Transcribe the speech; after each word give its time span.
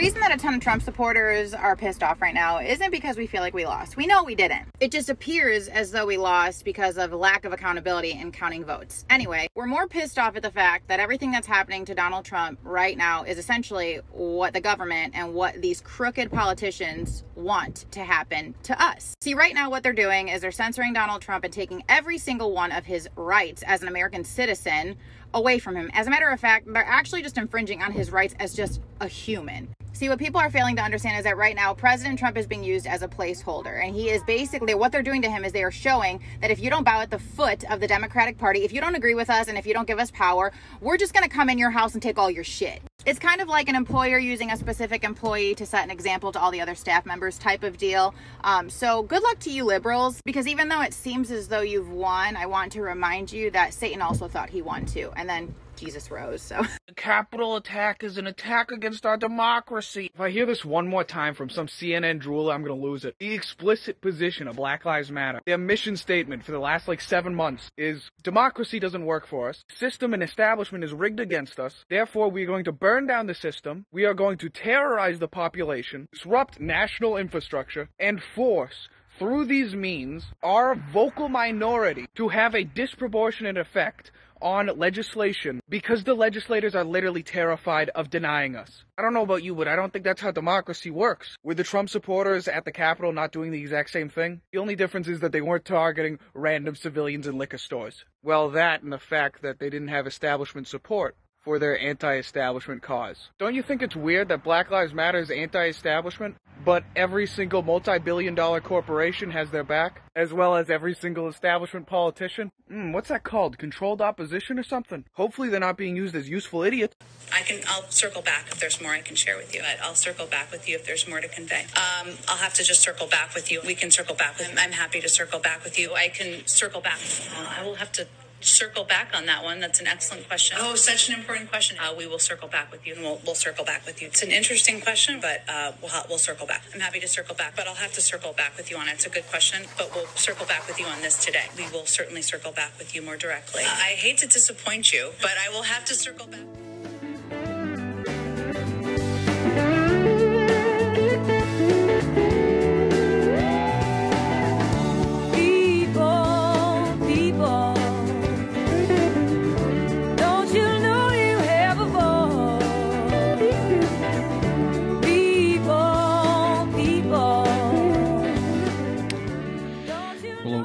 Reason 0.00 0.20
that 0.20 0.32
a 0.32 0.36
ton 0.38 0.54
of 0.54 0.62
Trump 0.62 0.80
supporters 0.80 1.52
are 1.52 1.76
pissed 1.76 2.02
off 2.02 2.22
right 2.22 2.32
now 2.32 2.58
isn't 2.58 2.90
because 2.90 3.18
we 3.18 3.26
feel 3.26 3.42
like 3.42 3.52
we 3.52 3.66
lost. 3.66 3.98
We 3.98 4.06
know 4.06 4.24
we 4.24 4.34
didn't. 4.34 4.66
It 4.80 4.90
just 4.90 5.10
appears 5.10 5.68
as 5.68 5.90
though 5.90 6.06
we 6.06 6.16
lost 6.16 6.64
because 6.64 6.96
of 6.96 7.12
lack 7.12 7.44
of 7.44 7.52
accountability 7.52 8.12
in 8.12 8.32
counting 8.32 8.64
votes. 8.64 9.04
Anyway, 9.10 9.48
we're 9.54 9.66
more 9.66 9.86
pissed 9.86 10.18
off 10.18 10.36
at 10.36 10.42
the 10.42 10.50
fact 10.50 10.88
that 10.88 11.00
everything 11.00 11.30
that's 11.30 11.46
happening 11.46 11.84
to 11.84 11.94
Donald 11.94 12.24
Trump 12.24 12.58
right 12.62 12.96
now 12.96 13.24
is 13.24 13.36
essentially 13.36 14.00
what 14.10 14.54
the 14.54 14.60
government 14.62 15.12
and 15.14 15.34
what 15.34 15.60
these 15.60 15.82
crooked 15.82 16.32
politicians 16.32 17.22
want 17.34 17.84
to 17.90 18.00
happen 18.00 18.54
to 18.62 18.82
us. 18.82 19.12
See, 19.20 19.34
right 19.34 19.54
now, 19.54 19.68
what 19.68 19.82
they're 19.82 19.92
doing 19.92 20.28
is 20.28 20.40
they're 20.40 20.50
censoring 20.50 20.94
Donald 20.94 21.20
Trump 21.20 21.44
and 21.44 21.52
taking 21.52 21.84
every 21.90 22.16
single 22.16 22.52
one 22.52 22.72
of 22.72 22.86
his 22.86 23.06
rights 23.16 23.62
as 23.66 23.82
an 23.82 23.88
American 23.88 24.24
citizen 24.24 24.96
away 25.34 25.58
from 25.58 25.76
him. 25.76 25.90
As 25.92 26.06
a 26.06 26.10
matter 26.10 26.30
of 26.30 26.40
fact, 26.40 26.72
they're 26.72 26.82
actually 26.86 27.20
just 27.20 27.36
infringing 27.36 27.82
on 27.82 27.92
his 27.92 28.10
rights 28.10 28.34
as 28.40 28.54
just 28.54 28.80
a 29.02 29.06
human. 29.06 29.68
See, 29.92 30.08
what 30.08 30.18
people 30.18 30.40
are 30.40 30.50
failing 30.50 30.76
to 30.76 30.82
understand 30.82 31.18
is 31.18 31.24
that 31.24 31.36
right 31.36 31.54
now, 31.54 31.74
President 31.74 32.18
Trump 32.18 32.38
is 32.38 32.46
being 32.46 32.64
used 32.64 32.86
as 32.86 33.02
a 33.02 33.08
placeholder. 33.08 33.84
And 33.84 33.94
he 33.94 34.08
is 34.08 34.22
basically, 34.22 34.72
what 34.74 34.92
they're 34.92 35.02
doing 35.02 35.20
to 35.22 35.30
him 35.30 35.44
is 35.44 35.52
they 35.52 35.64
are 35.64 35.70
showing 35.70 36.22
that 36.40 36.50
if 36.50 36.60
you 36.60 36.70
don't 36.70 36.84
bow 36.84 37.00
at 37.00 37.10
the 37.10 37.18
foot 37.18 37.70
of 37.70 37.80
the 37.80 37.88
Democratic 37.88 38.38
Party, 38.38 38.64
if 38.64 38.72
you 38.72 38.80
don't 38.80 38.94
agree 38.94 39.14
with 39.14 39.28
us, 39.28 39.48
and 39.48 39.58
if 39.58 39.66
you 39.66 39.74
don't 39.74 39.86
give 39.86 39.98
us 39.98 40.10
power, 40.10 40.52
we're 40.80 40.96
just 40.96 41.12
going 41.12 41.24
to 41.24 41.28
come 41.28 41.50
in 41.50 41.58
your 41.58 41.70
house 41.70 41.94
and 41.94 42.02
take 42.02 42.18
all 42.18 42.30
your 42.30 42.44
shit. 42.44 42.80
It's 43.04 43.18
kind 43.18 43.40
of 43.40 43.48
like 43.48 43.68
an 43.68 43.74
employer 43.74 44.18
using 44.18 44.50
a 44.50 44.56
specific 44.56 45.04
employee 45.04 45.54
to 45.56 45.66
set 45.66 45.84
an 45.84 45.90
example 45.90 46.32
to 46.32 46.40
all 46.40 46.50
the 46.50 46.60
other 46.60 46.74
staff 46.74 47.04
members 47.06 47.38
type 47.38 47.62
of 47.62 47.78
deal. 47.78 48.14
Um, 48.44 48.70
so 48.70 49.02
good 49.02 49.22
luck 49.22 49.38
to 49.40 49.50
you 49.50 49.64
liberals, 49.64 50.20
because 50.24 50.46
even 50.46 50.68
though 50.68 50.82
it 50.82 50.94
seems 50.94 51.30
as 51.30 51.48
though 51.48 51.62
you've 51.62 51.90
won, 51.90 52.36
I 52.36 52.46
want 52.46 52.72
to 52.72 52.82
remind 52.82 53.32
you 53.32 53.50
that 53.52 53.74
Satan 53.74 54.02
also 54.02 54.28
thought 54.28 54.50
he 54.50 54.62
won 54.62 54.86
too. 54.86 55.10
And 55.16 55.28
then 55.28 55.54
Jesus 55.80 56.10
rose. 56.10 56.42
So 56.42 56.62
The 56.86 56.94
capital 56.94 57.56
attack 57.56 58.04
is 58.04 58.18
an 58.18 58.26
attack 58.26 58.70
against 58.70 59.06
our 59.06 59.16
democracy. 59.16 60.10
If 60.12 60.20
I 60.20 60.30
hear 60.30 60.44
this 60.44 60.64
one 60.64 60.86
more 60.86 61.04
time 61.04 61.34
from 61.34 61.48
some 61.48 61.68
CNN 61.68 62.20
drooler, 62.20 62.52
I'm 62.52 62.62
gonna 62.62 62.74
lose 62.74 63.04
it. 63.04 63.14
The 63.18 63.32
explicit 63.32 64.00
position 64.00 64.46
of 64.46 64.56
Black 64.56 64.84
Lives 64.84 65.10
Matter, 65.10 65.40
their 65.46 65.56
mission 65.56 65.96
statement 65.96 66.44
for 66.44 66.52
the 66.52 66.58
last 66.58 66.86
like 66.86 67.00
seven 67.00 67.34
months 67.34 67.70
is 67.78 68.10
democracy 68.22 68.78
doesn't 68.78 69.06
work 69.06 69.26
for 69.26 69.48
us. 69.48 69.64
System 69.74 70.12
and 70.12 70.22
establishment 70.22 70.84
is 70.84 70.92
rigged 70.92 71.20
against 71.20 71.58
us. 71.58 71.84
Therefore, 71.88 72.30
we 72.30 72.42
are 72.42 72.46
going 72.48 72.64
to 72.64 72.72
burn 72.72 73.06
down 73.06 73.26
the 73.26 73.34
system. 73.34 73.86
We 73.90 74.04
are 74.04 74.14
going 74.14 74.38
to 74.38 74.50
terrorize 74.50 75.18
the 75.18 75.28
population, 75.28 76.08
disrupt 76.12 76.60
national 76.60 77.16
infrastructure, 77.16 77.88
and 77.98 78.22
force 78.22 78.88
through 79.18 79.44
these 79.44 79.74
means 79.74 80.24
our 80.42 80.74
vocal 80.74 81.28
minority 81.28 82.06
to 82.14 82.28
have 82.28 82.54
a 82.54 82.64
disproportionate 82.64 83.58
effect 83.58 84.10
on 84.42 84.78
legislation 84.78 85.60
because 85.68 86.04
the 86.04 86.14
legislators 86.14 86.74
are 86.74 86.84
literally 86.84 87.22
terrified 87.22 87.90
of 87.90 88.10
denying 88.10 88.56
us. 88.56 88.84
I 88.98 89.02
don't 89.02 89.14
know 89.14 89.22
about 89.22 89.42
you, 89.42 89.54
but 89.54 89.68
I 89.68 89.76
don't 89.76 89.92
think 89.92 90.04
that's 90.04 90.20
how 90.20 90.30
democracy 90.30 90.90
works. 90.90 91.36
Were 91.42 91.54
the 91.54 91.64
Trump 91.64 91.90
supporters 91.90 92.48
at 92.48 92.64
the 92.64 92.72
Capitol 92.72 93.12
not 93.12 93.32
doing 93.32 93.50
the 93.50 93.60
exact 93.60 93.90
same 93.90 94.08
thing? 94.08 94.40
The 94.52 94.58
only 94.58 94.76
difference 94.76 95.08
is 95.08 95.20
that 95.20 95.32
they 95.32 95.40
weren't 95.40 95.64
targeting 95.64 96.18
random 96.34 96.74
civilians 96.74 97.26
in 97.26 97.38
liquor 97.38 97.58
stores. 97.58 98.04
Well, 98.22 98.50
that 98.50 98.82
and 98.82 98.92
the 98.92 98.98
fact 98.98 99.42
that 99.42 99.58
they 99.58 99.70
didn't 99.70 99.88
have 99.88 100.06
establishment 100.06 100.68
support 100.68 101.16
for 101.42 101.58
their 101.58 101.78
anti-establishment 101.80 102.82
cause. 102.82 103.30
Don't 103.38 103.54
you 103.54 103.62
think 103.62 103.82
it's 103.82 103.96
weird 103.96 104.28
that 104.28 104.44
Black 104.44 104.70
Lives 104.70 104.92
Matter 104.92 105.18
is 105.18 105.30
anti-establishment, 105.30 106.36
but 106.64 106.84
every 106.94 107.26
single 107.26 107.62
multi-billion 107.62 108.34
dollar 108.34 108.60
corporation 108.60 109.30
has 109.30 109.50
their 109.50 109.64
back, 109.64 110.02
as 110.14 110.32
well 110.34 110.56
as 110.56 110.68
every 110.68 110.94
single 110.94 111.28
establishment 111.28 111.86
politician? 111.86 112.52
Hmm, 112.68 112.92
what's 112.92 113.08
that 113.08 113.22
called? 113.22 113.56
Controlled 113.56 114.02
opposition 114.02 114.58
or 114.58 114.62
something? 114.62 115.04
Hopefully 115.14 115.48
they're 115.48 115.58
not 115.58 115.78
being 115.78 115.96
used 115.96 116.14
as 116.14 116.28
useful 116.28 116.62
idiots. 116.62 116.94
I 117.32 117.40
can. 117.40 117.62
I'll 117.66 117.88
circle 117.90 118.20
back 118.20 118.48
if 118.52 118.60
there's 118.60 118.80
more 118.80 118.92
I 118.92 119.00
can 119.00 119.16
share 119.16 119.36
with 119.38 119.54
you. 119.54 119.62
I- 119.62 119.78
I'll 119.82 119.94
circle 119.94 120.26
back 120.26 120.50
with 120.52 120.68
you 120.68 120.76
if 120.76 120.84
there's 120.84 121.08
more 121.08 121.20
to 121.22 121.28
convey. 121.28 121.62
Um, 121.74 122.10
I'll 122.28 122.36
have 122.36 122.52
to 122.54 122.62
just 122.62 122.82
circle 122.82 123.06
back 123.06 123.34
with 123.34 123.50
you. 123.50 123.62
We 123.64 123.74
can 123.74 123.90
circle 123.90 124.14
back 124.14 124.38
with. 124.38 124.54
I'm 124.58 124.72
happy 124.72 125.00
to 125.00 125.08
circle 125.08 125.38
back 125.40 125.64
with 125.64 125.78
you. 125.78 125.94
I 125.94 126.08
can 126.08 126.46
circle 126.46 126.82
back. 126.82 126.98
Uh, 127.34 127.54
I 127.58 127.64
will 127.64 127.76
have 127.76 127.90
to 127.92 128.06
circle 128.40 128.84
back 128.84 129.12
on 129.14 129.26
that 129.26 129.44
one. 129.44 129.60
That's 129.60 129.80
an 129.80 129.86
excellent 129.86 130.26
question. 130.28 130.58
Oh, 130.60 130.74
such 130.74 131.08
an 131.08 131.14
important 131.18 131.50
question. 131.50 131.76
Uh, 131.78 131.94
we 131.96 132.06
will 132.06 132.18
circle 132.18 132.48
back 132.48 132.70
with 132.72 132.86
you, 132.86 132.94
and 132.94 133.02
we'll, 133.02 133.20
we'll 133.24 133.34
circle 133.34 133.64
back 133.64 133.86
with 133.86 134.00
you. 134.00 134.08
It's 134.08 134.22
an 134.22 134.30
interesting 134.30 134.80
question, 134.80 135.20
but 135.20 135.42
uh, 135.48 135.72
we'll 135.80 135.90
ha- 135.90 136.06
we'll 136.08 136.18
circle 136.18 136.46
back. 136.46 136.62
I'm 136.74 136.80
happy 136.80 137.00
to 137.00 137.08
circle 137.08 137.34
back, 137.34 137.54
but 137.56 137.66
I'll 137.68 137.74
have 137.74 137.92
to 137.94 138.00
circle 138.00 138.32
back 138.32 138.56
with 138.56 138.70
you 138.70 138.76
on 138.76 138.88
it. 138.88 138.92
It's 138.92 139.06
a 139.06 139.10
good 139.10 139.26
question, 139.28 139.64
but 139.76 139.94
we'll 139.94 140.06
circle 140.14 140.46
back 140.46 140.66
with 140.66 140.78
you 140.80 140.86
on 140.86 141.00
this 141.02 141.24
today. 141.24 141.46
We 141.56 141.64
will 141.70 141.86
certainly 141.86 142.22
circle 142.22 142.52
back 142.52 142.72
with 142.78 142.94
you 142.94 143.02
more 143.02 143.16
directly. 143.16 143.62
Uh, 143.64 143.68
I 143.70 143.94
hate 143.96 144.18
to 144.18 144.26
disappoint 144.26 144.92
you, 144.92 145.10
but 145.20 145.32
I 145.44 145.50
will 145.50 145.64
have 145.64 145.84
to 145.86 145.94
circle 145.94 146.26
back. 146.26 146.40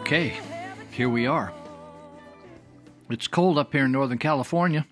Okay, 0.05 0.39
here 0.91 1.09
we 1.09 1.25
are. 1.25 1.51
It's 3.09 3.27
cold 3.27 3.57
up 3.57 3.73
here 3.73 3.85
in 3.85 3.91
Northern 3.91 4.19
California. 4.19 4.85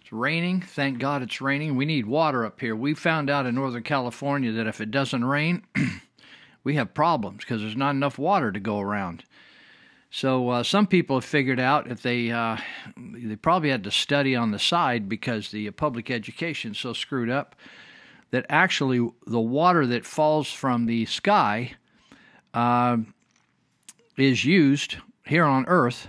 It's 0.00 0.12
raining. 0.12 0.60
Thank 0.60 1.00
God 1.00 1.22
it's 1.22 1.40
raining. 1.40 1.74
We 1.74 1.86
need 1.86 2.06
water 2.06 2.46
up 2.46 2.60
here. 2.60 2.76
We 2.76 2.94
found 2.94 3.28
out 3.28 3.46
in 3.46 3.56
Northern 3.56 3.82
California 3.82 4.52
that 4.52 4.68
if 4.68 4.80
it 4.80 4.92
doesn't 4.92 5.24
rain, 5.24 5.66
we 6.62 6.76
have 6.76 6.94
problems 6.94 7.38
because 7.38 7.62
there's 7.62 7.74
not 7.74 7.96
enough 7.96 8.16
water 8.16 8.52
to 8.52 8.60
go 8.60 8.78
around. 8.78 9.24
So 10.12 10.50
uh, 10.50 10.62
some 10.62 10.86
people 10.86 11.16
have 11.16 11.24
figured 11.24 11.58
out 11.58 11.90
if 11.90 12.00
they 12.00 12.30
uh, 12.30 12.58
they 12.96 13.34
probably 13.34 13.70
had 13.70 13.82
to 13.82 13.90
study 13.90 14.36
on 14.36 14.52
the 14.52 14.60
side 14.60 15.08
because 15.08 15.50
the 15.50 15.68
public 15.72 16.12
education's 16.12 16.78
so 16.78 16.92
screwed 16.92 17.28
up 17.28 17.56
that 18.30 18.46
actually 18.48 19.04
the 19.26 19.40
water 19.40 19.84
that 19.84 20.06
falls 20.06 20.48
from 20.52 20.86
the 20.86 21.06
sky 21.06 21.72
uh, 22.54 22.98
is 24.16 24.44
used 24.44 24.96
here 25.26 25.44
on 25.44 25.66
Earth, 25.66 26.08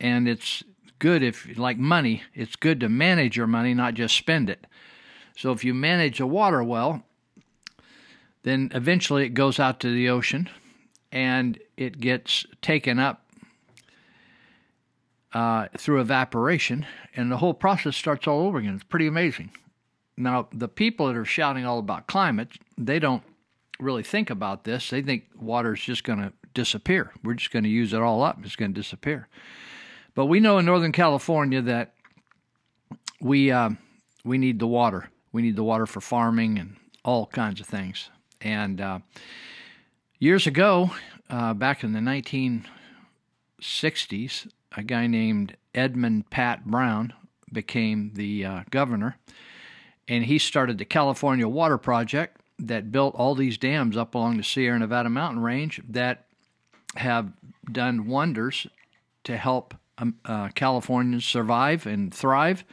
and 0.00 0.28
it's 0.28 0.62
good 0.98 1.22
if, 1.22 1.58
like 1.58 1.78
money, 1.78 2.22
it's 2.34 2.56
good 2.56 2.80
to 2.80 2.88
manage 2.88 3.36
your 3.36 3.46
money, 3.46 3.74
not 3.74 3.94
just 3.94 4.16
spend 4.16 4.50
it. 4.50 4.66
So 5.36 5.52
if 5.52 5.64
you 5.64 5.74
manage 5.74 6.20
a 6.20 6.26
water 6.26 6.62
well, 6.64 7.02
then 8.42 8.70
eventually 8.74 9.24
it 9.24 9.30
goes 9.30 9.58
out 9.58 9.80
to 9.80 9.92
the 9.92 10.08
ocean 10.08 10.48
and 11.12 11.58
it 11.76 12.00
gets 12.00 12.46
taken 12.62 12.98
up 12.98 13.26
uh, 15.32 15.68
through 15.76 16.00
evaporation, 16.00 16.86
and 17.14 17.30
the 17.30 17.36
whole 17.36 17.52
process 17.52 17.96
starts 17.96 18.26
all 18.26 18.46
over 18.46 18.58
again. 18.58 18.74
It's 18.74 18.84
pretty 18.84 19.06
amazing. 19.06 19.50
Now, 20.16 20.48
the 20.52 20.68
people 20.68 21.08
that 21.08 21.16
are 21.16 21.26
shouting 21.26 21.66
all 21.66 21.78
about 21.78 22.06
climate, 22.06 22.48
they 22.78 22.98
don't 22.98 23.22
really 23.78 24.02
think 24.02 24.30
about 24.30 24.64
this. 24.64 24.88
They 24.88 25.02
think 25.02 25.24
water 25.38 25.74
is 25.74 25.80
just 25.80 26.04
going 26.04 26.20
to 26.20 26.32
disappear. 26.56 27.12
We're 27.22 27.34
just 27.34 27.52
going 27.52 27.62
to 27.62 27.68
use 27.68 27.92
it 27.92 28.00
all 28.00 28.22
up. 28.22 28.38
It's 28.42 28.56
going 28.56 28.74
to 28.74 28.80
disappear. 28.80 29.28
But 30.16 30.26
we 30.26 30.40
know 30.40 30.58
in 30.58 30.64
Northern 30.64 30.90
California 30.92 31.62
that 31.62 31.94
we 33.20 33.52
uh, 33.52 33.70
we 34.24 34.38
need 34.38 34.58
the 34.58 34.66
water. 34.66 35.10
We 35.30 35.42
need 35.42 35.54
the 35.56 35.62
water 35.62 35.86
for 35.86 36.00
farming 36.00 36.58
and 36.58 36.76
all 37.04 37.26
kinds 37.26 37.60
of 37.60 37.66
things. 37.66 38.10
And 38.40 38.80
uh, 38.80 39.00
years 40.18 40.46
ago, 40.46 40.90
uh, 41.28 41.52
back 41.54 41.84
in 41.84 41.92
the 41.92 42.00
1960s, 43.60 44.48
a 44.76 44.82
guy 44.82 45.06
named 45.06 45.56
Edmund 45.74 46.30
Pat 46.30 46.64
Brown 46.64 47.12
became 47.52 48.12
the 48.14 48.44
uh, 48.44 48.62
governor, 48.70 49.18
and 50.08 50.24
he 50.24 50.38
started 50.38 50.78
the 50.78 50.84
California 50.84 51.46
Water 51.46 51.78
Project 51.78 52.40
that 52.58 52.90
built 52.90 53.14
all 53.14 53.34
these 53.34 53.58
dams 53.58 53.96
up 53.96 54.14
along 54.14 54.36
the 54.38 54.42
Sierra 54.42 54.78
Nevada 54.78 55.10
mountain 55.10 55.42
range 55.42 55.80
that 55.88 56.25
have 56.98 57.32
done 57.70 58.06
wonders 58.06 58.66
to 59.24 59.36
help 59.36 59.74
um, 59.98 60.16
uh, 60.24 60.48
Californians 60.48 61.24
survive 61.24 61.86
and 61.86 62.12
thrive, 62.12 62.64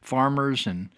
farmers 0.00 0.66
and 0.66 0.90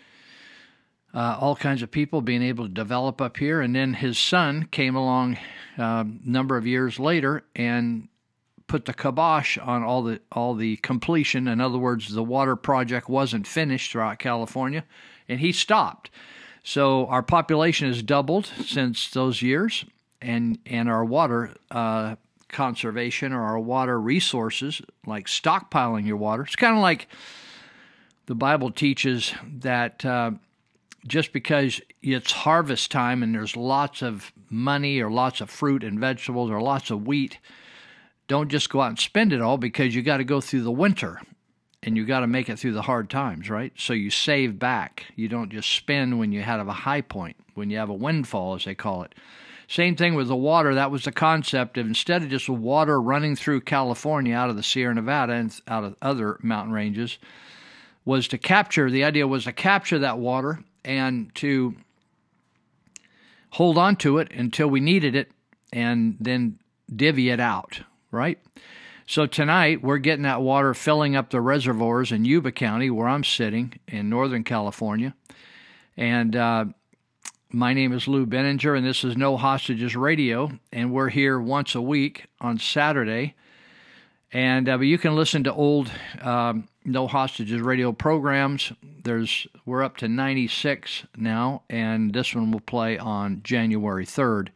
uh, 1.15 1.37
all 1.41 1.55
kinds 1.55 1.83
of 1.83 1.91
people 1.91 2.21
being 2.21 2.43
able 2.43 2.67
to 2.67 2.73
develop 2.73 3.21
up 3.21 3.37
here. 3.37 3.61
And 3.61 3.75
then 3.75 3.95
his 3.95 4.19
son 4.19 4.67
came 4.71 4.97
along 4.97 5.39
a 5.77 6.07
number 6.25 6.57
of 6.57 6.67
years 6.67 6.99
later 6.99 7.45
and 7.55 8.09
put 8.67 8.87
the 8.87 8.95
kibosh 8.95 9.59
on 9.59 9.83
all 9.83 10.03
the 10.03 10.21
all 10.33 10.55
the 10.55 10.77
completion. 10.79 11.47
In 11.47 11.61
other 11.61 11.79
words, 11.79 12.13
the 12.13 12.25
water 12.25 12.57
project 12.57 13.09
wasn't 13.09 13.47
finished 13.47 13.93
throughout 13.93 14.19
California, 14.19 14.85
and 15.29 15.41
he 15.41 15.53
stopped. 15.53 16.11
So 16.63 17.07
our 17.07 17.23
population 17.23 17.89
has 17.89 18.03
doubled 18.03 18.47
since 18.47 19.11
those 19.11 19.43
years, 19.43 19.85
and 20.21 20.59
and 20.67 20.89
our 20.89 21.05
water 21.05 21.55
uh, 21.71 22.17
conservation 22.55 23.33
or 23.33 23.43
our 23.43 23.59
water 23.59 24.01
resources, 24.01 24.81
like 25.07 25.27
stockpiling 25.27 26.07
your 26.07 26.17
water, 26.17 26.43
it's 26.43 26.57
kind 26.57 26.75
of 26.75 26.81
like 26.81 27.09
the 28.27 28.35
Bible 28.35 28.71
teaches 28.71 29.35
that. 29.61 30.05
Uh, 30.05 30.33
just 31.07 31.33
because 31.33 31.81
it's 32.03 32.33
harvest 32.33 32.91
time 32.91 33.23
and 33.23 33.35
there's 33.35 33.57
lots 33.57 34.03
of 34.03 34.33
money 34.49 35.01
or 35.01 35.11
lots 35.11 35.41
of 35.41 35.51
fruit 35.51 35.85
and 35.85 36.01
vegetables 36.01 36.51
or 36.51 36.61
lots 36.61 36.91
of 36.91 37.07
wheat, 37.07 37.39
don't 38.27 38.49
just 38.49 38.71
go 38.71 38.81
out 38.81 38.89
and 38.89 38.99
spend 38.99 39.33
it 39.33 39.41
all 39.41 39.59
because 39.59 39.95
you 39.95 40.03
got 40.03 40.19
to 40.19 40.25
go 40.25 40.41
through 40.41 40.63
the 40.63 40.73
winter 40.73 41.21
and 41.83 41.97
you 41.97 42.07
got 42.07 42.21
to 42.21 42.27
make 42.27 42.49
it 42.49 42.59
through 42.59 42.73
the 42.73 42.83
hard 42.83 43.11
times, 43.11 43.51
right? 43.51 43.73
So 43.77 43.93
you 43.93 44.11
save 44.11 44.59
back. 44.59 45.05
You 45.17 45.29
don't 45.29 45.51
just 45.51 45.71
spend 45.71 46.19
when 46.19 46.33
you 46.33 46.41
have 46.41 46.67
a 46.67 46.73
high 46.73 47.03
point, 47.03 47.37
when 47.55 47.69
you 47.69 47.77
have 47.77 47.91
a 47.91 47.95
windfall, 47.95 48.55
as 48.55 48.65
they 48.65 48.75
call 48.75 49.03
it. 49.03 49.15
Same 49.69 49.97
thing 49.97 50.15
with 50.15 50.29
the 50.29 50.37
water. 50.37 50.75
That 50.75 50.91
was 50.91 51.05
the 51.05 51.13
concept 51.13 51.79
of 51.79 51.87
instead 51.87 52.23
of 52.23 52.29
just 52.29 52.49
water 52.49 53.01
running 53.01 53.37
through 53.37 53.63
California 53.63 54.35
out 54.35 54.51
of 54.51 54.57
the 54.57 54.63
Sierra 54.63 54.95
Nevada 54.95 55.33
and 55.33 55.61
out 55.67 55.85
of 55.85 55.97
other 56.03 56.39
mountain 56.43 56.73
ranges, 56.73 57.19
was 58.05 58.29
to 58.29 58.39
capture. 58.39 58.91
The 58.91 59.05
idea 59.05 59.27
was 59.27 59.45
to 59.45 59.53
capture 59.53 59.99
that 60.01 60.19
water 60.19 60.63
and 60.85 61.35
to 61.37 61.75
hold 63.51 63.79
on 63.79 63.97
to 63.97 64.19
it 64.19 64.33
until 64.33 64.69
we 64.69 64.81
needed 64.81 65.15
it 65.15 65.31
and 65.73 66.17
then 66.21 66.59
divvy 66.95 67.31
it 67.31 67.41
out, 67.41 67.81
right? 68.11 68.39
So 69.07 69.27
tonight 69.27 69.83
we're 69.83 69.99
getting 69.99 70.23
that 70.23 70.43
water 70.43 70.73
filling 70.75 71.15
up 71.15 71.31
the 71.31 71.41
reservoirs 71.41 72.11
in 72.11 72.25
Yuba 72.25 72.53
County, 72.53 72.91
where 72.91 73.09
I'm 73.09 73.25
sitting 73.25 73.79
in 73.87 74.09
Northern 74.09 74.45
California. 74.45 75.15
And 75.97 76.35
uh, 76.35 76.65
my 77.55 77.73
name 77.73 77.93
is 77.93 78.09
Lou 78.09 78.27
Binninger, 78.27 78.77
and 78.77 78.85
this 78.85 79.05
is 79.05 79.17
No 79.17 79.37
Hostages 79.37 79.95
Radio. 79.95 80.51
And 80.73 80.93
we're 80.93 81.09
here 81.09 81.41
once 81.41 81.75
a 81.75 81.81
week 81.81 82.27
on 82.41 82.59
Saturday. 82.59 83.35
And 84.33 84.69
uh, 84.69 84.81
you 84.81 84.99
can 84.99 85.15
listen 85.15 85.45
to 85.45 85.55
old 85.55 85.91
um, 86.21 86.69
No 86.85 87.07
Hostages 87.07 87.61
Radio 87.61 87.93
programs. 87.93 88.73
There's 88.83 89.47
we're 89.65 89.85
up 89.85 89.97
to 89.99 90.09
96 90.09 91.05
now, 91.17 91.63
and 91.71 92.13
this 92.13 92.35
one 92.35 92.51
will 92.51 92.61
play 92.61 92.99
on 92.99 93.41
January 93.45 94.05
3rd, 94.05 94.49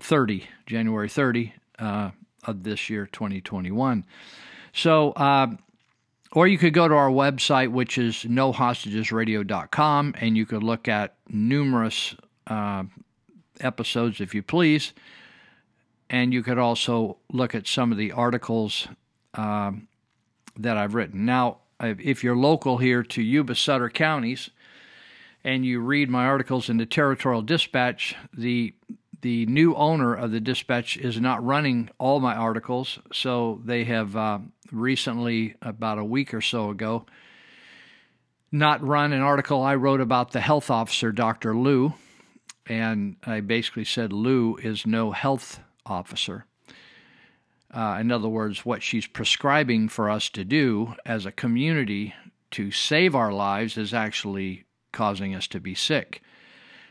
30, 0.00 0.48
January 0.66 1.08
30. 1.08 1.54
Uh, 1.78 2.10
of 2.44 2.64
this 2.64 2.90
year, 2.90 3.06
2021. 3.06 4.04
So, 4.72 5.12
uh, 5.12 5.48
or 6.32 6.48
you 6.48 6.58
could 6.58 6.74
go 6.74 6.88
to 6.88 6.94
our 6.94 7.10
website, 7.10 7.70
which 7.70 7.98
is 7.98 8.24
nohostagesradio.com, 8.24 10.14
and 10.18 10.36
you 10.36 10.46
could 10.46 10.62
look 10.62 10.88
at 10.88 11.14
numerous 11.28 12.16
uh, 12.46 12.84
episodes 13.60 14.20
if 14.20 14.34
you 14.34 14.42
please. 14.42 14.92
And 16.10 16.32
you 16.32 16.42
could 16.42 16.58
also 16.58 17.16
look 17.32 17.54
at 17.54 17.66
some 17.66 17.90
of 17.90 17.98
the 17.98 18.12
articles 18.12 18.86
uh, 19.34 19.72
that 20.58 20.76
I've 20.76 20.94
written. 20.94 21.24
Now, 21.24 21.58
if 21.80 22.22
you're 22.22 22.36
local 22.36 22.78
here 22.78 23.02
to 23.02 23.22
Yuba 23.22 23.54
Sutter 23.54 23.88
counties 23.88 24.50
and 25.42 25.64
you 25.64 25.80
read 25.80 26.10
my 26.10 26.26
articles 26.26 26.68
in 26.68 26.76
the 26.76 26.86
Territorial 26.86 27.42
Dispatch, 27.42 28.14
the 28.36 28.74
the 29.22 29.46
new 29.46 29.74
owner 29.76 30.14
of 30.14 30.32
the 30.32 30.40
Dispatch 30.40 30.96
is 30.96 31.20
not 31.20 31.44
running 31.44 31.88
all 31.98 32.18
my 32.18 32.34
articles, 32.34 32.98
so 33.12 33.60
they 33.64 33.84
have 33.84 34.16
uh, 34.16 34.40
recently, 34.72 35.54
about 35.62 35.98
a 35.98 36.04
week 36.04 36.34
or 36.34 36.40
so 36.40 36.70
ago, 36.70 37.06
not 38.50 38.84
run 38.86 39.12
an 39.12 39.22
article 39.22 39.62
I 39.62 39.76
wrote 39.76 40.00
about 40.00 40.32
the 40.32 40.40
health 40.40 40.70
officer, 40.70 41.12
Dr. 41.12 41.54
Luu, 41.54 41.94
and 42.66 43.16
I 43.24 43.40
basically 43.40 43.84
said 43.84 44.12
Luu 44.12 44.56
is 44.62 44.86
no 44.86 45.12
health 45.12 45.60
officer. 45.84 46.46
Uh, 47.72 47.98
in 48.00 48.12
other 48.12 48.28
words, 48.28 48.66
what 48.66 48.82
she's 48.82 49.06
prescribing 49.06 49.88
for 49.88 50.10
us 50.10 50.28
to 50.30 50.44
do 50.44 50.94
as 51.06 51.24
a 51.24 51.32
community 51.32 52.14
to 52.50 52.70
save 52.70 53.14
our 53.14 53.32
lives 53.32 53.78
is 53.78 53.94
actually 53.94 54.64
causing 54.92 55.34
us 55.34 55.48
to 55.48 55.58
be 55.58 55.74
sick. 55.74 56.20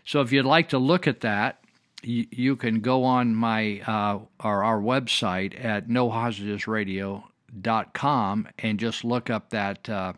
So, 0.03 0.21
if 0.21 0.31
you'd 0.31 0.45
like 0.45 0.69
to 0.69 0.79
look 0.79 1.07
at 1.07 1.21
that, 1.21 1.61
you, 2.03 2.55
can 2.55 2.81
go 2.81 3.03
on 3.03 3.35
my 3.35 3.81
uh, 3.81 4.21
our, 4.39 4.63
our 4.63 4.79
website 4.79 5.63
at 5.63 5.87
nohostagesradio.com 5.87 8.47
and 8.57 8.79
just 8.79 9.03
look 9.03 9.29
up 9.29 9.51
that 9.51 9.87
uh, 9.87 10.13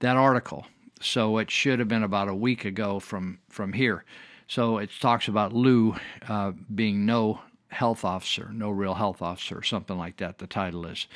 that 0.00 0.16
article. 0.16 0.66
So 1.00 1.38
it 1.38 1.50
should 1.50 1.78
have 1.78 1.88
been 1.88 2.02
about 2.02 2.28
a 2.28 2.34
week 2.34 2.64
ago 2.64 3.00
from 3.00 3.38
from 3.48 3.72
here. 3.72 4.04
So 4.48 4.78
it 4.78 4.90
talks 5.00 5.28
about 5.28 5.52
Luu 5.52 5.98
uh, 6.28 6.52
being 6.72 7.04
no 7.04 7.40
health 7.68 8.04
officer, 8.04 8.50
no 8.52 8.70
real 8.70 8.94
health 8.94 9.20
officer, 9.20 9.62
something 9.62 9.98
like 9.98 10.18
that. 10.18 10.38
The 10.38 10.46
title 10.46 10.86
is. 10.86 11.06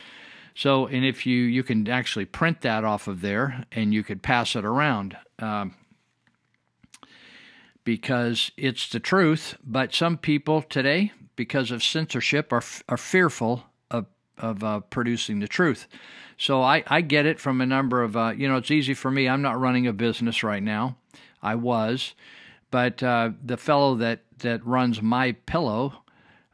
So, 0.55 0.87
and 0.87 1.05
if 1.05 1.27
you 1.27 1.43
you 1.43 1.63
can 1.63 1.89
actually 1.89 2.25
print 2.25 2.63
that 2.63 2.85
off 2.85 3.07
of 3.07 3.21
there, 3.21 3.65
and 3.71 3.95
you 3.95 4.03
could 4.03 4.23
pass 4.23 4.57
it 4.57 4.65
around. 4.65 5.17
Um, 5.39 5.75
because 7.85 8.51
it's 8.57 8.89
the 8.89 9.01
truth. 9.01 9.57
But 9.65 9.95
some 9.95 10.19
people 10.19 10.63
today, 10.63 11.13
because 11.37 11.71
of 11.71 11.83
censorship, 11.83 12.53
are 12.53 12.63
are 12.89 12.97
fearful 12.97 13.65
of 13.91 14.07
of 14.39 14.65
uh, 14.65 14.81
producing 14.81 15.41
the 15.41 15.49
truth. 15.49 15.87
So 16.37 16.63
I, 16.63 16.83
I 16.87 17.03
get 17.03 17.27
it 17.27 17.39
from 17.39 17.61
a 17.61 17.67
number 17.67 18.03
of 18.03 18.17
uh, 18.17 18.33
you 18.37 18.49
know 18.49 18.57
it's 18.57 18.71
easy 18.71 18.95
for 18.95 19.11
me. 19.11 19.29
I'm 19.29 19.43
not 19.43 19.59
running 19.59 19.87
a 19.87 19.93
business 19.93 20.43
right 20.43 20.63
now. 20.63 20.97
I 21.43 21.55
was, 21.55 22.15
but 22.71 23.03
uh, 23.03 23.31
the 23.45 23.57
fellow 23.57 23.95
that 23.97 24.21
that 24.39 24.65
runs 24.65 25.01
MyPillow. 25.01 25.95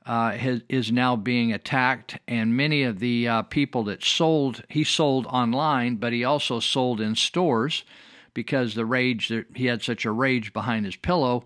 Uh, 0.04 0.36
has, 0.36 0.62
is 0.68 0.92
now 0.92 1.16
being 1.16 1.52
attacked, 1.52 2.16
and 2.28 2.56
many 2.56 2.84
of 2.84 3.00
the 3.00 3.26
uh, 3.26 3.42
people 3.42 3.82
that 3.82 4.04
sold, 4.04 4.62
he 4.68 4.84
sold 4.84 5.26
online, 5.26 5.96
but 5.96 6.12
he 6.12 6.22
also 6.22 6.60
sold 6.60 7.00
in 7.00 7.16
stores 7.16 7.82
because 8.32 8.74
the 8.74 8.84
rage 8.86 9.26
that 9.26 9.46
he 9.54 9.66
had 9.66 9.82
such 9.82 10.04
a 10.04 10.12
rage 10.12 10.52
behind 10.52 10.84
his 10.84 10.94
pillow 10.94 11.42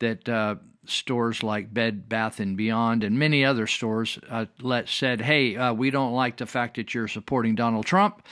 that 0.00 0.28
uh, 0.28 0.56
stores 0.86 1.42
like 1.42 1.72
Bed 1.72 2.08
Bath 2.08 2.40
and 2.40 2.56
Beyond 2.56 3.04
and 3.04 3.18
many 3.18 3.44
other 3.44 3.66
stores 3.66 4.18
uh, 4.28 4.46
let 4.60 4.88
said, 4.88 5.20
"Hey, 5.20 5.56
uh, 5.56 5.72
we 5.72 5.90
don't 5.90 6.14
like 6.14 6.38
the 6.38 6.46
fact 6.46 6.76
that 6.76 6.94
you're 6.94 7.08
supporting 7.08 7.54
Donald 7.54 7.86
Trump." 7.86 8.26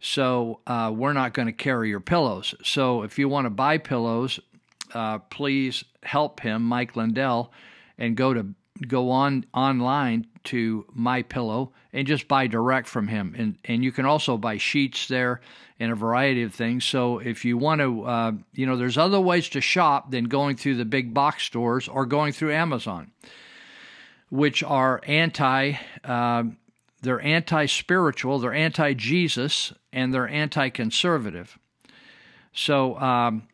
So 0.00 0.60
uh, 0.66 0.92
we're 0.94 1.12
not 1.12 1.34
going 1.34 1.46
to 1.46 1.52
carry 1.52 1.88
your 1.88 2.00
pillows. 2.00 2.54
So 2.62 3.02
if 3.02 3.18
you 3.18 3.28
want 3.28 3.46
to 3.46 3.50
buy 3.50 3.78
pillows, 3.78 4.38
uh, 4.94 5.18
please 5.18 5.84
help 6.02 6.40
him, 6.40 6.62
Mike 6.62 6.96
Lindell, 6.96 7.52
and 7.96 8.16
go 8.16 8.34
to 8.34 8.54
go 8.86 9.10
on 9.10 9.44
online 9.52 10.26
to 10.44 10.86
MyPillow 10.96 11.70
and 11.92 12.06
just 12.06 12.28
buy 12.28 12.46
direct 12.46 12.88
from 12.88 13.08
him. 13.08 13.34
And 13.36 13.58
and 13.64 13.82
you 13.82 13.92
can 13.92 14.06
also 14.06 14.36
buy 14.36 14.58
sheets 14.58 15.08
there 15.08 15.40
and 15.80 15.92
a 15.92 15.94
variety 15.94 16.42
of 16.42 16.54
things. 16.54 16.84
So 16.84 17.18
if 17.18 17.44
you 17.44 17.58
want 17.58 17.80
to 17.80 18.04
uh, 18.04 18.32
you 18.54 18.66
know 18.66 18.76
there's 18.76 18.98
other 18.98 19.20
ways 19.20 19.48
to 19.50 19.60
shop 19.60 20.10
than 20.10 20.24
going 20.24 20.56
through 20.56 20.76
the 20.76 20.84
big 20.84 21.12
box 21.12 21.44
stores 21.44 21.88
or 21.88 22.06
going 22.06 22.32
through 22.32 22.52
amazon 22.52 23.10
which 24.30 24.62
are 24.62 25.00
anti 25.06 25.74
uh, 26.04 26.44
they're 27.00 27.20
anti-spiritual 27.20 28.38
they're 28.38 28.52
anti-jesus 28.52 29.72
and 29.92 30.12
they're 30.12 30.28
anti-conservative. 30.28 31.58
So 32.52 32.98
um, 32.98 33.48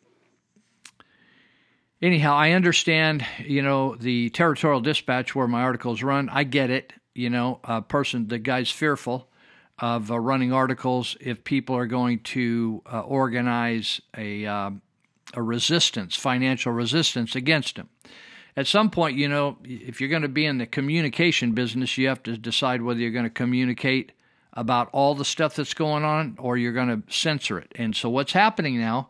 anyhow, 2.05 2.35
I 2.35 2.53
understand, 2.53 3.27
you 3.39 3.63
know, 3.63 3.97
the 3.97 4.29
territorial 4.31 4.81
dispatch 4.81 5.35
where 5.35 5.49
my 5.49 5.63
articles 5.63 6.03
run. 6.03 6.29
I 6.29 6.45
get 6.45 6.71
it. 6.71 6.93
You 7.15 7.31
know, 7.31 7.61
a 7.65 7.81
person, 7.81 8.29
the 8.29 8.39
guy's 8.39 8.71
fearful 8.71 9.29
of 9.79 10.11
uh, 10.11 10.19
running 10.19 10.53
articles 10.53 11.17
if 11.21 11.43
people 11.43 11.77
are 11.77 11.87
going 11.87 12.21
to 12.21 12.83
uh, 12.93 13.01
organize 13.01 14.01
a 14.17 14.47
uh, 14.47 14.71
a 15.33 15.43
resistance, 15.43 16.15
financial 16.15 16.73
resistance 16.73 17.35
against 17.35 17.77
him. 17.77 17.89
At 18.57 18.69
some 18.69 18.91
point, 18.91 19.17
you 19.17 19.29
know, 19.29 19.59
if 19.65 20.01
you're 20.01 20.11
going 20.11 20.23
to 20.23 20.29
be 20.29 20.47
in 20.47 20.59
the 20.59 20.67
communication 20.67 21.53
business, 21.53 21.99
you 21.99 22.07
have 22.07 22.23
to 22.25 22.37
decide 22.37 22.83
whether 22.83 23.01
you're 23.01 23.11
going 23.11 23.25
to 23.25 23.31
communicate 23.31 24.13
about 24.53 24.91
all 24.93 25.17
the 25.17 25.25
stuff 25.25 25.57
that's 25.57 25.75
going 25.75 26.05
on 26.05 26.37
or 26.39 26.57
you're 26.57 26.73
going 26.73 27.03
to 27.03 27.13
censor 27.13 27.59
it. 27.59 27.73
And 27.75 27.97
so, 27.97 28.09
what's 28.11 28.33
happening 28.33 28.79
now 28.79 29.09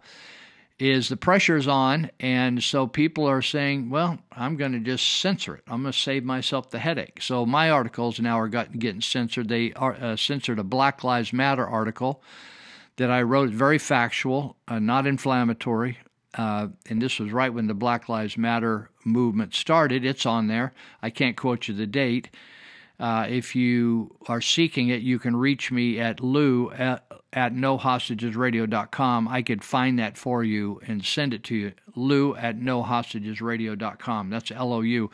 is 0.78 1.08
the 1.08 1.16
pressure's 1.16 1.68
on, 1.68 2.10
and 2.18 2.62
so 2.62 2.86
people 2.86 3.26
are 3.26 3.42
saying, 3.42 3.90
"Well, 3.90 4.18
I'm 4.32 4.56
going 4.56 4.72
to 4.72 4.80
just 4.80 5.20
censor 5.20 5.56
it. 5.56 5.64
I'm 5.68 5.82
going 5.82 5.92
to 5.92 5.98
save 5.98 6.24
myself 6.24 6.70
the 6.70 6.78
headache." 6.78 7.22
So 7.22 7.46
my 7.46 7.70
articles 7.70 8.18
now 8.20 8.38
are 8.40 8.48
getting 8.48 9.00
censored. 9.00 9.48
They 9.48 9.72
are 9.74 9.94
uh, 9.94 10.16
censored 10.16 10.58
a 10.58 10.64
Black 10.64 11.04
Lives 11.04 11.32
Matter 11.32 11.66
article 11.66 12.22
that 12.96 13.10
I 13.10 13.22
wrote, 13.22 13.50
very 13.50 13.78
factual, 13.78 14.56
uh, 14.68 14.78
not 14.78 15.06
inflammatory, 15.06 15.98
uh, 16.36 16.68
and 16.88 17.00
this 17.00 17.18
was 17.18 17.32
right 17.32 17.52
when 17.52 17.66
the 17.66 17.74
Black 17.74 18.08
Lives 18.08 18.36
Matter 18.36 18.90
movement 19.04 19.54
started. 19.54 20.04
It's 20.04 20.26
on 20.26 20.48
there. 20.48 20.72
I 21.02 21.10
can't 21.10 21.36
quote 21.36 21.68
you 21.68 21.74
the 21.74 21.86
date. 21.86 22.30
Uh, 23.04 23.26
if 23.28 23.54
you 23.54 24.10
are 24.28 24.40
seeking 24.40 24.88
it, 24.88 25.02
you 25.02 25.18
can 25.18 25.36
reach 25.36 25.70
me 25.70 26.00
at 26.00 26.20
lou 26.20 26.70
at, 26.70 27.04
at 27.34 27.52
nohostagesradio.com. 27.52 29.28
I 29.28 29.42
could 29.42 29.62
find 29.62 29.98
that 29.98 30.16
for 30.16 30.42
you 30.42 30.80
and 30.86 31.04
send 31.04 31.34
it 31.34 31.44
to 31.44 31.54
you. 31.54 31.72
Lou 31.94 32.34
at 32.34 32.58
nohostagesradio.com. 32.58 34.30
That's 34.30 34.50
L 34.50 34.72
O 34.72 34.80
U. 34.80 35.10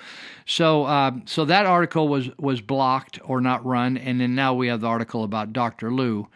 So, 0.47 0.85
uh, 0.85 1.11
so 1.25 1.45
that 1.47 1.67
article 1.67 2.07
was 2.07 2.31
was 2.39 2.61
blocked 2.61 3.19
or 3.25 3.41
not 3.41 3.67
run, 3.67 3.97
and 3.97 4.21
then 4.21 4.37
now 4.37 4.55
we 4.55 4.69
have 4.69 4.83
the 4.83 4.87
article 4.87 5.25
about 5.25 5.53
Dr. 5.53 5.91
Luu. 5.91 6.29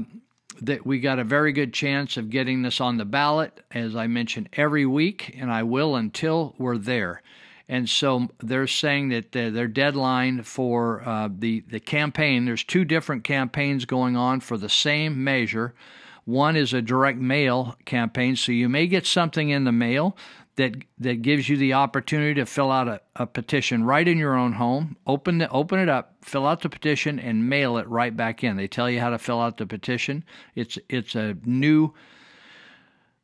that 0.62 0.86
we 0.86 1.00
got 1.00 1.20
a 1.20 1.24
very 1.24 1.52
good 1.52 1.72
chance 1.72 2.18
of 2.18 2.32
getting 2.32 2.64
this 2.64 2.82
on 2.82 2.98
the 2.98 3.06
ballot, 3.06 3.62
as 3.72 3.96
I 3.96 4.08
mentioned 4.08 4.50
every 4.54 4.88
week, 4.88 5.36
and 5.38 5.52
I 5.52 5.62
will 5.62 5.96
until 5.96 6.56
we're 6.58 6.80
there. 6.80 7.22
And 7.70 7.90
so 7.90 8.30
they're 8.40 8.68
saying 8.68 9.10
that 9.10 9.32
their 9.34 9.68
deadline 9.68 10.44
for 10.44 11.04
uh, 11.08 11.30
the 11.32 11.62
the 11.68 11.80
campaign. 11.80 12.46
There's 12.46 12.64
two 12.64 12.86
different 12.86 13.24
campaigns 13.24 13.86
going 13.86 14.16
on 14.16 14.40
for 14.40 14.58
the 14.58 14.70
same 14.70 15.24
measure. 15.24 15.74
One 16.24 16.56
is 16.56 16.74
a 16.74 16.82
direct 16.82 17.20
mail 17.20 17.76
campaign, 17.86 18.36
so 18.36 18.52
you 18.52 18.70
may 18.70 18.88
get 18.88 19.06
something 19.06 19.50
in 19.50 19.64
the 19.66 19.72
mail 19.72 20.18
that 20.56 20.76
that 20.98 21.22
gives 21.22 21.48
you 21.50 21.58
the 21.58 21.74
opportunity 21.74 22.34
to 22.36 22.46
fill 22.46 22.72
out 22.72 22.88
a, 22.88 23.02
a 23.16 23.26
petition 23.26 23.84
right 23.84 24.08
in 24.08 24.18
your 24.18 24.36
own 24.36 24.54
home. 24.54 24.98
Open 25.06 25.38
the, 25.38 25.50
open 25.50 25.80
it 25.80 25.90
up, 25.90 26.16
fill 26.22 26.46
out 26.46 26.62
the 26.62 26.70
petition, 26.70 27.20
and 27.20 27.50
mail 27.50 27.78
it 27.78 27.88
right 27.88 28.16
back 28.16 28.44
in. 28.44 28.58
They 28.58 28.68
tell 28.68 28.90
you 28.90 29.00
how 29.00 29.10
to 29.10 29.18
fill 29.18 29.40
out 29.40 29.58
the 29.58 29.66
petition. 29.66 30.24
It's 30.56 30.78
it's 30.90 31.16
a 31.16 31.36
new 31.46 31.94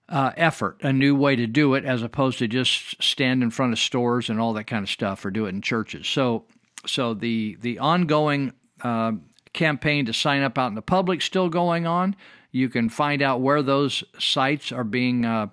uh, 0.10 0.32
effort, 0.36 0.78
a 0.82 0.92
new 0.92 1.16
way 1.16 1.36
to 1.36 1.48
do 1.48 1.74
it, 1.76 1.86
as 1.86 2.04
opposed 2.04 2.40
to 2.40 2.48
just 2.48 3.02
stand 3.02 3.42
in 3.42 3.50
front 3.50 3.74
of 3.74 3.80
stores 3.80 4.30
and 4.30 4.40
all 4.40 4.54
that 4.54 4.66
kind 4.66 4.84
of 4.84 4.90
stuff, 4.90 5.26
or 5.26 5.32
do 5.32 5.46
it 5.46 5.50
in 5.50 5.62
churches. 5.62 6.08
So, 6.08 6.46
so 6.86 7.14
the 7.14 7.58
the 7.62 7.80
ongoing 7.80 8.54
uh, 8.82 9.14
campaign 9.54 10.06
to 10.06 10.14
sign 10.14 10.42
up 10.42 10.58
out 10.58 10.68
in 10.68 10.76
the 10.76 10.82
public 10.82 11.22
still 11.22 11.50
going 11.50 11.88
on. 11.88 12.16
You 12.52 12.70
can 12.70 12.90
find 12.90 13.22
out 13.22 13.42
where 13.42 13.64
those 13.64 14.04
sites 14.20 14.72
are 14.72 14.84
being 14.84 15.26
uh, 15.26 15.48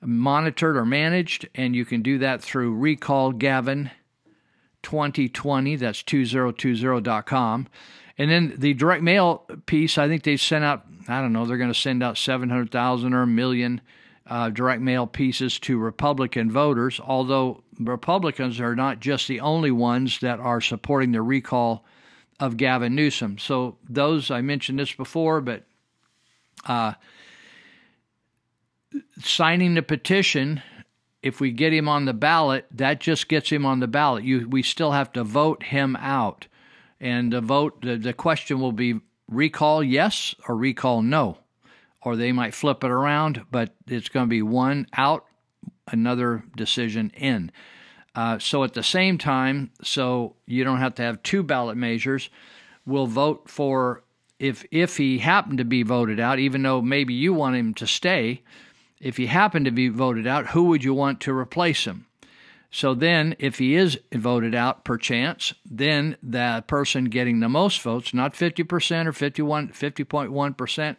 monitored 0.00 0.76
or 0.76 0.84
managed, 0.84 1.48
and 1.54 1.74
you 1.74 1.84
can 1.84 2.02
do 2.02 2.18
that 2.18 2.42
through 2.42 2.74
Recall 2.74 3.32
Gavin 3.32 3.90
2020. 4.82 5.76
That's 5.76 6.02
2020.com. 6.02 7.68
And 8.18 8.30
then 8.30 8.54
the 8.56 8.74
direct 8.74 9.02
mail 9.02 9.46
piece, 9.66 9.96
I 9.98 10.06
think 10.06 10.22
they 10.22 10.36
sent 10.36 10.64
out, 10.64 10.84
I 11.08 11.20
don't 11.20 11.32
know, 11.32 11.46
they're 11.46 11.56
going 11.56 11.72
to 11.72 11.78
send 11.78 12.02
out 12.02 12.18
700,000 12.18 13.12
or 13.12 13.22
a 13.22 13.26
million 13.26 13.80
uh, 14.26 14.50
direct 14.50 14.80
mail 14.80 15.06
pieces 15.06 15.58
to 15.60 15.78
Republican 15.78 16.50
voters, 16.50 17.00
although 17.00 17.62
Republicans 17.78 18.60
are 18.60 18.76
not 18.76 19.00
just 19.00 19.28
the 19.28 19.40
only 19.40 19.70
ones 19.70 20.20
that 20.20 20.38
are 20.38 20.60
supporting 20.60 21.12
the 21.12 21.22
recall 21.22 21.84
of 22.38 22.56
Gavin 22.56 22.94
Newsom. 22.94 23.38
So, 23.38 23.76
those, 23.88 24.30
I 24.30 24.40
mentioned 24.40 24.78
this 24.78 24.92
before, 24.92 25.40
but 25.40 25.64
uh, 26.66 26.94
signing 29.20 29.74
the 29.74 29.82
petition, 29.82 30.62
if 31.22 31.40
we 31.40 31.50
get 31.50 31.72
him 31.72 31.88
on 31.88 32.04
the 32.04 32.14
ballot, 32.14 32.66
that 32.72 33.00
just 33.00 33.28
gets 33.28 33.50
him 33.50 33.66
on 33.66 33.80
the 33.80 33.88
ballot. 33.88 34.24
You, 34.24 34.48
we 34.48 34.62
still 34.62 34.92
have 34.92 35.12
to 35.14 35.24
vote 35.24 35.64
him 35.64 35.96
out 35.96 36.46
and 37.02 37.32
the 37.32 37.40
vote 37.40 37.82
the, 37.82 37.96
the 37.96 38.14
question 38.14 38.60
will 38.60 38.72
be 38.72 39.00
recall 39.34 39.82
yes 39.82 40.34
or 40.48 40.56
recall 40.56 41.02
no 41.02 41.38
or 42.02 42.16
they 42.16 42.32
might 42.32 42.54
flip 42.54 42.84
it 42.84 42.90
around 42.90 43.44
but 43.50 43.74
it's 43.86 44.08
going 44.08 44.26
to 44.26 44.30
be 44.30 44.42
one 44.42 44.86
out 44.94 45.24
another 45.88 46.44
decision 46.56 47.10
in. 47.16 47.50
Uh, 48.14 48.38
so 48.38 48.62
at 48.62 48.74
the 48.74 48.82
same 48.82 49.18
time 49.18 49.70
so 49.82 50.36
you 50.46 50.64
don't 50.64 50.78
have 50.78 50.94
to 50.94 51.02
have 51.02 51.22
two 51.22 51.42
ballot 51.42 51.76
measures 51.76 52.28
we'll 52.84 53.06
vote 53.06 53.48
for 53.48 54.02
if 54.38 54.64
if 54.70 54.96
he 54.96 55.18
happened 55.18 55.58
to 55.58 55.64
be 55.64 55.82
voted 55.82 56.20
out 56.20 56.38
even 56.38 56.62
though 56.62 56.82
maybe 56.82 57.14
you 57.14 57.32
want 57.32 57.56
him 57.56 57.72
to 57.72 57.86
stay 57.86 58.42
if 59.00 59.16
he 59.16 59.26
happened 59.26 59.64
to 59.64 59.70
be 59.70 59.88
voted 59.88 60.26
out 60.26 60.48
who 60.48 60.64
would 60.64 60.84
you 60.84 60.92
want 60.92 61.20
to 61.20 61.32
replace 61.32 61.86
him 61.86 62.06
so 62.74 62.94
then, 62.94 63.36
if 63.38 63.58
he 63.58 63.74
is 63.74 64.00
voted 64.14 64.54
out 64.54 64.82
per 64.82 64.96
chance, 64.96 65.52
then 65.70 66.16
the 66.22 66.64
person 66.66 67.04
getting 67.04 67.40
the 67.40 67.48
most 67.50 67.82
votes, 67.82 68.14
not 68.14 68.32
50% 68.32 69.06
or 69.06 69.12
51, 69.12 69.68
50.1%, 69.68 70.96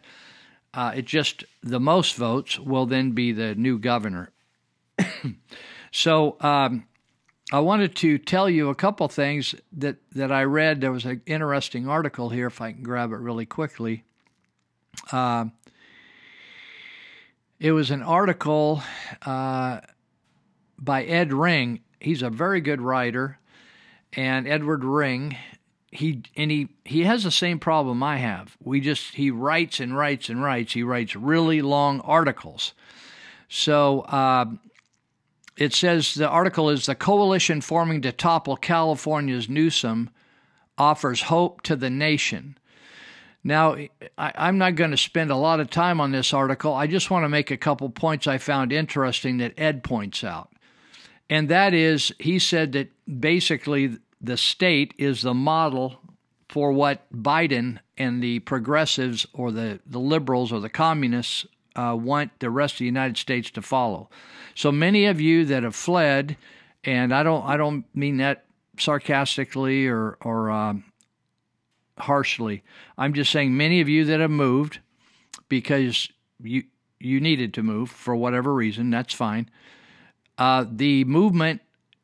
uh, 0.72 0.92
it 0.94 1.04
just 1.04 1.42
the 1.64 1.80
most 1.80 2.14
votes 2.14 2.60
will 2.60 2.86
then 2.86 3.10
be 3.10 3.32
the 3.32 3.56
new 3.56 3.80
governor. 3.80 4.30
so 5.90 6.36
um, 6.40 6.86
I 7.52 7.58
wanted 7.58 7.96
to 7.96 8.18
tell 8.18 8.48
you 8.48 8.68
a 8.68 8.76
couple 8.76 9.08
things 9.08 9.56
that, 9.72 9.96
that 10.12 10.30
I 10.30 10.44
read. 10.44 10.80
There 10.80 10.92
was 10.92 11.04
an 11.04 11.22
interesting 11.26 11.88
article 11.88 12.28
here, 12.28 12.46
if 12.46 12.60
I 12.60 12.70
can 12.70 12.84
grab 12.84 13.10
it 13.10 13.16
really 13.16 13.46
quickly. 13.46 14.04
Uh, 15.10 15.46
it 17.58 17.72
was 17.72 17.90
an 17.90 18.02
article. 18.04 18.80
Uh, 19.22 19.80
by 20.84 21.04
Ed 21.04 21.32
Ring. 21.32 21.80
He's 22.00 22.22
a 22.22 22.30
very 22.30 22.60
good 22.60 22.80
writer, 22.80 23.38
and 24.12 24.46
Edward 24.46 24.84
Ring. 24.84 25.36
He 25.90 26.22
and 26.36 26.50
he 26.50 26.68
he 26.84 27.04
has 27.04 27.24
the 27.24 27.30
same 27.30 27.58
problem 27.58 28.02
I 28.02 28.16
have. 28.16 28.56
We 28.62 28.80
just 28.80 29.14
he 29.14 29.30
writes 29.30 29.80
and 29.80 29.96
writes 29.96 30.28
and 30.28 30.42
writes. 30.42 30.72
He 30.72 30.82
writes 30.82 31.14
really 31.14 31.62
long 31.62 32.00
articles. 32.00 32.74
So 33.48 34.00
uh, 34.00 34.46
it 35.56 35.72
says 35.72 36.14
the 36.14 36.28
article 36.28 36.70
is 36.70 36.86
the 36.86 36.94
coalition 36.94 37.60
forming 37.60 38.02
to 38.02 38.12
topple 38.12 38.56
California's 38.56 39.48
Newsom 39.48 40.10
offers 40.76 41.22
hope 41.22 41.62
to 41.62 41.76
the 41.76 41.90
nation. 41.90 42.58
Now, 43.44 43.76
I, 44.16 44.48
am 44.48 44.56
not 44.56 44.74
going 44.74 44.90
to 44.90 44.96
spend 44.96 45.30
a 45.30 45.36
lot 45.36 45.60
of 45.60 45.68
time 45.68 46.00
on 46.00 46.12
this 46.12 46.32
article. 46.32 46.72
I 46.72 46.86
just 46.86 47.10
want 47.10 47.24
to 47.24 47.28
make 47.28 47.50
a 47.50 47.58
couple 47.58 47.90
points 47.90 48.26
I 48.26 48.38
found 48.38 48.72
interesting 48.72 49.36
that 49.38 49.52
Ed 49.58 49.84
points 49.84 50.24
out. 50.24 50.53
And 51.34 51.48
that 51.48 51.74
is, 51.74 52.14
he 52.20 52.38
said 52.38 52.70
that 52.72 52.92
basically 53.20 53.98
the 54.20 54.36
state 54.36 54.94
is 54.98 55.22
the 55.22 55.34
model 55.34 55.98
for 56.48 56.70
what 56.70 57.12
Biden 57.12 57.80
and 57.98 58.22
the 58.22 58.38
progressives 58.38 59.26
or 59.32 59.50
the, 59.50 59.80
the 59.84 59.98
liberals 59.98 60.52
or 60.52 60.60
the 60.60 60.68
communists 60.68 61.44
uh, 61.74 61.96
want 61.98 62.38
the 62.38 62.50
rest 62.50 62.74
of 62.74 62.78
the 62.78 62.84
United 62.84 63.16
States 63.16 63.50
to 63.50 63.62
follow. 63.62 64.08
So 64.54 64.70
many 64.70 65.06
of 65.06 65.20
you 65.20 65.44
that 65.46 65.64
have 65.64 65.74
fled, 65.74 66.36
and 66.84 67.12
I 67.12 67.24
don't 67.24 67.44
I 67.44 67.56
don't 67.56 67.84
mean 67.92 68.18
that 68.18 68.44
sarcastically 68.78 69.88
or 69.88 70.16
or 70.20 70.52
um, 70.52 70.84
harshly. 71.98 72.62
I'm 72.96 73.12
just 73.12 73.32
saying 73.32 73.56
many 73.56 73.80
of 73.80 73.88
you 73.88 74.04
that 74.04 74.20
have 74.20 74.30
moved 74.30 74.78
because 75.48 76.08
you 76.40 76.62
you 77.00 77.18
needed 77.18 77.52
to 77.54 77.64
move 77.64 77.90
for 77.90 78.14
whatever 78.14 78.54
reason. 78.54 78.90
That's 78.90 79.12
fine. 79.12 79.50
Uh, 80.38 80.64
the 80.70 81.04
movement 81.04 81.60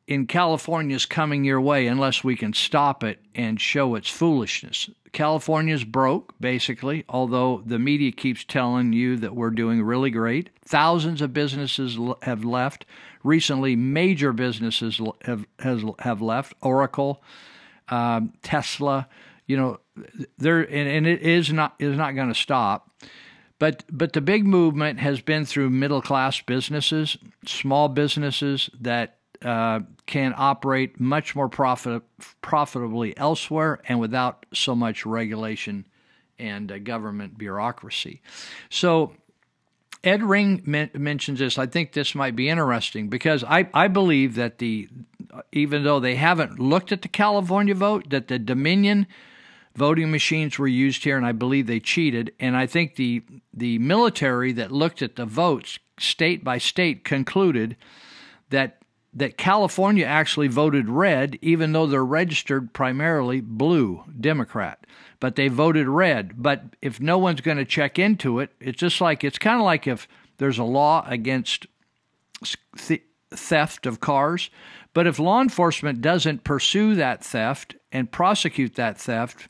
in 0.07 0.27
California 0.27 0.95
is 0.95 1.05
coming 1.05 1.43
your 1.43 1.61
way 1.61 1.87
unless 1.87 2.23
we 2.23 2.35
can 2.35 2.53
stop 2.53 3.03
it 3.03 3.19
and 3.33 3.61
show 3.61 3.95
its 3.95 4.09
foolishness. 4.09 4.89
California's 5.13 5.83
broke, 5.83 6.33
basically, 6.39 7.03
although 7.09 7.61
the 7.65 7.79
media 7.79 8.11
keeps 8.11 8.43
telling 8.45 8.93
you 8.93 9.17
that 9.17 9.35
we're 9.35 9.49
doing 9.49 9.81
really 9.83 10.09
great. 10.09 10.49
Thousands 10.63 11.21
of 11.21 11.33
businesses 11.33 11.97
have 12.21 12.45
left. 12.45 12.85
Recently, 13.23 13.75
major 13.75 14.31
businesses 14.31 15.01
have 15.23 15.45
has, 15.59 15.83
have 15.99 16.21
left. 16.21 16.53
Oracle, 16.61 17.21
um, 17.89 18.33
Tesla, 18.41 19.07
you 19.47 19.57
know, 19.57 19.79
there 20.37 20.61
and, 20.61 20.87
and 20.87 21.07
it 21.07 21.21
is 21.21 21.51
not 21.51 21.75
is 21.77 21.97
not 21.97 22.15
going 22.15 22.29
to 22.29 22.35
stop. 22.35 22.89
But 23.61 23.83
but 23.91 24.13
the 24.13 24.21
big 24.21 24.43
movement 24.43 24.97
has 25.01 25.21
been 25.21 25.45
through 25.45 25.69
middle 25.69 26.01
class 26.01 26.41
businesses, 26.41 27.15
small 27.45 27.89
businesses 27.89 28.71
that 28.79 29.17
uh, 29.43 29.81
can 30.07 30.33
operate 30.35 30.99
much 30.99 31.35
more 31.35 31.47
profit, 31.47 32.01
profitably 32.41 33.15
elsewhere 33.15 33.79
and 33.87 33.99
without 33.99 34.47
so 34.51 34.73
much 34.73 35.05
regulation 35.05 35.85
and 36.39 36.71
uh, 36.71 36.79
government 36.79 37.37
bureaucracy. 37.37 38.23
So 38.71 39.13
Ed 40.03 40.23
Ring 40.23 40.63
men- 40.65 40.89
mentions 40.95 41.37
this. 41.37 41.59
I 41.59 41.67
think 41.67 41.91
this 41.91 42.15
might 42.15 42.35
be 42.35 42.49
interesting 42.49 43.09
because 43.09 43.43
I, 43.43 43.69
I 43.75 43.89
believe 43.89 44.33
that 44.35 44.57
the 44.57 44.89
even 45.51 45.83
though 45.83 45.99
they 45.99 46.15
haven't 46.15 46.57
looked 46.57 46.91
at 46.91 47.03
the 47.03 47.07
California 47.07 47.75
vote, 47.75 48.09
that 48.09 48.27
the 48.27 48.39
Dominion 48.39 49.05
voting 49.75 50.11
machines 50.11 50.57
were 50.59 50.67
used 50.67 51.03
here, 51.03 51.17
and 51.17 51.25
I 51.25 51.31
believe 51.31 51.67
they 51.67 51.79
cheated. 51.79 52.33
And 52.39 52.55
I 52.55 52.65
think 52.65 52.95
the 52.95 53.23
the 53.53 53.79
military 53.79 54.51
that 54.53 54.71
looked 54.71 55.01
at 55.01 55.15
the 55.15 55.25
votes 55.25 55.79
state 55.99 56.43
by 56.43 56.57
state 56.57 57.03
concluded 57.03 57.77
that 58.49 58.81
that 59.13 59.37
California 59.37 60.05
actually 60.05 60.47
voted 60.47 60.87
red, 60.87 61.37
even 61.41 61.73
though 61.73 61.85
they're 61.85 62.05
registered 62.05 62.73
primarily 62.73 63.41
blue 63.41 64.03
Democrat. 64.19 64.85
But 65.19 65.35
they 65.35 65.49
voted 65.49 65.87
red. 65.87 66.41
But 66.41 66.63
if 66.81 66.99
no 67.01 67.17
one's 67.17 67.41
going 67.41 67.57
to 67.57 67.65
check 67.65 67.99
into 67.99 68.39
it, 68.39 68.51
it's 68.59 68.79
just 68.79 69.01
like 69.01 69.23
it's 69.23 69.37
kind 69.37 69.59
of 69.59 69.65
like 69.65 69.85
if 69.85 70.07
there's 70.37 70.57
a 70.57 70.63
law 70.63 71.05
against 71.07 71.67
th- 72.77 73.03
theft 73.31 73.85
of 73.85 73.99
cars. 73.99 74.49
But 74.93 75.07
if 75.07 75.19
law 75.19 75.41
enforcement 75.41 76.01
doesn't 76.01 76.43
pursue 76.43 76.95
that 76.95 77.23
theft 77.23 77.75
and 77.91 78.11
prosecute 78.11 78.75
that 78.75 78.97
theft, 78.97 79.47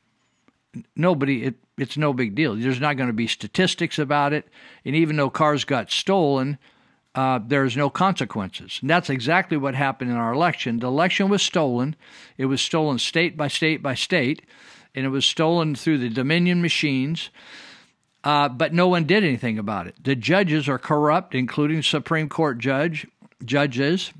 nobody 0.95 1.43
it, 1.43 1.55
it's 1.77 1.97
no 1.97 2.13
big 2.13 2.35
deal. 2.35 2.55
There's 2.55 2.79
not 2.79 2.97
going 2.97 3.07
to 3.07 3.13
be 3.13 3.27
statistics 3.27 3.99
about 3.99 4.33
it, 4.33 4.47
and 4.85 4.95
even 4.95 5.15
though 5.15 5.29
cars 5.29 5.63
got 5.63 5.91
stolen, 5.91 6.57
uh, 7.15 7.39
there's 7.45 7.75
no 7.75 7.89
consequences. 7.89 8.79
And 8.81 8.89
that's 8.89 9.09
exactly 9.09 9.57
what 9.57 9.75
happened 9.75 10.11
in 10.11 10.17
our 10.17 10.33
election. 10.33 10.79
The 10.79 10.87
election 10.87 11.29
was 11.29 11.41
stolen. 11.41 11.95
It 12.37 12.45
was 12.45 12.61
stolen 12.61 12.99
state 12.99 13.35
by 13.35 13.47
state 13.47 13.81
by 13.81 13.95
state, 13.95 14.43
and 14.95 15.05
it 15.05 15.09
was 15.09 15.25
stolen 15.25 15.75
through 15.75 15.97
the 15.97 16.09
Dominion 16.09 16.61
machines. 16.61 17.29
Uh, 18.23 18.47
but 18.47 18.71
no 18.71 18.87
one 18.87 19.05
did 19.05 19.23
anything 19.23 19.57
about 19.57 19.87
it. 19.87 19.95
The 20.03 20.15
judges 20.15 20.69
are 20.69 20.77
corrupt, 20.77 21.33
including 21.33 21.81
Supreme 21.81 22.29
Court 22.29 22.59
judge 22.59 23.07
judges, 23.43 24.13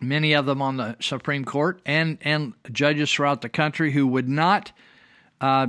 many 0.00 0.32
of 0.32 0.46
them 0.46 0.60
on 0.60 0.76
the 0.76 0.96
Supreme 1.00 1.44
Court, 1.44 1.80
and 1.86 2.18
and 2.22 2.54
judges 2.72 3.12
throughout 3.12 3.40
the 3.40 3.48
country 3.48 3.92
who 3.92 4.06
would 4.08 4.28
not 4.28 4.72
uh, 5.40 5.68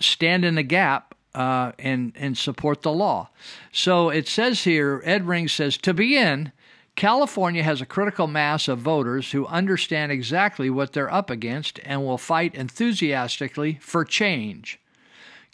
stand 0.00 0.44
in 0.44 0.54
the 0.54 0.62
gap 0.62 1.14
uh, 1.34 1.72
and 1.78 2.12
and 2.16 2.36
support 2.36 2.82
the 2.82 2.92
law. 2.92 3.30
So 3.72 4.10
it 4.10 4.28
says 4.28 4.64
here, 4.64 5.02
Ed 5.04 5.26
Ring 5.26 5.48
says 5.48 5.76
to 5.78 5.94
begin. 5.94 6.52
California 6.96 7.62
has 7.62 7.80
a 7.80 7.86
critical 7.86 8.26
mass 8.26 8.66
of 8.66 8.80
voters 8.80 9.30
who 9.30 9.46
understand 9.46 10.10
exactly 10.10 10.68
what 10.68 10.92
they're 10.92 11.12
up 11.12 11.30
against 11.30 11.78
and 11.84 12.04
will 12.04 12.18
fight 12.18 12.56
enthusiastically 12.56 13.78
for 13.80 14.04
change. 14.04 14.80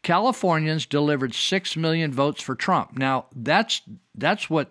Californians 0.02 0.86
delivered 0.86 1.34
6 1.34 1.76
million 1.76 2.12
votes 2.12 2.40
for 2.40 2.54
Trump. 2.54 2.96
Now, 2.96 3.26
that's 3.36 3.82
that's 4.14 4.48
what 4.48 4.70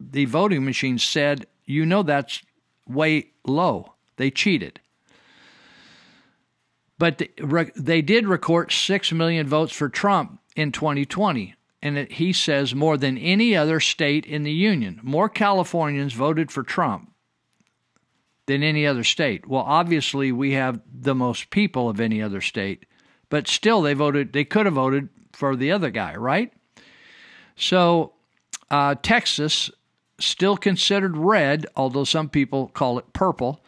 the 0.00 0.24
voting 0.24 0.64
machine 0.64 0.98
said. 0.98 1.46
You 1.66 1.84
know 1.84 2.02
that's 2.02 2.42
way 2.86 3.30
low. 3.46 3.94
They 4.16 4.30
cheated. 4.30 4.80
But 7.02 7.20
they 7.74 8.00
did 8.00 8.28
record 8.28 8.70
6 8.70 9.10
million 9.10 9.48
votes 9.48 9.72
for 9.72 9.88
Trump 9.88 10.38
in 10.54 10.70
2020. 10.70 11.56
And 11.82 11.98
it, 11.98 12.12
he 12.12 12.32
says 12.32 12.76
more 12.76 12.96
than 12.96 13.18
any 13.18 13.56
other 13.56 13.80
state 13.80 14.24
in 14.24 14.44
the 14.44 14.52
union. 14.52 15.00
More 15.02 15.28
Californians 15.28 16.12
voted 16.12 16.52
for 16.52 16.62
Trump 16.62 17.10
than 18.46 18.62
any 18.62 18.86
other 18.86 19.02
state. 19.02 19.48
Well, 19.48 19.64
obviously, 19.66 20.30
we 20.30 20.52
have 20.52 20.80
the 20.94 21.16
most 21.16 21.50
people 21.50 21.88
of 21.88 21.98
any 21.98 22.22
other 22.22 22.40
state, 22.40 22.86
but 23.30 23.48
still, 23.48 23.82
they 23.82 23.94
voted, 23.94 24.32
they 24.32 24.44
could 24.44 24.66
have 24.66 24.76
voted 24.76 25.08
for 25.32 25.56
the 25.56 25.72
other 25.72 25.90
guy, 25.90 26.14
right? 26.14 26.52
So, 27.56 28.12
uh, 28.70 28.94
Texas, 29.02 29.72
still 30.20 30.56
considered 30.56 31.16
red, 31.16 31.66
although 31.74 32.04
some 32.04 32.28
people 32.28 32.68
call 32.68 32.96
it 33.00 33.12
purple, 33.12 33.60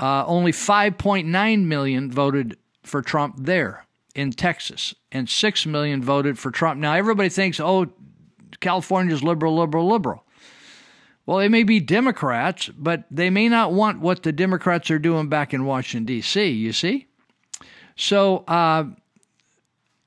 uh, 0.00 0.24
only 0.26 0.52
5.9 0.52 1.64
million 1.64 2.10
voted 2.10 2.56
for 2.82 3.02
Trump 3.02 3.36
there 3.38 3.86
in 4.14 4.32
Texas, 4.32 4.94
and 5.12 5.28
6 5.28 5.66
million 5.66 6.02
voted 6.02 6.38
for 6.38 6.50
Trump. 6.50 6.80
Now, 6.80 6.94
everybody 6.94 7.28
thinks, 7.28 7.60
oh, 7.60 7.88
California's 8.60 9.22
liberal, 9.22 9.56
liberal, 9.56 9.86
liberal. 9.86 10.24
Well, 11.26 11.38
they 11.38 11.48
may 11.48 11.64
be 11.64 11.80
Democrats, 11.80 12.68
but 12.68 13.04
they 13.10 13.30
may 13.30 13.48
not 13.48 13.72
want 13.72 14.00
what 14.00 14.22
the 14.22 14.32
Democrats 14.32 14.90
are 14.90 14.98
doing 14.98 15.28
back 15.28 15.52
in 15.52 15.64
Washington, 15.64 16.06
D.C., 16.06 16.48
you 16.48 16.72
see? 16.72 17.08
So, 17.96 18.38
uh, 18.48 18.84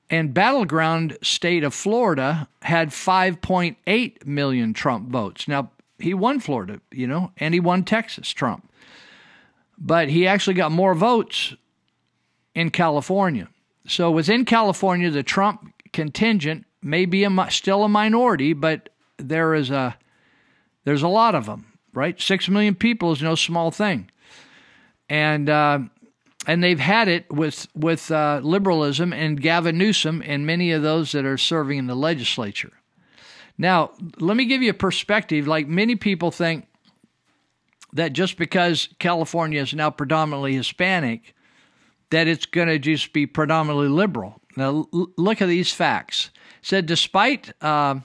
and 0.10 0.34
battleground 0.34 1.18
state 1.22 1.64
of 1.64 1.74
Florida 1.74 2.48
had 2.62 2.90
5.8 2.90 4.26
million 4.26 4.74
Trump 4.74 5.10
votes. 5.10 5.48
Now, 5.48 5.72
he 6.00 6.14
won 6.14 6.40
Florida, 6.40 6.80
you 6.92 7.06
know, 7.06 7.32
and 7.38 7.54
he 7.54 7.60
won 7.60 7.84
Texas, 7.84 8.30
Trump 8.30 8.69
but 9.80 10.10
he 10.10 10.28
actually 10.28 10.54
got 10.54 10.72
more 10.72 10.94
votes 10.94 11.56
in 12.54 12.70
California. 12.70 13.48
So 13.88 14.12
within 14.12 14.46
California, 14.46 15.10
the 15.10 15.24
Trump 15.24 15.74
contingent 15.94 16.66
may 16.82 17.06
be 17.06 17.24
a, 17.24 17.48
still 17.50 17.84
a 17.84 17.90
minority, 17.90 18.54
but 18.54 18.90
there 19.18 19.56
is 19.56 19.70
a 19.70 19.98
there's 20.86 21.04
a 21.04 21.08
lot 21.08 21.36
of 21.36 21.46
them, 21.46 21.66
right? 21.94 22.20
Six 22.20 22.50
million 22.50 22.76
people 22.76 23.12
is 23.12 23.22
no 23.22 23.36
small 23.36 23.72
thing, 23.72 24.10
and 25.10 25.50
uh, 25.50 25.80
and 26.48 26.64
they've 26.64 26.80
had 26.80 27.08
it 27.08 27.32
with 27.32 27.68
with 27.76 28.12
uh, 28.12 28.42
liberalism 28.44 29.14
and 29.14 29.42
Gavin 29.42 29.78
Newsom 29.78 30.24
and 30.26 30.46
many 30.46 30.72
of 30.72 30.82
those 30.82 31.12
that 31.12 31.26
are 31.26 31.38
serving 31.38 31.78
in 31.78 31.88
the 31.88 31.96
legislature. 31.96 32.72
Now, 33.58 33.92
let 34.20 34.38
me 34.38 34.46
give 34.46 34.62
you 34.62 34.70
a 34.70 34.74
perspective. 34.74 35.46
Like 35.46 35.68
many 35.68 35.96
people 35.98 36.32
think, 36.32 36.66
that 37.94 38.14
just 38.14 38.38
because 38.38 38.90
California 39.00 39.62
is 39.62 39.74
now 39.74 39.90
predominantly 39.90 40.56
Hispanic, 40.56 41.34
that 42.10 42.28
it's 42.28 42.46
going 42.46 42.68
to 42.68 42.80
just 42.80 43.14
be 43.14 43.26
predominantly 43.26 43.88
liberal. 43.88 44.42
Now, 44.56 44.88
l- 44.94 45.12
look 45.18 45.42
at 45.42 45.48
these 45.48 45.72
facts. 45.72 46.32
said 46.62 46.86
despite. 46.86 47.52
Uh, 47.62 48.00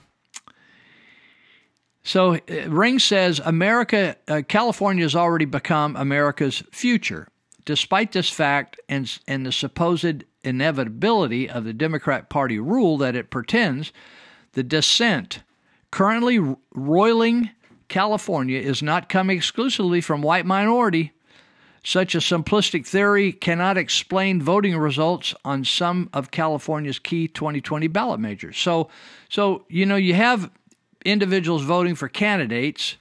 so 2.03 2.39
Ring 2.67 2.99
says 2.99 3.41
America, 3.43 4.15
uh, 4.27 4.43
California 4.47 5.03
has 5.03 5.15
already 5.15 5.45
become 5.45 5.95
America's 5.95 6.63
future. 6.71 7.27
Despite 7.65 8.11
this 8.11 8.29
fact 8.29 8.79
and, 8.87 9.11
and 9.27 9.43
the 9.43 9.51
supposed 9.51 10.23
inevitability 10.43 11.49
of 11.49 11.63
the 11.63 11.73
Democrat 11.73 12.29
Party 12.29 12.59
rule 12.59 12.97
that 12.99 13.15
it 13.15 13.31
pretends, 13.31 13.91
the 14.53 14.61
dissent 14.61 15.41
currently 15.89 16.39
roiling 16.75 17.49
California 17.87 18.59
is 18.59 18.81
not 18.81 19.09
coming 19.09 19.37
exclusively 19.37 20.01
from 20.01 20.21
white 20.21 20.45
minority. 20.45 21.11
Such 21.83 22.15
a 22.15 22.19
simplistic 22.19 22.87
theory 22.87 23.31
cannot 23.31 23.77
explain 23.77 24.41
voting 24.41 24.75
results 24.75 25.35
on 25.45 25.63
some 25.63 26.09
of 26.13 26.31
California's 26.31 26.97
key 26.97 27.27
2020 27.27 27.87
ballot 27.87 28.19
measures. 28.19 28.57
So, 28.57 28.89
so 29.29 29.65
you 29.69 29.85
know, 29.85 29.95
you 29.95 30.15
have 30.15 30.49
individuals 31.05 31.63
voting 31.63 31.93
for 31.93 32.07
candidates, 32.09 32.97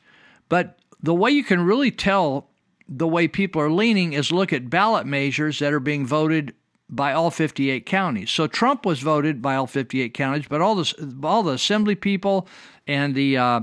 but 0.50 0.78
the 1.02 1.14
way 1.14 1.30
you 1.30 1.44
can 1.44 1.62
really 1.62 1.90
tell 1.90 2.50
the 2.86 3.08
way 3.08 3.26
people 3.26 3.62
are 3.62 3.70
leaning 3.70 4.12
is 4.12 4.30
look 4.30 4.52
at 4.52 4.68
ballot 4.68 5.06
measures 5.06 5.58
that 5.60 5.72
are 5.72 5.80
being 5.80 6.06
voted 6.06 6.54
by 6.90 7.12
all 7.12 7.30
58 7.30 7.86
counties. 7.86 8.30
So 8.30 8.46
Trump 8.46 8.84
was 8.84 9.00
voted 9.00 9.40
by 9.40 9.54
all 9.56 9.66
58 9.66 10.12
counties, 10.12 10.46
but 10.48 10.60
all 10.60 10.74
the 10.74 11.16
all 11.22 11.42
the 11.42 11.52
assembly 11.52 11.94
people 11.94 12.46
and 12.86 13.14
the 13.14 13.38
uh, 13.38 13.60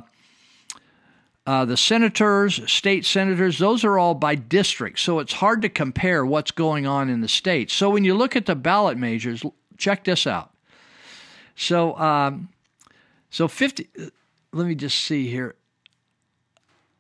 uh, 1.52 1.66
the 1.66 1.76
senators, 1.76 2.62
state 2.72 3.06
senators, 3.06 3.58
those 3.58 3.84
are 3.84 4.00
all 4.00 4.14
by 4.14 4.36
district. 4.36 4.98
So 5.00 5.20
it's 5.20 5.34
hard 5.34 5.62
to 5.64 5.68
compare 5.68 6.26
what's 6.26 6.52
going 6.52 6.88
on 6.88 7.10
in 7.10 7.20
the 7.20 7.28
states. 7.28 7.74
So 7.74 7.90
when 7.90 8.06
you 8.06 8.16
look 8.16 8.38
at 8.38 8.46
the 8.46 8.56
ballot 8.56 8.98
measures, 8.98 9.44
check 9.78 10.06
this 10.06 10.26
out. 10.26 10.52
So, 11.58 11.98
um, 11.98 12.48
so 13.30 13.50
50, 13.50 13.90
let 14.54 14.66
me 14.66 14.76
just 14.76 14.98
see 15.04 15.28
here. 15.28 15.56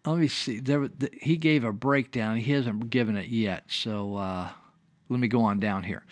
Let 0.05 0.17
me 0.17 0.27
see. 0.27 0.59
There, 0.59 0.89
the, 0.89 1.09
he 1.21 1.37
gave 1.37 1.63
a 1.63 1.71
breakdown. 1.71 2.35
He 2.35 2.51
hasn't 2.51 2.89
given 2.89 3.15
it 3.15 3.29
yet. 3.29 3.63
So 3.69 4.17
uh, 4.17 4.49
let 5.07 5.21
me 5.21 5.29
go 5.29 5.43
on 5.43 5.61
down 5.61 5.83
here. 5.83 6.03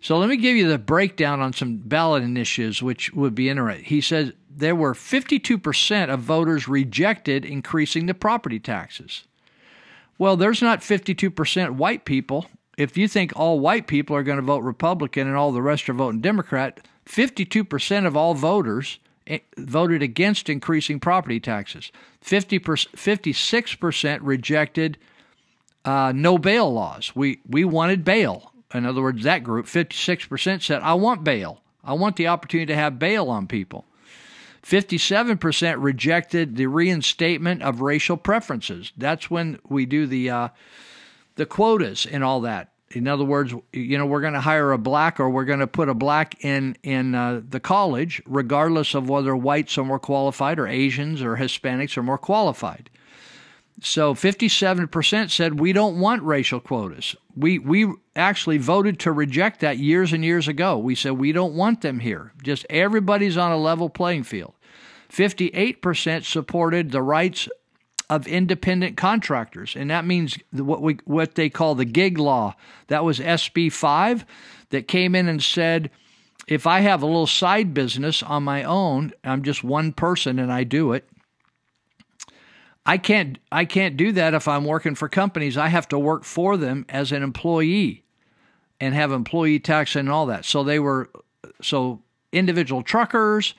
So 0.00 0.16
let 0.16 0.30
me 0.30 0.38
give 0.38 0.56
you 0.56 0.66
the 0.66 0.78
breakdown 0.78 1.40
on 1.40 1.52
some 1.52 1.76
ballot 1.76 2.22
initiatives, 2.22 2.82
which 2.82 3.12
would 3.12 3.34
be 3.34 3.50
interesting. 3.50 3.84
He 3.84 4.00
says 4.00 4.32
there 4.54 4.76
were 4.76 4.94
52% 4.94 6.08
of 6.08 6.20
voters 6.20 6.68
rejected 6.68 7.44
increasing 7.44 8.06
the 8.06 8.14
property 8.14 8.58
taxes. 8.58 9.24
Well, 10.18 10.36
there's 10.36 10.62
not 10.62 10.80
52% 10.80 11.70
white 11.72 12.04
people 12.04 12.46
if 12.76 12.96
you 12.96 13.06
think 13.08 13.32
all 13.36 13.60
white 13.60 13.86
people 13.86 14.16
are 14.16 14.22
going 14.22 14.36
to 14.36 14.42
vote 14.42 14.62
Republican 14.62 15.26
and 15.26 15.36
all 15.36 15.52
the 15.52 15.62
rest 15.62 15.88
are 15.88 15.94
voting 15.94 16.20
Democrat, 16.20 16.86
52% 17.06 18.06
of 18.06 18.16
all 18.16 18.34
voters 18.34 18.98
eh, 19.26 19.40
voted 19.58 20.02
against 20.02 20.48
increasing 20.48 20.98
property 20.98 21.40
taxes. 21.40 21.92
50 22.20 22.58
56% 22.60 24.18
rejected 24.22 24.98
uh, 25.84 26.12
no 26.14 26.38
bail 26.38 26.72
laws. 26.72 27.14
We 27.14 27.40
we 27.48 27.64
wanted 27.64 28.04
bail. 28.04 28.52
In 28.72 28.86
other 28.86 29.02
words, 29.02 29.22
that 29.24 29.44
group, 29.44 29.66
56% 29.66 30.62
said, 30.62 30.80
I 30.80 30.94
want 30.94 31.24
bail. 31.24 31.60
I 31.84 31.92
want 31.92 32.16
the 32.16 32.28
opportunity 32.28 32.66
to 32.66 32.76
have 32.76 32.98
bail 32.98 33.28
on 33.28 33.46
people. 33.46 33.84
57% 34.62 35.76
rejected 35.78 36.56
the 36.56 36.66
reinstatement 36.66 37.62
of 37.62 37.80
racial 37.80 38.16
preferences. 38.16 38.92
That's 38.96 39.30
when 39.30 39.58
we 39.68 39.86
do 39.86 40.06
the 40.06 40.30
uh, 40.30 40.48
the 41.34 41.46
quotas 41.46 42.06
and 42.06 42.22
all 42.22 42.42
that. 42.42 42.72
In 42.90 43.08
other 43.08 43.24
words, 43.24 43.54
you 43.72 43.96
know, 43.96 44.06
we're 44.06 44.20
going 44.20 44.34
to 44.34 44.40
hire 44.40 44.72
a 44.72 44.78
black 44.78 45.18
or 45.18 45.30
we're 45.30 45.46
going 45.46 45.60
to 45.60 45.66
put 45.66 45.88
a 45.88 45.94
black 45.94 46.44
in 46.44 46.76
in 46.82 47.14
uh, 47.14 47.40
the 47.48 47.60
college, 47.60 48.22
regardless 48.26 48.94
of 48.94 49.08
whether 49.08 49.34
whites 49.34 49.76
are 49.78 49.84
more 49.84 49.98
qualified 49.98 50.58
or 50.58 50.68
Asians 50.68 51.22
or 51.22 51.36
Hispanics 51.36 51.96
are 51.96 52.02
more 52.02 52.18
qualified. 52.18 52.90
So 53.80 54.14
57% 54.14 55.30
said 55.30 55.58
we 55.58 55.72
don't 55.72 55.98
want 55.98 56.22
racial 56.22 56.60
quotas. 56.60 57.16
We 57.34 57.58
we 57.58 57.92
actually 58.14 58.58
voted 58.58 59.00
to 59.00 59.12
reject 59.12 59.60
that 59.60 59.78
years 59.78 60.12
and 60.12 60.24
years 60.24 60.46
ago. 60.46 60.78
We 60.78 60.94
said 60.94 61.12
we 61.12 61.32
don't 61.32 61.54
want 61.54 61.80
them 61.80 62.00
here. 62.00 62.32
Just 62.42 62.66
everybody's 62.70 63.36
on 63.36 63.50
a 63.50 63.56
level 63.56 63.88
playing 63.88 64.24
field. 64.24 64.54
58% 65.10 66.24
supported 66.24 66.90
the 66.90 67.02
rights 67.02 67.48
of 68.08 68.26
independent 68.26 68.96
contractors, 68.96 69.74
and 69.74 69.90
that 69.90 70.04
means 70.04 70.38
what 70.52 70.82
we 70.82 70.98
what 71.04 71.34
they 71.34 71.48
call 71.48 71.74
the 71.74 71.84
gig 71.84 72.18
law. 72.18 72.54
That 72.88 73.04
was 73.04 73.18
SB 73.18 73.72
5 73.72 74.24
that 74.70 74.86
came 74.86 75.14
in 75.14 75.28
and 75.28 75.42
said 75.42 75.90
if 76.46 76.66
I 76.66 76.80
have 76.80 77.02
a 77.02 77.06
little 77.06 77.26
side 77.26 77.72
business 77.72 78.22
on 78.22 78.42
my 78.42 78.64
own, 78.64 79.12
I'm 79.24 79.42
just 79.42 79.62
one 79.64 79.92
person 79.92 80.38
and 80.38 80.52
I 80.52 80.64
do 80.64 80.92
it, 80.92 81.08
I 82.84 82.98
can't 82.98 83.38
I 83.52 83.64
can't 83.64 83.96
do 83.96 84.12
that 84.12 84.34
if 84.34 84.48
I'm 84.48 84.64
working 84.64 84.94
for 84.94 85.08
companies. 85.08 85.56
I 85.56 85.68
have 85.68 85.88
to 85.88 85.98
work 85.98 86.24
for 86.24 86.56
them 86.56 86.84
as 86.88 87.12
an 87.12 87.22
employee 87.22 88.04
and 88.80 88.94
have 88.94 89.12
employee 89.12 89.60
tax 89.60 89.94
and 89.94 90.10
all 90.10 90.26
that. 90.26 90.44
So 90.44 90.64
they 90.64 90.80
were 90.80 91.08
so 91.60 92.02
individual 92.32 92.82
truckers, 92.82 93.54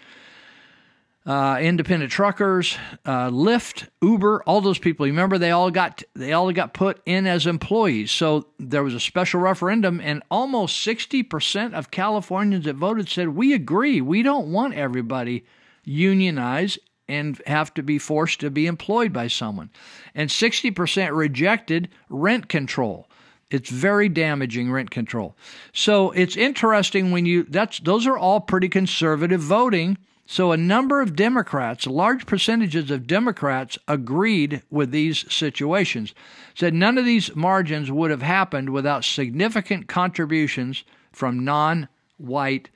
uh, 1.26 1.58
independent 1.62 2.12
truckers, 2.12 2.78
uh, 3.06 3.30
Lyft, 3.30 3.88
Uber, 4.02 4.44
all 4.44 4.60
those 4.60 4.80
people. 4.80 5.08
You 5.08 5.14
remember 5.14 5.38
they 5.38 5.52
all 5.52 5.72
got 5.72 6.04
they 6.14 6.34
all 6.34 6.52
got 6.52 6.74
put 6.74 7.02
in 7.06 7.26
as 7.26 7.48
employees. 7.48 8.12
So 8.12 8.48
there 8.60 8.84
was 8.84 8.94
a 8.94 9.00
special 9.00 9.40
referendum, 9.40 10.02
and 10.02 10.22
almost 10.30 10.82
sixty 10.82 11.24
percent 11.24 11.74
of 11.76 11.92
Californians 11.92 12.66
that 12.66 12.76
voted 12.76 13.08
said 13.08 13.30
we 13.30 13.54
agree. 13.54 14.02
We 14.02 14.22
don't 14.22 14.52
want 14.52 14.74
everybody 14.74 15.46
unionized 15.86 16.80
and 17.08 17.42
have 17.46 17.74
to 17.74 17.84
be 17.84 18.00
forced 18.00 18.40
to 18.40 18.50
be 18.50 18.66
employed 18.66 19.12
by 19.12 19.28
someone. 19.28 19.70
And 20.16 20.30
60% 20.30 21.16
rejected 21.16 21.90
rent 22.10 22.48
control. 22.48 23.08
It's 23.50 23.70
very 23.70 24.10
damaging 24.10 24.72
rent 24.72 24.90
control. 24.90 25.36
So 25.74 26.12
it's 26.12 26.36
interesting 26.36 27.12
when 27.12 27.26
you 27.26 27.44
that's 27.44 27.80
those 27.80 28.08
are 28.08 28.18
all 28.18 28.40
pretty 28.40 28.68
conservative 28.68 29.42
voting. 29.42 29.98
So 30.26 30.52
a 30.52 30.58
number 30.58 31.02
of 31.02 31.16
Democrats, 31.16 31.86
large 31.86 32.26
percentages 32.26 32.90
of 32.90 33.06
Democrats 33.06 33.78
agreed 33.88 34.64
with 34.72 34.90
these 34.90 35.32
situations. 35.32 36.16
Said 36.56 36.74
none 36.74 36.98
of 36.98 37.06
these 37.06 37.36
margins 37.36 37.92
would 37.92 38.10
have 38.10 38.22
happened 38.22 38.70
without 38.70 39.04
significant 39.04 39.88
contributions 39.88 40.84
from 41.12 41.44
non-white 41.44 42.70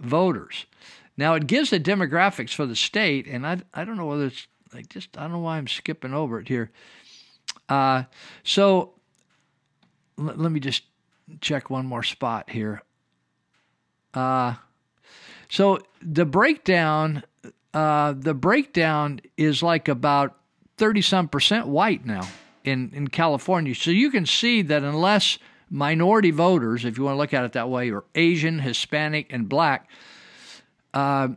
voters. 0.00 0.66
Now 1.16 1.34
it 1.34 1.46
gives 1.46 1.70
the 1.70 1.80
demographics 1.80 2.54
for 2.54 2.66
the 2.66 2.76
state, 2.76 3.26
and 3.26 3.46
I 3.46 3.58
I 3.72 3.84
don't 3.84 3.96
know 3.96 4.06
whether 4.06 4.26
it's 4.26 4.46
like 4.74 4.88
just 4.88 5.16
I 5.16 5.22
don't 5.22 5.32
know 5.32 5.38
why 5.38 5.58
I'm 5.58 5.68
skipping 5.68 6.14
over 6.14 6.40
it 6.40 6.48
here. 6.48 6.70
Uh, 7.68 8.04
so 8.44 8.94
l- 10.18 10.34
let 10.36 10.52
me 10.52 10.60
just 10.60 10.82
check 11.40 11.70
one 11.70 11.86
more 11.86 12.02
spot 12.02 12.50
here. 12.50 12.82
Uh, 14.14 14.54
so 15.48 15.78
the 16.02 16.24
breakdown, 16.24 17.22
uh, 17.74 18.14
the 18.16 18.34
breakdown 18.34 19.20
is 19.36 19.62
like 19.62 19.88
about 19.88 20.36
thirty 20.76 21.02
some 21.02 21.28
percent 21.28 21.66
white 21.66 22.04
now 22.04 22.28
in 22.64 22.90
in 22.92 23.08
California. 23.08 23.74
So 23.74 23.90
you 23.90 24.10
can 24.10 24.26
see 24.26 24.62
that 24.62 24.82
unless 24.82 25.38
minority 25.70 26.30
voters, 26.30 26.84
if 26.84 26.98
you 26.98 27.04
want 27.04 27.14
to 27.14 27.18
look 27.18 27.34
at 27.34 27.44
it 27.44 27.52
that 27.52 27.70
way, 27.70 27.90
or 27.90 28.04
Asian, 28.14 28.60
Hispanic, 28.60 29.32
and 29.32 29.48
black 29.48 29.88
uh, 30.96 31.28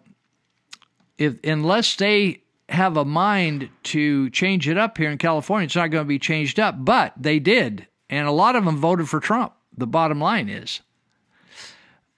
if 1.18 1.36
unless 1.44 1.98
they 1.98 2.42
have 2.70 2.96
a 2.96 3.04
mind 3.04 3.70
to 3.84 4.30
change 4.30 4.70
it 4.70 4.78
up 4.78 4.98
here 4.98 5.12
in 5.12 5.18
California, 5.18 5.66
it's 5.66 5.76
not 5.76 5.92
going 5.92 6.06
to 6.06 6.08
be 6.08 6.18
changed 6.18 6.62
up. 6.62 6.76
But 6.86 7.14
they 7.18 7.40
did, 7.40 7.86
and 8.10 8.26
a 8.26 8.32
lot 8.32 8.56
of 8.56 8.64
them 8.64 8.78
voted 8.78 9.10
for 9.10 9.20
Trump. 9.20 9.52
The 9.78 9.86
bottom 9.86 10.22
line 10.22 10.48
is, 10.48 10.80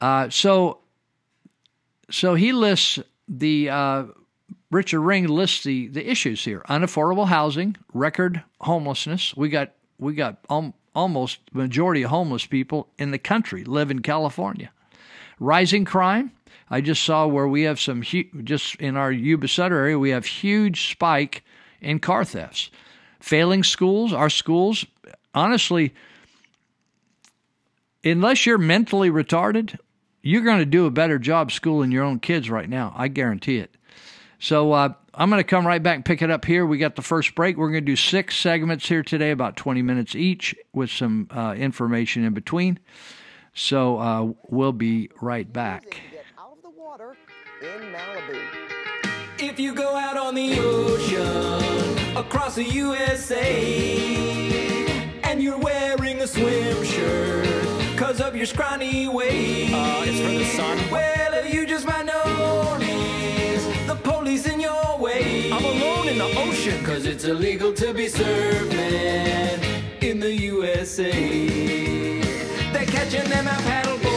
uh, 0.02 0.30
so 0.30 0.82
so 2.12 2.36
he 2.36 2.54
lists 2.54 3.00
the 3.28 3.72
uh, 3.72 4.04
Richard 4.70 5.02
Ring 5.02 5.28
lists 5.28 5.64
the 5.64 5.88
the 5.88 6.08
issues 6.08 6.46
here: 6.46 6.62
unaffordable 6.70 7.28
housing, 7.28 7.76
record 7.92 8.44
homelessness. 8.60 9.36
We 9.36 9.50
got 9.50 9.72
we 9.98 10.14
got 10.14 10.46
almost 10.94 11.40
majority 11.54 12.04
of 12.04 12.12
homeless 12.12 12.46
people 12.46 12.90
in 13.00 13.10
the 13.10 13.18
country 13.18 13.64
live 13.64 13.90
in 13.90 14.04
California. 14.04 14.72
Rising 15.40 15.86
crime, 15.86 16.34
I 16.72 16.80
just 16.80 17.04
saw 17.04 17.28
where 17.28 17.50
we 17.50 17.64
have 17.64 17.82
some 17.82 18.02
just 18.02 18.76
in 18.76 18.96
our 18.96 19.12
Yuba 19.12 19.50
Sutter 19.50 19.76
area 19.76 20.00
we 20.00 20.12
have 20.12 20.26
huge 20.26 20.90
spike 20.90 21.44
in 21.82 22.00
car 22.00 22.24
thefts. 22.24 22.72
Failing 23.20 23.64
schools, 23.64 24.14
our 24.14 24.30
schools, 24.30 24.86
honestly, 25.36 25.94
unless 28.06 28.46
you're 28.46 28.58
mentally 28.58 29.12
retarded, 29.12 29.78
you're 30.22 30.44
going 30.44 30.60
to 30.60 30.66
do 30.66 30.86
a 30.86 30.92
better 30.92 31.20
job 31.20 31.52
schooling 31.52 31.92
your 31.92 32.06
own 32.06 32.20
kids 32.20 32.50
right 32.50 32.70
now. 32.70 32.94
I 32.96 33.10
guarantee 33.10 33.58
it. 33.58 33.76
So 34.40 34.72
uh, 34.72 34.94
I'm 35.14 35.30
going 35.30 35.40
to 35.40 35.48
come 35.48 35.68
right 35.68 35.84
back 35.84 35.96
and 35.98 36.06
pick 36.06 36.22
it 36.22 36.32
up 36.32 36.46
here. 36.46 36.66
We 36.66 36.78
got 36.78 36.96
the 36.96 37.02
first 37.02 37.36
break. 37.36 37.58
We're 37.58 37.70
going 37.70 37.86
to 37.86 37.92
do 37.92 37.98
six 37.98 38.38
segments 38.38 38.88
here 38.88 39.04
today, 39.04 39.32
about 39.32 39.58
20 39.58 39.82
minutes 39.82 40.16
each, 40.16 40.56
with 40.72 40.90
some 40.90 41.28
uh, 41.32 41.54
information 41.58 42.24
in 42.24 42.34
between. 42.34 42.80
So 43.54 44.00
uh, 44.00 44.32
we'll 44.50 44.72
be 44.72 45.10
right 45.20 45.52
back 45.52 46.02
in 46.92 47.94
Malibu. 47.94 48.38
If 49.40 49.62
you 49.62 49.74
go 49.74 49.96
out 49.96 50.18
on 50.18 50.36
the 50.36 50.60
ocean 50.60 52.18
across 52.18 52.56
the 52.56 52.66
USA 52.66 53.56
and 55.24 55.42
you're 55.42 55.58
wearing 55.58 56.20
a 56.20 56.28
swim 56.28 56.84
shirt 56.84 57.48
cause 57.98 58.20
of 58.20 58.36
your 58.36 58.46
scrawny 58.46 59.08
waist, 59.08 59.74
uh, 59.74 60.04
it's 60.06 60.20
for 60.20 60.32
the 60.32 60.44
sun. 60.44 60.78
Well, 60.92 61.34
are 61.34 61.48
you 61.48 61.66
just 61.66 61.88
might 61.88 62.08
notice 62.08 63.66
the 63.88 63.96
police 64.04 64.46
in 64.46 64.60
your 64.60 64.98
way. 65.00 65.50
I'm 65.50 65.64
alone 65.64 66.10
in 66.10 66.18
the 66.18 66.30
ocean 66.40 66.84
cause 66.84 67.06
it's 67.06 67.24
illegal 67.24 67.72
to 67.72 67.94
be 67.94 68.08
surfing 68.08 69.64
in 70.04 70.20
the 70.20 70.34
USA. 70.34 71.10
They're 72.74 72.86
catching 72.86 73.30
them 73.30 73.48
out 73.48 73.62
paddleboarding, 73.62 73.80
letting 73.80 74.02
their 74.02 74.11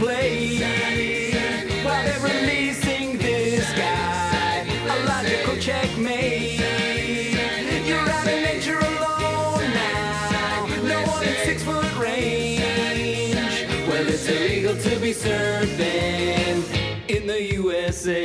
play. 0.00 0.58
While 1.84 2.04
they're 2.04 2.20
releasing 2.20 3.18
this 3.18 3.70
guy, 3.72 4.66
a 4.88 4.96
logical 5.06 5.56
checkmate. 5.58 6.60
You're 7.86 8.08
out 8.16 8.26
in 8.26 8.42
nature 8.42 8.78
alone 8.78 9.66
now, 9.74 10.66
no 10.84 11.02
one 11.06 11.22
in 11.22 11.36
six 11.44 11.62
foot 11.62 11.92
range. 11.98 13.66
Well, 13.88 14.08
it's 14.08 14.26
illegal 14.26 14.76
to 14.76 14.98
be 15.00 15.12
surfing 15.12 16.64
in 17.08 17.26
the 17.26 17.42
USA. 17.54 18.24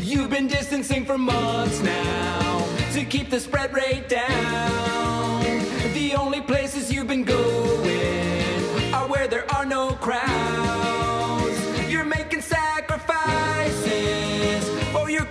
You've 0.00 0.30
been 0.30 0.48
distancing 0.48 1.04
for 1.04 1.16
months 1.16 1.80
now 1.80 2.66
to 2.92 3.04
keep 3.04 3.30
the 3.30 3.38
spread 3.38 3.72
rate 3.72 4.08
down. 4.08 4.81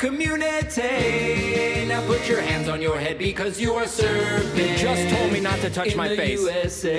Community. 0.01 1.85
Now 1.87 2.03
put 2.07 2.27
your 2.27 2.41
hands 2.41 2.67
on 2.67 2.81
your 2.81 2.97
head 2.97 3.19
because 3.19 3.61
you 3.61 3.73
are 3.73 3.85
serving. 3.85 4.75
Just 4.75 5.15
told 5.15 5.31
me 5.31 5.39
not 5.39 5.59
to 5.59 5.69
touch 5.69 5.89
in 5.89 5.97
my 5.97 6.07
the 6.07 6.17
face. 6.17 6.41
USA. 6.41 6.97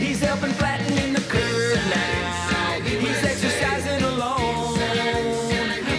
He's 0.00 0.18
helping 0.20 0.50
flattening 0.50 1.12
the 1.12 1.20
curve 1.20 1.80
now. 1.94 2.80
He's 2.82 3.22
exercising 3.22 4.02
alone, 4.02 4.80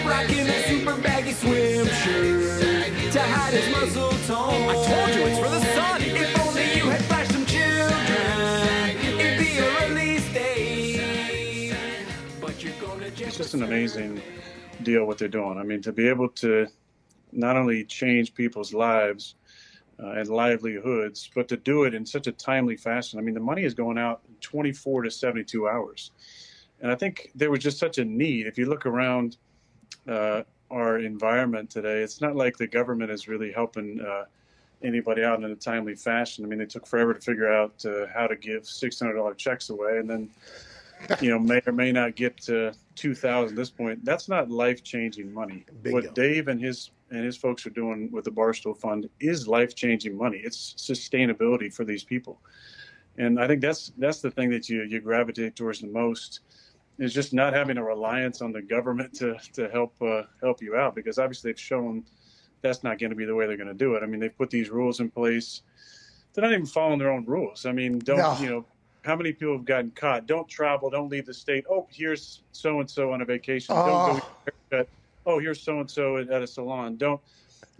rocking 0.04 0.46
a 0.46 0.62
super 0.68 0.96
baggy 1.00 1.32
swim 1.32 1.86
shirt 1.86 3.12
to 3.12 3.22
hide 3.22 3.54
his 3.54 3.68
muscle 3.72 4.10
tone. 4.28 4.68
I 4.68 4.74
told 4.74 5.08
you, 5.16 5.22
it's 5.24 5.38
for 5.38 5.48
the 5.48 5.64
sun. 5.74 6.02
If 6.02 6.38
only 6.46 6.66
you 6.76 6.84
had 6.90 7.02
flashed 7.04 7.32
some 7.32 7.46
children, 7.46 7.96
it'd 9.18 9.38
be 9.38 9.56
a 9.56 9.88
release 9.88 10.28
day. 10.34 11.74
But 12.42 12.62
you're 12.62 12.74
gonna 12.78 13.06
It's 13.06 13.38
just 13.38 13.54
an 13.54 13.62
amazing 13.62 14.20
deal 14.84 15.04
what 15.04 15.18
they're 15.18 15.28
doing. 15.28 15.58
I 15.58 15.62
mean, 15.62 15.82
to 15.82 15.92
be 15.92 16.08
able 16.08 16.28
to 16.28 16.66
not 17.32 17.56
only 17.56 17.84
change 17.84 18.34
people's 18.34 18.72
lives 18.74 19.36
uh, 20.02 20.12
and 20.12 20.28
livelihoods, 20.28 21.30
but 21.34 21.48
to 21.48 21.56
do 21.56 21.84
it 21.84 21.94
in 21.94 22.04
such 22.04 22.26
a 22.26 22.32
timely 22.32 22.76
fashion. 22.76 23.18
I 23.18 23.22
mean, 23.22 23.34
the 23.34 23.40
money 23.40 23.64
is 23.64 23.74
going 23.74 23.98
out 23.98 24.22
in 24.28 24.34
24 24.36 25.02
to 25.02 25.10
72 25.10 25.68
hours. 25.68 26.12
And 26.80 26.90
I 26.90 26.94
think 26.94 27.30
there 27.34 27.50
was 27.50 27.60
just 27.60 27.78
such 27.78 27.98
a 27.98 28.04
need. 28.04 28.46
If 28.46 28.56
you 28.56 28.66
look 28.66 28.86
around 28.86 29.36
uh, 30.08 30.42
our 30.70 30.98
environment 30.98 31.70
today, 31.70 32.00
it's 32.00 32.20
not 32.20 32.36
like 32.36 32.56
the 32.56 32.66
government 32.66 33.10
is 33.10 33.28
really 33.28 33.52
helping 33.52 34.00
uh, 34.00 34.24
anybody 34.82 35.22
out 35.22 35.42
in 35.42 35.50
a 35.50 35.54
timely 35.54 35.94
fashion. 35.94 36.44
I 36.44 36.48
mean, 36.48 36.60
it 36.60 36.70
took 36.70 36.86
forever 36.86 37.12
to 37.12 37.20
figure 37.20 37.52
out 37.52 37.84
uh, 37.84 38.06
how 38.14 38.26
to 38.26 38.36
give 38.36 38.62
$600 38.62 39.36
checks 39.36 39.68
away, 39.70 39.98
and 39.98 40.08
then 40.08 40.30
you 41.20 41.30
know 41.30 41.38
may 41.38 41.60
or 41.66 41.72
may 41.72 41.92
not 41.92 42.14
get 42.16 42.36
to 42.42 42.72
2000 42.96 43.50
at 43.50 43.56
this 43.56 43.70
point 43.70 44.04
that's 44.04 44.28
not 44.28 44.50
life-changing 44.50 45.32
money. 45.32 45.64
What 45.84 46.14
dave 46.14 46.48
and 46.48 46.60
his 46.60 46.90
and 47.10 47.24
his 47.24 47.36
folks 47.36 47.66
are 47.66 47.70
doing 47.70 48.10
with 48.12 48.24
the 48.24 48.30
barstool 48.30 48.76
fund 48.76 49.08
is 49.18 49.48
life-changing 49.48 50.16
money. 50.16 50.40
It's 50.44 50.74
sustainability 50.78 51.72
for 51.74 51.84
these 51.84 52.04
people. 52.04 52.40
And 53.18 53.40
i 53.40 53.46
think 53.46 53.60
that's 53.60 53.92
that's 53.98 54.20
the 54.20 54.30
thing 54.30 54.50
that 54.50 54.68
you 54.68 54.82
you 54.82 55.00
gravitate 55.00 55.56
towards 55.56 55.80
the 55.80 55.88
most 55.88 56.40
is 56.98 57.14
just 57.14 57.32
not 57.32 57.54
having 57.54 57.78
a 57.78 57.84
reliance 57.84 58.42
on 58.42 58.52
the 58.52 58.62
government 58.62 59.12
to 59.14 59.36
to 59.54 59.68
help 59.70 59.94
uh, 60.02 60.22
help 60.40 60.62
you 60.62 60.76
out 60.76 60.94
because 60.94 61.18
obviously 61.18 61.50
they've 61.50 61.60
shown 61.60 62.04
that's 62.62 62.82
not 62.84 62.98
going 62.98 63.10
to 63.10 63.16
be 63.16 63.24
the 63.24 63.34
way 63.34 63.46
they're 63.46 63.56
going 63.56 63.66
to 63.68 63.74
do 63.74 63.94
it. 63.94 64.02
I 64.02 64.06
mean 64.06 64.20
they've 64.20 64.36
put 64.36 64.50
these 64.50 64.68
rules 64.70 65.00
in 65.00 65.10
place. 65.10 65.62
They're 66.32 66.42
not 66.42 66.52
even 66.52 66.66
following 66.66 66.98
their 66.98 67.10
own 67.10 67.24
rules. 67.24 67.66
I 67.66 67.72
mean 67.72 67.98
don't 67.98 68.18
No. 68.18 68.36
you 68.40 68.50
know 68.50 68.66
how 69.04 69.16
many 69.16 69.32
people 69.32 69.54
have 69.56 69.64
gotten 69.64 69.90
caught? 69.92 70.26
Don't 70.26 70.48
travel. 70.48 70.90
Don't 70.90 71.08
leave 71.08 71.26
the 71.26 71.34
state. 71.34 71.64
Oh, 71.70 71.86
here's 71.90 72.42
so 72.52 72.80
and 72.80 72.90
so 72.90 73.12
on 73.12 73.22
a 73.22 73.24
vacation. 73.24 73.74
Don't 73.74 73.86
go 73.86 74.20
Oh. 74.22 74.50
haircut. 74.70 74.88
Oh, 75.26 75.38
here's 75.38 75.62
so 75.62 75.80
and 75.80 75.90
so 75.90 76.18
at 76.18 76.42
a 76.42 76.46
salon. 76.46 76.96
Don't 76.96 77.20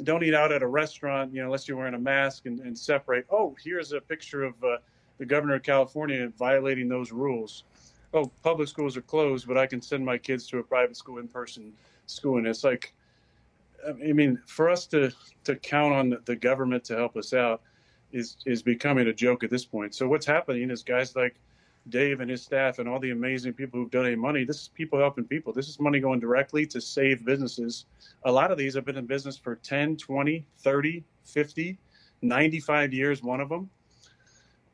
don't 0.03 0.23
eat 0.23 0.35
out 0.35 0.51
at 0.51 0.63
a 0.63 0.67
restaurant. 0.67 1.33
You 1.33 1.41
know, 1.41 1.47
unless 1.47 1.69
you're 1.69 1.77
wearing 1.77 1.95
a 1.95 1.99
mask 1.99 2.47
and, 2.47 2.61
and 2.61 2.79
separate. 2.79 3.27
Oh, 3.31 3.55
here's 3.63 3.93
a 3.93 4.01
picture 4.01 4.45
of 4.45 4.55
uh, 4.65 4.79
the 5.19 5.27
governor 5.27 5.55
of 5.57 5.63
California 5.63 6.31
violating 6.39 6.89
those 6.89 7.13
rules. 7.13 7.65
Oh, 8.15 8.31
public 8.43 8.69
schools 8.69 8.97
are 8.97 9.03
closed, 9.03 9.47
but 9.47 9.59
I 9.59 9.67
can 9.67 9.81
send 9.83 10.05
my 10.05 10.19
kids 10.19 10.47
to 10.49 10.59
a 10.59 10.63
private 10.63 10.97
school 10.97 11.19
in 11.19 11.29
person 11.29 11.73
school, 12.07 12.39
and 12.39 12.47
it's 12.47 12.65
like, 12.65 12.93
I 13.87 14.13
mean, 14.13 14.41
for 14.47 14.71
us 14.71 14.87
to 14.87 15.13
to 15.45 15.57
count 15.57 15.93
on 15.95 16.19
the 16.25 16.37
government 16.37 16.85
to 16.85 16.97
help 16.97 17.17
us 17.17 17.35
out 17.35 17.63
is 18.13 18.37
is 18.47 18.63
becoming 18.63 19.09
a 19.09 19.13
joke 19.13 19.45
at 19.45 19.51
this 19.51 19.65
point. 19.65 19.95
So 19.95 20.09
what's 20.09 20.27
happening 20.27 20.71
is 20.71 20.83
guys 20.83 21.15
like 21.17 21.37
Dave 21.89 22.21
and 22.21 22.31
his 22.31 22.43
staff 22.43 22.79
and 22.79 22.89
all 22.89 23.01
the 23.01 23.11
amazing 23.11 23.55
people 23.55 23.81
who've 23.81 23.91
donated 23.91 24.19
money. 24.19 24.45
This 24.45 24.63
is 24.63 24.69
people 24.69 24.99
helping 24.99 25.25
people. 25.25 25.53
This 25.53 25.69
is 25.69 25.81
money 25.81 25.99
going 25.99 26.21
directly 26.21 26.67
to 26.67 26.81
save 26.81 27.25
businesses. 27.25 27.87
A 28.25 28.33
lot 28.33 28.51
of 28.51 28.59
these 28.59 28.75
have 28.75 28.85
been 28.85 28.97
in 28.97 29.07
business 29.07 29.37
for 29.37 29.57
10, 29.57 29.97
20, 29.97 30.45
30, 30.59 31.05
50, 31.25 31.79
95 32.23 32.93
years, 32.93 33.23
one 33.23 33.41
of 33.41 33.49
them. 33.49 33.71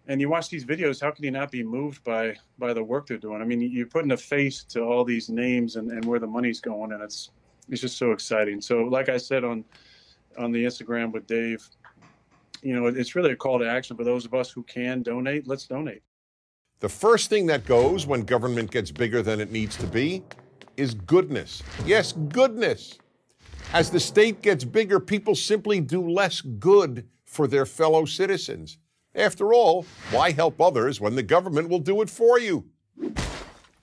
And 0.08 0.20
you 0.20 0.28
watch 0.28 0.48
these 0.48 0.64
videos, 0.64 1.00
how 1.00 1.10
can 1.10 1.24
you 1.24 1.30
not 1.32 1.50
be 1.50 1.64
moved 1.64 2.04
by 2.04 2.36
by 2.58 2.72
the 2.72 2.82
work 2.82 3.06
they're 3.06 3.18
doing? 3.18 3.42
I 3.42 3.44
mean, 3.44 3.60
you're 3.60 3.86
putting 3.86 4.12
a 4.12 4.16
face 4.16 4.62
to 4.64 4.82
all 4.82 5.04
these 5.04 5.28
names 5.28 5.76
and, 5.76 5.90
and 5.90 6.04
where 6.04 6.20
the 6.20 6.28
money's 6.28 6.60
going, 6.60 6.92
and 6.92 7.02
it's 7.02 7.30
it's 7.68 7.80
just 7.80 7.98
so 7.98 8.12
exciting. 8.12 8.60
So, 8.60 8.82
like 8.82 9.08
I 9.08 9.16
said 9.16 9.42
on 9.42 9.64
on 10.38 10.52
the 10.52 10.64
Instagram 10.64 11.12
with 11.12 11.26
Dave, 11.26 11.68
you 12.66 12.74
know, 12.74 12.86
it's 12.86 13.14
really 13.14 13.30
a 13.30 13.36
call 13.36 13.60
to 13.60 13.68
action 13.68 13.96
for 13.96 14.02
those 14.02 14.24
of 14.24 14.34
us 14.34 14.50
who 14.50 14.64
can 14.64 15.02
donate. 15.02 15.46
Let's 15.46 15.66
donate. 15.66 16.02
The 16.80 16.88
first 16.88 17.30
thing 17.30 17.46
that 17.46 17.64
goes 17.64 18.06
when 18.06 18.22
government 18.22 18.72
gets 18.72 18.90
bigger 18.90 19.22
than 19.22 19.40
it 19.40 19.52
needs 19.52 19.76
to 19.76 19.86
be 19.86 20.24
is 20.76 20.92
goodness. 20.92 21.62
Yes, 21.86 22.12
goodness. 22.12 22.98
As 23.72 23.88
the 23.90 24.00
state 24.00 24.42
gets 24.42 24.64
bigger, 24.64 24.98
people 24.98 25.34
simply 25.34 25.80
do 25.80 26.10
less 26.10 26.40
good 26.40 27.06
for 27.24 27.46
their 27.46 27.66
fellow 27.66 28.04
citizens. 28.04 28.78
After 29.14 29.54
all, 29.54 29.86
why 30.10 30.32
help 30.32 30.60
others 30.60 31.00
when 31.00 31.14
the 31.14 31.22
government 31.22 31.68
will 31.68 31.78
do 31.78 32.02
it 32.02 32.10
for 32.10 32.38
you? 32.38 32.64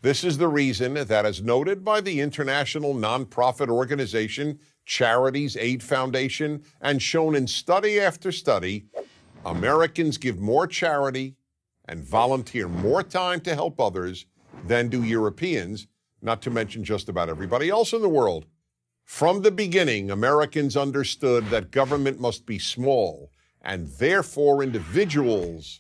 This 0.04 0.26
is 0.26 0.38
the 0.38 0.50
reason 0.50 0.96
that, 0.96 1.26
as 1.26 1.42
noted 1.42 1.86
by 1.86 2.02
the 2.02 2.20
international 2.20 2.94
nonprofit 2.94 3.70
organization 3.70 4.60
Charities 4.86 5.56
Aid 5.56 5.82
Foundation 5.82 6.62
and 6.82 7.02
shown 7.02 7.36
in 7.36 7.48
study 7.48 8.02
after 8.02 8.30
study, 8.30 8.84
Americans 9.46 10.18
give 10.18 10.42
more 10.42 10.68
charity 10.68 11.38
and 11.86 12.04
volunteer 12.04 12.68
more 12.68 13.02
time 13.02 13.40
to 13.42 13.56
help 13.56 13.80
others 13.80 14.26
than 14.68 14.90
do 14.90 15.04
Europeans, 15.04 15.88
not 16.22 16.42
to 16.42 16.50
mention 16.50 16.84
just 16.84 17.08
about 17.08 17.30
everybody 17.30 17.70
else 17.70 17.94
in 17.94 18.02
the 18.02 18.10
world. 18.10 18.46
From 19.06 19.42
the 19.42 19.52
beginning, 19.52 20.12
Americans 20.12 20.76
understood 20.76 21.46
that 21.46 21.72
government 21.72 22.20
must 22.20 22.46
be 22.46 22.60
small, 22.60 23.32
and 23.62 23.88
therefore 23.88 24.64
individuals 24.64 25.80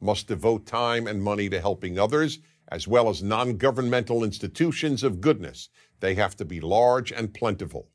must 0.00 0.26
devote 0.26 0.66
time 0.66 1.06
and 1.06 1.22
money 1.22 1.48
to 1.48 1.60
helping 1.60 2.00
others, 2.00 2.40
as 2.70 2.86
well 2.86 3.08
as 3.08 3.22
non 3.22 3.56
governmental 3.56 4.22
institutions 4.22 5.02
of 5.02 5.20
goodness. 5.20 5.68
They 6.00 6.14
have 6.14 6.36
to 6.36 6.44
be 6.44 6.60
large 6.60 7.12
and 7.12 7.34
plentiful. 7.34 7.90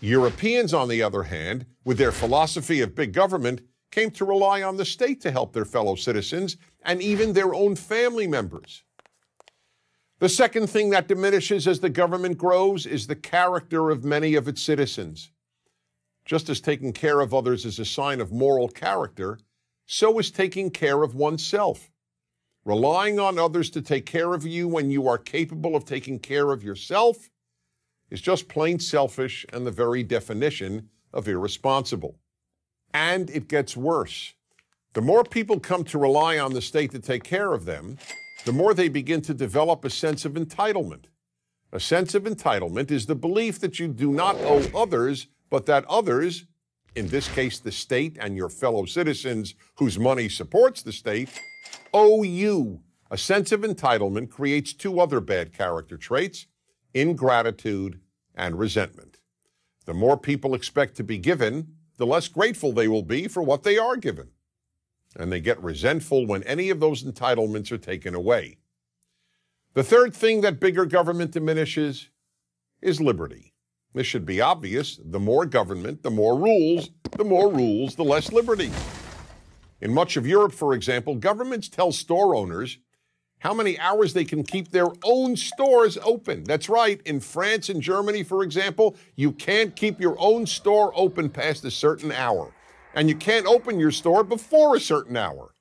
Europeans, 0.00 0.74
on 0.74 0.88
the 0.88 1.02
other 1.02 1.24
hand, 1.24 1.66
with 1.84 1.98
their 1.98 2.12
philosophy 2.12 2.80
of 2.80 2.94
big 2.94 3.12
government, 3.12 3.62
came 3.90 4.10
to 4.10 4.24
rely 4.24 4.62
on 4.62 4.76
the 4.76 4.84
state 4.84 5.20
to 5.20 5.30
help 5.30 5.52
their 5.52 5.64
fellow 5.64 5.94
citizens 5.94 6.56
and 6.82 7.00
even 7.00 7.32
their 7.32 7.54
own 7.54 7.76
family 7.76 8.26
members. 8.26 8.82
The 10.18 10.28
second 10.28 10.68
thing 10.68 10.90
that 10.90 11.08
diminishes 11.08 11.66
as 11.66 11.80
the 11.80 11.90
government 11.90 12.38
grows 12.38 12.86
is 12.86 13.06
the 13.06 13.16
character 13.16 13.90
of 13.90 14.04
many 14.04 14.34
of 14.34 14.48
its 14.48 14.62
citizens. 14.62 15.30
Just 16.24 16.48
as 16.48 16.60
taking 16.60 16.92
care 16.92 17.20
of 17.20 17.34
others 17.34 17.64
is 17.64 17.78
a 17.78 17.84
sign 17.84 18.20
of 18.20 18.32
moral 18.32 18.68
character, 18.68 19.38
so 19.86 20.18
is 20.18 20.30
taking 20.30 20.70
care 20.70 21.02
of 21.02 21.14
oneself. 21.14 21.90
Relying 22.64 23.20
on 23.20 23.38
others 23.38 23.68
to 23.70 23.82
take 23.82 24.06
care 24.06 24.32
of 24.32 24.46
you 24.46 24.66
when 24.66 24.90
you 24.90 25.06
are 25.06 25.18
capable 25.18 25.76
of 25.76 25.84
taking 25.84 26.18
care 26.18 26.50
of 26.50 26.64
yourself 26.64 27.28
is 28.10 28.22
just 28.22 28.48
plain 28.48 28.78
selfish 28.78 29.44
and 29.52 29.66
the 29.66 29.70
very 29.70 30.02
definition 30.02 30.88
of 31.12 31.28
irresponsible. 31.28 32.16
And 32.92 33.28
it 33.30 33.48
gets 33.48 33.76
worse. 33.76 34.32
The 34.94 35.02
more 35.02 35.24
people 35.24 35.60
come 35.60 35.84
to 35.84 35.98
rely 35.98 36.38
on 36.38 36.54
the 36.54 36.62
state 36.62 36.92
to 36.92 37.00
take 37.00 37.24
care 37.24 37.52
of 37.52 37.64
them, 37.64 37.98
the 38.44 38.52
more 38.52 38.72
they 38.72 38.88
begin 38.88 39.20
to 39.22 39.34
develop 39.34 39.84
a 39.84 39.90
sense 39.90 40.24
of 40.24 40.32
entitlement. 40.34 41.06
A 41.72 41.80
sense 41.80 42.14
of 42.14 42.22
entitlement 42.22 42.90
is 42.90 43.06
the 43.06 43.16
belief 43.16 43.58
that 43.60 43.78
you 43.78 43.88
do 43.88 44.12
not 44.12 44.36
owe 44.36 44.64
others, 44.74 45.26
but 45.50 45.66
that 45.66 45.84
others, 45.86 46.44
in 46.94 47.08
this 47.08 47.28
case 47.28 47.58
the 47.58 47.72
state 47.72 48.16
and 48.20 48.36
your 48.36 48.48
fellow 48.48 48.84
citizens 48.84 49.54
whose 49.76 49.98
money 49.98 50.28
supports 50.28 50.82
the 50.82 50.92
state, 50.92 51.28
you. 52.24 52.80
A 53.10 53.18
sense 53.18 53.52
of 53.52 53.60
entitlement 53.60 54.30
creates 54.30 54.72
two 54.72 54.98
other 54.98 55.20
bad 55.20 55.52
character 55.52 55.96
traits 55.96 56.46
ingratitude 56.94 58.00
and 58.34 58.58
resentment. 58.58 59.18
The 59.84 59.94
more 59.94 60.16
people 60.16 60.54
expect 60.54 60.96
to 60.96 61.04
be 61.04 61.18
given, 61.18 61.74
the 61.96 62.06
less 62.06 62.28
grateful 62.28 62.72
they 62.72 62.88
will 62.88 63.02
be 63.02 63.28
for 63.28 63.42
what 63.42 63.62
they 63.62 63.76
are 63.78 63.96
given. 63.96 64.30
And 65.16 65.30
they 65.30 65.40
get 65.40 65.62
resentful 65.62 66.26
when 66.26 66.42
any 66.44 66.70
of 66.70 66.80
those 66.80 67.04
entitlements 67.04 67.70
are 67.70 67.78
taken 67.78 68.14
away. 68.14 68.58
The 69.74 69.84
third 69.84 70.14
thing 70.14 70.40
that 70.40 70.60
bigger 70.60 70.86
government 70.86 71.32
diminishes 71.32 72.08
is 72.80 73.00
liberty. 73.00 73.52
This 73.92 74.06
should 74.06 74.26
be 74.26 74.40
obvious. 74.40 75.00
The 75.04 75.20
more 75.20 75.46
government, 75.46 76.02
the 76.02 76.10
more 76.10 76.38
rules. 76.38 76.90
The 77.16 77.24
more 77.24 77.52
rules, 77.52 77.94
the 77.94 78.04
less 78.04 78.32
liberty. 78.32 78.70
In 79.84 79.92
much 79.92 80.16
of 80.16 80.26
Europe, 80.26 80.54
for 80.54 80.72
example, 80.72 81.14
governments 81.14 81.68
tell 81.68 81.92
store 81.92 82.34
owners 82.34 82.78
how 83.40 83.52
many 83.52 83.78
hours 83.78 84.14
they 84.14 84.24
can 84.24 84.42
keep 84.42 84.70
their 84.70 84.88
own 85.04 85.36
stores 85.36 85.98
open. 86.02 86.42
That's 86.44 86.70
right. 86.70 87.02
In 87.04 87.20
France 87.20 87.68
and 87.68 87.82
Germany, 87.82 88.22
for 88.22 88.42
example, 88.42 88.96
you 89.14 89.30
can't 89.30 89.76
keep 89.76 90.00
your 90.00 90.16
own 90.18 90.46
store 90.46 90.90
open 90.96 91.28
past 91.28 91.66
a 91.66 91.70
certain 91.70 92.12
hour. 92.12 92.50
And 92.94 93.10
you 93.10 93.14
can't 93.14 93.44
open 93.44 93.78
your 93.78 93.90
store 93.90 94.24
before 94.24 94.74
a 94.74 94.80
certain 94.80 95.18
hour. 95.18 95.54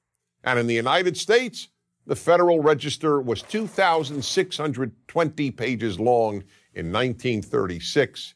And 0.46 0.58
in 0.58 0.68
the 0.68 0.74
United 0.74 1.18
States, 1.18 1.68
the 2.08 2.16
Federal 2.16 2.62
Register 2.62 3.20
was 3.20 3.42
2,620 3.42 5.52
pages 5.52 6.00
long 6.00 6.36
in 6.74 6.94
1936. 6.94 8.36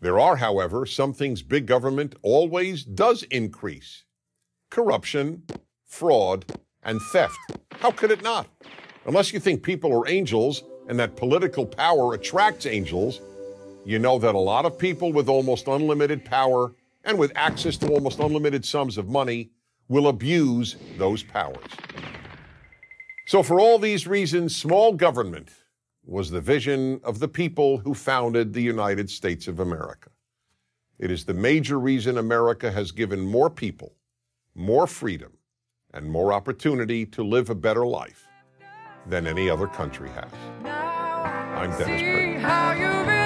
There 0.02 0.20
are, 0.20 0.36
however, 0.36 0.86
some 0.86 1.14
things 1.14 1.42
big 1.42 1.66
government 1.66 2.16
always 2.22 2.84
does 2.84 3.24
increase 3.24 4.04
corruption, 4.70 5.44
fraud, 5.86 6.46
and 6.84 7.02
theft. 7.02 7.40
How 7.80 7.92
could 7.92 8.12
it 8.12 8.22
not? 8.22 8.48
Unless 9.06 9.34
you 9.34 9.40
think 9.40 9.64
people 9.64 9.94
are 9.94 10.08
angels 10.08 10.64
and 10.90 11.00
that 11.00 11.16
political 11.16 11.66
power 11.66 12.14
attracts 12.14 12.66
angels, 12.66 13.22
you 13.86 14.00
know 14.00 14.20
that 14.20 14.36
a 14.36 14.40
lot 14.40 14.66
of 14.66 14.78
people 14.78 15.14
with 15.14 15.30
almost 15.30 15.68
unlimited 15.68 16.26
power 16.26 16.74
and 17.04 17.18
with 17.18 17.32
access 17.36 17.78
to 17.78 17.88
almost 17.90 18.20
unlimited 18.20 18.66
sums 18.66 18.98
of 18.98 19.08
money 19.08 19.52
will 19.88 20.08
abuse 20.08 20.76
those 20.98 21.24
powers. 21.24 21.64
So, 23.26 23.42
for 23.42 23.60
all 23.60 23.80
these 23.80 24.08
reasons, 24.08 24.56
small 24.56 24.94
government 24.94 25.50
was 26.06 26.30
the 26.30 26.42
vision 26.42 27.02
of 27.04 27.20
the 27.20 27.28
people 27.28 27.80
who 27.80 27.94
founded 27.94 28.54
the 28.54 28.62
United 28.62 29.10
States 29.10 29.48
of 29.48 29.60
America. 29.60 30.10
It 31.00 31.12
is 31.12 31.26
the 31.26 31.34
major 31.34 31.80
reason 31.80 32.18
America 32.18 32.72
has 32.72 32.92
given 32.92 33.20
more 33.20 33.50
people 33.50 33.96
more 34.56 34.88
freedom 34.88 35.34
and 35.94 36.10
more 36.10 36.34
opportunity 36.34 37.06
to 37.06 37.24
live 37.24 37.50
a 37.50 37.56
better 37.56 37.86
life 37.86 38.28
than 39.08 39.28
any 39.28 39.50
other 39.50 39.68
country 39.68 40.10
has. 40.10 40.32
I'm 40.66 41.70
Dennis 41.78 42.02
Prager. 42.02 43.25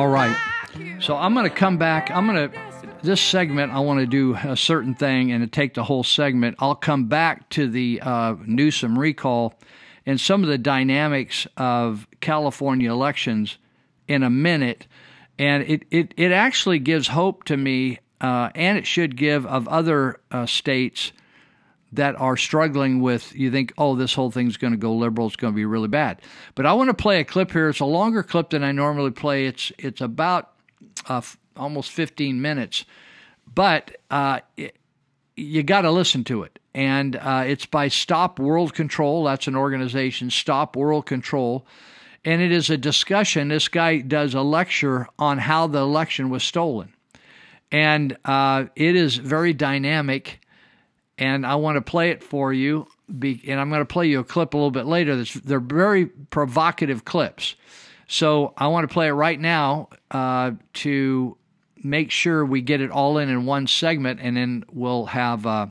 All 0.00 0.08
right. 0.08 0.34
So 0.98 1.14
I'm 1.14 1.34
going 1.34 1.44
to 1.44 1.54
come 1.54 1.76
back. 1.76 2.10
I'm 2.10 2.26
going 2.26 2.50
to 2.50 2.58
this 3.02 3.20
segment. 3.20 3.70
I 3.70 3.80
want 3.80 4.00
to 4.00 4.06
do 4.06 4.34
a 4.34 4.56
certain 4.56 4.94
thing 4.94 5.30
and 5.30 5.42
to 5.42 5.46
take 5.46 5.74
the 5.74 5.84
whole 5.84 6.02
segment. 6.02 6.56
I'll 6.58 6.74
come 6.74 7.04
back 7.04 7.50
to 7.50 7.68
the 7.68 8.00
uh, 8.02 8.36
Newsom 8.46 8.98
recall 8.98 9.60
and 10.06 10.18
some 10.18 10.42
of 10.42 10.48
the 10.48 10.56
dynamics 10.56 11.46
of 11.58 12.08
California 12.22 12.90
elections 12.90 13.58
in 14.08 14.22
a 14.22 14.30
minute. 14.30 14.86
And 15.38 15.64
it, 15.64 15.82
it, 15.90 16.14
it 16.16 16.32
actually 16.32 16.78
gives 16.78 17.08
hope 17.08 17.44
to 17.44 17.58
me, 17.58 17.98
uh, 18.22 18.48
and 18.54 18.78
it 18.78 18.86
should 18.86 19.18
give 19.18 19.44
of 19.44 19.68
other 19.68 20.18
uh, 20.30 20.46
states 20.46 21.12
that 21.92 22.18
are 22.20 22.36
struggling 22.36 23.00
with 23.00 23.34
you 23.34 23.50
think 23.50 23.72
oh 23.76 23.96
this 23.96 24.14
whole 24.14 24.30
thing's 24.30 24.56
going 24.56 24.72
to 24.72 24.76
go 24.76 24.94
liberal 24.94 25.26
it's 25.26 25.36
going 25.36 25.52
to 25.52 25.56
be 25.56 25.64
really 25.64 25.88
bad. 25.88 26.20
But 26.54 26.66
i 26.66 26.72
want 26.72 26.88
to 26.88 26.94
play 26.94 27.20
a 27.20 27.24
clip 27.24 27.50
here. 27.50 27.68
It's 27.68 27.80
a 27.80 27.84
longer 27.84 28.22
clip 28.22 28.50
than 28.50 28.62
i 28.62 28.72
normally 28.72 29.10
play. 29.10 29.46
It's 29.46 29.72
it's 29.78 30.00
about 30.00 30.52
uh, 31.08 31.18
f- 31.18 31.38
almost 31.56 31.90
15 31.90 32.40
minutes. 32.40 32.84
But 33.52 33.96
uh, 34.10 34.40
it, 34.56 34.76
you 35.36 35.62
got 35.62 35.82
to 35.82 35.90
listen 35.90 36.24
to 36.24 36.42
it. 36.42 36.58
And 36.74 37.16
uh, 37.16 37.44
it's 37.46 37.66
by 37.66 37.88
stop 37.88 38.38
world 38.38 38.74
control. 38.74 39.24
That's 39.24 39.46
an 39.46 39.56
organization 39.56 40.30
stop 40.30 40.76
world 40.76 41.06
control. 41.06 41.66
And 42.24 42.42
it 42.42 42.52
is 42.52 42.70
a 42.70 42.76
discussion. 42.76 43.48
This 43.48 43.68
guy 43.68 43.98
does 43.98 44.34
a 44.34 44.42
lecture 44.42 45.08
on 45.18 45.38
how 45.38 45.66
the 45.66 45.80
election 45.80 46.30
was 46.30 46.44
stolen. 46.44 46.94
And 47.72 48.16
uh, 48.24 48.66
it 48.76 48.94
is 48.94 49.16
very 49.16 49.52
dynamic 49.52 50.40
and 51.20 51.46
I 51.46 51.54
want 51.56 51.76
to 51.76 51.82
play 51.82 52.10
it 52.10 52.24
for 52.24 52.52
you. 52.52 52.88
Be, 53.16 53.40
and 53.46 53.60
I'm 53.60 53.68
going 53.68 53.82
to 53.82 53.84
play 53.84 54.06
you 54.06 54.20
a 54.20 54.24
clip 54.24 54.54
a 54.54 54.56
little 54.56 54.70
bit 54.70 54.86
later. 54.86 55.16
That's, 55.16 55.34
they're 55.34 55.60
very 55.60 56.06
provocative 56.06 57.04
clips. 57.04 57.54
So 58.08 58.54
I 58.56 58.68
want 58.68 58.88
to 58.88 58.92
play 58.92 59.08
it 59.08 59.12
right 59.12 59.38
now 59.38 59.90
uh, 60.10 60.52
to 60.74 61.36
make 61.84 62.10
sure 62.10 62.44
we 62.44 62.62
get 62.62 62.80
it 62.80 62.90
all 62.90 63.18
in 63.18 63.28
in 63.28 63.46
one 63.46 63.66
segment, 63.66 64.18
and 64.20 64.36
then 64.36 64.64
we'll 64.72 65.06
have 65.06 65.46
uh, 65.46 65.66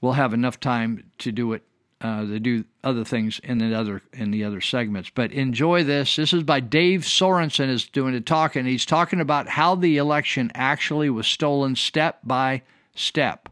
we'll 0.00 0.12
have 0.12 0.32
enough 0.32 0.60
time 0.60 1.10
to 1.18 1.32
do 1.32 1.54
it 1.54 1.62
uh, 2.00 2.22
to 2.22 2.38
do 2.38 2.64
other 2.84 3.04
things 3.04 3.40
in 3.42 3.58
the 3.58 3.74
other 3.74 4.02
in 4.12 4.30
the 4.30 4.44
other 4.44 4.60
segments. 4.60 5.10
But 5.12 5.32
enjoy 5.32 5.82
this. 5.82 6.14
This 6.14 6.32
is 6.32 6.44
by 6.44 6.60
Dave 6.60 7.00
Sorensen 7.00 7.68
is 7.68 7.88
doing 7.88 8.14
a 8.14 8.20
talk, 8.20 8.54
and 8.54 8.68
He's 8.68 8.86
talking 8.86 9.20
about 9.20 9.48
how 9.48 9.74
the 9.74 9.96
election 9.96 10.52
actually 10.54 11.10
was 11.10 11.26
stolen 11.26 11.74
step 11.74 12.20
by 12.22 12.62
step. 12.94 13.48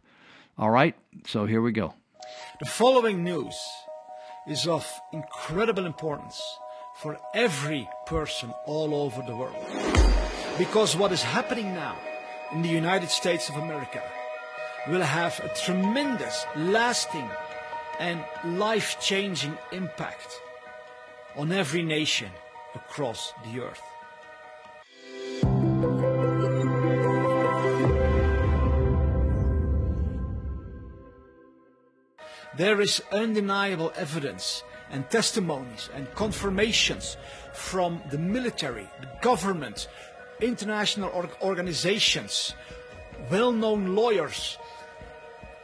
All 0.56 0.70
right, 0.70 0.94
so 1.26 1.46
here 1.46 1.60
we 1.60 1.72
go. 1.72 1.94
The 2.60 2.66
following 2.66 3.24
news 3.24 3.56
is 4.46 4.68
of 4.68 4.86
incredible 5.12 5.84
importance 5.84 6.40
for 7.00 7.18
every 7.34 7.88
person 8.06 8.52
all 8.64 8.94
over 8.94 9.20
the 9.26 9.34
world. 9.34 9.56
Because 10.56 10.96
what 10.96 11.10
is 11.10 11.22
happening 11.22 11.74
now 11.74 11.96
in 12.52 12.62
the 12.62 12.68
United 12.68 13.10
States 13.10 13.48
of 13.48 13.56
America 13.56 14.02
will 14.88 15.02
have 15.02 15.40
a 15.40 15.48
tremendous, 15.64 16.46
lasting, 16.56 17.28
and 17.98 18.24
life 18.44 18.96
changing 19.00 19.58
impact 19.72 20.40
on 21.36 21.50
every 21.50 21.82
nation 21.82 22.30
across 22.76 23.32
the 23.44 23.60
earth. 23.60 23.82
There 32.56 32.80
is 32.80 33.02
undeniable 33.10 33.92
evidence 33.96 34.62
and 34.90 35.08
testimonies 35.10 35.88
and 35.94 36.12
confirmations 36.14 37.16
from 37.52 38.00
the 38.10 38.18
military, 38.18 38.88
the 39.00 39.08
government, 39.22 39.88
international 40.40 41.10
or- 41.10 41.28
organizations, 41.42 42.54
well 43.30 43.50
known 43.50 43.96
lawyers 43.96 44.58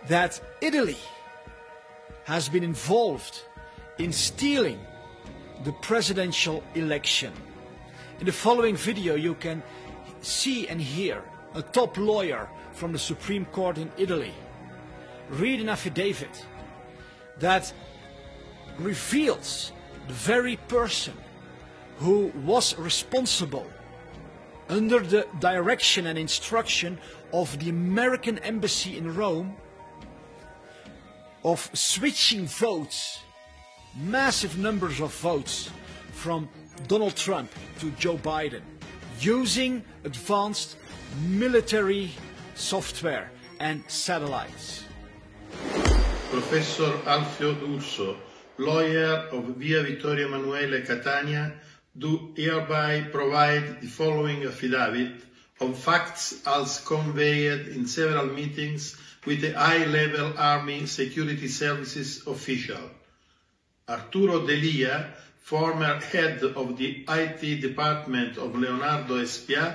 that 0.09 0.41
Italy 0.61 0.97
has 2.25 2.49
been 2.49 2.65
involved 2.65 3.43
in 3.99 4.13
stealing 4.13 4.81
the 5.65 5.73
presidential 5.73 6.65
election. 6.75 7.33
In 8.19 8.27
the 8.27 8.33
following 8.33 8.77
video, 8.77 9.15
you 9.15 9.35
can 9.35 9.63
see 10.23 10.67
and 10.69 10.81
hear 10.81 11.23
a 11.55 11.63
top 11.63 11.97
lawyer 11.97 12.49
from 12.73 12.93
the 12.93 12.99
Supreme 12.99 13.45
Court 13.47 13.79
in 13.79 13.91
Italy 13.97 14.35
read 15.31 15.61
an 15.61 15.69
affidavit 15.69 16.47
that 17.41 17.73
reveals 18.79 19.73
the 20.07 20.15
very 20.15 20.57
person 20.69 21.15
who 21.99 22.33
was 22.45 22.77
responsible 22.79 23.67
under 24.69 25.01
the 25.01 25.27
direction 25.41 26.07
and 26.07 26.19
instruction 26.19 26.99
of 27.33 27.59
the 27.59 27.69
American 27.69 28.39
embassy 28.39 28.97
in 28.97 29.15
Rome 29.15 29.57
of 31.45 31.71
switching 31.75 32.47
votes, 32.47 33.21
massive 33.97 34.59
numbers 34.59 35.01
of 35.01 35.13
votes 35.15 35.71
from 36.13 36.49
Donald 36.87 37.17
Trump 37.17 37.51
to 37.81 37.91
Joe 37.93 38.17
Biden 38.17 38.63
using 39.21 39.85
advanced 40.05 40.77
military 41.29 42.11
software 42.55 43.31
and 43.59 43.83
satellites. 43.89 44.85
Professor 46.31 46.97
Alfio 47.07 47.55
D'Urso, 47.55 48.17
lawyer 48.59 49.27
of 49.33 49.47
Via 49.57 49.83
Vittorio 49.83 50.29
Emanuele 50.29 50.81
Catania, 50.83 51.53
do 51.99 52.33
hereby 52.37 53.01
provide 53.11 53.81
the 53.81 53.89
following 53.89 54.45
affidavit 54.45 55.11
of 55.61 55.77
facts 55.77 56.41
as 56.47 56.79
conveyed 56.87 57.67
in 57.67 57.85
several 57.85 58.27
meetings 58.27 58.95
with 59.27 59.41
the 59.41 59.51
high-level 59.59 60.35
Army 60.39 60.87
Security 60.87 61.49
Services 61.49 62.23
official. 62.29 62.89
Arturo 63.89 64.39
D'Elia, 64.47 65.13
former 65.43 65.99
head 66.01 66.45
of 66.45 66.77
the 66.79 67.05
IT 67.09 67.61
department 67.61 68.39
of 68.39 68.55
Leonardo 68.55 69.25
Spa, 69.25 69.75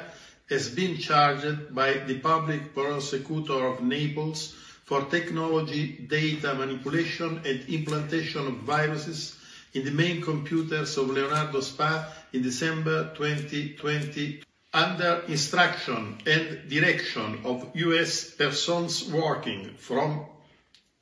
has 0.50 0.70
been 0.70 0.96
charged 0.96 1.76
by 1.76 1.96
the 1.96 2.18
public 2.20 2.74
prosecutor 2.74 3.66
of 3.68 3.82
Naples 3.82 4.56
for 4.86 5.02
technology, 5.06 5.94
data 6.08 6.54
manipulation 6.54 7.42
and 7.44 7.66
implantation 7.70 8.46
of 8.46 8.54
viruses 8.58 9.36
in 9.74 9.84
the 9.84 9.92
main 9.92 10.22
computers 10.22 10.96
of 10.98 11.10
Leonardo 11.10 11.60
Spa 11.60 12.08
in 12.34 12.44
December 12.44 13.12
2020 13.16 14.44
under 14.74 15.24
instruction 15.28 16.18
and 16.28 16.70
direction 16.70 17.40
of 17.46 17.68
US 17.74 18.30
persons 18.32 19.12
working 19.12 19.74
from 19.78 20.24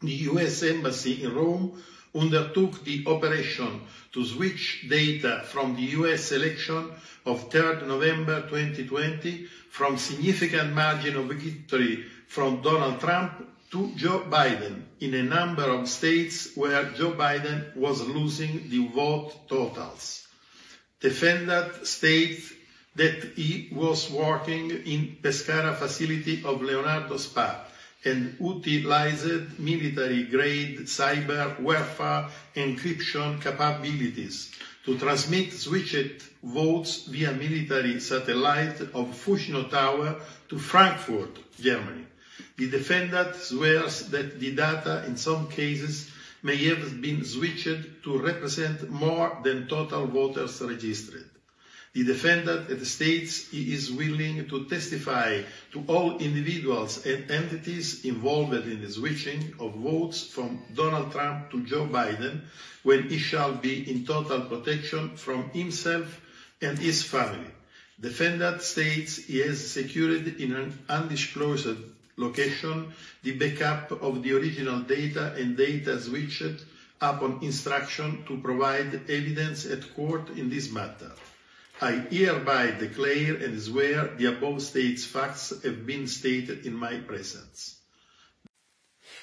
the 0.01 0.13
US 0.31 0.63
Embassy 0.63 1.21
in 1.23 1.35
Rome 1.35 1.83
undertook 2.15 2.85
the 2.85 3.03
operation 3.05 3.81
to 4.13 4.23
switch 4.23 4.85
data 4.87 5.43
from 5.45 5.75
the 5.75 5.83
US 5.99 6.31
election 6.31 6.89
of 7.25 7.49
3rd 7.49 7.85
November 7.87 8.41
2020 8.47 9.45
from 9.69 9.97
significant 9.97 10.73
margin 10.73 11.17
of 11.17 11.25
victory 11.25 12.05
from 12.27 12.61
Donald 12.61 12.99
Trump 13.01 13.52
to 13.73 13.91
Joe 13.95 14.19
Biden 14.29 14.83
in 14.99 15.15
a 15.15 15.23
number 15.23 15.63
of 15.63 15.89
states 15.89 16.55
where 16.55 16.83
Joe 16.91 17.13
Biden 17.13 17.75
was 17.75 18.07
losing 18.07 18.69
the 18.69 18.85
vote 18.89 19.33
totals. 19.49 20.27
Defendant 21.01 21.87
states 21.87 22.53
that 22.95 23.33
he 23.35 23.69
was 23.71 24.11
working 24.11 24.69
in 24.69 25.17
Pescara 25.23 25.73
facility 25.73 26.43
of 26.45 26.61
Leonardo 26.61 27.17
Spa 27.17 27.65
and 28.05 28.37
utilized 28.39 29.57
military-grade 29.57 30.81
cyber 30.81 31.59
warfare 31.59 32.27
encryption 32.55 33.41
capabilities 33.41 34.51
to 34.85 34.99
transmit 34.99 35.51
switched 35.51 36.21
votes 36.43 37.05
via 37.05 37.31
military 37.31 37.99
satellite 37.99 38.79
of 38.93 39.07
Fucino 39.25 39.67
Tower 39.67 40.21
to 40.49 40.59
Frankfurt, 40.59 41.39
Germany. 41.59 42.05
The 42.55 42.67
defendant 42.69 43.35
swears 43.35 44.09
that 44.11 44.39
the 44.39 44.51
data 44.51 45.03
in 45.07 45.17
some 45.17 45.49
cases 45.49 46.11
may 46.43 46.57
have 46.65 47.01
been 47.01 47.25
switched 47.25 48.03
to 48.03 48.17
represent 48.19 48.89
more 48.91 49.39
than 49.43 49.67
total 49.67 50.05
voters 50.07 50.61
registered. 50.61 51.25
The 51.93 52.03
defendant 52.03 52.85
states 52.85 53.49
he 53.49 53.73
is 53.73 53.91
willing 53.91 54.47
to 54.49 54.65
testify 54.65 55.41
to 55.71 55.83
all 55.87 56.17
individuals 56.19 57.03
and 57.05 57.29
entities 57.31 58.03
involved 58.05 58.53
in 58.67 58.81
the 58.81 58.89
switching 58.91 59.53
of 59.59 59.73
votes 59.73 60.21
from 60.23 60.59
Donald 60.75 61.11
Trump 61.11 61.49
to 61.51 61.61
Joe 61.61 61.85
Biden 61.87 62.39
when 62.83 63.07
he 63.07 63.17
shall 63.17 63.53
be 63.53 63.89
in 63.89 64.05
total 64.05 64.41
protection 64.41 65.09
from 65.15 65.49
himself 65.53 66.19
and 66.61 66.77
his 66.77 67.01
family. 67.03 67.49
Defendant 67.99 68.61
states 68.61 69.17
he 69.17 69.39
has 69.39 69.59
secured 69.59 70.27
in 70.39 70.51
an 70.51 70.73
undisclosed 70.89 71.77
location 72.17 72.93
the 73.23 73.33
backup 73.37 73.91
of 74.01 74.23
the 74.23 74.33
original 74.33 74.79
data 74.81 75.33
and 75.37 75.57
data 75.57 75.99
switched 75.99 76.65
upon 77.01 77.39
instruction 77.43 78.23
to 78.27 78.37
provide 78.37 78.93
evidence 79.09 79.65
at 79.65 79.93
court 79.95 80.29
in 80.37 80.49
this 80.49 80.71
matter. 80.71 81.11
I 81.81 81.91
hereby 82.09 82.71
declare 82.71 83.35
and 83.35 83.61
swear 83.61 84.07
the 84.15 84.27
above 84.27 84.61
stated 84.61 84.99
facts 85.01 85.51
have 85.63 85.85
been 85.85 86.07
stated 86.07 86.65
in 86.65 86.73
my 86.75 86.99
presence. 86.99 87.79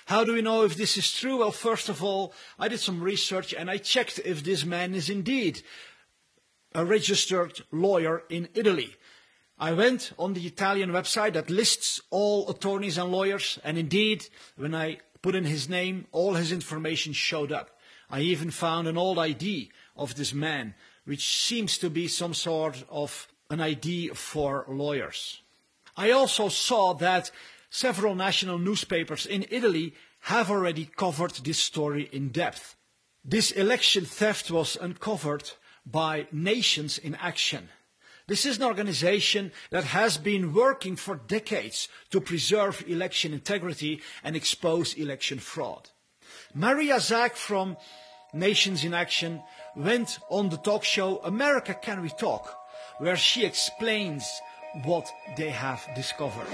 How 0.06 0.24
do 0.24 0.34
we 0.34 0.42
know 0.42 0.64
if 0.64 0.76
this 0.76 0.98
is 0.98 1.12
true? 1.12 1.38
Well, 1.38 1.52
first 1.52 1.88
of 1.88 2.02
all, 2.02 2.34
I 2.58 2.68
did 2.68 2.80
some 2.80 3.00
research 3.00 3.54
and 3.54 3.70
I 3.70 3.78
checked 3.78 4.20
if 4.24 4.42
this 4.42 4.64
man 4.64 4.94
is 4.94 5.08
indeed 5.08 5.62
a 6.74 6.84
registered 6.84 7.62
lawyer 7.72 8.24
in 8.28 8.48
Italy. 8.54 8.96
I 9.60 9.74
went 9.74 10.12
on 10.18 10.32
the 10.32 10.46
Italian 10.46 10.90
website 10.90 11.34
that 11.34 11.50
lists 11.50 12.00
all 12.08 12.48
attorneys 12.48 12.96
and 12.96 13.12
lawyers, 13.12 13.58
and 13.62 13.76
indeed, 13.76 14.26
when 14.56 14.74
I 14.74 15.00
put 15.20 15.34
in 15.34 15.44
his 15.44 15.68
name, 15.68 16.06
all 16.12 16.32
his 16.32 16.50
information 16.50 17.12
showed 17.12 17.52
up. 17.52 17.78
I 18.08 18.20
even 18.20 18.50
found 18.50 18.88
an 18.88 18.96
old 18.96 19.18
ID 19.18 19.70
of 19.96 20.14
this 20.14 20.32
man, 20.32 20.74
which 21.04 21.44
seems 21.44 21.76
to 21.76 21.90
be 21.90 22.08
some 22.08 22.32
sort 22.32 22.84
of 22.88 23.28
an 23.50 23.60
ID 23.60 24.08
for 24.14 24.64
lawyers. 24.66 25.42
I 25.94 26.10
also 26.10 26.48
saw 26.48 26.94
that 26.94 27.30
several 27.68 28.14
national 28.14 28.58
newspapers 28.58 29.26
in 29.26 29.44
Italy 29.50 29.92
have 30.20 30.50
already 30.50 30.86
covered 30.86 31.32
this 31.32 31.58
story 31.58 32.08
in 32.12 32.28
depth. 32.28 32.76
This 33.22 33.50
election 33.50 34.06
theft 34.06 34.50
was 34.50 34.78
uncovered 34.80 35.50
by 35.84 36.28
Nations 36.32 36.96
in 36.96 37.14
Action. 37.16 37.68
This 38.30 38.46
is 38.46 38.58
an 38.58 38.62
organization 38.62 39.50
that 39.70 39.82
has 39.82 40.16
been 40.16 40.54
working 40.54 40.94
for 40.94 41.16
decades 41.16 41.88
to 42.12 42.20
preserve 42.20 42.84
election 42.86 43.32
integrity 43.32 44.02
and 44.22 44.36
expose 44.36 44.94
election 44.94 45.40
fraud. 45.40 45.90
Maria 46.54 47.00
Zack 47.00 47.34
from 47.34 47.76
Nations 48.32 48.84
in 48.84 48.94
Action 48.94 49.42
went 49.74 50.20
on 50.28 50.48
the 50.48 50.58
talk 50.58 50.84
show 50.84 51.18
America 51.24 51.74
Can 51.74 52.02
We 52.02 52.10
Talk, 52.10 52.56
where 52.98 53.16
she 53.16 53.44
explains 53.44 54.24
what 54.84 55.10
they 55.36 55.50
have 55.50 55.84
discovered. 55.96 56.46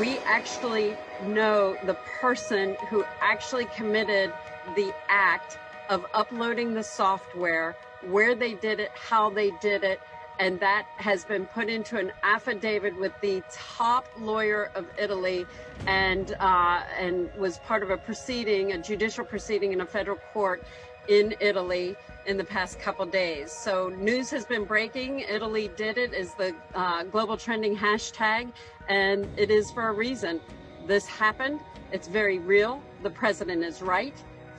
We 0.00 0.16
actually 0.20 0.96
know 1.26 1.76
the 1.84 1.98
person 2.22 2.74
who 2.88 3.04
actually 3.20 3.66
committed 3.76 4.32
the 4.76 4.94
act 5.10 5.58
of 5.90 6.06
uploading 6.14 6.72
the 6.72 6.84
software, 6.84 7.76
where 8.06 8.34
they 8.34 8.54
did 8.54 8.80
it, 8.80 8.92
how 8.94 9.28
they 9.28 9.50
did 9.60 9.84
it, 9.84 10.00
and 10.40 10.58
that 10.58 10.86
has 10.96 11.22
been 11.22 11.44
put 11.44 11.68
into 11.68 11.98
an 11.98 12.10
affidavit 12.22 12.98
with 12.98 13.12
the 13.20 13.42
top 13.52 14.08
lawyer 14.18 14.70
of 14.74 14.86
Italy, 14.98 15.46
and 15.86 16.34
uh, 16.40 16.82
and 16.98 17.30
was 17.36 17.58
part 17.58 17.82
of 17.82 17.90
a 17.90 17.96
proceeding, 17.98 18.72
a 18.72 18.78
judicial 18.78 19.24
proceeding 19.24 19.72
in 19.74 19.82
a 19.82 19.86
federal 19.86 20.16
court 20.32 20.64
in 21.08 21.34
Italy 21.40 21.94
in 22.26 22.38
the 22.38 22.44
past 22.44 22.80
couple 22.80 23.04
days. 23.04 23.52
So 23.52 23.90
news 23.90 24.30
has 24.30 24.46
been 24.46 24.64
breaking. 24.64 25.20
Italy 25.20 25.70
did 25.76 25.98
it 25.98 26.14
is 26.14 26.32
the 26.34 26.54
uh, 26.74 27.04
global 27.04 27.36
trending 27.36 27.76
hashtag, 27.76 28.50
and 28.88 29.28
it 29.36 29.50
is 29.50 29.70
for 29.70 29.88
a 29.88 29.92
reason. 29.92 30.40
This 30.86 31.06
happened. 31.06 31.60
It's 31.92 32.08
very 32.08 32.38
real. 32.38 32.82
The 33.02 33.10
president 33.10 33.62
is 33.62 33.82
right. 33.82 34.14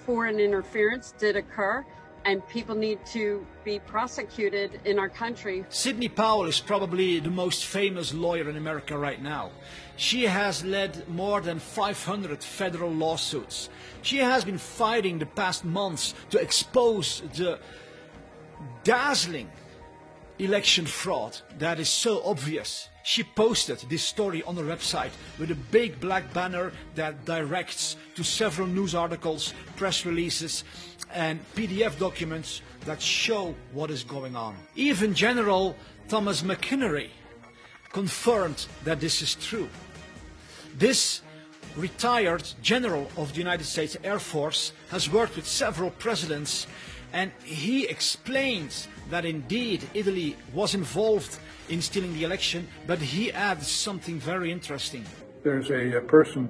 Foreign 0.05 0.39
interference 0.39 1.13
did 1.17 1.35
occur 1.35 1.83
and 2.25 2.47
people 2.47 2.75
need 2.75 3.05
to 3.07 3.45
be 3.63 3.79
prosecuted 3.79 4.79
in 4.85 4.99
our 4.99 5.09
country. 5.09 5.65
Sidney 5.69 6.09
Powell 6.09 6.45
is 6.45 6.59
probably 6.59 7.19
the 7.19 7.29
most 7.29 7.65
famous 7.65 8.13
lawyer 8.13 8.49
in 8.49 8.57
America 8.57 8.97
right 8.97 9.21
now. 9.21 9.51
She 9.97 10.23
has 10.23 10.63
led 10.63 11.07
more 11.07 11.41
than 11.41 11.59
500 11.59 12.43
federal 12.43 12.91
lawsuits. 12.91 13.69
She 14.01 14.17
has 14.17 14.43
been 14.43 14.57
fighting 14.57 15.19
the 15.19 15.25
past 15.25 15.63
months 15.65 16.13
to 16.29 16.39
expose 16.39 17.21
the 17.35 17.59
dazzling 18.83 19.49
election 20.39 20.85
fraud 20.85 21.37
that 21.59 21.79
is 21.79 21.89
so 21.89 22.23
obvious. 22.23 22.89
She 23.03 23.23
posted 23.23 23.77
this 23.89 24.03
story 24.03 24.43
on 24.43 24.55
her 24.57 24.63
website 24.63 25.11
with 25.39 25.51
a 25.51 25.55
big 25.55 25.99
black 25.99 26.33
banner 26.33 26.71
that 26.95 27.25
directs 27.25 27.95
to 28.15 28.23
several 28.23 28.67
news 28.67 28.95
articles, 28.95 29.53
press 29.75 30.05
releases, 30.05 30.63
and 31.13 31.39
PDF 31.55 31.97
documents 31.99 32.61
that 32.85 33.01
show 33.01 33.55
what 33.73 33.91
is 33.91 34.03
going 34.03 34.35
on. 34.35 34.55
Even 34.75 35.13
General 35.13 35.75
Thomas 36.07 36.41
McInerney 36.41 37.09
confirmed 37.91 38.65
that 38.83 38.99
this 38.99 39.21
is 39.21 39.35
true. 39.35 39.69
This 40.77 41.21
retired 41.75 42.43
general 42.61 43.09
of 43.17 43.31
the 43.33 43.39
United 43.39 43.63
States 43.63 43.95
Air 44.03 44.19
Force 44.19 44.73
has 44.89 45.09
worked 45.09 45.35
with 45.35 45.47
several 45.47 45.91
presidents 45.91 46.67
and 47.13 47.31
he 47.43 47.87
explains 47.87 48.87
that 49.09 49.25
indeed 49.25 49.87
Italy 49.93 50.37
was 50.53 50.73
involved 50.75 51.37
in 51.69 51.81
stealing 51.81 52.13
the 52.13 52.23
election, 52.23 52.67
but 52.87 52.99
he 52.99 53.31
adds 53.31 53.67
something 53.67 54.19
very 54.19 54.51
interesting. 54.51 55.05
There's 55.43 55.69
a, 55.69 55.97
a 55.97 56.01
person 56.01 56.47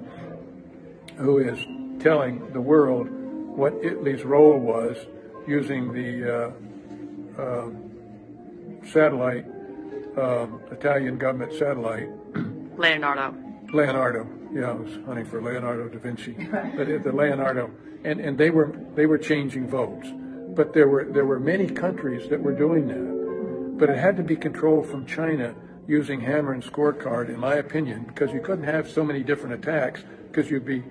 who 1.16 1.38
is 1.38 1.58
telling 2.02 2.52
the 2.52 2.60
world 2.60 3.08
what 3.56 3.74
Italy's 3.82 4.24
role 4.24 4.58
was 4.58 4.96
using 5.46 5.92
the 5.92 6.54
uh, 7.38 7.40
uh, 7.40 7.68
satellite, 8.86 9.46
um, 10.16 10.60
Italian 10.70 11.18
government 11.18 11.52
satellite. 11.52 12.08
Leonardo. 12.76 13.34
Leonardo. 13.72 14.26
Yeah, 14.52 14.70
I 14.70 14.72
was 14.72 14.98
hunting 15.06 15.24
for 15.24 15.40
Leonardo 15.40 15.88
da 15.88 15.98
Vinci, 15.98 16.32
but 16.76 16.86
the 17.02 17.12
Leonardo, 17.12 17.70
and 18.04 18.20
and 18.20 18.36
they 18.36 18.50
were 18.50 18.76
they 18.94 19.06
were 19.06 19.18
changing 19.18 19.68
votes, 19.68 20.08
but 20.54 20.74
there 20.74 20.88
were 20.88 21.04
there 21.04 21.24
were 21.24 21.40
many 21.40 21.66
countries 21.66 22.28
that 22.28 22.40
were 22.40 22.52
doing 22.52 22.88
that, 22.88 23.78
but 23.78 23.88
it 23.88 23.98
had 23.98 24.16
to 24.18 24.22
be 24.22 24.36
controlled 24.36 24.86
from 24.86 25.06
China 25.06 25.54
using 25.88 26.20
hammer 26.20 26.52
and 26.52 26.62
scorecard, 26.62 27.28
in 27.28 27.38
my 27.38 27.54
opinion, 27.54 28.04
because 28.04 28.32
you 28.32 28.40
couldn't 28.40 28.64
have 28.64 28.90
so 28.90 29.02
many 29.02 29.22
different 29.22 29.54
attacks 29.54 30.04
because 30.30 30.50
you'd 30.50 30.64
be 30.64 30.82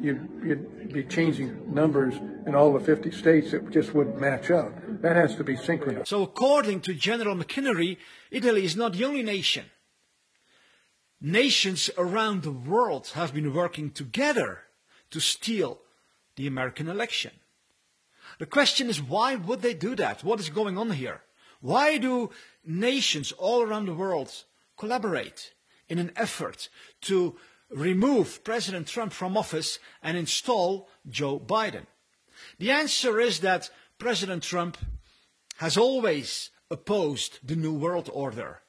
you'd, 0.00 0.28
you'd 0.44 0.92
be 0.92 1.04
changing 1.04 1.72
numbers 1.72 2.14
in 2.46 2.54
all 2.54 2.72
the 2.72 2.80
50 2.80 3.10
states. 3.10 3.52
It 3.52 3.70
just 3.70 3.94
wouldn't 3.94 4.20
match 4.20 4.50
up. 4.50 4.72
That 5.02 5.16
has 5.16 5.34
to 5.36 5.44
be 5.44 5.56
synchronized. 5.56 6.08
So, 6.08 6.22
according 6.22 6.80
to 6.82 6.94
General 6.94 7.36
McInerney, 7.36 7.98
Italy 8.30 8.64
is 8.64 8.76
not 8.76 8.94
the 8.94 9.04
only 9.04 9.22
nation. 9.22 9.66
Nations 11.20 11.90
around 11.98 12.42
the 12.42 12.52
world 12.52 13.08
have 13.14 13.34
been 13.34 13.52
working 13.52 13.90
together 13.90 14.60
to 15.10 15.20
steal 15.20 15.80
the 16.36 16.46
American 16.46 16.88
election. 16.88 17.32
The 18.38 18.46
question 18.46 18.88
is, 18.88 19.02
why 19.02 19.34
would 19.34 19.62
they 19.62 19.74
do 19.74 19.96
that? 19.96 20.22
What 20.22 20.38
is 20.38 20.48
going 20.48 20.78
on 20.78 20.90
here? 20.90 21.22
Why 21.60 21.98
do 21.98 22.30
nations 22.64 23.32
all 23.32 23.62
around 23.62 23.86
the 23.86 23.94
world 23.94 24.30
collaborate 24.76 25.54
in 25.88 25.98
an 25.98 26.12
effort 26.14 26.68
to 27.02 27.36
remove 27.70 28.44
President 28.44 28.86
Trump 28.86 29.12
from 29.12 29.36
office 29.36 29.78
and 30.02 30.16
install 30.16 30.88
Joe 31.08 31.38
Biden? 31.38 31.86
The 32.58 32.70
answer 32.70 33.20
is 33.20 33.40
that 33.40 33.70
President 33.98 34.42
Trump 34.42 34.78
has 35.56 35.76
always 35.76 36.50
opposed 36.70 37.38
the 37.42 37.56
New 37.56 37.74
World 37.74 38.10
Order. 38.12 38.60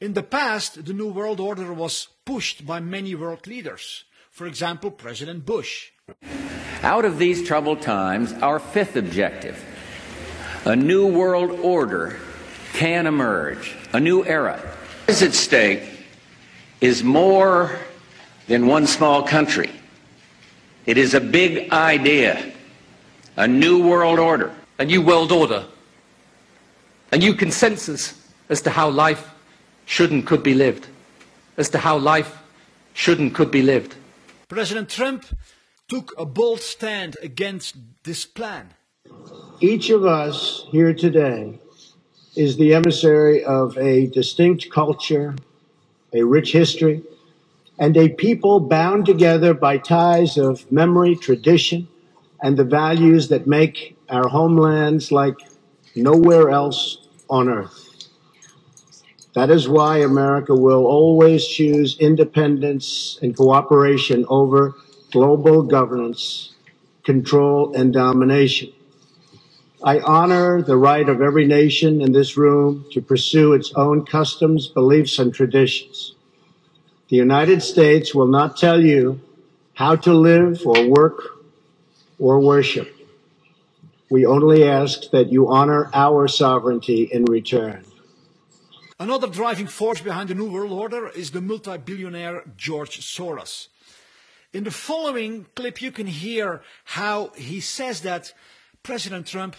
In 0.00 0.14
the 0.14 0.22
past, 0.22 0.84
the 0.84 0.92
New 0.92 1.12
World 1.12 1.38
Order 1.38 1.72
was 1.72 2.08
pushed 2.24 2.66
by 2.66 2.80
many 2.80 3.14
world 3.14 3.46
leaders. 3.46 4.04
for 4.32 4.46
example, 4.46 4.90
President 4.90 5.44
Bush. 5.44 5.90
Out 6.82 7.04
of 7.04 7.18
these 7.18 7.46
troubled 7.46 7.82
times, 7.82 8.32
our 8.42 8.58
fifth 8.58 8.96
objective, 8.96 9.62
a 10.64 10.74
new 10.74 11.06
world 11.06 11.50
order, 11.60 12.18
can 12.72 13.06
emerge, 13.06 13.76
a 13.92 14.00
new 14.00 14.24
era. 14.24 14.58
What 15.04 15.10
is 15.10 15.22
at 15.22 15.34
stake 15.34 15.82
is 16.80 17.04
more 17.04 17.78
than 18.46 18.66
one 18.66 18.86
small 18.86 19.22
country. 19.22 19.70
It 20.86 20.98
is 20.98 21.14
a 21.14 21.20
big 21.20 21.70
idea, 21.70 22.52
a 23.36 23.46
new 23.46 23.86
world 23.86 24.18
order. 24.18 24.52
A 24.78 24.84
new 24.84 25.02
world 25.02 25.30
order. 25.30 25.64
A 27.12 27.18
new 27.18 27.34
consensus 27.34 28.18
as 28.48 28.62
to 28.62 28.70
how 28.70 28.88
life 28.88 29.30
should 29.84 30.10
and 30.10 30.26
could 30.26 30.42
be 30.42 30.54
lived. 30.54 30.88
As 31.56 31.68
to 31.70 31.78
how 31.78 31.98
life 31.98 32.38
should 32.94 33.20
and 33.20 33.32
could 33.34 33.50
be 33.50 33.62
lived. 33.62 33.94
President 34.48 34.88
Trump 34.88 35.24
took 35.88 36.12
a 36.18 36.24
bold 36.24 36.60
stand 36.60 37.16
against 37.22 37.76
this 38.02 38.24
plan. 38.26 38.74
Each 39.60 39.90
of 39.90 40.04
us 40.04 40.64
here 40.70 40.94
today 40.94 41.60
is 42.34 42.56
the 42.56 42.74
emissary 42.74 43.44
of 43.44 43.76
a 43.78 44.06
distinct 44.06 44.70
culture, 44.70 45.36
a 46.12 46.22
rich 46.22 46.52
history, 46.52 47.02
and 47.82 47.96
a 47.98 48.10
people 48.10 48.60
bound 48.60 49.06
together 49.06 49.54
by 49.54 49.76
ties 49.76 50.38
of 50.38 50.70
memory, 50.70 51.16
tradition, 51.16 51.88
and 52.40 52.56
the 52.56 52.64
values 52.64 53.28
that 53.30 53.48
make 53.48 53.98
our 54.08 54.28
homelands 54.28 55.12
like 55.12 55.36
nowhere 55.96 56.50
else 56.50 57.08
on 57.28 57.48
earth. 57.48 57.90
That 59.34 59.50
is 59.50 59.68
why 59.68 59.98
America 59.98 60.54
will 60.54 60.86
always 60.86 61.48
choose 61.48 61.98
independence 61.98 63.18
and 63.22 63.36
cooperation 63.36 64.26
over 64.28 64.76
global 65.12 65.64
governance, 65.64 66.54
control, 67.04 67.74
and 67.74 67.92
domination. 67.92 68.72
I 69.84 70.00
honor 70.00 70.62
the 70.62 70.78
right 70.78 71.08
of 71.08 71.22
every 71.22 71.46
nation 71.46 72.02
in 72.02 72.12
this 72.12 72.36
room 72.36 72.86
to 72.92 73.02
pursue 73.02 73.54
its 73.54 73.72
own 73.74 74.06
customs, 74.06 74.68
beliefs, 74.68 75.18
and 75.18 75.34
traditions. 75.34 76.11
The 77.12 77.18
United 77.18 77.62
States 77.62 78.14
will 78.14 78.26
not 78.26 78.56
tell 78.56 78.82
you 78.82 79.20
how 79.74 79.96
to 79.96 80.14
live 80.14 80.66
or 80.66 80.88
work 80.88 81.18
or 82.18 82.40
worship. 82.40 82.88
We 84.08 84.24
only 84.24 84.64
ask 84.64 85.10
that 85.10 85.30
you 85.30 85.52
honor 85.52 85.90
our 85.92 86.26
sovereignty 86.26 87.10
in 87.12 87.26
return. 87.26 87.84
Another 88.98 89.26
driving 89.26 89.66
force 89.66 90.00
behind 90.00 90.30
the 90.30 90.34
New 90.34 90.50
World 90.50 90.72
Order 90.72 91.10
is 91.10 91.32
the 91.32 91.42
multi-billionaire 91.42 92.44
George 92.56 93.00
Soros. 93.00 93.68
In 94.54 94.64
the 94.64 94.70
following 94.70 95.44
clip, 95.54 95.82
you 95.82 95.92
can 95.92 96.06
hear 96.06 96.62
how 96.96 97.32
he 97.36 97.60
says 97.60 98.00
that 98.00 98.32
President 98.82 99.26
Trump 99.26 99.54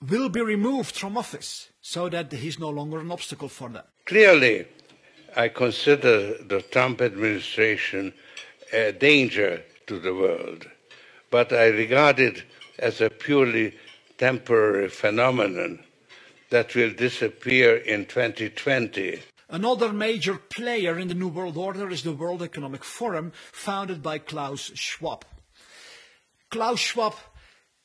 will 0.00 0.28
be 0.28 0.42
removed 0.42 0.94
from 0.94 1.18
office 1.18 1.70
so 1.80 2.08
that 2.08 2.32
he's 2.32 2.60
no 2.60 2.68
longer 2.68 3.00
an 3.00 3.10
obstacle 3.10 3.48
for 3.48 3.68
them. 3.68 3.82
Clearly, 4.04 4.68
I 5.36 5.48
consider 5.48 6.42
the 6.42 6.62
Trump 6.62 7.02
administration 7.02 8.14
a 8.72 8.92
danger 8.92 9.62
to 9.86 9.98
the 9.98 10.14
world, 10.14 10.66
but 11.30 11.52
I 11.52 11.66
regard 11.66 12.18
it 12.18 12.42
as 12.78 13.02
a 13.02 13.10
purely 13.10 13.76
temporary 14.16 14.88
phenomenon 14.88 15.80
that 16.48 16.74
will 16.74 16.92
disappear 16.92 17.76
in 17.76 18.06
2020. 18.06 19.20
Another 19.50 19.92
major 19.92 20.36
player 20.36 20.98
in 20.98 21.08
the 21.08 21.14
New 21.14 21.28
World 21.28 21.58
Order 21.58 21.90
is 21.90 22.02
the 22.02 22.12
World 22.12 22.42
Economic 22.42 22.82
Forum, 22.82 23.32
founded 23.52 24.02
by 24.02 24.16
Klaus 24.18 24.72
Schwab. 24.74 25.26
Klaus 26.50 26.80
Schwab 26.80 27.14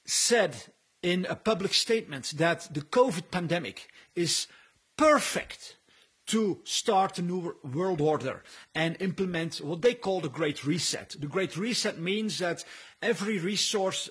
said 0.05 0.55
in 1.03 1.25
a 1.29 1.35
public 1.35 1.73
statement 1.73 2.33
that 2.37 2.73
the 2.73 2.81
COVID 2.81 3.29
pandemic 3.29 3.89
is 4.15 4.47
perfect 4.97 5.75
to 6.31 6.59
start 6.63 7.19
a 7.19 7.21
new 7.21 7.57
world 7.61 7.99
order 7.99 8.41
and 8.73 8.95
implement 9.01 9.57
what 9.57 9.81
they 9.81 9.93
call 9.93 10.21
the 10.21 10.29
Great 10.29 10.65
Reset. 10.65 11.17
The 11.19 11.27
Great 11.27 11.57
Reset 11.57 11.99
means 11.99 12.39
that 12.39 12.63
every 13.01 13.37
resource 13.37 14.09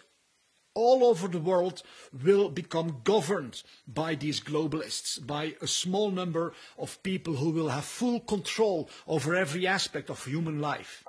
all 0.75 1.03
over 1.03 1.29
the 1.29 1.41
world 1.41 1.83
will 2.23 2.51
become 2.51 3.01
governed 3.05 3.63
by 3.89 4.15
these 4.15 4.39
globalists, 4.39 5.27
by 5.27 5.55
a 5.63 5.67
small 5.67 6.11
number 6.11 6.53
of 6.79 7.03
people 7.03 7.37
who 7.37 7.51
will 7.53 7.71
have 7.71 7.87
full 7.87 8.21
control 8.21 8.91
over 9.09 9.35
every 9.35 9.67
aspect 9.67 10.11
of 10.11 10.23
human 10.23 10.61
life. 10.61 11.03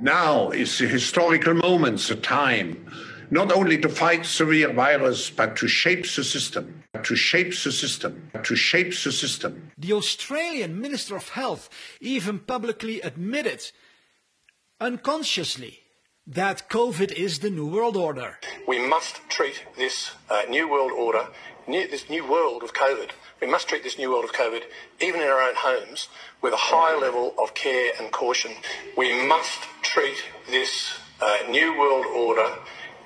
Now 0.00 0.48
is 0.48 0.78
the 0.78 0.88
historical 0.88 1.52
moment, 1.52 2.00
the 2.00 2.16
time, 2.16 2.90
not 3.30 3.52
only 3.52 3.78
to 3.78 3.88
fight 3.88 4.26
severe 4.26 4.72
virus, 4.72 5.30
but 5.30 5.56
to 5.56 5.68
shape 5.68 6.02
the 6.02 6.24
system, 6.24 6.82
to 7.02 7.16
shape 7.16 7.50
the 7.50 7.72
system, 7.72 8.30
to 8.42 8.56
shape 8.56 8.88
the 8.88 9.12
system. 9.12 9.70
The 9.78 9.92
Australian 9.92 10.80
Minister 10.80 11.16
of 11.16 11.30
Health 11.30 11.70
even 12.00 12.40
publicly 12.40 13.00
admitted, 13.00 13.70
unconsciously, 14.80 15.80
that 16.26 16.68
COVID 16.68 17.12
is 17.12 17.38
the 17.38 17.50
New 17.50 17.66
World 17.66 17.96
Order. 17.96 18.38
We 18.66 18.78
must 18.78 19.20
treat 19.28 19.64
this 19.76 20.12
uh, 20.28 20.42
New 20.48 20.70
World 20.70 20.92
Order, 20.92 21.28
new, 21.66 21.88
this 21.88 22.08
new 22.08 22.28
world 22.28 22.62
of 22.62 22.72
COVID, 22.72 23.10
we 23.40 23.46
must 23.46 23.68
treat 23.68 23.82
this 23.82 23.96
new 23.96 24.10
world 24.10 24.24
of 24.24 24.32
COVID, 24.32 24.64
even 25.00 25.22
in 25.22 25.28
our 25.28 25.40
own 25.40 25.54
homes, 25.56 26.08
with 26.42 26.52
a 26.52 26.58
high 26.58 26.94
level 26.94 27.34
of 27.42 27.54
care 27.54 27.90
and 27.98 28.12
caution. 28.12 28.52
We 28.98 29.26
must 29.26 29.62
treat 29.80 30.22
this 30.50 30.92
uh, 31.22 31.38
new 31.48 31.78
world 31.78 32.04
order, 32.04 32.58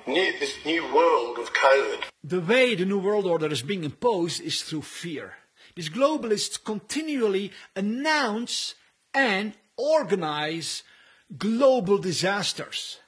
new, 0.07 0.39
this 0.39 0.57
new 0.65 0.83
world 0.93 1.37
of 1.39 1.53
COVID. 1.53 2.03
The 2.23 2.41
way 2.41 2.75
the 2.75 2.85
New 2.85 2.99
World 2.99 3.25
Order 3.25 3.47
is 3.47 3.61
being 3.61 3.83
imposed 3.83 4.41
is 4.41 4.61
through 4.61 4.83
fear. 4.83 5.33
These 5.75 5.89
globalists 5.89 6.63
continually 6.63 7.51
announce 7.75 8.75
and 9.13 9.53
organize 9.77 10.83
global 11.37 11.97
disasters. 11.97 12.99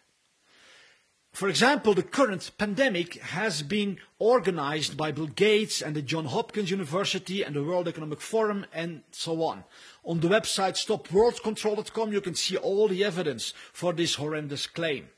For 1.37 1.49
example, 1.49 1.93
the 1.93 2.01
current 2.01 2.49
pandemic 2.57 3.21
has 3.21 3.61
been 3.61 3.99
organized 4.17 4.97
by 4.97 5.11
Bill 5.11 5.27
Gates 5.27 5.83
and 5.83 5.95
the 5.95 6.01
Johns 6.01 6.31
Hopkins 6.31 6.71
University 6.71 7.43
and 7.43 7.55
the 7.55 7.63
World 7.63 7.87
Economic 7.87 8.21
Forum 8.21 8.65
and 8.73 9.03
so 9.11 9.43
on. 9.43 9.63
On 10.03 10.19
the 10.19 10.29
website 10.29 10.83
stopworldcontrol.com 10.83 12.11
you 12.11 12.21
can 12.21 12.33
see 12.33 12.57
all 12.57 12.87
the 12.87 13.03
evidence 13.03 13.53
for 13.71 13.93
this 13.93 14.15
horrendous 14.15 14.65
claim. 14.65 15.09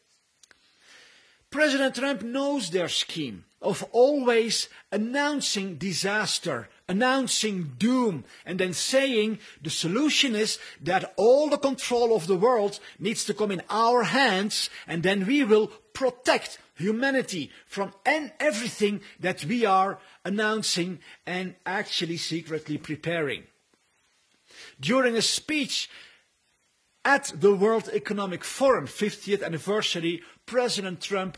President 1.51 1.95
Trump 1.95 2.21
knows 2.21 2.69
their 2.69 2.89
scheme 2.89 3.45
of 3.61 3.83
always 3.91 4.69
announcing 4.91 5.75
disaster, 5.75 6.69
announcing 6.87 7.73
doom, 7.77 8.23
and 8.45 8.59
then 8.59 8.73
saying 8.73 9.39
the 9.61 9.69
solution 9.69 10.35
is 10.35 10.59
that 10.81 11.13
all 11.17 11.49
the 11.49 11.57
control 11.57 12.15
of 12.15 12.27
the 12.27 12.37
world 12.37 12.79
needs 12.99 13.25
to 13.25 13.33
come 13.33 13.51
in 13.51 13.61
our 13.69 14.03
hands, 14.03 14.69
and 14.87 15.03
then 15.03 15.25
we 15.25 15.43
will 15.43 15.67
protect 15.93 16.59
humanity 16.75 17.51
from 17.67 17.93
and 18.05 18.31
everything 18.39 19.01
that 19.19 19.43
we 19.43 19.65
are 19.65 19.99
announcing 20.23 20.99
and 21.25 21.55
actually 21.65 22.17
secretly 22.17 22.77
preparing. 22.77 23.43
During 24.79 25.17
a 25.17 25.21
speech 25.21 25.89
at 27.03 27.31
the 27.35 27.53
World 27.53 27.89
Economic 27.91 28.43
Forum 28.43 28.87
50th 28.87 29.43
anniversary, 29.43 30.21
President 30.49 30.99
Trump 30.99 31.37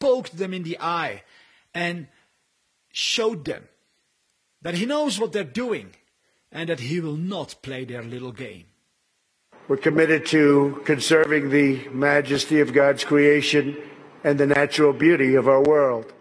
poked 0.00 0.36
them 0.36 0.52
in 0.52 0.64
the 0.64 0.78
eye 0.80 1.22
and 1.72 2.08
showed 2.92 3.44
them 3.44 3.68
that 4.62 4.74
he 4.74 4.84
knows 4.84 5.20
what 5.20 5.32
they're 5.32 5.44
doing 5.44 5.94
and 6.50 6.68
that 6.68 6.80
he 6.80 6.98
will 6.98 7.16
not 7.16 7.54
play 7.62 7.84
their 7.84 8.02
little 8.02 8.32
game. 8.32 8.64
We're 9.68 9.76
committed 9.76 10.26
to 10.26 10.82
conserving 10.84 11.50
the 11.50 11.88
majesty 11.90 12.58
of 12.58 12.72
God's 12.72 13.04
creation 13.04 13.76
and 14.24 14.40
the 14.40 14.46
natural 14.46 14.92
beauty 14.92 15.36
of 15.36 15.46
our 15.46 15.62
world. 15.62 16.12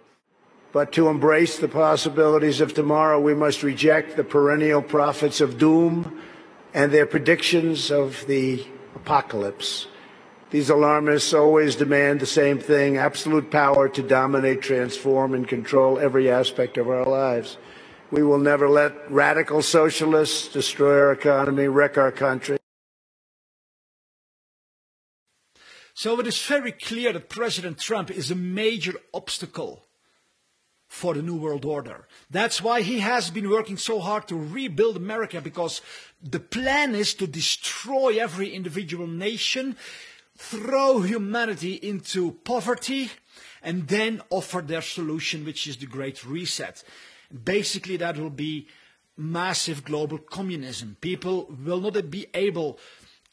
But 0.71 0.91
to 0.93 1.07
embrace 1.07 1.57
the 1.57 1.67
possibilities 1.67 2.61
of 2.61 2.75
tomorrow, 2.75 3.19
we 3.19 3.33
must 3.33 3.63
reject 3.63 4.15
the 4.15 4.23
perennial 4.23 4.83
prophets 4.83 5.41
of 5.41 5.57
doom 5.57 6.21
and 6.73 6.91
their 6.91 7.07
predictions 7.07 7.89
of 7.89 8.27
the 8.27 8.63
apocalypse. 8.93 9.87
These 10.49 10.69
alarmists 10.69 11.33
always 11.33 11.75
demand 11.75 12.21
the 12.21 12.25
same 12.25 12.57
thing 12.57 12.97
absolute 12.97 13.51
power 13.51 13.89
to 13.89 14.01
dominate, 14.01 14.61
transform, 14.61 15.33
and 15.33 15.45
control 15.47 15.99
every 15.99 16.31
aspect 16.31 16.77
of 16.77 16.89
our 16.89 17.05
lives. 17.05 17.57
We 18.11 18.23
will 18.23 18.39
never 18.39 18.69
let 18.69 19.11
radical 19.11 19.61
socialists 19.61 20.47
destroy 20.47 20.97
our 20.99 21.11
economy, 21.11 21.67
wreck 21.67 21.97
our 21.97 22.13
country. 22.13 22.57
So 25.93 26.17
it 26.19 26.27
is 26.27 26.41
very 26.45 26.71
clear 26.71 27.11
that 27.11 27.27
President 27.27 27.79
Trump 27.79 28.09
is 28.11 28.31
a 28.31 28.35
major 28.35 28.93
obstacle 29.13 29.87
for 30.87 31.13
the 31.13 31.21
New 31.21 31.35
World 31.35 31.65
Order. 31.65 32.07
That's 32.29 32.61
why 32.61 32.83
he 32.83 32.99
has 32.99 33.29
been 33.29 33.49
working 33.49 33.77
so 33.77 33.99
hard 33.99 34.27
to 34.29 34.35
rebuild 34.35 34.95
America 34.95 35.41
because 35.41 35.81
the 36.21 36.39
plan 36.39 36.95
is 36.95 37.13
to 37.15 37.27
destroy 37.27 38.17
every 38.19 38.53
individual 38.53 39.07
nation, 39.07 39.75
throw 40.37 41.01
humanity 41.01 41.73
into 41.73 42.31
poverty, 42.43 43.11
and 43.61 43.87
then 43.87 44.21
offer 44.29 44.61
their 44.61 44.81
solution, 44.81 45.43
which 45.43 45.67
is 45.67 45.77
the 45.77 45.85
Great 45.85 46.23
Reset. 46.25 46.83
Basically, 47.43 47.97
that 47.97 48.17
will 48.17 48.29
be 48.29 48.67
massive 49.17 49.83
global 49.83 50.19
communism. 50.19 50.95
People 51.01 51.51
will 51.65 51.81
not 51.81 52.09
be 52.09 52.27
able 52.33 52.79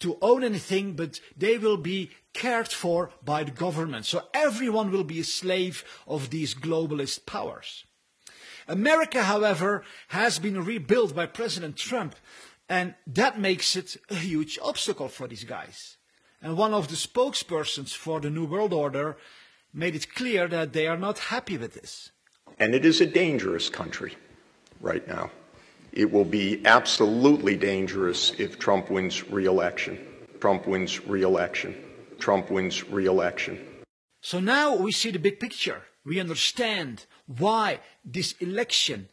to 0.00 0.18
own 0.20 0.42
anything, 0.42 0.94
but 0.94 1.20
they 1.36 1.58
will 1.58 1.76
be 1.76 2.10
cared 2.32 2.68
for 2.68 3.10
by 3.24 3.44
the 3.44 3.50
government. 3.50 4.06
So 4.06 4.22
everyone 4.32 4.90
will 4.90 5.04
be 5.04 5.20
a 5.20 5.24
slave 5.24 5.84
of 6.06 6.30
these 6.30 6.54
globalist 6.54 7.26
powers. 7.26 7.84
America, 8.66 9.22
however, 9.22 9.84
has 10.08 10.38
been 10.38 10.64
rebuilt 10.64 11.14
by 11.14 11.26
President 11.26 11.76
Trump, 11.76 12.16
and 12.68 12.94
that 13.06 13.38
makes 13.38 13.76
it 13.76 13.96
a 14.10 14.14
huge 14.14 14.58
obstacle 14.62 15.08
for 15.08 15.28
these 15.28 15.44
guys. 15.44 15.98
And 16.44 16.58
one 16.58 16.74
of 16.74 16.88
the 16.88 16.96
spokespersons 16.96 17.94
for 17.94 18.20
the 18.20 18.28
New 18.28 18.44
World 18.44 18.74
Order 18.74 19.16
made 19.72 19.94
it 19.94 20.14
clear 20.14 20.46
that 20.48 20.74
they 20.74 20.86
are 20.86 20.98
not 20.98 21.18
happy 21.18 21.56
with 21.56 21.72
this. 21.72 22.10
And 22.58 22.74
it 22.74 22.84
is 22.84 23.00
a 23.00 23.06
dangerous 23.06 23.70
country 23.70 24.14
right 24.78 25.08
now. 25.08 25.30
It 25.92 26.12
will 26.12 26.26
be 26.26 26.60
absolutely 26.66 27.56
dangerous 27.56 28.32
if 28.36 28.58
Trump 28.58 28.90
wins 28.90 29.26
re-election. 29.30 29.98
Trump 30.38 30.66
wins 30.66 31.06
re-election. 31.06 31.74
Trump 32.18 32.50
wins 32.50 32.86
re-election. 32.90 33.58
So 34.20 34.38
now 34.38 34.76
we 34.76 34.92
see 34.92 35.12
the 35.12 35.18
big 35.18 35.40
picture. 35.40 35.84
We 36.04 36.20
understand 36.20 37.06
why 37.26 37.80
this 38.04 38.32
election 38.32 39.08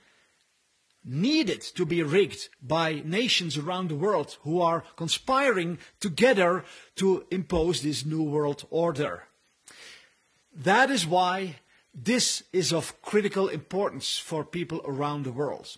needed 1.03 1.61
to 1.61 1.85
be 1.85 2.03
rigged 2.03 2.49
by 2.61 3.01
nations 3.05 3.57
around 3.57 3.89
the 3.89 3.95
world 3.95 4.37
who 4.41 4.61
are 4.61 4.83
conspiring 4.95 5.79
together 5.99 6.63
to 6.95 7.25
impose 7.31 7.81
this 7.81 8.05
new 8.05 8.23
world 8.23 8.65
order. 8.69 9.23
That 10.53 10.91
is 10.91 11.07
why 11.07 11.57
this 11.93 12.43
is 12.53 12.71
of 12.71 13.01
critical 13.01 13.47
importance 13.47 14.17
for 14.17 14.43
people 14.45 14.81
around 14.85 15.23
the 15.23 15.31
world. 15.31 15.77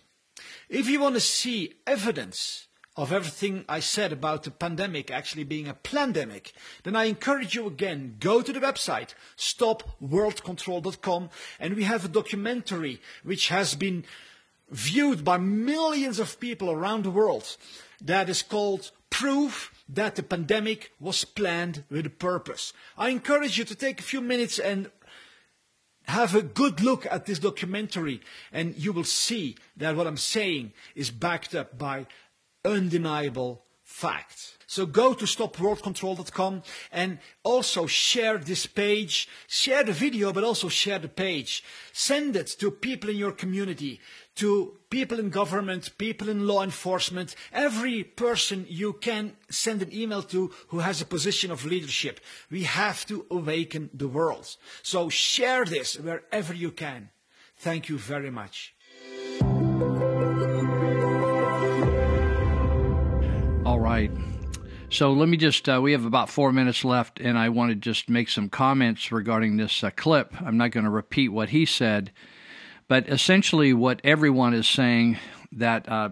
If 0.68 0.88
you 0.88 1.00
want 1.00 1.14
to 1.14 1.20
see 1.20 1.74
evidence 1.86 2.66
of 2.96 3.12
everything 3.12 3.64
I 3.68 3.80
said 3.80 4.12
about 4.12 4.44
the 4.44 4.52
pandemic 4.52 5.10
actually 5.10 5.44
being 5.44 5.66
a 5.66 5.74
pandemic, 5.74 6.52
then 6.84 6.94
I 6.94 7.04
encourage 7.04 7.54
you 7.54 7.66
again, 7.66 8.16
go 8.20 8.40
to 8.40 8.52
the 8.52 8.60
website, 8.60 9.14
stopworldcontrol.com, 9.36 11.30
and 11.58 11.74
we 11.74 11.84
have 11.84 12.04
a 12.04 12.08
documentary 12.08 13.00
which 13.24 13.48
has 13.48 13.74
been 13.74 14.04
viewed 14.70 15.24
by 15.24 15.38
millions 15.38 16.18
of 16.18 16.40
people 16.40 16.70
around 16.70 17.04
the 17.04 17.10
world 17.10 17.56
that 18.00 18.28
is 18.28 18.42
called 18.42 18.90
Proof 19.10 19.72
that 19.88 20.16
the 20.16 20.22
pandemic 20.22 20.90
was 20.98 21.24
planned 21.24 21.84
with 21.88 22.06
a 22.06 22.10
purpose. 22.10 22.72
I 22.98 23.10
encourage 23.10 23.58
you 23.58 23.64
to 23.64 23.74
take 23.74 24.00
a 24.00 24.04
few 24.04 24.20
minutes 24.20 24.58
and 24.58 24.90
have 26.06 26.34
a 26.34 26.42
good 26.42 26.80
look 26.80 27.06
at 27.10 27.26
this 27.26 27.38
documentary 27.38 28.20
and 28.52 28.76
you 28.76 28.92
will 28.92 29.04
see 29.04 29.56
that 29.76 29.96
what 29.96 30.06
I'm 30.06 30.16
saying 30.16 30.72
is 30.94 31.10
backed 31.10 31.54
up 31.54 31.78
by 31.78 32.06
undeniable 32.64 33.62
facts. 33.82 34.58
So 34.66 34.86
go 34.86 35.14
to 35.14 35.24
stopworldcontrol.com 35.24 36.62
and 36.92 37.18
also 37.42 37.86
share 37.86 38.38
this 38.38 38.66
page. 38.66 39.28
Share 39.46 39.84
the 39.84 39.92
video, 39.92 40.32
but 40.32 40.44
also 40.44 40.68
share 40.68 40.98
the 40.98 41.08
page. 41.08 41.62
Send 41.92 42.36
it 42.36 42.48
to 42.58 42.70
people 42.70 43.10
in 43.10 43.16
your 43.16 43.32
community, 43.32 44.00
to 44.36 44.78
people 44.90 45.18
in 45.18 45.30
government, 45.30 45.96
people 45.98 46.28
in 46.28 46.46
law 46.46 46.62
enforcement, 46.62 47.34
every 47.52 48.02
person 48.04 48.66
you 48.68 48.92
can 48.92 49.32
send 49.48 49.82
an 49.82 49.92
email 49.92 50.22
to 50.22 50.50
who 50.68 50.78
has 50.80 51.00
a 51.00 51.06
position 51.06 51.50
of 51.50 51.64
leadership. 51.64 52.20
We 52.50 52.62
have 52.64 53.06
to 53.06 53.26
awaken 53.30 53.90
the 53.92 54.08
world. 54.08 54.56
So 54.82 55.08
share 55.08 55.64
this 55.64 55.98
wherever 55.98 56.54
you 56.54 56.70
can. 56.70 57.10
Thank 57.56 57.88
you 57.88 57.98
very 57.98 58.30
much. 58.30 58.74
All 63.64 63.80
right. 63.80 64.10
So 64.94 65.12
let 65.12 65.28
me 65.28 65.36
just, 65.36 65.68
uh, 65.68 65.80
we 65.82 65.90
have 65.90 66.04
about 66.04 66.30
four 66.30 66.52
minutes 66.52 66.84
left, 66.84 67.18
and 67.18 67.36
I 67.36 67.48
want 67.48 67.70
to 67.70 67.74
just 67.74 68.08
make 68.08 68.28
some 68.28 68.48
comments 68.48 69.10
regarding 69.10 69.56
this 69.56 69.82
uh, 69.82 69.90
clip. 69.90 70.40
I'm 70.40 70.56
not 70.56 70.70
going 70.70 70.84
to 70.84 70.90
repeat 70.90 71.30
what 71.30 71.48
he 71.48 71.66
said, 71.66 72.12
but 72.86 73.08
essentially, 73.08 73.72
what 73.72 74.00
everyone 74.04 74.54
is 74.54 74.68
saying 74.68 75.18
that 75.50 75.88
uh, 75.88 76.10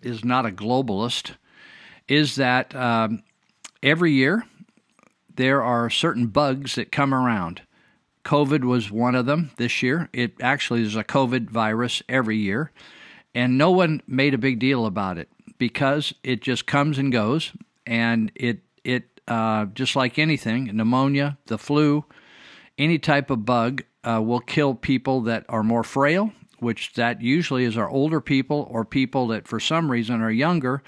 is 0.00 0.24
not 0.24 0.46
a 0.46 0.50
globalist 0.50 1.32
is 2.08 2.36
that 2.36 2.74
um, 2.74 3.22
every 3.82 4.12
year 4.12 4.46
there 5.36 5.62
are 5.62 5.90
certain 5.90 6.28
bugs 6.28 6.76
that 6.76 6.90
come 6.90 7.12
around. 7.12 7.60
COVID 8.24 8.64
was 8.64 8.90
one 8.90 9.14
of 9.14 9.26
them 9.26 9.50
this 9.58 9.82
year. 9.82 10.08
It 10.14 10.40
actually 10.40 10.80
is 10.80 10.96
a 10.96 11.04
COVID 11.04 11.50
virus 11.50 12.02
every 12.08 12.38
year, 12.38 12.72
and 13.34 13.58
no 13.58 13.70
one 13.70 14.00
made 14.06 14.32
a 14.32 14.38
big 14.38 14.58
deal 14.58 14.86
about 14.86 15.18
it 15.18 15.28
because 15.58 16.14
it 16.24 16.40
just 16.40 16.66
comes 16.66 16.96
and 16.96 17.12
goes 17.12 17.52
and 17.86 18.32
it 18.34 18.60
it 18.84 19.20
uh, 19.28 19.66
just 19.66 19.94
like 19.96 20.18
anything, 20.18 20.64
pneumonia, 20.76 21.38
the 21.46 21.58
flu, 21.58 22.04
any 22.78 22.98
type 22.98 23.30
of 23.30 23.44
bug 23.44 23.82
uh, 24.04 24.20
will 24.22 24.40
kill 24.40 24.74
people 24.74 25.20
that 25.22 25.44
are 25.48 25.62
more 25.62 25.84
frail, 25.84 26.32
which 26.58 26.94
that 26.94 27.22
usually 27.22 27.64
is 27.64 27.76
our 27.76 27.88
older 27.88 28.20
people 28.20 28.66
or 28.70 28.84
people 28.84 29.28
that 29.28 29.46
for 29.46 29.60
some 29.60 29.90
reason 29.90 30.20
are 30.20 30.30
younger 30.30 30.82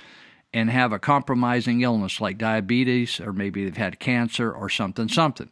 and 0.53 0.71
have 0.71 0.93
a 0.93 0.99
compromising 0.99 1.83
illness 1.83 2.21
like 2.21 2.39
diabetes 2.39 3.21
or 3.21 3.33
maybe 3.33 3.65
they've 3.65 3.77
had 3.77 3.99
cancer 3.99 4.53
or 4.53 4.69
something 4.69 5.09
something. 5.09 5.51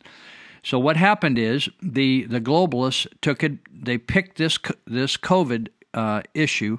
So 0.64 0.78
what 0.78 0.96
happened 0.96 1.38
is 1.38 1.68
the 1.82 2.24
the 2.24 2.40
globalists 2.40 3.06
took 3.20 3.42
it. 3.42 3.58
They 3.72 3.98
picked 3.98 4.38
this 4.38 4.58
this 4.86 5.16
COVID 5.16 5.68
uh, 5.92 6.22
issue, 6.34 6.78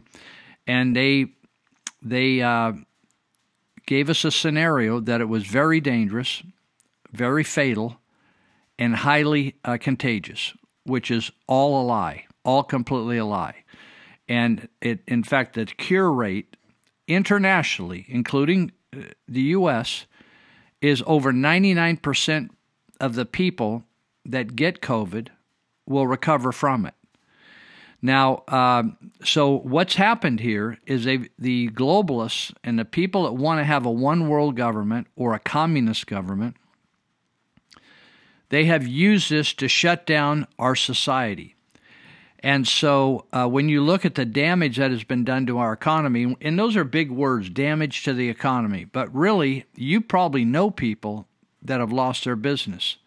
and 0.66 0.96
they 0.96 1.34
they 2.02 2.42
uh, 2.42 2.74
gave 3.86 4.10
us 4.10 4.24
a 4.24 4.32
scenario 4.32 5.00
that 5.00 5.22
it 5.22 5.30
was 5.30 5.46
very 5.46 5.80
dangerous, 5.80 6.44
very 7.12 7.44
fatal, 7.44 7.98
and 8.80 8.96
highly 8.98 9.56
uh, 9.64 9.78
contagious, 9.80 10.54
which 10.86 11.12
is 11.12 11.32
all 11.48 11.82
a 11.82 11.84
lie, 11.86 12.26
all 12.44 12.64
completely 12.64 13.18
a 13.18 13.26
lie. 13.26 13.64
And 14.28 14.68
it, 14.82 15.02
in 15.08 15.24
fact, 15.24 15.56
the 15.56 15.66
cure 15.66 16.12
rate 16.12 16.56
internationally, 17.08 18.06
including 18.08 18.72
uh, 18.96 19.02
the 19.28 19.42
U.S., 19.42 20.06
is 20.82 21.04
over 21.06 21.32
99% 21.32 22.50
of 23.00 23.16
the 23.16 23.26
people 23.26 23.84
that 24.26 24.56
get 24.56 24.82
COVID 24.82 25.30
will 25.86 26.08
recover 26.08 26.52
from 26.52 26.86
it. 26.86 26.94
Now, 28.06 28.44
um, 28.50 28.98
so 29.24 29.60
what's 29.60 29.96
happened 29.96 30.42
here 30.42 30.78
is 30.86 31.06
they, 31.06 31.30
the 31.40 31.70
globalists 31.70 32.54
and 32.62 32.78
the 32.78 32.84
people 32.84 33.24
that 33.24 33.32
want 33.32 33.62
to 33.62 33.64
have 33.64 33.86
a 33.86 33.92
one 33.92 34.28
world 34.28 34.58
government 34.58 35.08
or 35.16 35.34
a 35.34 35.40
communist 35.40 36.06
government, 36.06 36.58
they 38.50 38.66
have 38.66 38.86
used 38.86 39.30
this 39.30 39.54
to 39.54 39.70
shut 39.70 40.06
down 40.06 40.48
our 40.60 40.76
society. 40.76 41.56
And 42.40 42.68
so 42.68 43.26
uh, 43.32 43.48
when 43.48 43.70
you 43.70 43.82
look 43.82 44.04
at 44.04 44.16
the 44.16 44.26
damage 44.26 44.76
that 44.76 44.92
has 44.92 45.06
been 45.06 45.24
done 45.24 45.46
to 45.46 45.58
our 45.60 45.72
economy, 45.72 46.36
and 46.42 46.60
those 46.60 46.76
are 46.76 46.84
big 46.84 47.10
words 47.10 47.50
damage 47.50 48.04
to 48.04 48.14
the 48.14 48.30
economy, 48.30 48.84
but 48.84 49.16
really, 49.16 49.64
you 49.76 50.02
probably 50.02 50.44
know 50.44 50.70
people 50.70 51.26
that 51.62 51.80
have 51.80 51.94
lost 51.94 52.26
their 52.26 52.36
business 52.36 52.98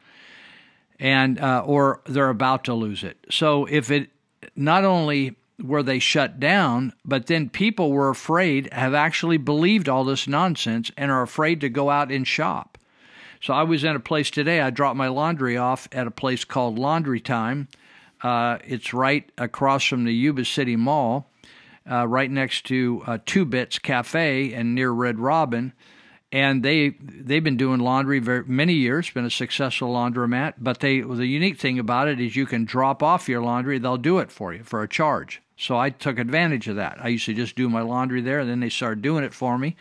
and 0.98 1.38
uh, 1.38 1.62
or 1.66 2.00
they're 2.06 2.30
about 2.30 2.64
to 2.64 2.72
lose 2.72 3.04
it. 3.04 3.18
So 3.30 3.66
if 3.66 3.90
it 3.90 4.08
not 4.54 4.84
only 4.84 5.36
were 5.62 5.82
they 5.82 5.98
shut 5.98 6.38
down, 6.38 6.92
but 7.04 7.26
then 7.26 7.48
people 7.48 7.90
were 7.90 8.10
afraid, 8.10 8.72
have 8.72 8.94
actually 8.94 9.38
believed 9.38 9.88
all 9.88 10.04
this 10.04 10.28
nonsense, 10.28 10.90
and 10.96 11.10
are 11.10 11.22
afraid 11.22 11.60
to 11.62 11.68
go 11.68 11.90
out 11.90 12.12
and 12.12 12.26
shop. 12.26 12.78
So 13.40 13.54
I 13.54 13.62
was 13.62 13.84
in 13.84 13.96
a 13.96 14.00
place 14.00 14.30
today. 14.30 14.60
I 14.60 14.70
dropped 14.70 14.96
my 14.96 15.08
laundry 15.08 15.56
off 15.56 15.88
at 15.92 16.06
a 16.06 16.10
place 16.10 16.44
called 16.44 16.78
Laundry 16.78 17.20
Time. 17.20 17.68
Uh, 18.22 18.58
it's 18.64 18.92
right 18.92 19.30
across 19.38 19.84
from 19.84 20.04
the 20.04 20.14
Yuba 20.14 20.44
City 20.44 20.76
Mall, 20.76 21.30
uh, 21.90 22.06
right 22.06 22.30
next 22.30 22.66
to 22.66 23.02
uh, 23.06 23.18
Two 23.24 23.44
Bits 23.44 23.78
Cafe 23.78 24.52
and 24.52 24.74
near 24.74 24.90
Red 24.90 25.18
Robin 25.18 25.72
and 26.32 26.62
they 26.62 26.90
they've 27.00 27.44
been 27.44 27.56
doing 27.56 27.80
laundry 27.80 28.18
very 28.18 28.44
many 28.44 28.74
years. 28.74 29.10
Been 29.10 29.24
a 29.24 29.30
successful 29.30 29.92
laundromat, 29.92 30.54
but 30.58 30.80
they 30.80 31.00
the 31.00 31.26
unique 31.26 31.58
thing 31.58 31.78
about 31.78 32.08
it 32.08 32.20
is 32.20 32.36
you 32.36 32.46
can 32.46 32.64
drop 32.64 33.02
off 33.02 33.28
your 33.28 33.42
laundry. 33.42 33.78
They'll 33.78 33.96
do 33.96 34.18
it 34.18 34.30
for 34.30 34.52
you 34.52 34.64
for 34.64 34.82
a 34.82 34.88
charge. 34.88 35.42
So 35.56 35.78
I 35.78 35.90
took 35.90 36.18
advantage 36.18 36.68
of 36.68 36.76
that. 36.76 36.98
I 37.00 37.08
used 37.08 37.26
to 37.26 37.34
just 37.34 37.56
do 37.56 37.68
my 37.68 37.80
laundry 37.80 38.20
there, 38.20 38.40
and 38.40 38.50
then 38.50 38.60
they 38.60 38.68
started 38.68 39.00
doing 39.00 39.24
it 39.24 39.32
for 39.32 39.56
me. 39.56 39.76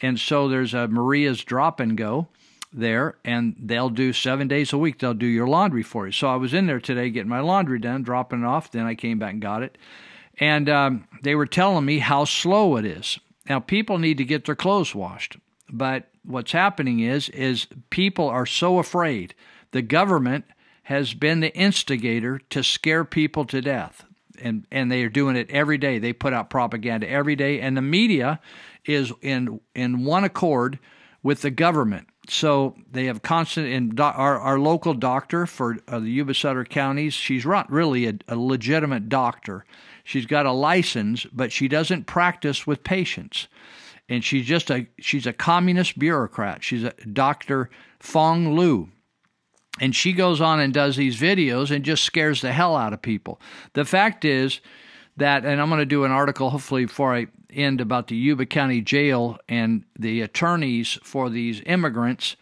And 0.00 0.18
so 0.18 0.48
there's 0.48 0.72
a 0.72 0.86
Maria's 0.86 1.42
Drop 1.42 1.80
and 1.80 1.96
Go, 1.96 2.28
there, 2.72 3.16
and 3.24 3.56
they'll 3.58 3.90
do 3.90 4.12
seven 4.12 4.48
days 4.48 4.72
a 4.72 4.78
week. 4.78 4.98
They'll 4.98 5.14
do 5.14 5.26
your 5.26 5.48
laundry 5.48 5.82
for 5.82 6.06
you. 6.06 6.12
So 6.12 6.28
I 6.28 6.36
was 6.36 6.54
in 6.54 6.66
there 6.66 6.80
today 6.80 7.10
getting 7.10 7.28
my 7.28 7.40
laundry 7.40 7.78
done, 7.78 8.02
dropping 8.02 8.42
it 8.42 8.46
off. 8.46 8.70
Then 8.70 8.86
I 8.86 8.94
came 8.94 9.18
back 9.18 9.32
and 9.32 9.42
got 9.42 9.62
it, 9.62 9.76
and 10.38 10.68
um, 10.68 11.08
they 11.22 11.34
were 11.34 11.46
telling 11.46 11.84
me 11.84 11.98
how 11.98 12.24
slow 12.24 12.76
it 12.76 12.84
is. 12.84 13.18
Now 13.48 13.60
people 13.60 13.98
need 13.98 14.18
to 14.18 14.24
get 14.24 14.44
their 14.44 14.54
clothes 14.54 14.94
washed, 14.94 15.36
but 15.72 16.08
what's 16.24 16.52
happening 16.52 17.00
is 17.00 17.28
is 17.30 17.66
people 17.90 18.28
are 18.28 18.46
so 18.46 18.78
afraid. 18.78 19.34
The 19.72 19.82
government 19.82 20.44
has 20.84 21.14
been 21.14 21.40
the 21.40 21.54
instigator 21.54 22.40
to 22.50 22.62
scare 22.62 23.04
people 23.04 23.44
to 23.46 23.60
death. 23.60 24.04
And, 24.42 24.66
and 24.72 24.90
they 24.90 25.02
are 25.02 25.10
doing 25.10 25.36
it 25.36 25.50
every 25.50 25.78
day. 25.78 25.98
They 25.98 26.12
put 26.12 26.32
out 26.32 26.48
propaganda 26.48 27.08
every 27.08 27.36
day, 27.36 27.60
and 27.60 27.76
the 27.76 27.82
media 27.82 28.40
is 28.86 29.12
in 29.20 29.60
in 29.74 30.04
one 30.04 30.24
accord 30.24 30.78
with 31.22 31.42
the 31.42 31.50
government. 31.50 32.08
So 32.28 32.74
they 32.90 33.04
have 33.04 33.20
constant. 33.20 33.68
And 33.68 33.94
do, 33.94 34.02
our 34.02 34.38
our 34.38 34.58
local 34.58 34.94
doctor 34.94 35.44
for 35.44 35.76
uh, 35.86 35.98
the 35.98 36.10
Yuba 36.10 36.32
Sutter 36.32 36.64
counties, 36.64 37.12
she's 37.12 37.44
not 37.44 37.70
really 37.70 38.06
a, 38.06 38.14
a 38.28 38.36
legitimate 38.36 39.10
doctor. 39.10 39.66
She's 40.04 40.24
got 40.24 40.46
a 40.46 40.52
license, 40.52 41.26
but 41.26 41.52
she 41.52 41.68
doesn't 41.68 42.06
practice 42.06 42.66
with 42.66 42.82
patients 42.82 43.46
and 44.10 44.24
she's 44.24 44.44
just 44.44 44.70
a 44.70 44.86
she's 44.98 45.26
a 45.26 45.32
communist 45.32 45.98
bureaucrat. 45.98 46.62
She's 46.62 46.84
a 46.84 46.92
Dr. 47.10 47.70
Phuong 48.00 48.54
Luu. 48.54 48.90
And 49.80 49.94
she 49.94 50.12
goes 50.12 50.40
on 50.40 50.60
and 50.60 50.74
does 50.74 50.96
these 50.96 51.18
videos 51.18 51.74
and 51.74 51.84
just 51.84 52.04
scares 52.04 52.42
the 52.42 52.52
hell 52.52 52.76
out 52.76 52.92
of 52.92 53.00
people. 53.00 53.40
The 53.72 53.84
fact 53.84 54.24
is 54.24 54.60
that 55.16 55.46
and 55.46 55.60
I'm 55.60 55.68
going 55.68 55.78
to 55.78 55.86
do 55.86 56.04
an 56.04 56.10
article 56.10 56.50
hopefully 56.50 56.84
before 56.86 57.14
I 57.14 57.28
end 57.50 57.80
about 57.80 58.08
the 58.08 58.16
Yuba 58.16 58.46
County 58.46 58.80
Jail 58.80 59.38
and 59.48 59.84
the 59.98 60.22
attorneys 60.22 60.98
for 61.04 61.30
these 61.30 61.62
immigrants 61.64 62.36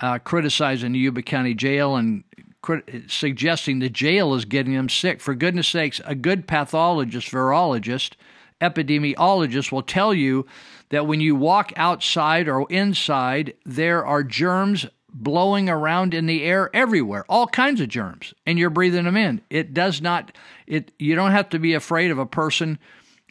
uh, 0.00 0.18
criticizing 0.20 0.92
the 0.92 1.00
Yuba 1.00 1.22
County 1.22 1.54
Jail 1.54 1.96
and 1.96 2.22
crit- 2.62 3.10
suggesting 3.10 3.80
the 3.80 3.90
jail 3.90 4.34
is 4.34 4.44
getting 4.44 4.74
them 4.74 4.88
sick. 4.88 5.20
For 5.20 5.34
goodness 5.34 5.66
sakes, 5.66 6.00
a 6.04 6.14
good 6.14 6.46
pathologist, 6.46 7.32
virologist, 7.32 8.12
epidemiologist 8.60 9.72
will 9.72 9.82
tell 9.82 10.14
you 10.14 10.46
that 10.90 11.06
when 11.06 11.20
you 11.20 11.36
walk 11.36 11.72
outside 11.76 12.48
or 12.48 12.66
inside, 12.70 13.54
there 13.64 14.04
are 14.04 14.22
germs 14.22 14.86
blowing 15.12 15.68
around 15.68 16.14
in 16.14 16.26
the 16.26 16.44
air 16.44 16.70
everywhere, 16.74 17.24
all 17.28 17.46
kinds 17.46 17.80
of 17.80 17.88
germs, 17.88 18.34
and 18.46 18.58
you're 18.58 18.70
breathing 18.70 19.04
them 19.04 19.16
in. 19.16 19.40
It 19.50 19.74
does 19.74 20.00
not 20.00 20.36
it 20.66 20.92
you 20.98 21.14
don't 21.14 21.32
have 21.32 21.48
to 21.50 21.58
be 21.58 21.74
afraid 21.74 22.10
of 22.10 22.18
a 22.18 22.26
person 22.26 22.78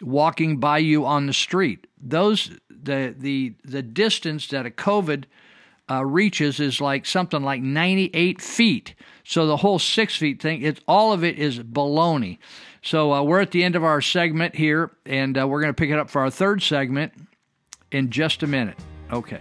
walking 0.02 0.58
by 0.58 0.80
you 0.80 1.06
on 1.06 1.28
the 1.28 1.34
street. 1.34 1.88
Those 2.02 2.52
the 2.70 3.16
the 3.18 3.54
the 3.64 3.82
distance 3.82 4.48
that 4.50 4.66
a 4.66 4.72
COVID 4.72 5.26
uh, 5.90 6.04
reaches 6.04 6.60
is 6.60 6.82
like 6.82 7.06
something 7.06 7.44
like 7.44 7.62
98 7.62 8.42
feet. 8.42 8.94
So 9.24 9.48
the 9.48 9.58
whole 9.58 9.80
six 9.80 10.16
feet 10.16 10.42
thing, 10.42 10.62
it's 10.62 10.82
all 10.88 11.14
of 11.14 11.24
it 11.24 11.38
is 11.40 11.60
baloney. 11.60 12.40
So 12.82 13.14
uh, 13.14 13.24
we're 13.24 13.40
at 13.40 13.52
the 13.52 13.64
end 13.64 13.76
of 13.76 13.84
our 13.84 14.02
segment 14.02 14.56
here, 14.56 14.92
and 15.06 15.38
uh, 15.38 15.48
we're 15.48 15.62
going 15.62 15.74
to 15.74 15.80
pick 15.80 15.90
it 15.90 16.00
up 16.00 16.10
for 16.10 16.22
our 16.22 16.30
third 16.30 16.62
segment 16.62 17.14
in 17.92 18.10
just 18.10 18.44
a 18.44 18.48
minute. 18.48 18.78
Okay. 19.12 19.40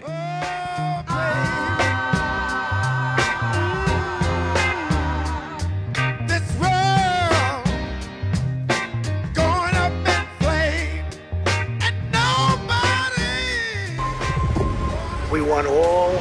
We 15.33 15.43
want 15.43 15.67
all 15.67 16.17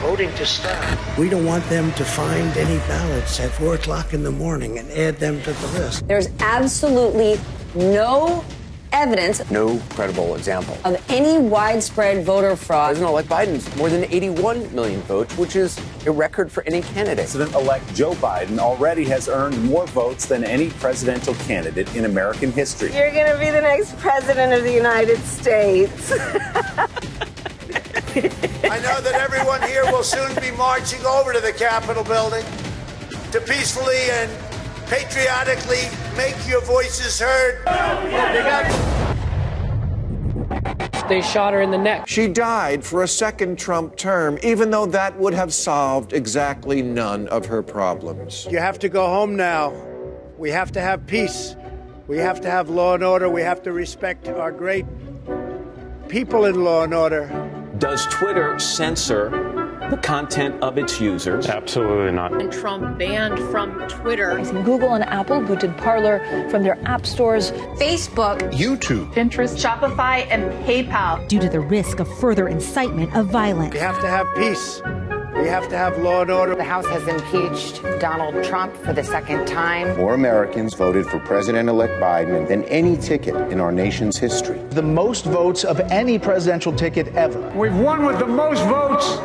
voting 0.00 0.34
to 0.34 0.46
stop. 0.46 1.18
We 1.18 1.28
don't 1.28 1.44
want 1.44 1.64
them 1.68 1.92
to 1.92 2.04
find 2.04 2.56
any 2.56 2.78
ballots 2.88 3.38
at 3.38 3.50
4 3.52 3.74
o'clock 3.74 4.14
in 4.14 4.24
the 4.24 4.32
morning 4.32 4.78
and 4.78 4.90
add 4.90 5.18
them 5.18 5.40
to 5.42 5.52
the 5.52 5.66
list. 5.78 6.08
There's 6.08 6.28
absolutely 6.40 7.38
no 7.74 8.44
evidence 8.92 9.48
No 9.50 9.78
credible 9.90 10.36
example. 10.36 10.76
of 10.84 11.02
any 11.10 11.38
widespread 11.38 12.24
voter 12.24 12.56
fraud. 12.56 12.96
President-elect 12.96 13.28
Biden's 13.28 13.76
more 13.76 13.88
than 13.88 14.04
81 14.04 14.74
million 14.74 15.00
votes, 15.02 15.36
which 15.36 15.56
is 15.56 15.78
a 16.06 16.10
record 16.10 16.50
for 16.52 16.62
any 16.64 16.82
candidate. 16.82 17.16
President-elect 17.18 17.94
Joe 17.94 18.12
Biden 18.14 18.58
already 18.58 19.04
has 19.04 19.28
earned 19.28 19.62
more 19.64 19.86
votes 19.88 20.26
than 20.26 20.44
any 20.44 20.70
presidential 20.70 21.34
candidate 21.46 21.94
in 21.94 22.04
American 22.04 22.52
history. 22.52 22.92
You're 22.94 23.10
going 23.12 23.32
to 23.32 23.38
be 23.38 23.50
the 23.50 23.60
next 23.62 23.96
president 23.98 24.52
of 24.52 24.62
the 24.64 24.72
United 24.72 25.18
States. 25.20 26.12
I 28.14 28.78
know 28.78 29.00
that 29.00 29.14
everyone 29.14 29.62
here 29.62 29.84
will 29.86 30.02
soon 30.02 30.34
be 30.40 30.50
marching 30.52 31.04
over 31.06 31.32
to 31.32 31.40
the 31.40 31.52
Capitol 31.52 32.04
building 32.04 32.44
to 33.32 33.40
peacefully 33.40 33.96
and 34.10 34.30
patriotically 34.86 35.88
make 36.16 36.36
your 36.48 36.60
voices 36.62 37.20
heard. 37.20 37.62
They 41.08 41.20
shot 41.20 41.52
her 41.52 41.60
in 41.60 41.70
the 41.70 41.78
neck. 41.78 42.08
She 42.08 42.28
died 42.28 42.84
for 42.84 43.02
a 43.02 43.08
second 43.08 43.58
Trump 43.58 43.96
term, 43.96 44.38
even 44.42 44.70
though 44.70 44.86
that 44.86 45.18
would 45.18 45.34
have 45.34 45.52
solved 45.52 46.12
exactly 46.12 46.80
none 46.80 47.28
of 47.28 47.46
her 47.46 47.62
problems. 47.62 48.46
You 48.50 48.58
have 48.58 48.78
to 48.78 48.88
go 48.88 49.06
home 49.06 49.36
now. 49.36 49.74
We 50.38 50.50
have 50.50 50.72
to 50.72 50.80
have 50.80 51.06
peace. 51.06 51.54
We 52.06 52.18
have 52.18 52.40
to 52.42 52.50
have 52.50 52.70
law 52.70 52.94
and 52.94 53.04
order. 53.04 53.28
We 53.28 53.42
have 53.42 53.62
to 53.64 53.72
respect 53.72 54.28
our 54.28 54.52
great 54.52 54.86
people 56.08 56.44
in 56.46 56.62
law 56.62 56.84
and 56.84 56.94
order. 56.94 57.28
Does 57.78 58.06
Twitter 58.06 58.58
censor 58.58 59.51
the 59.92 59.98
content 59.98 60.60
of 60.62 60.78
its 60.78 61.00
users? 61.00 61.46
Absolutely 61.46 62.12
not. 62.12 62.32
And 62.40 62.50
Trump 62.52 62.98
banned 62.98 63.38
from 63.50 63.78
Twitter. 63.88 64.36
Google 64.64 64.94
and 64.94 65.04
Apple 65.04 65.40
booted 65.40 65.76
Parler 65.76 66.18
from 66.50 66.62
their 66.62 66.78
app 66.86 67.06
stores. 67.06 67.52
Facebook, 67.78 68.38
YouTube, 68.52 69.12
Pinterest, 69.12 69.56
Shopify, 69.56 70.26
and 70.30 70.50
PayPal. 70.64 71.28
Due 71.28 71.40
to 71.40 71.48
the 71.48 71.60
risk 71.60 72.00
of 72.00 72.08
further 72.18 72.48
incitement 72.48 73.14
of 73.14 73.26
violence. 73.26 73.74
We 73.74 73.80
have 73.80 74.00
to 74.00 74.08
have 74.08 74.26
peace. 74.34 74.80
We 75.34 75.48
have 75.48 75.68
to 75.70 75.76
have 75.76 75.98
law 75.98 76.22
and 76.22 76.30
order. 76.30 76.54
The 76.54 76.62
House 76.62 76.86
has 76.86 77.06
impeached 77.08 77.82
Donald 78.00 78.44
Trump 78.44 78.76
for 78.76 78.92
the 78.92 79.02
second 79.02 79.46
time. 79.46 79.96
More 79.96 80.14
Americans 80.14 80.74
voted 80.74 81.06
for 81.06 81.18
President 81.20 81.68
elect 81.68 81.94
Biden 81.94 82.46
than 82.46 82.64
any 82.64 82.96
ticket 82.96 83.34
in 83.50 83.58
our 83.58 83.72
nation's 83.72 84.18
history. 84.18 84.58
The 84.70 84.82
most 84.82 85.24
votes 85.24 85.64
of 85.64 85.80
any 85.80 86.18
presidential 86.18 86.72
ticket 86.72 87.08
ever. 87.16 87.40
We've 87.56 87.76
won 87.76 88.04
with 88.04 88.18
the 88.18 88.26
most 88.26 88.62
votes 88.64 89.18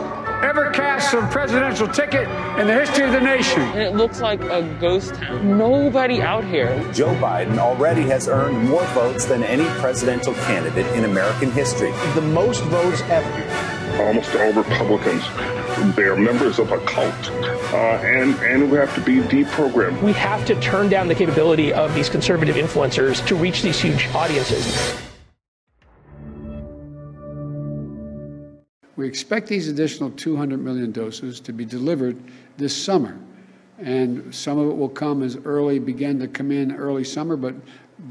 ever 0.43 0.71
cast 0.71 1.11
for 1.11 1.19
a 1.19 1.27
presidential 1.27 1.87
ticket 1.87 2.27
in 2.59 2.67
the 2.67 2.73
history 2.73 3.05
of 3.05 3.11
the 3.11 3.19
nation. 3.19 3.61
And 3.61 3.81
it 3.81 3.95
looks 3.95 4.21
like 4.21 4.41
a 4.41 4.61
ghost 4.79 5.15
town. 5.15 5.57
Nobody 5.57 6.21
out 6.21 6.43
here. 6.43 6.77
Joe 6.93 7.13
Biden 7.15 7.57
already 7.57 8.03
has 8.03 8.27
earned 8.27 8.69
more 8.69 8.85
votes 8.87 9.25
than 9.25 9.43
any 9.43 9.65
presidential 9.79 10.33
candidate 10.33 10.85
in 10.95 11.05
American 11.05 11.51
history. 11.51 11.91
The 12.15 12.21
most 12.21 12.63
votes 12.65 13.01
ever. 13.03 14.03
Almost 14.03 14.35
all 14.35 14.53
Republicans, 14.53 15.23
they're 15.95 16.15
members 16.15 16.59
of 16.59 16.71
a 16.71 16.77
cult, 16.81 17.31
uh, 17.73 17.77
and 18.03 18.35
and 18.41 18.69
we 18.69 18.77
have 18.77 18.93
to 18.93 19.01
be 19.01 19.21
deprogrammed. 19.21 20.01
We 20.03 20.13
have 20.13 20.45
to 20.45 20.59
turn 20.61 20.89
down 20.89 21.07
the 21.07 21.15
capability 21.15 21.73
of 21.73 21.95
these 21.95 22.07
conservative 22.07 22.57
influencers 22.57 23.25
to 23.25 23.35
reach 23.35 23.63
these 23.63 23.79
huge 23.79 24.07
audiences. 24.13 24.95
We 28.97 29.07
expect 29.07 29.47
these 29.47 29.69
additional 29.69 30.09
200 30.09 30.59
million 30.59 30.91
doses 30.91 31.39
to 31.41 31.53
be 31.53 31.63
delivered 31.63 32.17
this 32.57 32.75
summer. 32.75 33.17
And 33.77 34.33
some 34.33 34.57
of 34.57 34.69
it 34.69 34.75
will 34.75 34.89
come 34.89 35.21
as 35.21 35.37
early, 35.45 35.77
begin 35.77 36.19
to 36.19 36.27
come 36.27 36.51
in 36.51 36.75
early 36.75 37.03
summer, 37.03 37.37
but 37.37 37.53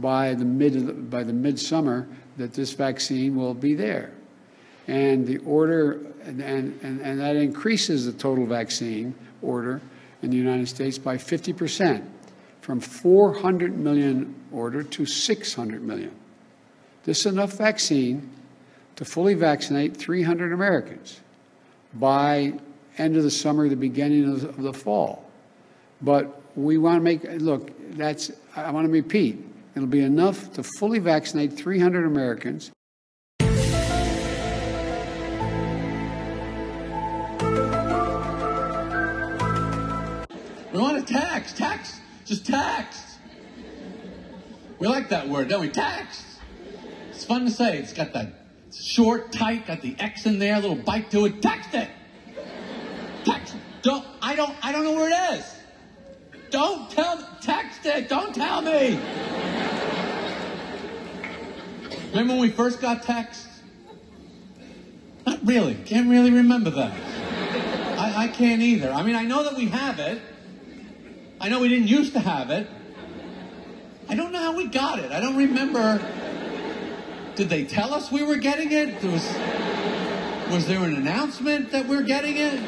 by 0.01 0.35
the 0.35 0.45
mid 0.45 1.11
by 1.11 1.25
the 1.25 1.33
midsummer, 1.33 2.09
that 2.37 2.55
this 2.55 2.73
vaccine 2.73 3.35
will 3.35 3.53
be 3.53 3.75
there. 3.75 4.13
And 4.87 5.27
the 5.27 5.39
order, 5.39 6.01
and, 6.23 6.41
and, 6.41 6.81
and 6.83 7.19
that 7.19 7.35
increases 7.35 8.07
the 8.07 8.13
total 8.13 8.47
vaccine 8.47 9.13
order 9.43 9.81
in 10.23 10.31
the 10.31 10.37
United 10.37 10.69
States 10.69 10.99
by 10.99 11.17
50%, 11.17 12.07
from 12.61 12.79
400 12.79 13.77
million 13.77 14.33
order 14.53 14.85
to 14.85 15.05
600 15.05 15.83
million. 15.83 16.13
This 17.03 17.21
is 17.21 17.27
enough 17.27 17.55
vaccine 17.55 18.31
to 18.97 19.05
fully 19.05 19.35
vaccinate 19.35 19.97
300 19.97 20.53
Americans 20.53 21.21
by 21.95 22.55
end 22.99 23.17
of 23.17 23.23
the 23.23 23.31
summer, 23.31 23.69
the 23.69 23.77
beginning 23.77 24.25
of 24.25 24.63
the, 24.63 24.73
fall. 24.73 25.31
But 26.03 26.41
we 26.57 26.79
want 26.79 26.97
to 26.97 27.03
make 27.03 27.23
look. 27.41 27.71
That's 27.97 28.33
I 28.57 28.71
want 28.71 28.87
to 28.87 28.93
repeat. 28.93 29.45
It'll 29.75 29.87
be 29.87 30.01
enough 30.01 30.53
to 30.55 30.63
fully 30.63 30.99
vaccinate 30.99 31.53
300 31.53 32.07
Americans. 32.07 32.71
We 40.73 40.83
want 40.83 41.07
to 41.07 41.13
tax, 41.13 41.53
tax, 41.53 42.01
just 42.25 42.47
tax. 42.47 43.19
We 44.79 44.89
like 44.89 45.09
that 45.11 45.29
word, 45.29 45.49
don't 45.49 45.63
we? 45.63 45.69
Tax. 45.69 46.39
It's 47.11 47.25
fun 47.25 47.47
to 47.47 47.51
say. 47.51 47.79
It's 47.79 47.95
got 47.95 48.13
that 48.13 48.46
short, 48.81 49.33
tight, 49.33 49.67
got 49.67 49.83
the 49.83 49.97
X 49.99 50.27
in 50.27 50.39
there, 50.39 50.57
little 50.61 50.77
bite 50.77 51.11
to 51.11 51.27
it. 51.27 51.43
Text 51.43 51.75
it. 51.75 51.89
Text 53.25 53.55
it. 53.55 53.61
don't 53.83 54.05
I 54.23 54.37
don't 54.37 54.55
I 54.63 54.73
don't 54.73 54.85
know 54.85 54.95
where 54.95 55.11
it 55.11 55.39
is. 55.39 55.55
Don't 56.51 56.91
tell 56.91 57.29
text 57.43 57.85
it. 57.85 58.09
Don't 58.09 58.35
tell 58.35 58.63
me. 58.63 58.99
Remember 62.11 62.35
when 62.35 62.41
we 62.41 62.51
first 62.51 62.81
got 62.81 63.03
text? 63.03 63.47
Not 65.27 65.45
really. 65.45 65.75
Can't 65.75 66.09
really 66.09 66.31
remember 66.31 66.71
that. 66.71 66.93
I, 67.99 68.25
I 68.25 68.29
can't 68.29 68.63
either. 68.63 68.91
I 68.91 69.03
mean, 69.03 69.17
I 69.17 69.25
know 69.25 69.43
that 69.43 69.55
we 69.55 69.67
have 69.67 69.99
it. 69.99 70.23
I 71.41 71.49
know 71.49 71.61
we 71.61 71.69
didn't 71.69 71.89
used 71.89 72.13
to 72.15 72.21
have 72.21 72.51
it. 72.51 72.69
I 74.09 74.15
don't 74.15 74.33
know 74.33 74.39
how 74.39 74.57
we 74.57 74.67
got 74.67 74.99
it. 75.01 75.11
I 75.11 75.21
don't 75.21 75.37
remember. 75.37 76.01
Did 77.37 77.51
they 77.51 77.65
tell 77.65 77.93
us 77.93 78.11
we 78.11 78.23
were 78.23 78.37
getting 78.37 78.73
it? 78.73 79.03
Was, 79.05 79.23
was 80.51 80.67
there 80.67 80.83
an 80.83 80.97
announcement 80.97 81.71
that 81.73 81.87
we're 81.87 82.03
getting 82.03 82.39
it? 82.39 82.59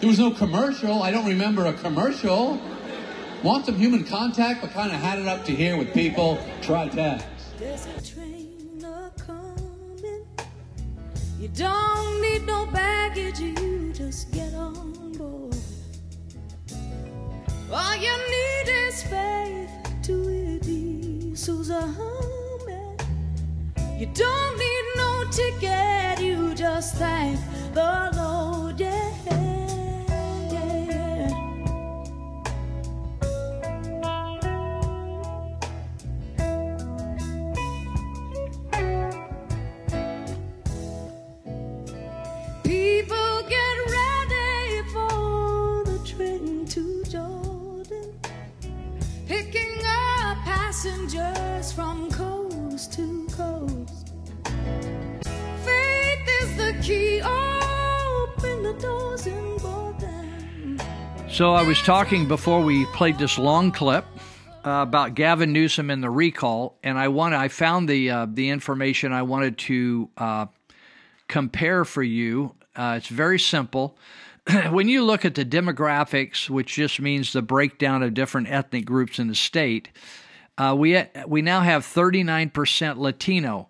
There 0.00 0.08
was 0.08 0.18
no 0.18 0.32
commercial. 0.32 1.02
I 1.02 1.12
don't 1.12 1.26
remember 1.26 1.66
a 1.66 1.72
commercial. 1.72 2.60
Want 3.44 3.66
some 3.66 3.76
human 3.76 4.02
contact, 4.02 4.62
but 4.62 4.72
kind 4.72 4.90
of 4.90 4.98
had 5.00 5.20
it 5.20 5.28
up 5.28 5.44
to 5.44 5.54
here 5.54 5.76
with 5.76 5.94
people. 5.94 6.40
Try 6.60 6.88
text. 6.88 7.26
There's 7.56 7.86
a 7.86 8.14
train 8.14 8.84
coming. 9.16 10.26
You 11.38 11.48
don't 11.48 12.20
need 12.20 12.46
no 12.46 12.66
baggage, 12.66 13.38
you 13.38 13.92
just 13.92 14.32
get 14.32 14.52
on 14.54 15.12
board. 15.12 15.54
All 17.72 17.94
you 17.94 18.16
need 18.30 18.68
is 18.68 19.02
faith 19.04 19.70
to 20.02 20.28
it 20.28 20.48
humming. 21.70 22.37
You 23.98 24.06
don't 24.06 24.56
need 24.56 24.84
no 24.96 25.24
ticket, 25.28 26.20
you 26.20 26.54
just 26.54 26.94
thank 26.94 27.40
the 27.74 28.12
Lord, 28.14 28.78
yeah. 28.78 29.12
yeah. 30.52 31.28
People 42.62 43.42
get 43.48 43.78
ready 43.98 44.88
for 44.92 45.82
the 45.86 45.98
train 46.06 46.66
to 46.66 47.02
Jordan, 47.02 48.14
picking 49.26 49.80
up 49.84 50.38
passengers 50.44 51.72
from 51.72 52.08
coast 52.12 52.92
to 52.92 53.17
So 61.38 61.52
I 61.52 61.62
was 61.62 61.80
talking 61.82 62.26
before 62.26 62.62
we 62.62 62.84
played 62.86 63.16
this 63.16 63.38
long 63.38 63.70
clip 63.70 64.04
uh, 64.66 64.82
about 64.82 65.14
Gavin 65.14 65.52
Newsom 65.52 65.88
and 65.88 66.02
the 66.02 66.10
recall, 66.10 66.76
and 66.82 66.98
I 66.98 67.06
want 67.06 67.32
I 67.32 67.46
found 67.46 67.88
the 67.88 68.10
uh, 68.10 68.26
the 68.28 68.50
information 68.50 69.12
I 69.12 69.22
wanted 69.22 69.56
to 69.58 70.10
uh, 70.18 70.46
compare 71.28 71.84
for 71.84 72.02
you. 72.02 72.56
Uh, 72.74 72.94
it's 72.98 73.06
very 73.06 73.38
simple. 73.38 73.96
when 74.70 74.88
you 74.88 75.04
look 75.04 75.24
at 75.24 75.36
the 75.36 75.44
demographics, 75.44 76.50
which 76.50 76.74
just 76.74 77.00
means 77.00 77.32
the 77.32 77.40
breakdown 77.40 78.02
of 78.02 78.14
different 78.14 78.50
ethnic 78.50 78.84
groups 78.84 79.20
in 79.20 79.28
the 79.28 79.34
state, 79.36 79.90
uh, 80.58 80.74
we 80.76 81.00
we 81.26 81.40
now 81.40 81.60
have 81.60 81.84
39% 81.84 82.96
Latino, 82.96 83.68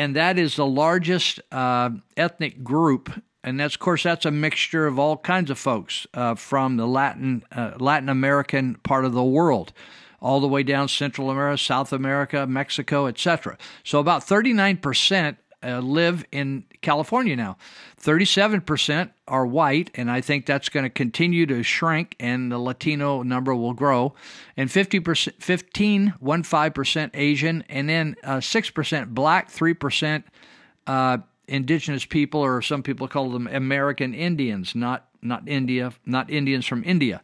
and 0.00 0.16
that 0.16 0.38
is 0.38 0.56
the 0.56 0.64
largest 0.64 1.40
uh, 1.52 1.90
ethnic 2.16 2.64
group. 2.64 3.22
And 3.44 3.60
that's, 3.60 3.74
of 3.74 3.80
course, 3.80 4.02
that's 4.02 4.24
a 4.24 4.30
mixture 4.30 4.86
of 4.86 4.98
all 4.98 5.18
kinds 5.18 5.50
of 5.50 5.58
folks 5.58 6.06
uh, 6.14 6.36
from 6.36 6.78
the 6.78 6.86
Latin 6.86 7.44
uh, 7.52 7.72
Latin 7.78 8.08
American 8.08 8.76
part 8.76 9.04
of 9.04 9.12
the 9.12 9.22
world, 9.22 9.74
all 10.22 10.40
the 10.40 10.48
way 10.48 10.62
down 10.62 10.88
Central 10.88 11.28
America, 11.28 11.58
South 11.58 11.92
America, 11.92 12.46
Mexico, 12.46 13.08
etc. 13.08 13.58
So 13.84 13.98
about 13.98 14.22
39% 14.22 15.36
uh, 15.62 15.80
live 15.80 16.24
in 16.32 16.64
California 16.80 17.36
now. 17.36 17.58
37% 18.02 19.10
are 19.28 19.46
white, 19.46 19.90
and 19.94 20.10
I 20.10 20.22
think 20.22 20.46
that's 20.46 20.70
going 20.70 20.84
to 20.84 20.90
continue 20.90 21.44
to 21.46 21.62
shrink, 21.62 22.16
and 22.18 22.50
the 22.50 22.58
Latino 22.58 23.22
number 23.22 23.54
will 23.54 23.74
grow. 23.74 24.14
And 24.56 24.70
50%, 24.70 25.34
15, 25.34 26.14
15% 26.22 27.10
Asian, 27.12 27.64
and 27.68 27.88
then 27.88 28.16
uh, 28.24 28.36
6% 28.36 29.08
black, 29.08 29.50
3% 29.50 30.24
uh, 30.86 31.18
indigenous 31.46 32.06
people, 32.06 32.40
or 32.40 32.62
some 32.62 32.82
people 32.82 33.06
call 33.06 33.30
them 33.30 33.46
American 33.46 34.14
Indians, 34.14 34.74
not 34.74 35.06
not 35.22 35.46
India, 35.46 35.92
not 36.06 36.30
Indians 36.30 36.66
from 36.66 36.82
India. 36.82 37.20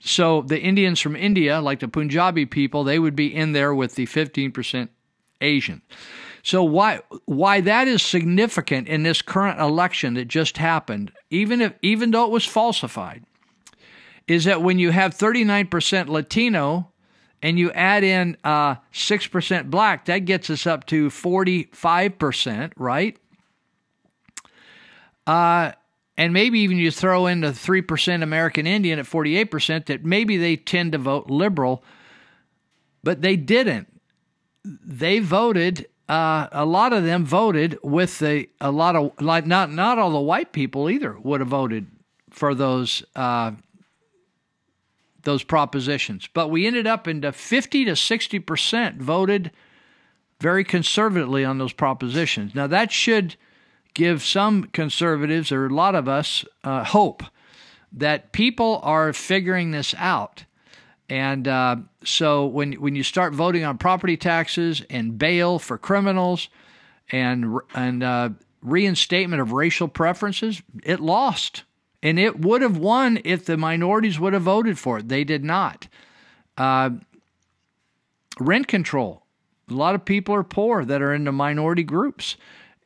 So 0.00 0.40
the 0.40 0.58
Indians 0.58 1.00
from 1.00 1.16
India, 1.16 1.60
like 1.60 1.80
the 1.80 1.88
Punjabi 1.88 2.46
people, 2.46 2.82
they 2.82 2.98
would 2.98 3.14
be 3.14 3.34
in 3.34 3.52
there 3.52 3.74
with 3.74 3.94
the 3.94 4.06
15% 4.06 4.88
Asian. 5.42 5.82
So 6.44 6.62
why 6.62 7.00
why 7.24 7.62
that 7.62 7.88
is 7.88 8.02
significant 8.02 8.86
in 8.86 9.02
this 9.02 9.22
current 9.22 9.58
election 9.58 10.12
that 10.14 10.28
just 10.28 10.58
happened, 10.58 11.10
even 11.30 11.62
if 11.62 11.72
even 11.80 12.10
though 12.10 12.26
it 12.26 12.30
was 12.30 12.44
falsified, 12.44 13.24
is 14.28 14.44
that 14.44 14.62
when 14.62 14.78
you 14.78 14.90
have 14.90 15.14
39% 15.14 16.08
Latino 16.08 16.92
and 17.40 17.58
you 17.58 17.72
add 17.72 18.04
in 18.04 18.36
uh, 18.44 18.74
6% 18.92 19.70
black, 19.70 20.04
that 20.04 20.20
gets 20.20 20.50
us 20.50 20.66
up 20.66 20.86
to 20.86 21.08
45%, 21.08 22.72
right? 22.76 23.18
Uh, 25.26 25.72
and 26.16 26.32
maybe 26.34 26.60
even 26.60 26.76
you 26.76 26.90
throw 26.90 27.26
in 27.26 27.40
the 27.40 27.48
3% 27.48 28.22
American 28.22 28.66
Indian 28.66 28.98
at 28.98 29.06
48%, 29.06 29.86
that 29.86 30.04
maybe 30.04 30.36
they 30.36 30.56
tend 30.56 30.92
to 30.92 30.98
vote 30.98 31.28
liberal, 31.30 31.82
but 33.02 33.22
they 33.22 33.36
didn't. 33.36 33.88
They 34.64 35.18
voted 35.18 35.86
uh, 36.08 36.48
a 36.52 36.64
lot 36.64 36.92
of 36.92 37.04
them 37.04 37.24
voted 37.24 37.78
with 37.82 38.18
the 38.18 38.48
a 38.60 38.70
lot 38.70 38.96
of 38.96 39.12
like 39.20 39.46
not 39.46 39.70
not 39.70 39.98
all 39.98 40.10
the 40.10 40.20
white 40.20 40.52
people 40.52 40.90
either 40.90 41.18
would 41.18 41.40
have 41.40 41.48
voted 41.48 41.86
for 42.30 42.54
those 42.54 43.04
uh, 43.16 43.52
those 45.22 45.42
propositions, 45.42 46.28
but 46.34 46.50
we 46.50 46.66
ended 46.66 46.86
up 46.86 47.08
into 47.08 47.32
fifty 47.32 47.84
to 47.86 47.96
sixty 47.96 48.38
percent 48.38 49.00
voted 49.00 49.50
very 50.40 50.64
conservatively 50.64 51.44
on 51.44 51.58
those 51.58 51.72
propositions. 51.72 52.54
Now 52.54 52.66
that 52.66 52.92
should 52.92 53.36
give 53.94 54.22
some 54.22 54.64
conservatives 54.64 55.50
or 55.52 55.66
a 55.66 55.74
lot 55.74 55.94
of 55.94 56.08
us 56.08 56.44
uh, 56.64 56.84
hope 56.84 57.22
that 57.92 58.32
people 58.32 58.80
are 58.82 59.12
figuring 59.12 59.70
this 59.70 59.94
out. 59.96 60.44
And 61.08 61.46
uh, 61.46 61.76
so 62.04 62.46
when 62.46 62.72
when 62.74 62.94
you 62.94 63.02
start 63.02 63.32
voting 63.34 63.64
on 63.64 63.78
property 63.78 64.16
taxes 64.16 64.82
and 64.90 65.18
bail 65.18 65.58
for 65.58 65.78
criminals 65.78 66.48
and 67.10 67.58
and 67.74 68.02
uh, 68.02 68.30
reinstatement 68.62 69.42
of 69.42 69.52
racial 69.52 69.88
preferences, 69.88 70.62
it 70.82 71.00
lost, 71.00 71.64
and 72.02 72.18
it 72.18 72.40
would 72.40 72.62
have 72.62 72.76
won 72.76 73.20
if 73.24 73.44
the 73.44 73.56
minorities 73.56 74.18
would 74.18 74.32
have 74.32 74.42
voted 74.42 74.78
for 74.78 74.98
it. 74.98 75.08
They 75.08 75.24
did 75.24 75.44
not. 75.44 75.88
Uh, 76.56 76.90
rent 78.38 78.68
control. 78.68 79.22
A 79.70 79.74
lot 79.74 79.94
of 79.94 80.04
people 80.04 80.34
are 80.34 80.44
poor 80.44 80.84
that 80.84 81.02
are 81.02 81.14
in 81.14 81.24
the 81.24 81.32
minority 81.32 81.82
groups, 81.82 82.36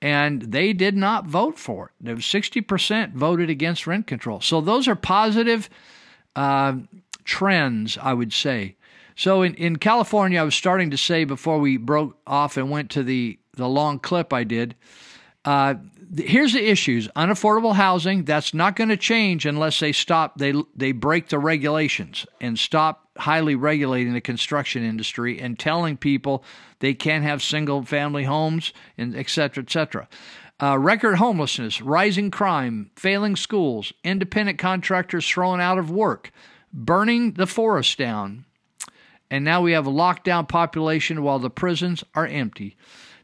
and 0.01 0.43
they 0.43 0.73
did 0.73 0.97
not 0.97 1.27
vote 1.27 1.59
for 1.59 1.91
it. 2.05 2.23
Sixty 2.23 2.61
percent 2.61 3.15
voted 3.15 3.51
against 3.51 3.87
rent 3.87 4.07
control. 4.07 4.41
So 4.41 4.61
those 4.61 4.89
are 4.89 4.97
positive 4.97 5.69
uh, 6.37 6.77
trends, 7.25 7.99
I 7.99 8.15
would 8.15 8.33
say. 8.33 8.77
So 9.19 9.43
in, 9.43 9.55
in 9.55 9.77
California, 9.77 10.41
I 10.41 10.45
was 10.45 10.55
starting 10.55 10.93
to 10.93 10.97
say 10.97 11.25
before 11.25 11.59
we 11.59 11.77
broke 11.77 12.17
off 12.25 12.57
and 12.57 12.71
went 12.71 12.91
to 12.93 13.03
the, 13.03 13.37
the 13.55 13.69
long 13.69 13.99
clip 13.99 14.33
I 14.33 14.45
did. 14.45 14.77
Uh, 15.45 15.75
here's 16.17 16.53
the 16.53 16.65
issues: 16.65 17.09
unaffordable 17.17 17.75
housing. 17.75 18.25
That's 18.25 18.55
not 18.55 18.77
going 18.77 18.91
to 18.91 18.97
change 18.97 19.45
unless 19.45 19.81
they 19.81 19.91
stop. 19.91 20.39
They 20.39 20.55
they 20.77 20.93
break 20.93 21.31
the 21.31 21.41
regulations 21.41 22.27
and 22.41 22.57
stop 22.57 23.09
highly 23.17 23.57
regulating 23.57 24.13
the 24.13 24.21
construction 24.21 24.85
industry 24.85 25.41
and 25.41 25.59
telling 25.59 25.97
people 25.97 26.45
they 26.79 26.95
can't 26.95 27.25
have 27.25 27.43
single 27.43 27.83
family 27.83 28.23
homes 28.23 28.73
and 28.97 29.17
et 29.17 29.29
cetera, 29.29 29.65
et 29.65 29.71
cetera. 29.71 30.09
Uh, 30.63 30.79
record 30.79 31.17
homelessness, 31.17 31.83
rising 31.83 32.31
crime, 32.31 32.93
failing 32.95 33.35
schools, 33.35 33.93
independent 34.05 34.59
contractors 34.59 35.29
thrown 35.29 35.61
out 35.61 35.79
of 35.79 35.91
work 35.91 36.31
burning 36.73 37.33
the 37.33 37.47
forest 37.47 37.99
down, 37.99 38.45
and 39.31 39.45
now 39.45 39.61
we 39.61 39.73
have 39.73 39.87
a 39.87 39.91
lockdown 39.91 40.49
population 40.49 41.23
while 41.23 41.39
the 41.39 41.51
prisons 41.51 42.05
are 42.15 42.27
empty. 42.27 42.77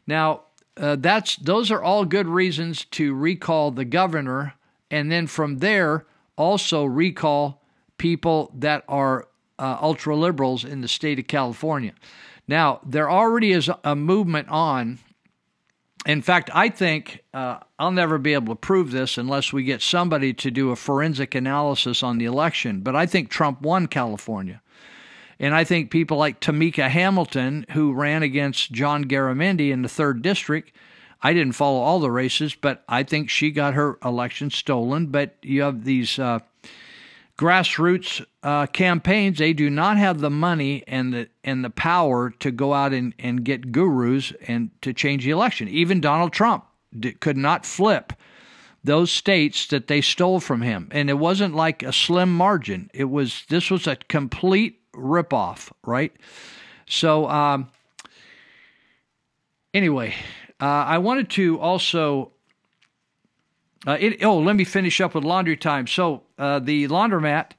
Now, 0.07 0.41
uh, 0.77 0.97
that's 0.97 1.37
those 1.37 1.71
are 1.71 1.81
all 1.81 2.05
good 2.05 2.27
reasons 2.27 2.85
to 2.91 3.13
recall 3.13 3.71
the 3.71 3.85
governor, 3.85 4.53
and 4.91 5.11
then 5.11 5.27
from 5.27 5.59
there 5.59 6.05
also 6.37 6.83
recall 6.83 7.61
people 7.97 8.51
that 8.55 8.83
are 8.87 9.27
uh, 9.57 9.77
ultra 9.81 10.15
liberals 10.15 10.65
in 10.65 10.81
the 10.81 10.87
state 10.87 11.17
of 11.17 11.27
California. 11.27 11.93
Now, 12.47 12.81
there 12.85 13.09
already 13.09 13.51
is 13.53 13.69
a 13.83 13.95
movement 13.95 14.49
on 14.49 14.99
in 16.05 16.21
fact, 16.21 16.51
I 16.53 16.69
think 16.69 17.23
uh, 17.33 17.59
I'll 17.79 17.91
never 17.91 18.19
be 18.19 18.33
able 18.33 18.53
to 18.53 18.59
prove 18.59 18.91
this 18.91 19.17
unless 19.17 19.51
we 19.51 19.63
get 19.63 19.81
somebody 19.81 20.33
to 20.35 20.51
do 20.51 20.69
a 20.69 20.75
forensic 20.75 21.33
analysis 21.33 22.03
on 22.03 22.19
the 22.19 22.25
election. 22.25 22.81
But 22.81 22.95
I 22.95 23.07
think 23.07 23.29
Trump 23.29 23.61
won 23.61 23.87
California. 23.87 24.61
And 25.39 25.53
I 25.53 25.63
think 25.63 25.91
people 25.91 26.17
like 26.17 26.39
Tamika 26.39 26.89
Hamilton, 26.89 27.65
who 27.71 27.93
ran 27.93 28.23
against 28.23 28.71
John 28.71 29.05
Garamendi 29.05 29.71
in 29.71 29.81
the 29.81 29.89
third 29.89 30.21
district, 30.21 30.71
I 31.21 31.33
didn't 31.33 31.53
follow 31.53 31.79
all 31.79 31.99
the 31.99 32.11
races, 32.11 32.55
but 32.55 32.83
I 32.87 33.03
think 33.03 33.29
she 33.29 33.51
got 33.51 33.73
her 33.73 33.97
election 34.03 34.49
stolen. 34.49 35.07
But 35.07 35.35
you 35.41 35.63
have 35.63 35.83
these 35.83 36.19
uh, 36.19 36.39
grassroots 37.37 38.23
uh, 38.43 38.67
campaigns; 38.67 39.39
they 39.39 39.53
do 39.53 39.69
not 39.69 39.97
have 39.97 40.19
the 40.19 40.29
money 40.29 40.83
and 40.87 41.13
the 41.13 41.29
and 41.43 41.65
the 41.65 41.69
power 41.69 42.29
to 42.29 42.51
go 42.51 42.73
out 42.73 42.93
and, 42.93 43.13
and 43.17 43.43
get 43.43 43.71
gurus 43.71 44.33
and 44.47 44.69
to 44.81 44.93
change 44.93 45.25
the 45.25 45.31
election. 45.31 45.67
Even 45.67 45.99
Donald 45.99 46.31
Trump 46.31 46.65
could 47.19 47.37
not 47.37 47.65
flip 47.65 48.13
those 48.83 49.11
states 49.11 49.65
that 49.67 49.87
they 49.87 50.01
stole 50.01 50.39
from 50.39 50.61
him, 50.61 50.89
and 50.91 51.09
it 51.09 51.17
wasn't 51.17 51.55
like 51.55 51.81
a 51.81 51.91
slim 51.91 52.35
margin. 52.35 52.91
It 52.93 53.05
was 53.05 53.45
this 53.49 53.71
was 53.71 53.87
a 53.87 53.95
complete 53.95 54.84
ripoff, 54.95 55.71
right? 55.85 56.11
So. 56.87 57.29
Um, 57.29 57.69
anyway, 59.75 60.15
uh, 60.59 60.65
I 60.65 60.97
wanted 60.97 61.29
to 61.31 61.59
also. 61.59 62.31
Uh, 63.85 63.97
it, 63.99 64.23
oh, 64.23 64.39
let 64.39 64.55
me 64.55 64.63
finish 64.63 64.99
up 64.99 65.13
with 65.13 65.23
laundry 65.23 65.57
time. 65.57 65.85
So 65.85 66.23
uh, 66.39 66.57
the 66.57 66.87
laundromat 66.87 67.51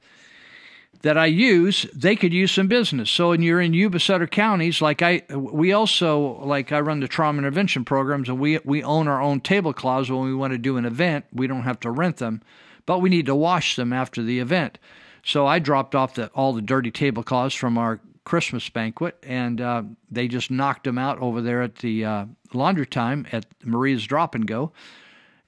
that 1.01 1.17
I 1.17 1.27
use, 1.27 1.85
they 1.93 2.17
could 2.17 2.33
use 2.33 2.51
some 2.51 2.67
business. 2.67 3.09
So 3.09 3.29
when 3.29 3.41
you're 3.41 3.61
in 3.61 3.73
Yuba 3.73 3.99
Sutter 3.99 4.27
counties, 4.27 4.81
like 4.81 5.01
I, 5.01 5.23
we 5.29 5.71
also 5.71 6.43
like 6.43 6.73
I 6.73 6.81
run 6.81 6.99
the 6.99 7.07
trauma 7.07 7.37
intervention 7.37 7.85
programs, 7.85 8.27
and 8.27 8.39
we 8.39 8.59
we 8.65 8.83
own 8.83 9.07
our 9.07 9.21
own 9.21 9.39
tablecloths 9.39 10.09
when 10.09 10.25
we 10.25 10.35
want 10.35 10.51
to 10.51 10.57
do 10.57 10.75
an 10.75 10.85
event. 10.85 11.25
We 11.31 11.47
don't 11.47 11.63
have 11.63 11.79
to 11.81 11.91
rent 11.91 12.17
them, 12.17 12.41
but 12.85 12.99
we 12.99 13.09
need 13.09 13.27
to 13.27 13.35
wash 13.35 13.77
them 13.77 13.93
after 13.93 14.21
the 14.21 14.39
event. 14.39 14.79
So 15.27 15.45
I 15.45 15.59
dropped 15.59 15.93
off 15.93 16.13
the, 16.13 16.27
all 16.27 16.53
the 16.53 16.61
dirty 16.61 16.89
tablecloths 16.89 17.53
from 17.53 17.77
our 17.77 17.99
Christmas 18.23 18.69
banquet, 18.69 19.17
and 19.23 19.59
uh, 19.59 19.83
they 20.09 20.29
just 20.29 20.49
knocked 20.49 20.85
them 20.85 20.97
out 20.97 21.19
over 21.19 21.41
there 21.41 21.61
at 21.61 21.75
the 21.75 22.05
uh, 22.05 22.25
laundry 22.53 22.85
time 22.85 23.27
at 23.33 23.45
Maria's 23.61 24.07
Drop 24.07 24.35
and 24.35 24.47
Go, 24.47 24.71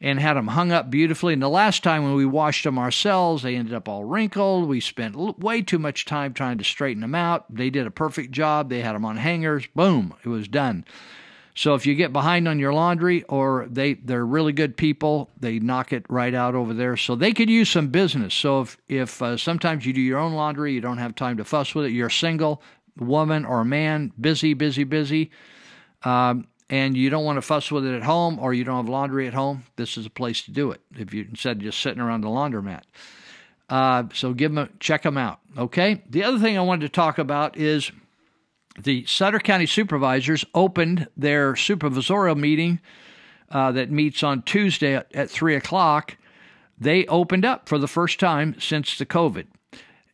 and 0.01 0.19
had 0.19 0.33
them 0.33 0.47
hung 0.47 0.73
up 0.73 0.89
beautifully. 0.89 1.31
And 1.31 1.41
the 1.41 1.47
last 1.47 1.81
time 1.81 2.03
when 2.03 2.15
we 2.15 2.25
washed 2.25 2.65
them 2.65 2.77
ourselves, 2.77 3.41
they 3.41 3.55
ended 3.55 3.73
up 3.73 3.87
all 3.87 4.03
wrinkled. 4.03 4.67
We 4.67 4.81
spent 4.81 5.15
way 5.39 5.61
too 5.61 5.79
much 5.79 6.03
time 6.03 6.33
trying 6.33 6.57
to 6.57 6.65
straighten 6.65 6.99
them 6.99 7.15
out. 7.15 7.45
They 7.49 7.69
did 7.69 7.87
a 7.87 7.91
perfect 7.91 8.31
job. 8.31 8.69
They 8.69 8.81
had 8.81 8.95
them 8.95 9.05
on 9.05 9.15
hangers. 9.15 9.65
Boom, 9.75 10.13
it 10.25 10.27
was 10.27 10.49
done. 10.49 10.83
So 11.59 11.75
if 11.75 11.85
you 11.85 11.93
get 11.93 12.13
behind 12.13 12.47
on 12.47 12.57
your 12.57 12.71
laundry 12.71 13.23
or 13.23 13.67
they 13.69 13.95
they're 13.95 14.25
really 14.25 14.53
good 14.53 14.77
people, 14.77 15.29
they 15.41 15.59
knock 15.59 15.91
it 15.91 16.05
right 16.07 16.33
out 16.33 16.55
over 16.55 16.73
there. 16.73 16.95
So 16.95 17.15
they 17.15 17.33
could 17.33 17.49
use 17.49 17.69
some 17.69 17.89
business. 17.89 18.33
So 18.33 18.61
if 18.61 18.77
if 18.87 19.21
uh, 19.21 19.35
sometimes 19.35 19.85
you 19.85 19.91
do 19.91 19.99
your 19.99 20.19
own 20.19 20.35
laundry, 20.35 20.71
you 20.71 20.79
don't 20.79 20.99
have 20.99 21.15
time 21.15 21.35
to 21.35 21.43
fuss 21.43 21.75
with 21.75 21.87
it. 21.87 21.91
You're 21.91 22.09
single, 22.09 22.61
woman 22.97 23.43
or 23.43 23.65
man, 23.65 24.13
busy, 24.17 24.53
busy, 24.53 24.85
busy, 24.85 25.31
um, 26.03 26.47
and 26.69 26.95
you 26.95 27.09
don't 27.09 27.25
want 27.25 27.35
to 27.35 27.41
fuss 27.41 27.69
with 27.69 27.85
it 27.85 27.93
at 27.93 28.03
home, 28.03 28.39
or 28.39 28.53
you 28.53 28.63
don't 28.63 28.77
have 28.77 28.87
laundry 28.87 29.27
at 29.27 29.33
home. 29.33 29.65
This 29.75 29.97
is 29.97 30.05
a 30.05 30.09
place 30.09 30.43
to 30.43 30.51
do 30.51 30.71
it. 30.71 30.79
If 30.95 31.13
you 31.13 31.27
instead 31.29 31.57
of 31.57 31.63
just 31.63 31.81
sitting 31.81 31.99
around 31.99 32.21
the 32.21 32.29
laundromat. 32.29 32.83
Uh, 33.67 34.03
so 34.13 34.31
give 34.33 34.55
them 34.55 34.59
a, 34.59 34.69
check 34.79 35.01
them 35.01 35.17
out. 35.17 35.41
Okay. 35.57 36.03
The 36.09 36.23
other 36.23 36.39
thing 36.39 36.57
I 36.57 36.61
wanted 36.61 36.85
to 36.85 36.89
talk 36.89 37.17
about 37.17 37.57
is 37.57 37.91
the 38.83 39.05
Sutter 39.05 39.39
County 39.39 39.65
supervisors 39.65 40.45
opened 40.53 41.07
their 41.17 41.53
supervisorial 41.53 42.37
meeting 42.37 42.79
uh, 43.51 43.71
that 43.71 43.91
meets 43.91 44.23
on 44.23 44.41
Tuesday 44.43 44.95
at, 44.95 45.13
at 45.13 45.29
3 45.29 45.55
o'clock. 45.55 46.17
They 46.79 47.05
opened 47.07 47.45
up 47.45 47.67
for 47.67 47.77
the 47.77 47.87
first 47.87 48.19
time 48.19 48.55
since 48.59 48.97
the 48.97 49.05
COVID. 49.05 49.47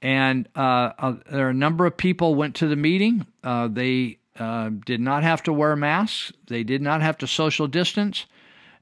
And 0.02 0.48
uh, 0.56 1.14
there 1.32 1.48
are 1.48 1.50
a 1.50 1.54
number 1.54 1.86
of 1.86 1.98
people 1.98 2.36
went 2.36 2.56
to 2.56 2.68
the 2.68 2.76
meeting. 2.76 3.26
Uh, 3.44 3.68
they 3.68 4.20
uh, 4.38 4.70
did 4.86 5.00
not 5.00 5.24
have 5.24 5.44
to 5.44 5.54
wear 5.54 5.76
masks. 5.76 6.32
They 6.48 6.64
did 6.64 6.82
not 6.82 7.02
have 7.02 7.18
to 7.20 7.28
social 7.28 7.68
distance, 7.68 8.26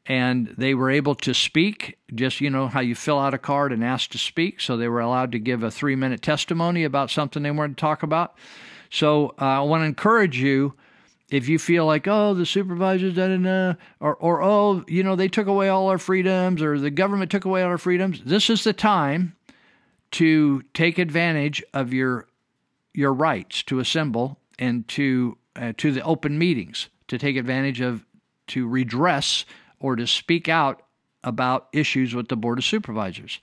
and 0.05 0.53
they 0.57 0.73
were 0.73 0.89
able 0.89 1.15
to 1.15 1.33
speak. 1.33 1.97
Just 2.13 2.41
you 2.41 2.49
know 2.49 2.67
how 2.67 2.81
you 2.81 2.95
fill 2.95 3.19
out 3.19 3.33
a 3.33 3.37
card 3.37 3.71
and 3.71 3.83
ask 3.83 4.09
to 4.11 4.17
speak. 4.17 4.59
So 4.59 4.75
they 4.75 4.87
were 4.87 4.99
allowed 4.99 5.31
to 5.33 5.39
give 5.39 5.63
a 5.63 5.71
three-minute 5.71 6.21
testimony 6.21 6.83
about 6.83 7.11
something 7.11 7.43
they 7.43 7.51
wanted 7.51 7.77
to 7.77 7.81
talk 7.81 8.03
about. 8.03 8.35
So 8.93 9.33
uh, 9.41 9.45
I 9.45 9.59
want 9.61 9.81
to 9.81 9.85
encourage 9.85 10.37
you 10.37 10.75
if 11.31 11.49
you 11.49 11.57
feel 11.57 11.87
like, 11.87 12.07
oh, 12.07 12.35
the 12.35 12.45
supervisors, 12.45 13.15
da, 13.15 13.27
da, 13.27 13.37
da, 13.37 13.73
or, 13.99 14.15
or, 14.17 14.43
oh, 14.43 14.85
you 14.87 15.01
know, 15.01 15.15
they 15.15 15.27
took 15.27 15.47
away 15.47 15.67
all 15.67 15.87
our 15.87 15.97
freedoms, 15.97 16.61
or 16.61 16.77
the 16.77 16.91
government 16.91 17.31
took 17.31 17.43
away 17.43 17.63
all 17.63 17.69
our 17.69 17.79
freedoms, 17.79 18.21
this 18.23 18.51
is 18.51 18.63
the 18.63 18.71
time 18.71 19.35
to 20.11 20.61
take 20.75 20.99
advantage 20.99 21.63
of 21.73 21.91
your 21.91 22.27
your 22.93 23.11
rights 23.11 23.63
to 23.63 23.79
assemble 23.79 24.37
and 24.59 24.87
to 24.89 25.39
uh, 25.55 25.73
to 25.77 25.91
the 25.91 26.03
open 26.03 26.37
meetings, 26.37 26.89
to 27.07 27.17
take 27.17 27.35
advantage 27.35 27.81
of 27.81 28.05
to 28.45 28.67
redress 28.67 29.43
or 29.79 29.95
to 29.95 30.05
speak 30.05 30.47
out 30.47 30.83
about 31.23 31.67
issues 31.73 32.13
with 32.13 32.27
the 32.27 32.37
board 32.37 32.59
of 32.59 32.63
supervisors, 32.63 33.39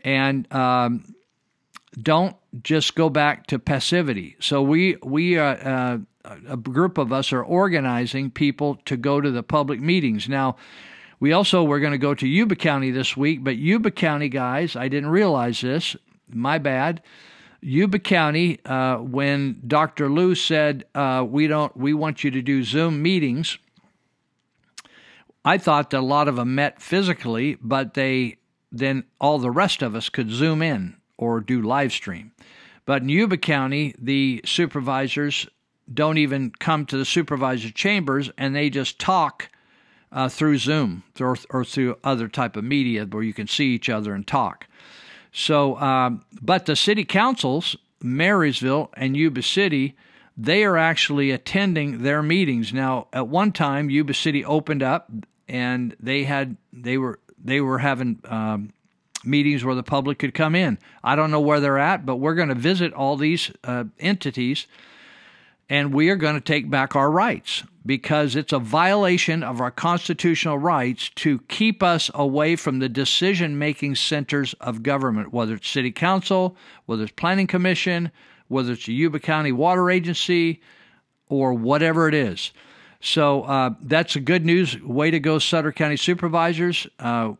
and 0.00 0.52
um, 0.52 1.14
don't 2.00 2.36
just 2.62 2.94
go 2.94 3.08
back 3.08 3.46
to 3.48 3.58
passivity. 3.58 4.36
So 4.40 4.62
we 4.62 4.96
we 5.02 5.38
uh, 5.38 5.44
uh, 5.44 5.98
a 6.48 6.56
group 6.56 6.98
of 6.98 7.12
us 7.12 7.32
are 7.32 7.42
organizing 7.42 8.30
people 8.30 8.76
to 8.86 8.96
go 8.96 9.20
to 9.20 9.30
the 9.30 9.42
public 9.42 9.80
meetings 9.80 10.28
now. 10.28 10.56
We 11.20 11.32
also 11.32 11.62
were 11.62 11.80
going 11.80 11.92
to 11.92 11.98
go 11.98 12.14
to 12.14 12.26
Yuba 12.26 12.56
County 12.56 12.90
this 12.90 13.16
week, 13.16 13.44
but 13.44 13.56
Yuba 13.56 13.92
County 13.92 14.28
guys, 14.28 14.74
I 14.74 14.88
didn't 14.88 15.10
realize 15.10 15.60
this. 15.60 15.94
My 16.28 16.58
bad. 16.58 17.02
Yuba 17.60 18.00
County, 18.00 18.58
uh, 18.64 18.96
when 18.96 19.62
Dr. 19.64 20.08
Luu 20.08 20.36
said 20.36 20.84
uh, 20.96 21.24
we 21.28 21.46
don't, 21.46 21.76
we 21.76 21.94
want 21.94 22.24
you 22.24 22.32
to 22.32 22.42
do 22.42 22.64
Zoom 22.64 23.02
meetings. 23.02 23.58
I 25.44 25.58
thought 25.58 25.90
that 25.90 26.00
a 26.00 26.00
lot 26.00 26.26
of 26.26 26.34
them 26.36 26.56
met 26.56 26.82
physically, 26.82 27.56
but 27.60 27.94
they 27.94 28.38
then 28.72 29.04
all 29.20 29.38
the 29.38 29.50
rest 29.50 29.82
of 29.82 29.94
us 29.94 30.08
could 30.08 30.30
zoom 30.30 30.62
in 30.62 30.96
or 31.22 31.40
do 31.40 31.62
live 31.62 31.92
stream. 31.92 32.32
But 32.84 33.02
in 33.02 33.08
Yuba 33.08 33.36
County, 33.36 33.94
the 33.96 34.42
supervisors 34.44 35.46
don't 35.92 36.18
even 36.18 36.50
come 36.58 36.84
to 36.86 36.96
the 36.96 37.04
supervisor 37.04 37.70
chambers 37.70 38.30
and 38.36 38.56
they 38.56 38.70
just 38.70 38.98
talk 38.98 39.48
uh, 40.10 40.28
through 40.28 40.58
Zoom 40.58 41.04
or, 41.20 41.36
or, 41.50 41.64
through 41.64 41.96
other 42.02 42.28
type 42.28 42.56
of 42.56 42.64
media 42.64 43.06
where 43.06 43.22
you 43.22 43.32
can 43.32 43.46
see 43.46 43.66
each 43.66 43.88
other 43.88 44.14
and 44.14 44.26
talk. 44.26 44.66
So, 45.32 45.78
um, 45.78 46.24
but 46.42 46.66
the 46.66 46.76
city 46.76 47.04
councils, 47.04 47.76
Marysville 48.02 48.90
and 48.94 49.16
Yuba 49.16 49.42
City, 49.42 49.96
they 50.36 50.64
are 50.64 50.76
actually 50.76 51.30
attending 51.30 52.02
their 52.02 52.22
meetings 52.22 52.72
now. 52.72 53.06
At 53.12 53.28
one 53.28 53.52
time, 53.52 53.90
Yuba 53.90 54.12
City 54.12 54.44
opened 54.44 54.82
up 54.82 55.10
and 55.48 55.96
they 56.00 56.24
had 56.24 56.56
they 56.72 56.98
were 56.98 57.20
they 57.42 57.60
were 57.60 57.78
having 57.78 58.20
um, 58.24 58.72
meetings 59.24 59.64
where 59.64 59.74
the 59.74 59.82
public 59.82 60.18
could 60.18 60.34
come 60.34 60.54
in. 60.54 60.78
I 61.02 61.16
don't 61.16 61.30
know 61.30 61.40
where 61.40 61.60
they're 61.60 61.78
at, 61.78 62.04
but 62.04 62.16
we're 62.16 62.34
going 62.34 62.48
to 62.48 62.54
visit 62.54 62.92
all 62.92 63.16
these 63.16 63.50
uh, 63.64 63.84
entities 63.98 64.66
and 65.72 65.94
we 65.94 66.10
are 66.10 66.16
going 66.16 66.34
to 66.34 66.40
take 66.40 66.68
back 66.68 66.94
our 66.94 67.10
rights 67.10 67.64
because 67.86 68.36
it's 68.36 68.52
a 68.52 68.58
violation 68.58 69.42
of 69.42 69.58
our 69.58 69.70
constitutional 69.70 70.58
rights 70.58 71.08
to 71.14 71.38
keep 71.48 71.82
us 71.82 72.10
away 72.14 72.56
from 72.56 72.78
the 72.78 72.90
decision 72.90 73.58
making 73.58 73.94
centers 73.94 74.54
of 74.60 74.82
government, 74.82 75.32
whether 75.32 75.54
it's 75.54 75.70
city 75.70 75.90
council, 75.90 76.56
whether 76.84 77.04
it's 77.04 77.12
planning 77.12 77.46
commission, 77.46 78.10
whether 78.48 78.72
it's 78.72 78.84
the 78.84 78.92
Yuba 78.92 79.18
County 79.20 79.50
Water 79.50 79.90
Agency, 79.90 80.60
or 81.30 81.54
whatever 81.54 82.06
it 82.06 82.14
is. 82.14 82.52
So 83.00 83.44
uh, 83.44 83.70
that's 83.80 84.14
a 84.14 84.20
good 84.20 84.44
news. 84.44 84.80
Way 84.82 85.10
to 85.10 85.20
go, 85.20 85.38
Sutter 85.38 85.72
County 85.72 85.96
supervisors. 85.96 86.86
Uh, 86.98 87.32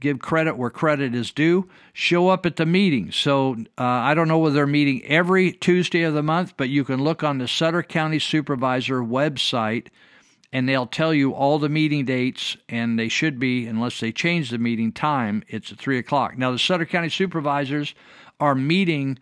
give 0.00 0.18
credit 0.18 0.56
where 0.56 0.70
credit 0.70 1.14
is 1.14 1.30
due. 1.30 1.68
Show 1.92 2.28
up 2.28 2.46
at 2.46 2.56
the 2.56 2.66
meeting. 2.66 3.10
So 3.10 3.56
uh, 3.78 3.82
I 3.84 4.14
don't 4.14 4.28
know 4.28 4.38
whether 4.38 4.56
they're 4.56 4.66
meeting 4.66 5.04
every 5.04 5.52
Tuesday 5.52 6.02
of 6.02 6.14
the 6.14 6.22
month, 6.22 6.54
but 6.56 6.68
you 6.68 6.84
can 6.84 7.02
look 7.02 7.22
on 7.22 7.38
the 7.38 7.48
Sutter 7.48 7.82
County 7.82 8.18
Supervisor 8.18 9.00
website 9.00 9.88
and 10.52 10.68
they'll 10.68 10.86
tell 10.86 11.12
you 11.12 11.32
all 11.34 11.58
the 11.58 11.68
meeting 11.68 12.04
dates, 12.04 12.56
and 12.68 12.98
they 12.98 13.08
should 13.08 13.38
be, 13.38 13.66
unless 13.66 14.00
they 14.00 14.12
change 14.12 14.48
the 14.48 14.58
meeting 14.58 14.92
time, 14.92 15.42
it's 15.48 15.72
at 15.72 15.78
3 15.78 15.98
o'clock. 15.98 16.38
Now, 16.38 16.52
the 16.52 16.58
Sutter 16.58 16.86
County 16.86 17.10
Supervisors 17.10 17.94
are 18.38 18.54
meeting 18.54 19.18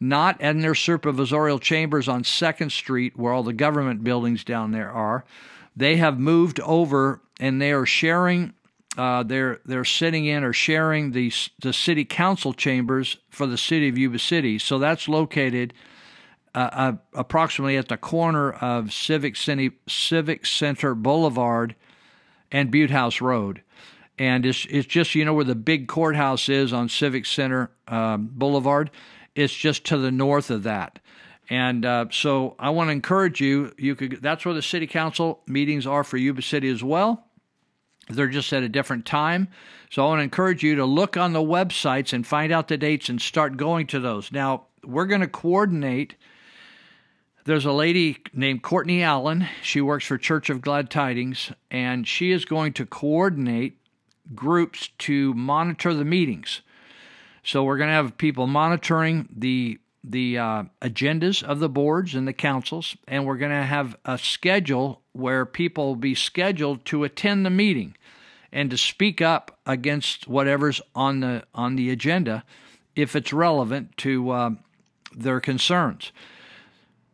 not 0.00 0.40
in 0.40 0.60
their 0.60 0.72
supervisorial 0.72 1.60
chambers 1.60 2.08
on 2.08 2.22
2nd 2.22 2.70
Street, 2.70 3.16
where 3.16 3.32
all 3.32 3.42
the 3.42 3.52
government 3.52 4.02
buildings 4.02 4.44
down 4.44 4.70
there 4.70 4.90
are. 4.90 5.24
They 5.76 5.96
have 5.96 6.18
moved 6.18 6.58
over 6.60 7.20
and 7.38 7.60
they 7.60 7.72
are 7.72 7.86
sharing 7.86 8.54
uh, 8.96 9.22
they're 9.22 9.60
they're 9.64 9.84
sitting 9.84 10.26
in 10.26 10.44
or 10.44 10.52
sharing 10.52 11.12
the 11.12 11.32
the 11.60 11.72
city 11.72 12.04
council 12.04 12.52
chambers 12.52 13.18
for 13.30 13.46
the 13.46 13.58
city 13.58 13.88
of 13.88 13.96
Yuba 13.96 14.18
City. 14.18 14.58
So 14.58 14.78
that's 14.78 15.08
located 15.08 15.74
uh, 16.54 16.70
uh, 16.72 16.92
approximately 17.14 17.76
at 17.76 17.88
the 17.88 17.96
corner 17.96 18.50
of 18.50 18.92
Civic 18.92 19.36
City, 19.36 19.70
Civic 19.88 20.44
Center 20.44 20.94
Boulevard 20.94 21.76
and 22.50 22.70
Butte 22.70 22.90
House 22.90 23.20
Road. 23.20 23.62
And 24.18 24.44
it's, 24.44 24.66
it's 24.68 24.86
just, 24.86 25.14
you 25.14 25.24
know, 25.24 25.32
where 25.32 25.44
the 25.44 25.54
big 25.54 25.86
courthouse 25.88 26.48
is 26.48 26.72
on 26.72 26.88
Civic 26.88 27.24
Center 27.24 27.70
um, 27.88 28.28
Boulevard. 28.32 28.90
It's 29.34 29.54
just 29.54 29.84
to 29.86 29.96
the 29.98 30.10
north 30.10 30.50
of 30.50 30.64
that. 30.64 30.98
And 31.48 31.86
uh, 31.86 32.06
so 32.10 32.54
I 32.58 32.70
want 32.70 32.88
to 32.88 32.92
encourage 32.92 33.40
you. 33.40 33.72
You 33.78 33.94
could. 33.94 34.20
That's 34.20 34.44
where 34.44 34.54
the 34.54 34.62
city 34.62 34.86
council 34.86 35.42
meetings 35.46 35.86
are 35.86 36.04
for 36.04 36.16
Yuba 36.16 36.42
City 36.42 36.68
as 36.68 36.82
well. 36.82 37.26
They're 38.10 38.28
just 38.28 38.52
at 38.52 38.62
a 38.62 38.68
different 38.68 39.06
time. 39.06 39.48
So 39.90 40.04
I 40.04 40.08
want 40.08 40.20
to 40.20 40.24
encourage 40.24 40.62
you 40.62 40.76
to 40.76 40.84
look 40.84 41.16
on 41.16 41.32
the 41.32 41.40
websites 41.40 42.12
and 42.12 42.26
find 42.26 42.52
out 42.52 42.68
the 42.68 42.76
dates 42.76 43.08
and 43.08 43.20
start 43.20 43.56
going 43.56 43.86
to 43.88 44.00
those. 44.00 44.30
Now 44.30 44.66
we're 44.84 45.06
going 45.06 45.20
to 45.20 45.28
coordinate. 45.28 46.14
There's 47.44 47.64
a 47.64 47.72
lady 47.72 48.18
named 48.32 48.62
Courtney 48.62 49.02
Allen. 49.02 49.48
She 49.62 49.80
works 49.80 50.06
for 50.06 50.18
Church 50.18 50.50
of 50.50 50.60
Glad 50.60 50.90
Tidings, 50.90 51.52
and 51.70 52.06
she 52.06 52.30
is 52.30 52.44
going 52.44 52.72
to 52.74 52.86
coordinate 52.86 53.78
groups 54.34 54.90
to 54.98 55.34
monitor 55.34 55.92
the 55.94 56.04
meetings. 56.04 56.60
So 57.42 57.64
we're 57.64 57.78
going 57.78 57.88
to 57.88 57.94
have 57.94 58.18
people 58.18 58.46
monitoring 58.46 59.28
the 59.34 59.78
the 60.02 60.38
uh, 60.38 60.62
agendas 60.80 61.42
of 61.42 61.58
the 61.58 61.68
boards 61.68 62.14
and 62.14 62.26
the 62.26 62.32
councils, 62.32 62.96
and 63.06 63.26
we're 63.26 63.36
going 63.36 63.50
to 63.50 63.66
have 63.66 63.96
a 64.06 64.16
schedule 64.16 65.02
where 65.12 65.44
people 65.44 65.88
will 65.88 65.96
be 65.96 66.14
scheduled 66.14 66.86
to 66.86 67.04
attend 67.04 67.44
the 67.44 67.50
meeting 67.50 67.94
and 68.52 68.70
to 68.70 68.76
speak 68.76 69.20
up 69.20 69.58
against 69.66 70.28
whatever's 70.28 70.80
on 70.94 71.20
the 71.20 71.44
on 71.54 71.76
the 71.76 71.90
agenda 71.90 72.44
if 72.96 73.14
it's 73.14 73.32
relevant 73.32 73.96
to 73.98 74.30
uh, 74.30 74.50
their 75.14 75.40
concerns. 75.40 76.12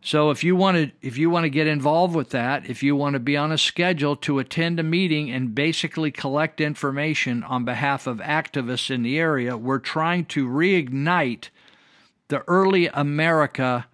So 0.02 0.30
if 0.30 0.44
you 0.44 0.54
want 0.54 0.76
to 0.76 1.06
if 1.06 1.18
you 1.18 1.30
want 1.30 1.44
to 1.44 1.50
get 1.50 1.66
involved 1.66 2.14
with 2.14 2.30
that, 2.30 2.70
if 2.70 2.82
you 2.82 2.94
want 2.94 3.14
to 3.14 3.20
be 3.20 3.36
on 3.36 3.50
a 3.50 3.58
schedule 3.58 4.14
to 4.16 4.38
attend 4.38 4.78
a 4.78 4.84
meeting 4.84 5.30
and 5.30 5.54
basically 5.54 6.12
collect 6.12 6.60
information 6.60 7.42
on 7.42 7.64
behalf 7.64 8.06
of 8.06 8.18
activists 8.18 8.88
in 8.88 9.02
the 9.02 9.18
area, 9.18 9.56
we're 9.56 9.80
trying 9.80 10.24
to 10.26 10.46
reignite 10.46 11.48
the 12.28 12.44
early 12.46 12.86
America 12.86 13.86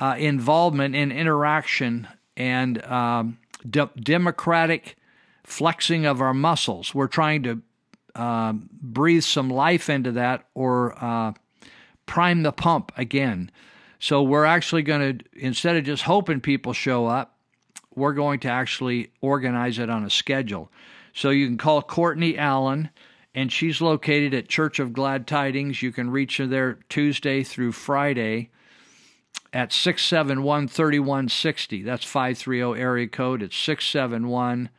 uh, 0.00 0.16
involvement 0.18 0.96
in 0.96 1.12
interaction 1.12 2.08
and 2.36 2.84
um, 2.84 3.38
de- 3.68 3.90
democratic 3.96 4.96
flexing 5.44 6.06
of 6.06 6.20
our 6.20 6.34
muscles. 6.34 6.94
We're 6.94 7.06
trying 7.06 7.42
to 7.44 7.62
uh, 8.14 8.52
breathe 8.52 9.24
some 9.24 9.50
life 9.50 9.88
into 9.88 10.12
that 10.12 10.46
or 10.54 10.94
uh, 11.02 11.32
prime 12.06 12.42
the 12.42 12.52
pump 12.52 12.92
again. 12.96 13.50
So 13.98 14.22
we're 14.22 14.44
actually 14.44 14.82
going 14.82 15.18
to, 15.18 15.24
instead 15.34 15.76
of 15.76 15.84
just 15.84 16.02
hoping 16.02 16.40
people 16.40 16.72
show 16.72 17.06
up, 17.06 17.38
we're 17.94 18.12
going 18.12 18.40
to 18.40 18.48
actually 18.48 19.12
organize 19.20 19.78
it 19.78 19.88
on 19.88 20.04
a 20.04 20.10
schedule. 20.10 20.70
So 21.12 21.30
you 21.30 21.46
can 21.46 21.58
call 21.58 21.80
Courtney 21.80 22.36
Allen, 22.36 22.90
and 23.34 23.52
she's 23.52 23.80
located 23.80 24.34
at 24.34 24.48
Church 24.48 24.78
of 24.78 24.92
Glad 24.92 25.26
Tidings. 25.26 25.80
You 25.80 25.92
can 25.92 26.10
reach 26.10 26.38
her 26.38 26.46
there 26.46 26.80
Tuesday 26.88 27.42
through 27.44 27.72
Friday 27.72 28.50
at 29.52 29.72
671 29.72 30.68
3160. 30.68 31.82
That's 31.82 32.04
530 32.04 32.80
area 32.80 33.06
code. 33.06 33.42
It's 33.42 33.56
671 33.56 34.70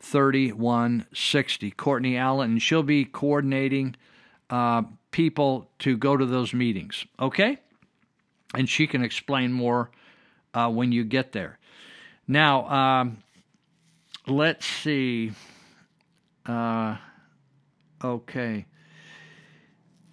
3160. 0.00 1.70
Courtney 1.72 2.16
Allen, 2.16 2.52
and 2.52 2.62
she'll 2.62 2.82
be 2.82 3.04
coordinating 3.04 3.94
uh, 4.48 4.82
people 5.10 5.70
to 5.80 5.96
go 5.96 6.16
to 6.16 6.26
those 6.26 6.52
meetings. 6.52 7.06
Okay? 7.18 7.58
And 8.54 8.68
she 8.68 8.86
can 8.86 9.04
explain 9.04 9.52
more 9.52 9.90
uh, 10.54 10.70
when 10.70 10.90
you 10.92 11.04
get 11.04 11.32
there. 11.32 11.58
Now, 12.26 12.68
um, 12.68 13.18
let's 14.26 14.66
see. 14.66 15.32
Uh, 16.46 16.96
okay. 18.02 18.66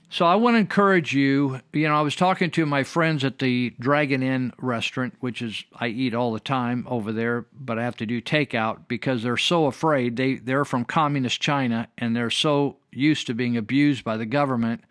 So 0.10 0.26
I 0.26 0.36
want 0.36 0.56
to 0.56 0.60
encourage 0.60 1.14
you. 1.14 1.60
You 1.74 1.90
know, 1.90 1.96
I 1.96 2.02
was 2.02 2.16
talking 2.16 2.50
to 2.52 2.66
my 2.66 2.84
friends 2.84 3.26
at 3.26 3.40
the 3.40 3.74
Dragon 3.78 4.24
Inn 4.24 4.54
restaurant, 4.58 5.16
which 5.20 5.42
is 5.42 5.66
I 5.76 5.88
eat 5.88 6.16
all 6.16 6.32
the 6.32 6.40
time 6.40 6.86
over 6.90 7.12
there, 7.12 7.46
but 7.54 7.78
I 7.78 7.84
have 7.84 7.98
to 7.98 8.06
do 8.06 8.22
takeout 8.22 8.88
because 8.88 9.22
they're 9.22 9.36
so 9.36 9.66
afraid. 9.66 10.16
They 10.16 10.36
they're 10.36 10.66
from 10.66 10.86
communist 10.86 11.42
China 11.42 11.90
and 11.98 12.16
they're 12.16 12.30
so 12.30 12.78
used 12.92 13.28
to 13.28 13.34
being 13.34 13.58
abused 13.58 14.06
by 14.06 14.16
the 14.16 14.26
government. 14.26 14.84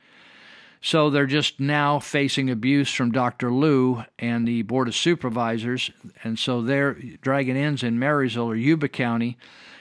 So 0.82 1.08
they're 1.08 1.26
just 1.26 1.58
now 1.58 1.98
facing 1.98 2.50
abuse 2.50 2.92
from 2.92 3.10
Dr. 3.10 3.50
Luu 3.50 4.04
and 4.18 4.46
the 4.46 4.62
Board 4.62 4.86
of 4.86 4.94
Supervisors. 4.94 5.90
And 6.22 6.38
so 6.38 6.60
their 6.60 6.92
Dragon 6.92 7.56
Inns 7.56 7.82
in 7.82 7.98
Marysville 7.98 8.50
or 8.50 8.54
Yuba 8.54 8.88
County. 8.88 9.38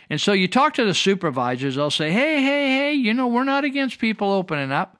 And 0.09 0.21
so 0.21 0.31
you 0.31 0.47
talk 0.47 0.75
to 0.75 0.86
the 0.86 0.93
supervisors, 0.93 1.75
they'll 1.75 1.91
say, 1.91 2.11
hey, 2.11 2.41
hey, 2.41 2.67
hey, 2.77 2.93
you 2.93 3.13
know, 3.13 3.27
we're 3.27 3.43
not 3.43 3.65
against 3.65 3.99
people 3.99 4.31
opening 4.31 4.71
up 4.71 4.97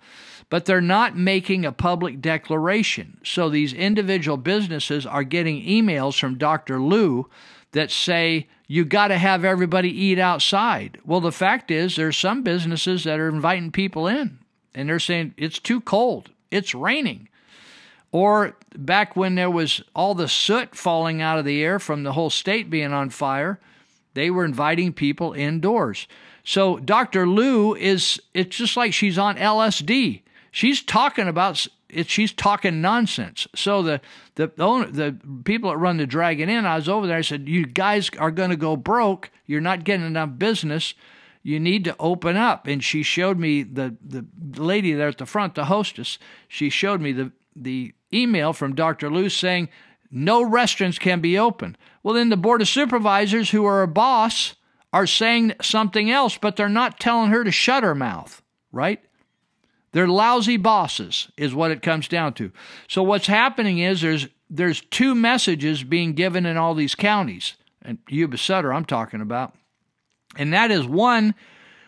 but 0.50 0.66
they're 0.66 0.82
not 0.82 1.18
making 1.18 1.66
a 1.66 1.72
public 1.72 2.22
declaration. 2.22 3.20
So 3.24 3.50
these 3.50 3.74
individual 3.74 4.38
businesses 4.38 5.06
are 5.06 5.24
getting 5.24 5.64
emails 5.64 6.20
from 6.20 6.38
Dr. 6.38 6.80
Luu 6.80 7.26
that 7.72 7.92
say 7.92 8.48
you 8.68 8.86
got 8.86 9.10
to 9.10 9.18
have 9.18 9.44
everybody 9.44 9.90
eat 9.90 10.20
outside. 10.20 11.00
Well, 11.06 11.22
the 11.22 11.32
fact 11.32 11.72
is 11.72 11.96
there's 11.96 12.18
some 12.18 12.44
businesses 12.44 13.04
that 13.04 13.20
are 13.20 13.30
inviting 13.30 13.72
people 13.72 14.08
in 14.08 14.40
and 14.74 14.90
they're 14.90 15.00
saying 15.00 15.34
it's 15.38 15.60
too 15.60 15.82
cold. 15.82 16.30
It's 16.52 16.76
raining. 16.76 17.30
Or 18.12 18.56
back 18.78 19.16
when 19.16 19.36
there 19.36 19.50
was 19.50 19.82
all 19.94 20.16
the 20.16 20.28
soot 20.28 20.76
falling 20.76 21.22
out 21.22 21.40
of 21.40 21.46
the 21.46 21.62
air 21.64 21.80
from 21.80 22.04
the 22.04 22.14
whole 22.14 22.30
state 22.30 22.70
being 22.70 22.94
on 22.94 23.10
fire, 23.10 23.60
they 24.14 24.30
were 24.30 24.46
inviting 24.46 24.94
people 24.94 25.34
indoors. 25.34 26.08
So 26.44 26.78
Dr. 26.78 27.26
Luu 27.26 27.78
is 27.78 28.22
it's 28.34 28.56
just 28.56 28.78
like 28.78 28.94
she's 28.94 29.18
on 29.18 29.36
LSD 29.36 30.22
she's 30.56 30.82
talking 30.82 31.28
about 31.28 31.68
it, 31.90 32.10
she's 32.10 32.32
talking 32.32 32.82
nonsense. 32.82 33.46
So 33.56 33.84
the 33.84 34.02
the 34.36 34.52
owner, 34.58 34.90
the 34.90 35.18
people 35.44 35.70
that 35.70 35.78
run 35.78 35.98
the 35.98 36.08
Dragon 36.08 36.50
Inn, 36.50 36.66
I 36.66 36.78
was 36.78 36.90
over 36.90 37.06
there. 37.06 37.18
I 37.18 37.22
said, 37.22 37.50
"You 37.50 37.66
guys 37.66 38.10
are 38.18 38.32
going 38.32 38.50
to 38.50 38.56
go 38.56 38.76
broke. 38.78 39.32
You're 39.46 39.62
not 39.62 39.84
getting 39.84 40.06
enough 40.06 40.32
business. 40.38 40.94
You 41.44 41.60
need 41.60 41.84
to 41.84 41.96
open 42.00 42.38
up." 42.38 42.68
And 42.68 42.84
she 42.84 43.04
showed 43.04 43.38
me 43.38 43.64
the 43.64 43.96
the 44.02 44.26
lady 44.56 44.94
there 44.94 45.10
at 45.10 45.18
the 45.18 45.26
front, 45.26 45.56
the 45.56 45.66
hostess. 45.66 46.18
She 46.48 46.70
showed 46.70 47.02
me 47.02 47.12
the 47.12 47.32
the 47.56 47.94
email 48.14 48.54
from 48.54 48.76
Dr. 48.76 49.10
Luu 49.10 49.30
saying 49.30 49.70
no 50.10 50.42
restaurants 50.42 50.98
can 50.98 51.20
be 51.20 51.38
open. 51.38 51.76
Well, 52.02 52.16
then 52.16 52.30
the 52.30 52.38
board 52.38 52.62
of 52.62 52.70
supervisors, 52.70 53.50
who 53.50 53.66
are 53.66 53.82
a 53.82 53.88
boss, 53.88 54.56
are 54.94 55.08
saying 55.08 55.54
something 55.62 56.10
else, 56.10 56.38
but 56.38 56.56
they're 56.56 56.70
not 56.70 57.00
telling 57.00 57.32
her 57.32 57.44
to 57.44 57.52
shut 57.52 57.84
her 57.84 57.96
mouth, 57.96 58.42
right? 58.72 59.05
They're 59.96 60.10
lousy 60.10 60.58
bosses, 60.58 61.30
is 61.38 61.56
what 61.56 61.72
it 61.72 61.82
comes 61.82 62.10
down 62.10 62.34
to. 62.34 62.52
So 62.90 63.02
what's 63.02 63.28
happening 63.28 63.80
is 63.80 64.02
there's 64.02 64.28
there's 64.50 64.82
two 64.82 65.16
messages 65.16 65.86
being 65.86 66.12
given 66.12 66.46
in 66.46 66.58
all 66.58 66.76
these 66.76 66.96
counties, 66.96 67.54
and 67.82 68.00
Yuba 68.10 68.38
Sutter 68.38 68.74
I'm 68.74 68.84
talking 68.84 69.22
about, 69.22 69.56
and 70.36 70.52
that 70.52 70.70
is 70.70 70.86
one 70.86 71.34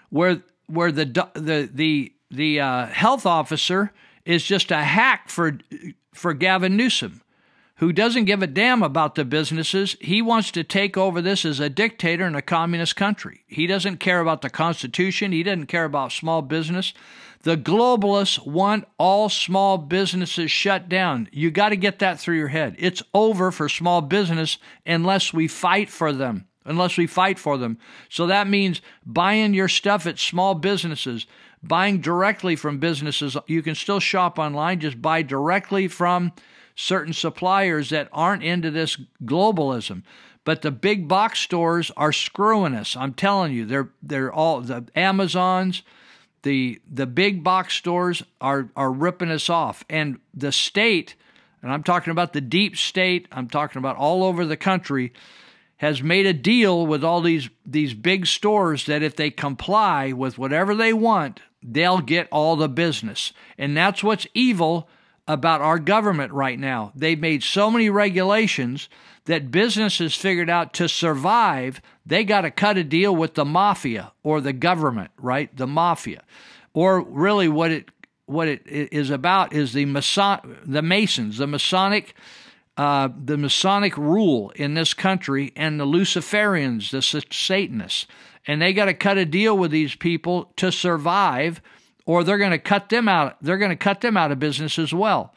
where 0.10 0.42
where 0.68 0.90
the 0.90 1.04
the 1.34 1.70
the 1.74 2.14
the 2.32 2.62
uh, 2.62 2.86
health 2.86 3.26
officer 3.26 3.92
is 4.24 4.42
just 4.42 4.72
a 4.72 4.84
hack 4.84 5.28
for 5.28 5.58
for 6.14 6.34
Gavin 6.34 6.78
Newsom, 6.78 7.22
who 7.76 7.92
doesn't 7.92 8.24
give 8.24 8.42
a 8.42 8.48
damn 8.48 8.84
about 8.84 9.16
the 9.16 9.26
businesses. 9.26 9.98
He 10.00 10.22
wants 10.22 10.50
to 10.52 10.64
take 10.64 10.96
over 10.96 11.22
this 11.22 11.44
as 11.44 11.60
a 11.60 11.70
dictator 11.70 12.26
in 12.26 12.36
a 12.36 12.42
communist 12.42 12.96
country. 12.96 13.44
He 13.48 13.68
doesn't 13.68 13.98
care 13.98 14.22
about 14.22 14.44
the 14.44 14.50
Constitution. 14.50 15.34
He 15.34 15.44
doesn't 15.44 15.66
care 15.66 15.84
about 15.84 16.14
small 16.14 16.42
business. 16.42 16.94
The 17.48 17.56
globalists 17.56 18.46
want 18.46 18.90
all 18.98 19.30
small 19.30 19.78
businesses 19.78 20.52
shut 20.52 20.90
down. 20.90 21.30
You 21.32 21.50
got 21.50 21.70
to 21.70 21.78
get 21.78 22.00
that 22.00 22.20
through 22.20 22.36
your 22.36 22.50
head. 22.50 22.76
It's 22.78 23.02
over 23.14 23.54
for 23.54 23.70
small 23.70 24.02
business 24.02 24.58
unless 24.86 25.32
we 25.34 25.48
fight 25.48 25.90
for 25.90 26.12
them. 26.12 26.46
Unless 26.66 26.98
we 26.98 27.08
fight 27.08 27.40
for 27.40 27.58
them. 27.58 27.78
So 28.10 28.28
that 28.28 28.50
means 28.50 28.82
buying 29.06 29.54
your 29.54 29.70
stuff 29.70 30.06
at 30.06 30.20
small 30.20 30.56
businesses, 30.56 31.26
buying 31.64 32.02
directly 32.02 32.58
from 32.58 32.80
businesses. 32.80 33.38
You 33.48 33.62
can 33.62 33.76
still 33.76 34.02
shop 34.02 34.38
online, 34.38 34.82
just 34.82 35.02
buy 35.02 35.22
directly 35.22 35.88
from 35.88 36.34
certain 36.76 37.14
suppliers 37.14 37.92
that 37.92 38.10
aren't 38.12 38.44
into 38.44 38.72
this 38.72 38.98
globalism. 39.24 40.04
But 40.44 40.64
the 40.64 40.72
big 40.72 41.08
box 41.08 41.40
stores 41.40 41.92
are 41.96 42.12
screwing 42.12 42.76
us. 42.76 42.98
I'm 42.98 43.14
telling 43.14 43.54
you, 43.54 43.66
they're 43.66 43.92
they're 44.04 44.34
all 44.34 44.60
the 44.60 44.86
Amazons, 44.98 45.84
the 46.48 46.80
the 46.90 47.06
big 47.06 47.44
box 47.44 47.74
stores 47.74 48.24
are 48.40 48.70
are 48.78 48.92
ripping 48.92 49.30
us 49.30 49.50
off 49.50 49.84
and 49.90 50.18
the 50.34 50.54
state 50.54 51.16
and 51.62 51.74
I'm 51.74 51.84
talking 51.84 52.12
about 52.12 52.32
the 52.32 52.40
deep 52.40 52.78
state 52.78 53.28
I'm 53.34 53.50
talking 53.50 53.80
about 53.80 53.98
all 53.98 54.24
over 54.24 54.46
the 54.46 54.56
country 54.56 55.12
has 55.76 56.02
made 56.02 56.26
a 56.26 56.32
deal 56.32 56.88
with 56.88 57.04
all 57.04 57.20
these 57.20 57.50
these 57.66 57.94
big 57.94 58.26
stores 58.28 58.86
that 58.86 59.04
if 59.04 59.18
they 59.18 59.30
comply 59.30 60.14
with 60.14 60.38
whatever 60.38 60.74
they 60.74 60.94
want 60.94 61.42
they'll 61.62 62.00
get 62.00 62.30
all 62.32 62.56
the 62.56 62.70
business 62.70 63.34
and 63.58 63.76
that's 63.76 64.02
what's 64.02 64.26
evil 64.34 64.88
about 65.28 65.62
our 65.62 65.78
government 65.78 66.32
right 66.32 66.58
now. 66.58 66.92
They've 66.96 67.20
made 67.20 67.44
so 67.44 67.70
many 67.70 67.90
regulations 67.90 68.88
that 69.26 69.52
businesses 69.52 70.16
figured 70.16 70.50
out 70.50 70.74
to 70.76 70.88
survive, 70.88 71.82
they 72.08 72.24
got 72.24 72.42
to 72.42 72.52
cut 72.52 72.78
a 72.78 72.84
deal 72.84 73.16
with 73.16 73.34
the 73.34 73.46
mafia 73.46 74.14
or 74.24 74.40
the 74.40 74.54
government, 74.54 75.12
right? 75.18 75.56
The 75.56 75.68
mafia. 75.68 76.24
Or 76.74 77.02
really 77.02 77.50
what 77.50 77.72
it 77.72 77.90
what 78.26 78.48
it 78.48 78.62
is 78.66 79.10
about 79.10 79.54
is 79.54 79.74
the 79.74 79.86
Mason, 79.86 80.58
the 80.66 80.82
Masons, 80.82 81.38
the 81.38 81.48
Masonic 81.48 82.14
uh, 82.78 83.10
the 83.26 83.38
Masonic 83.38 83.98
rule 83.98 84.52
in 84.52 84.76
this 84.76 84.94
country 84.94 85.52
and 85.56 85.80
the 85.80 85.86
Luciferians, 85.86 86.92
the 86.92 87.02
Satanists. 87.02 88.06
And 88.46 88.62
they 88.62 88.72
got 88.72 88.86
to 88.86 88.94
cut 88.94 89.18
a 89.18 89.26
deal 89.26 89.58
with 89.58 89.72
these 89.72 89.96
people 89.96 90.54
to 90.58 90.72
survive, 90.72 91.60
or 92.06 92.24
they're 92.24 92.38
going 92.38 92.52
to 92.52 92.60
cut 92.60 92.90
them 92.90 93.10
out. 93.10 93.36
They're 93.42 93.58
going 93.58 93.72
to 93.72 93.76
cut 93.76 94.02
them 94.02 94.16
out 94.16 94.32
of 94.32 94.40
business 94.40 94.78
as 94.78 94.94
well. 94.94 95.34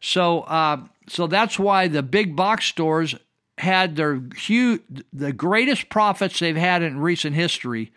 So, 0.00 0.42
uh, 0.42 0.84
so 1.08 1.26
that's 1.26 1.58
why 1.58 1.88
the 1.88 2.02
big 2.02 2.36
box 2.36 2.66
stores 2.66 3.16
had 3.58 3.96
their 3.96 4.22
huge, 4.36 4.82
the 5.12 5.32
greatest 5.32 5.88
profits 5.88 6.38
they've 6.38 6.56
had 6.56 6.82
in 6.82 7.00
recent 7.00 7.34
history 7.34 7.92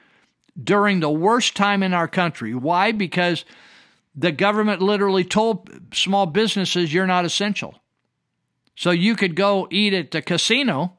during 0.62 1.00
the 1.00 1.10
worst 1.10 1.56
time 1.56 1.84
in 1.84 1.94
our 1.94 2.08
country. 2.08 2.54
Why? 2.54 2.92
Because 2.92 3.46
the 4.16 4.32
government 4.32 4.82
literally 4.82 5.24
told 5.24 5.70
small 5.94 6.26
businesses 6.26 6.94
you're 6.94 7.08
not 7.08 7.26
essential. 7.26 7.76
So 8.76 8.92
you 8.92 9.16
could 9.16 9.36
go 9.36 9.68
eat 9.70 9.94
at 9.94 10.12
the 10.12 10.22
casino, 10.22 10.94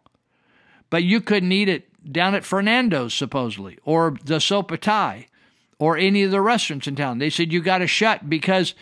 but 0.90 1.02
you 1.02 1.20
couldn't 1.20 1.52
eat 1.52 1.68
it 1.68 2.12
down 2.12 2.34
at 2.34 2.44
Fernando's, 2.44 3.14
supposedly, 3.14 3.78
or 3.84 4.16
the 4.24 4.36
Sopatai, 4.36 5.26
or 5.78 5.96
any 5.96 6.22
of 6.22 6.30
the 6.30 6.40
restaurants 6.42 6.86
in 6.86 6.96
town. 6.96 7.18
They 7.18 7.30
said 7.30 7.52
you 7.52 7.62
got 7.62 7.78
to 7.78 7.86
shut 7.86 8.28
because 8.28 8.74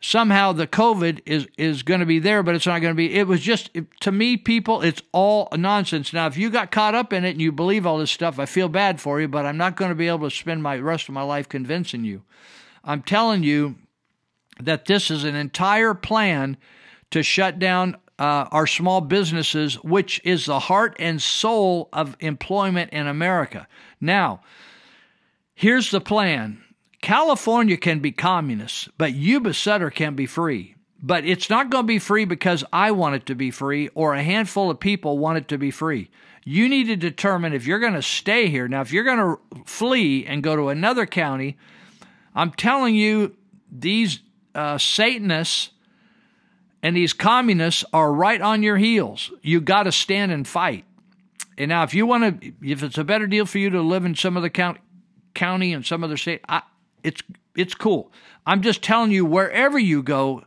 somehow 0.00 0.52
the 0.52 0.66
COVID 0.66 1.20
is 1.26 1.46
is 1.58 1.82
going 1.82 2.00
to 2.00 2.06
be 2.06 2.18
there, 2.18 2.42
but 2.42 2.54
it's 2.54 2.66
not 2.66 2.80
going 2.80 2.92
to 2.92 2.96
be. 2.96 3.14
It 3.14 3.26
was 3.26 3.40
just 3.40 3.70
to 4.00 4.12
me, 4.12 4.36
people, 4.36 4.82
it's 4.82 5.02
all 5.12 5.48
nonsense. 5.54 6.12
Now, 6.12 6.26
if 6.26 6.36
you 6.36 6.50
got 6.50 6.70
caught 6.70 6.94
up 6.94 7.12
in 7.12 7.24
it 7.24 7.30
and 7.30 7.40
you 7.40 7.52
believe 7.52 7.86
all 7.86 7.98
this 7.98 8.10
stuff, 8.10 8.38
I 8.38 8.46
feel 8.46 8.68
bad 8.68 9.00
for 9.00 9.20
you, 9.20 9.28
but 9.28 9.46
I'm 9.46 9.56
not 9.56 9.76
going 9.76 9.90
to 9.90 9.94
be 9.94 10.08
able 10.08 10.30
to 10.30 10.36
spend 10.36 10.62
my 10.62 10.78
rest 10.78 11.08
of 11.08 11.14
my 11.14 11.22
life 11.22 11.48
convincing 11.48 12.04
you. 12.04 12.22
I'm 12.82 13.02
telling 13.02 13.42
you 13.42 13.76
that 14.58 14.86
this 14.86 15.10
is 15.10 15.24
an 15.24 15.34
entire 15.34 15.94
plan 15.94 16.56
to 17.10 17.22
shut 17.22 17.58
down 17.58 17.96
uh, 18.18 18.46
our 18.52 18.66
small 18.66 19.00
businesses, 19.00 19.74
which 19.82 20.20
is 20.24 20.46
the 20.46 20.58
heart 20.58 20.96
and 20.98 21.20
soul 21.20 21.88
of 21.92 22.16
employment 22.20 22.90
in 22.90 23.06
America. 23.06 23.66
Now, 24.00 24.42
here's 25.54 25.90
the 25.90 26.00
plan 26.00 26.62
California 27.00 27.76
can 27.76 28.00
be 28.00 28.12
communist, 28.12 28.88
but 28.98 29.14
Yuba 29.14 29.54
Sutter 29.54 29.90
can 29.90 30.14
be 30.14 30.26
free. 30.26 30.74
But 31.02 31.24
it's 31.24 31.48
not 31.48 31.70
going 31.70 31.84
to 31.84 31.88
be 31.88 31.98
free 31.98 32.26
because 32.26 32.62
I 32.72 32.90
want 32.90 33.14
it 33.14 33.26
to 33.26 33.34
be 33.34 33.50
free 33.50 33.88
or 33.94 34.14
a 34.14 34.22
handful 34.22 34.70
of 34.70 34.80
people 34.80 35.18
want 35.18 35.38
it 35.38 35.48
to 35.48 35.56
be 35.56 35.70
free. 35.70 36.10
You 36.44 36.68
need 36.68 36.88
to 36.88 36.96
determine 36.96 37.54
if 37.54 37.66
you're 37.66 37.78
going 37.78 37.94
to 37.94 38.02
stay 38.02 38.48
here. 38.48 38.68
Now, 38.68 38.82
if 38.82 38.92
you're 38.92 39.04
going 39.04 39.18
to 39.18 39.64
flee 39.64 40.26
and 40.26 40.42
go 40.42 40.56
to 40.56 40.68
another 40.68 41.06
county, 41.06 41.56
I'm 42.34 42.50
telling 42.50 42.94
you, 42.94 43.34
these 43.72 44.20
uh, 44.54 44.78
Satanists 44.78 45.70
and 46.82 46.96
these 46.96 47.12
communists 47.12 47.84
are 47.92 48.12
right 48.12 48.40
on 48.40 48.62
your 48.62 48.76
heels. 48.76 49.30
You 49.42 49.60
got 49.60 49.84
to 49.84 49.92
stand 49.92 50.32
and 50.32 50.46
fight. 50.46 50.84
And 51.56 51.68
now, 51.68 51.82
if 51.82 51.94
you 51.94 52.04
want 52.04 52.40
to, 52.40 52.52
if 52.62 52.82
it's 52.82 52.98
a 52.98 53.04
better 53.04 53.26
deal 53.26 53.46
for 53.46 53.58
you 53.58 53.70
to 53.70 53.80
live 53.80 54.04
in 54.04 54.14
some 54.14 54.36
other 54.36 54.48
count, 54.48 54.78
county 55.34 55.72
and 55.72 55.84
some 55.84 56.02
other 56.02 56.16
state, 56.16 56.40
I, 56.48 56.62
it's 57.02 57.22
it's 57.54 57.74
cool. 57.74 58.12
I'm 58.46 58.62
just 58.62 58.82
telling 58.82 59.10
you, 59.10 59.24
wherever 59.24 59.78
you 59.78 60.02
go, 60.02 60.44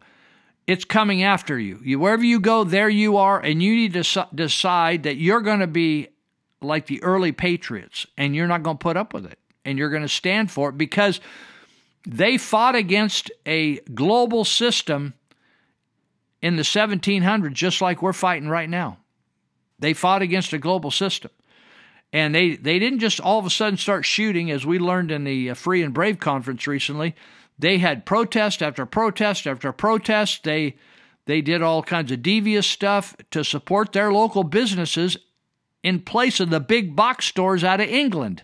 it's 0.67 0.85
coming 0.85 1.23
after 1.23 1.59
you. 1.59 1.79
you 1.83 1.99
wherever 1.99 2.23
you 2.23 2.39
go, 2.39 2.63
there 2.63 2.89
you 2.89 3.17
are, 3.17 3.39
and 3.39 3.61
you 3.61 3.75
need 3.75 3.93
to 3.93 4.03
su- 4.03 4.23
decide 4.33 5.03
that 5.03 5.17
you're 5.17 5.41
going 5.41 5.59
to 5.59 5.67
be 5.67 6.07
like 6.61 6.87
the 6.87 7.03
early 7.03 7.31
patriots, 7.31 8.05
and 8.17 8.35
you're 8.35 8.47
not 8.47 8.63
going 8.63 8.77
to 8.77 8.81
put 8.81 8.97
up 8.97 9.13
with 9.13 9.25
it, 9.25 9.37
and 9.65 9.77
you're 9.77 9.89
going 9.89 10.01
to 10.01 10.07
stand 10.07 10.49
for 10.49 10.69
it 10.69 10.77
because 10.77 11.19
they 12.07 12.37
fought 12.37 12.75
against 12.75 13.31
a 13.45 13.79
global 13.93 14.45
system 14.45 15.13
in 16.41 16.57
the 16.57 16.63
1700s, 16.63 17.53
just 17.53 17.81
like 17.81 18.01
we're 18.01 18.13
fighting 18.13 18.49
right 18.49 18.69
now. 18.69 18.97
They 19.79 19.93
fought 19.93 20.21
against 20.21 20.53
a 20.53 20.57
global 20.57 20.91
system. 20.91 21.31
And 22.13 22.33
they, 22.33 22.55
they 22.55 22.79
didn't 22.79 22.99
just 22.99 23.19
all 23.19 23.39
of 23.39 23.45
a 23.45 23.49
sudden 23.49 23.77
start 23.77 24.05
shooting, 24.05 24.49
as 24.49 24.65
we 24.65 24.79
learned 24.79 25.11
in 25.11 25.25
the 25.25 25.49
uh, 25.49 25.53
Free 25.55 25.81
and 25.81 25.93
Brave 25.93 26.19
conference 26.19 26.67
recently. 26.67 27.15
They 27.59 27.79
had 27.79 28.05
protest 28.05 28.63
after 28.63 28.85
protest 28.85 29.45
after 29.45 29.71
protest. 29.73 30.43
They, 30.43 30.77
they 31.25 31.41
did 31.41 31.61
all 31.61 31.83
kinds 31.83 32.11
of 32.11 32.21
devious 32.21 32.67
stuff 32.67 33.15
to 33.31 33.43
support 33.43 33.91
their 33.91 34.13
local 34.13 34.43
businesses 34.43 35.17
in 35.81 36.01
place 36.01 36.39
of 36.39 36.49
the 36.49 36.59
big 36.59 36.95
box 36.95 37.25
stores 37.25 37.63
out 37.63 37.81
of 37.81 37.89
England. 37.89 38.43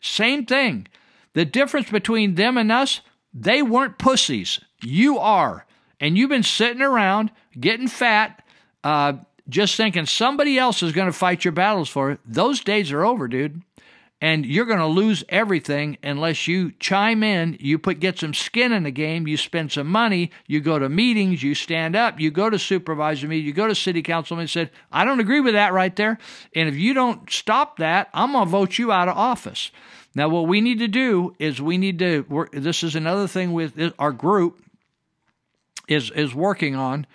Same 0.00 0.46
thing. 0.46 0.86
The 1.32 1.44
difference 1.44 1.90
between 1.90 2.36
them 2.36 2.56
and 2.56 2.70
us, 2.70 3.00
they 3.32 3.62
weren't 3.62 3.98
pussies. 3.98 4.60
You 4.82 5.18
are 5.18 5.66
and 6.04 6.18
you've 6.18 6.28
been 6.28 6.42
sitting 6.42 6.82
around 6.82 7.30
getting 7.58 7.88
fat, 7.88 8.44
uh, 8.82 9.14
just 9.48 9.76
thinking 9.76 10.06
somebody 10.06 10.58
else 10.58 10.82
is 10.82 10.92
going 10.92 11.06
to 11.06 11.12
fight 11.12 11.44
your 11.44 11.52
battles 11.52 11.88
for 11.88 12.10
it, 12.10 12.20
those 12.26 12.60
days 12.60 12.92
are 12.92 13.04
over, 13.04 13.28
dude. 13.28 13.62
And 14.20 14.46
you're 14.46 14.64
going 14.64 14.78
to 14.78 14.86
lose 14.86 15.22
everything 15.28 15.98
unless 16.02 16.48
you 16.48 16.72
chime 16.80 17.22
in, 17.22 17.58
you 17.60 17.78
put 17.78 18.00
get 18.00 18.18
some 18.18 18.32
skin 18.32 18.72
in 18.72 18.84
the 18.84 18.90
game, 18.90 19.26
you 19.26 19.36
spend 19.36 19.72
some 19.72 19.88
money, 19.88 20.30
you 20.46 20.60
go 20.60 20.78
to 20.78 20.88
meetings, 20.88 21.42
you 21.42 21.54
stand 21.54 21.94
up, 21.94 22.18
you 22.18 22.30
go 22.30 22.48
to 22.48 22.58
supervisor 22.58 23.28
meeting, 23.28 23.44
you 23.44 23.52
go 23.52 23.66
to 23.66 23.74
city 23.74 24.00
council 24.00 24.38
and 24.38 24.48
said, 24.48 24.70
I 24.90 25.04
don't 25.04 25.20
agree 25.20 25.40
with 25.40 25.52
that 25.52 25.74
right 25.74 25.94
there. 25.94 26.16
And 26.54 26.70
if 26.70 26.76
you 26.76 26.94
don't 26.94 27.30
stop 27.30 27.76
that, 27.78 28.08
I'm 28.14 28.32
going 28.32 28.46
to 28.46 28.50
vote 28.50 28.78
you 28.78 28.90
out 28.90 29.08
of 29.08 29.16
office. 29.18 29.70
Now, 30.14 30.30
what 30.30 30.46
we 30.46 30.62
need 30.62 30.78
to 30.78 30.88
do 30.88 31.34
is 31.38 31.60
we 31.60 31.76
need 31.76 31.98
to, 31.98 32.48
this 32.52 32.82
is 32.82 32.94
another 32.94 33.26
thing 33.26 33.52
with 33.52 33.92
our 33.98 34.12
group, 34.12 34.58
is 35.88 36.10
is 36.10 36.34
working 36.34 36.74
on. 36.74 37.06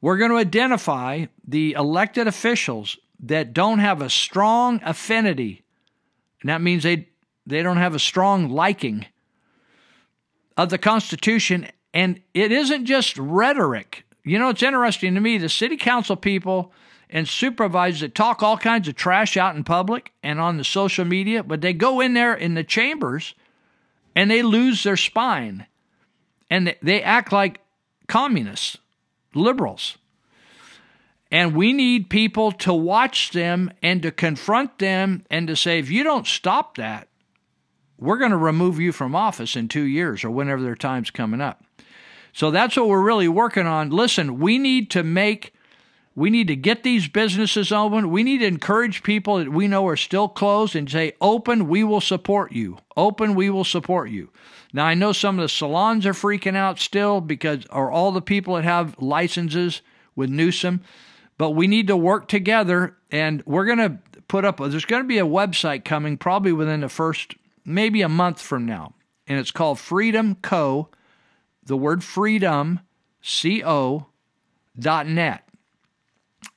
We're 0.00 0.16
going 0.16 0.30
to 0.30 0.36
identify 0.38 1.26
the 1.46 1.72
elected 1.72 2.26
officials 2.26 2.98
that 3.20 3.52
don't 3.52 3.80
have 3.80 4.00
a 4.00 4.08
strong 4.08 4.80
affinity, 4.82 5.62
and 6.40 6.48
that 6.48 6.62
means 6.62 6.82
they 6.82 7.08
they 7.46 7.62
don't 7.62 7.76
have 7.76 7.94
a 7.94 7.98
strong 7.98 8.48
liking 8.48 9.06
of 10.56 10.70
the 10.70 10.78
Constitution. 10.78 11.66
And 11.92 12.20
it 12.34 12.52
isn't 12.52 12.86
just 12.86 13.18
rhetoric. 13.18 14.04
You 14.24 14.38
know, 14.38 14.50
it's 14.50 14.62
interesting 14.62 15.14
to 15.14 15.20
me. 15.20 15.38
The 15.38 15.48
city 15.48 15.76
council 15.76 16.16
people 16.16 16.72
and 17.08 17.26
supervisors 17.26 18.00
that 18.00 18.14
talk 18.14 18.42
all 18.42 18.56
kinds 18.56 18.86
of 18.86 18.94
trash 18.94 19.36
out 19.36 19.56
in 19.56 19.64
public 19.64 20.12
and 20.22 20.40
on 20.40 20.56
the 20.56 20.64
social 20.64 21.04
media, 21.04 21.42
but 21.42 21.60
they 21.60 21.72
go 21.72 22.00
in 22.00 22.14
there 22.14 22.34
in 22.34 22.54
the 22.54 22.62
chambers 22.62 23.34
and 24.14 24.30
they 24.30 24.42
lose 24.42 24.82
their 24.84 24.96
spine 24.96 25.66
and 26.48 26.74
they 26.82 27.02
act 27.02 27.32
like 27.32 27.60
communists, 28.06 28.76
liberals. 29.34 29.96
And 31.32 31.54
we 31.54 31.72
need 31.72 32.10
people 32.10 32.50
to 32.52 32.74
watch 32.74 33.30
them 33.30 33.72
and 33.82 34.02
to 34.02 34.10
confront 34.10 34.78
them 34.78 35.24
and 35.30 35.46
to 35.46 35.54
say, 35.54 35.78
if 35.78 35.90
you 35.90 36.02
don't 36.02 36.26
stop 36.26 36.76
that, 36.76 37.08
we're 37.98 38.18
going 38.18 38.32
to 38.32 38.36
remove 38.36 38.80
you 38.80 38.92
from 38.92 39.14
office 39.14 39.54
in 39.54 39.68
two 39.68 39.82
years 39.82 40.24
or 40.24 40.30
whenever 40.30 40.62
their 40.62 40.74
time's 40.74 41.10
coming 41.10 41.40
up. 41.40 41.62
So 42.32 42.50
that's 42.50 42.76
what 42.76 42.88
we're 42.88 43.02
really 43.02 43.28
working 43.28 43.66
on. 43.66 43.90
Listen, 43.90 44.38
we 44.38 44.58
need 44.58 44.90
to 44.92 45.02
make, 45.02 45.52
we 46.14 46.30
need 46.30 46.48
to 46.48 46.56
get 46.56 46.82
these 46.82 47.08
businesses 47.08 47.70
open. 47.70 48.10
We 48.10 48.22
need 48.22 48.38
to 48.38 48.46
encourage 48.46 49.02
people 49.02 49.38
that 49.38 49.52
we 49.52 49.68
know 49.68 49.86
are 49.86 49.96
still 49.96 50.28
closed 50.28 50.74
and 50.74 50.90
say, 50.90 51.12
open, 51.20 51.68
we 51.68 51.84
will 51.84 52.00
support 52.00 52.52
you. 52.52 52.78
Open, 52.96 53.34
we 53.34 53.50
will 53.50 53.64
support 53.64 54.10
you. 54.10 54.30
Now, 54.72 54.86
I 54.86 54.94
know 54.94 55.12
some 55.12 55.38
of 55.38 55.42
the 55.42 55.48
salons 55.48 56.06
are 56.06 56.12
freaking 56.12 56.56
out 56.56 56.78
still 56.78 57.20
because, 57.20 57.66
or 57.70 57.90
all 57.90 58.12
the 58.12 58.22
people 58.22 58.54
that 58.54 58.64
have 58.64 59.00
licenses 59.00 59.82
with 60.14 60.30
Newsom, 60.30 60.82
but 61.38 61.50
we 61.50 61.66
need 61.66 61.88
to 61.88 61.96
work 61.96 62.28
together 62.28 62.96
and 63.10 63.42
we're 63.46 63.64
going 63.64 63.78
to 63.78 63.98
put 64.28 64.44
up, 64.44 64.58
there's 64.58 64.84
going 64.84 65.02
to 65.02 65.08
be 65.08 65.18
a 65.18 65.26
website 65.26 65.84
coming 65.84 66.16
probably 66.16 66.52
within 66.52 66.80
the 66.80 66.88
first, 66.88 67.34
maybe 67.64 68.02
a 68.02 68.08
month 68.08 68.40
from 68.40 68.64
now. 68.64 68.94
And 69.26 69.38
it's 69.38 69.50
called 69.50 69.78
Freedom 69.78 70.36
Co., 70.36 70.88
the 71.64 71.76
word 71.76 72.02
freedom, 72.02 72.80
C 73.22 73.62
O, 73.64 74.06
dot 74.78 75.06
net. 75.06 75.48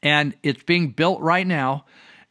And 0.02 0.35
it's 0.44 0.64
being 0.64 0.90
built 0.90 1.22
right 1.22 1.45
now. 1.45 1.85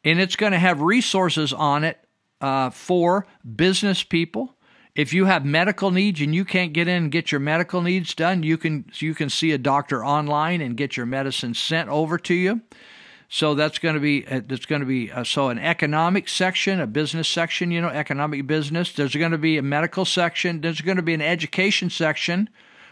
And 0.04 0.20
it's 0.20 0.36
going 0.36 0.52
to 0.52 0.58
have 0.58 0.80
resources 0.80 1.52
on 1.52 1.84
it 1.84 1.98
uh, 2.40 2.70
for 2.70 3.26
business 3.54 4.02
people, 4.02 4.56
if 4.94 5.14
you 5.14 5.24
have 5.24 5.44
medical 5.44 5.90
needs 5.90 6.20
and 6.20 6.34
you 6.34 6.44
can't 6.44 6.72
get 6.72 6.86
in 6.86 7.04
and 7.04 7.12
get 7.12 7.32
your 7.32 7.40
medical 7.40 7.80
needs 7.80 8.14
done, 8.14 8.42
you 8.42 8.58
can 8.58 8.84
you 8.96 9.14
can 9.14 9.30
see 9.30 9.52
a 9.52 9.58
doctor 9.58 10.04
online 10.04 10.60
and 10.60 10.76
get 10.76 10.96
your 10.96 11.06
medicine 11.06 11.54
sent 11.54 11.88
over 11.88 12.18
to 12.18 12.34
you. 12.34 12.60
So 13.28 13.54
that's 13.54 13.78
going 13.78 13.94
to 13.94 14.00
be 14.00 14.26
uh, 14.26 14.42
that's 14.46 14.66
going 14.66 14.82
to 14.82 14.86
be 14.86 15.10
uh, 15.10 15.24
so 15.24 15.48
an 15.48 15.58
economic 15.58 16.28
section, 16.28 16.80
a 16.80 16.86
business 16.86 17.28
section, 17.28 17.70
you 17.70 17.80
know, 17.80 17.88
economic 17.88 18.46
business. 18.46 18.92
There's 18.92 19.16
going 19.16 19.32
to 19.32 19.38
be 19.38 19.56
a 19.56 19.62
medical 19.62 20.04
section. 20.04 20.60
There's 20.60 20.82
going 20.82 20.98
to 20.98 21.02
be 21.02 21.14
an 21.14 21.22
education 21.22 21.88
section, 21.88 22.50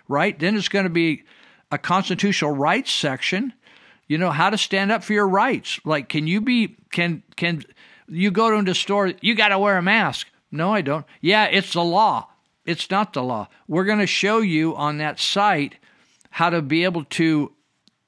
right? 0.09 0.39
Then 0.39 0.55
there's 0.55 0.70
going 0.70 0.85
to 0.85 0.90
be 0.90 1.24
a 1.70 1.77
constitutional 1.77 2.52
rights 2.52 2.90
section. 2.90 3.52
You 4.09 4.16
know 4.16 4.31
how 4.31 4.48
to 4.48 4.56
stand 4.56 4.90
up 4.90 5.05
for 5.05 5.12
your 5.12 5.28
rights. 5.28 5.78
Like, 5.85 6.09
can 6.09 6.27
you 6.27 6.40
be 6.40 6.78
can 6.90 7.22
can 7.36 7.62
you 8.09 8.31
go 8.31 8.51
to 8.51 8.70
a 8.70 8.74
store? 8.74 9.12
You 9.20 9.35
got 9.35 9.48
to 9.48 9.59
wear 9.59 9.77
a 9.77 9.82
mask. 9.82 10.27
No, 10.51 10.74
I 10.74 10.81
don't. 10.81 11.06
Yeah, 11.20 11.44
it's 11.47 11.72
the 11.72 11.85
law. 11.85 12.28
It's 12.64 12.90
not 12.90 13.12
the 13.12 13.22
law. 13.22 13.48
We're 13.68 13.85
going 13.85 13.98
to 14.01 14.06
show 14.06 14.39
you 14.39 14.77
on 14.77 14.98
that 14.98 15.18
site 15.18 15.77
how 16.31 16.51
to 16.51 16.62
be 16.62 16.85
able 16.85 17.05
to 17.05 17.52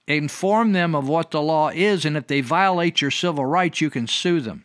inform 0.07 0.73
them 0.73 0.95
of 0.95 1.09
what 1.09 1.31
the 1.31 1.43
law 1.43 1.69
is, 1.69 2.05
and 2.05 2.17
if 2.17 2.27
they 2.27 2.41
violate 2.41 3.01
your 3.01 3.11
civil 3.11 3.47
rights, 3.47 3.81
you 3.81 3.91
can 3.91 4.07
sue 4.07 4.41
them. 4.41 4.65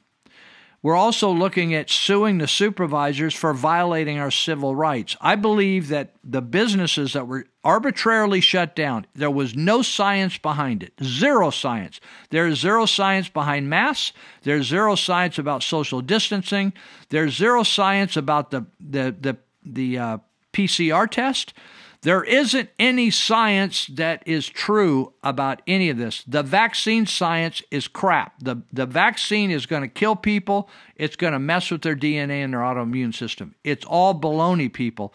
We're 0.88 0.96
also 0.96 1.32
looking 1.32 1.74
at 1.74 1.90
suing 1.90 2.38
the 2.38 2.48
supervisors 2.48 3.34
for 3.34 3.54
violating 3.54 4.20
our 4.20 4.32
civil 4.32 4.74
rights. 4.74 5.18
I 5.20 5.36
believe 5.36 5.90
that 5.90 6.14
the 6.24 6.42
businesses 6.42 7.12
that 7.12 7.28
were 7.28 7.46
arbitrarily 7.62 8.40
shut 8.40 8.74
down, 8.74 9.06
there 9.14 9.30
was 9.30 9.54
no 9.54 9.82
science 9.82 10.38
behind 10.38 10.84
it. 10.84 10.94
Zero 11.04 11.50
science. 11.50 12.00
There 12.30 12.48
is 12.48 12.60
zero 12.60 12.86
science 12.86 13.28
behind 13.28 13.70
masks. 13.70 14.14
There's 14.44 14.68
zero 14.68 14.96
science 14.96 15.38
about 15.38 15.62
social 15.62 16.00
distancing. 16.00 16.72
There's 17.10 17.36
zero 17.36 17.64
science 17.64 18.16
about 18.16 18.52
the 18.52 18.66
the 18.80 19.14
the 19.20 19.38
the 19.66 19.98
uh, 19.98 20.18
PCR 20.54 21.12
test. 21.12 21.54
There 22.02 22.24
isn't 22.24 22.70
any 22.78 23.10
science 23.10 23.88
that 23.88 24.24
is 24.26 24.48
true 24.48 25.14
about 25.24 25.62
any 25.68 25.90
of 25.90 25.98
this. 25.98 26.24
The 26.28 26.44
vaccine 26.44 27.06
science 27.06 27.62
is 27.72 27.88
crap. 27.88 28.34
The, 28.40 28.58
the 28.72 28.86
vaccine 28.86 29.52
is 29.52 29.66
going 29.66 29.82
to 29.82 29.88
kill 29.88 30.16
people, 30.16 30.70
it's 30.96 31.16
going 31.16 31.34
to 31.34 31.40
mess 31.40 31.72
with 31.72 31.82
their 31.82 31.96
DNA 31.96 32.44
and 32.44 32.54
their 32.54 32.62
autoimmune 32.62 33.16
system. 33.16 33.56
It's 33.64 33.86
all 33.86 34.20
baloney, 34.20 34.72
people. 34.72 35.14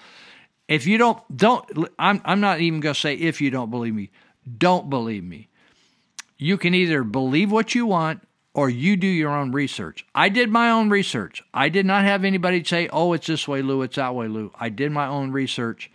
If 0.68 0.86
you 0.86 0.98
don't, 0.98 1.36
don't, 1.36 1.88
I'm, 1.98 2.20
I'm 2.24 2.40
not 2.40 2.60
even 2.60 2.80
going 2.80 2.94
to 2.94 3.00
say 3.00 3.14
if 3.14 3.40
you 3.40 3.50
don't 3.50 3.70
believe 3.70 3.94
me, 3.94 4.10
don't 4.59 4.90
believe 4.90 5.24
me. 5.24 5.48
You 6.36 6.59
can 6.59 6.74
either 6.74 7.04
believe 7.04 7.52
what 7.52 7.74
you 7.74 7.86
want 7.86 8.26
or 8.54 8.68
you 8.68 8.96
do 8.96 9.06
your 9.06 9.30
own 9.30 9.52
research. 9.52 10.04
I 10.14 10.28
did 10.28 10.50
my 10.50 10.70
own 10.70 10.90
research. 10.90 11.42
I 11.54 11.68
did 11.68 11.86
not 11.86 12.04
have 12.04 12.24
anybody 12.24 12.64
say, 12.64 12.88
oh, 12.88 13.12
it's 13.12 13.26
this 13.26 13.46
way, 13.46 13.62
Lou, 13.62 13.82
it's 13.82 13.96
that 13.96 14.14
way, 14.14 14.28
Lou. 14.28 14.50
I 14.59 14.68
did 14.68 14.92
my 14.92 15.06
own 15.06 15.30
research 15.30 15.90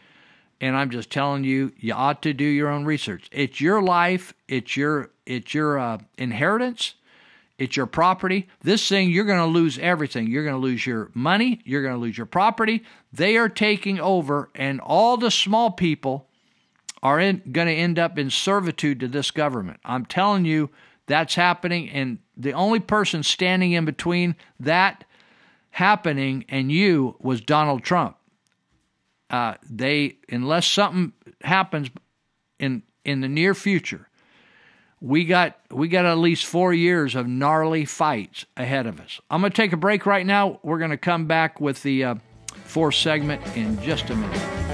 and 0.59 0.75
I'm 0.75 0.89
just 0.89 1.11
telling 1.11 1.43
you, 1.43 1.71
you 1.77 1.93
ought 1.93 2.21
to 2.23 2.33
do 2.33 2.43
your 2.43 2.69
own 2.69 2.85
research. 2.85 3.29
It's 3.31 3.61
your 3.61 3.81
life, 3.81 4.33
it's 4.47 4.75
your 4.75 5.11
it's 5.25 5.53
your 5.53 5.77
uh, 5.77 5.99
inheritance, 6.17 6.95
it's 7.57 7.75
your 7.75 7.85
property. 7.85 8.47
This 8.61 8.87
thing, 8.87 9.09
you're 9.09 9.25
going 9.25 9.39
to 9.39 9.45
lose 9.45 9.77
everything. 9.79 10.27
You're 10.27 10.43
going 10.43 10.55
to 10.55 10.61
lose 10.61 10.85
your 10.85 11.11
money, 11.13 11.61
you're 11.65 11.83
going 11.83 11.95
to 11.95 11.99
lose 11.99 12.17
your 12.17 12.25
property. 12.25 12.83
They 13.11 13.37
are 13.37 13.49
taking 13.49 13.99
over, 13.99 14.49
and 14.55 14.79
all 14.79 15.17
the 15.17 15.31
small 15.31 15.71
people 15.71 16.27
are 17.03 17.19
in, 17.19 17.41
going 17.51 17.67
to 17.67 17.73
end 17.73 17.99
up 17.99 18.17
in 18.17 18.29
servitude 18.29 18.99
to 19.01 19.07
this 19.07 19.31
government. 19.31 19.79
I'm 19.85 20.05
telling 20.05 20.45
you, 20.45 20.69
that's 21.05 21.35
happening, 21.35 21.89
and 21.89 22.17
the 22.35 22.51
only 22.51 22.79
person 22.79 23.23
standing 23.23 23.71
in 23.71 23.85
between 23.85 24.35
that 24.59 25.05
happening 25.71 26.43
and 26.49 26.71
you 26.71 27.15
was 27.19 27.39
Donald 27.39 27.83
Trump 27.83 28.16
uh, 29.29 29.55
they 29.69 30.17
unless 30.29 30.67
something 30.67 31.13
happens 31.41 31.89
in 32.59 32.83
in 33.03 33.21
the 33.21 33.27
near 33.27 33.53
future, 33.53 34.07
we 35.01 35.25
got 35.25 35.57
we 35.71 35.87
got 35.87 36.05
at 36.05 36.17
least 36.17 36.45
four 36.45 36.73
years 36.73 37.15
of 37.15 37.27
gnarly 37.27 37.85
fights 37.85 38.45
ahead 38.55 38.85
of 38.85 38.99
us. 38.99 39.19
I'm 39.29 39.41
going 39.41 39.51
to 39.51 39.55
take 39.55 39.73
a 39.73 39.77
break 39.77 40.05
right 40.05 40.25
now. 40.25 40.59
We're 40.63 40.79
going 40.79 40.91
to 40.91 40.97
come 40.97 41.25
back 41.25 41.59
with 41.59 41.83
the 41.83 42.03
uh, 42.03 42.15
fourth 42.65 42.95
segment 42.95 43.41
in 43.55 43.81
just 43.81 44.09
a 44.09 44.15
minute. 44.15 44.66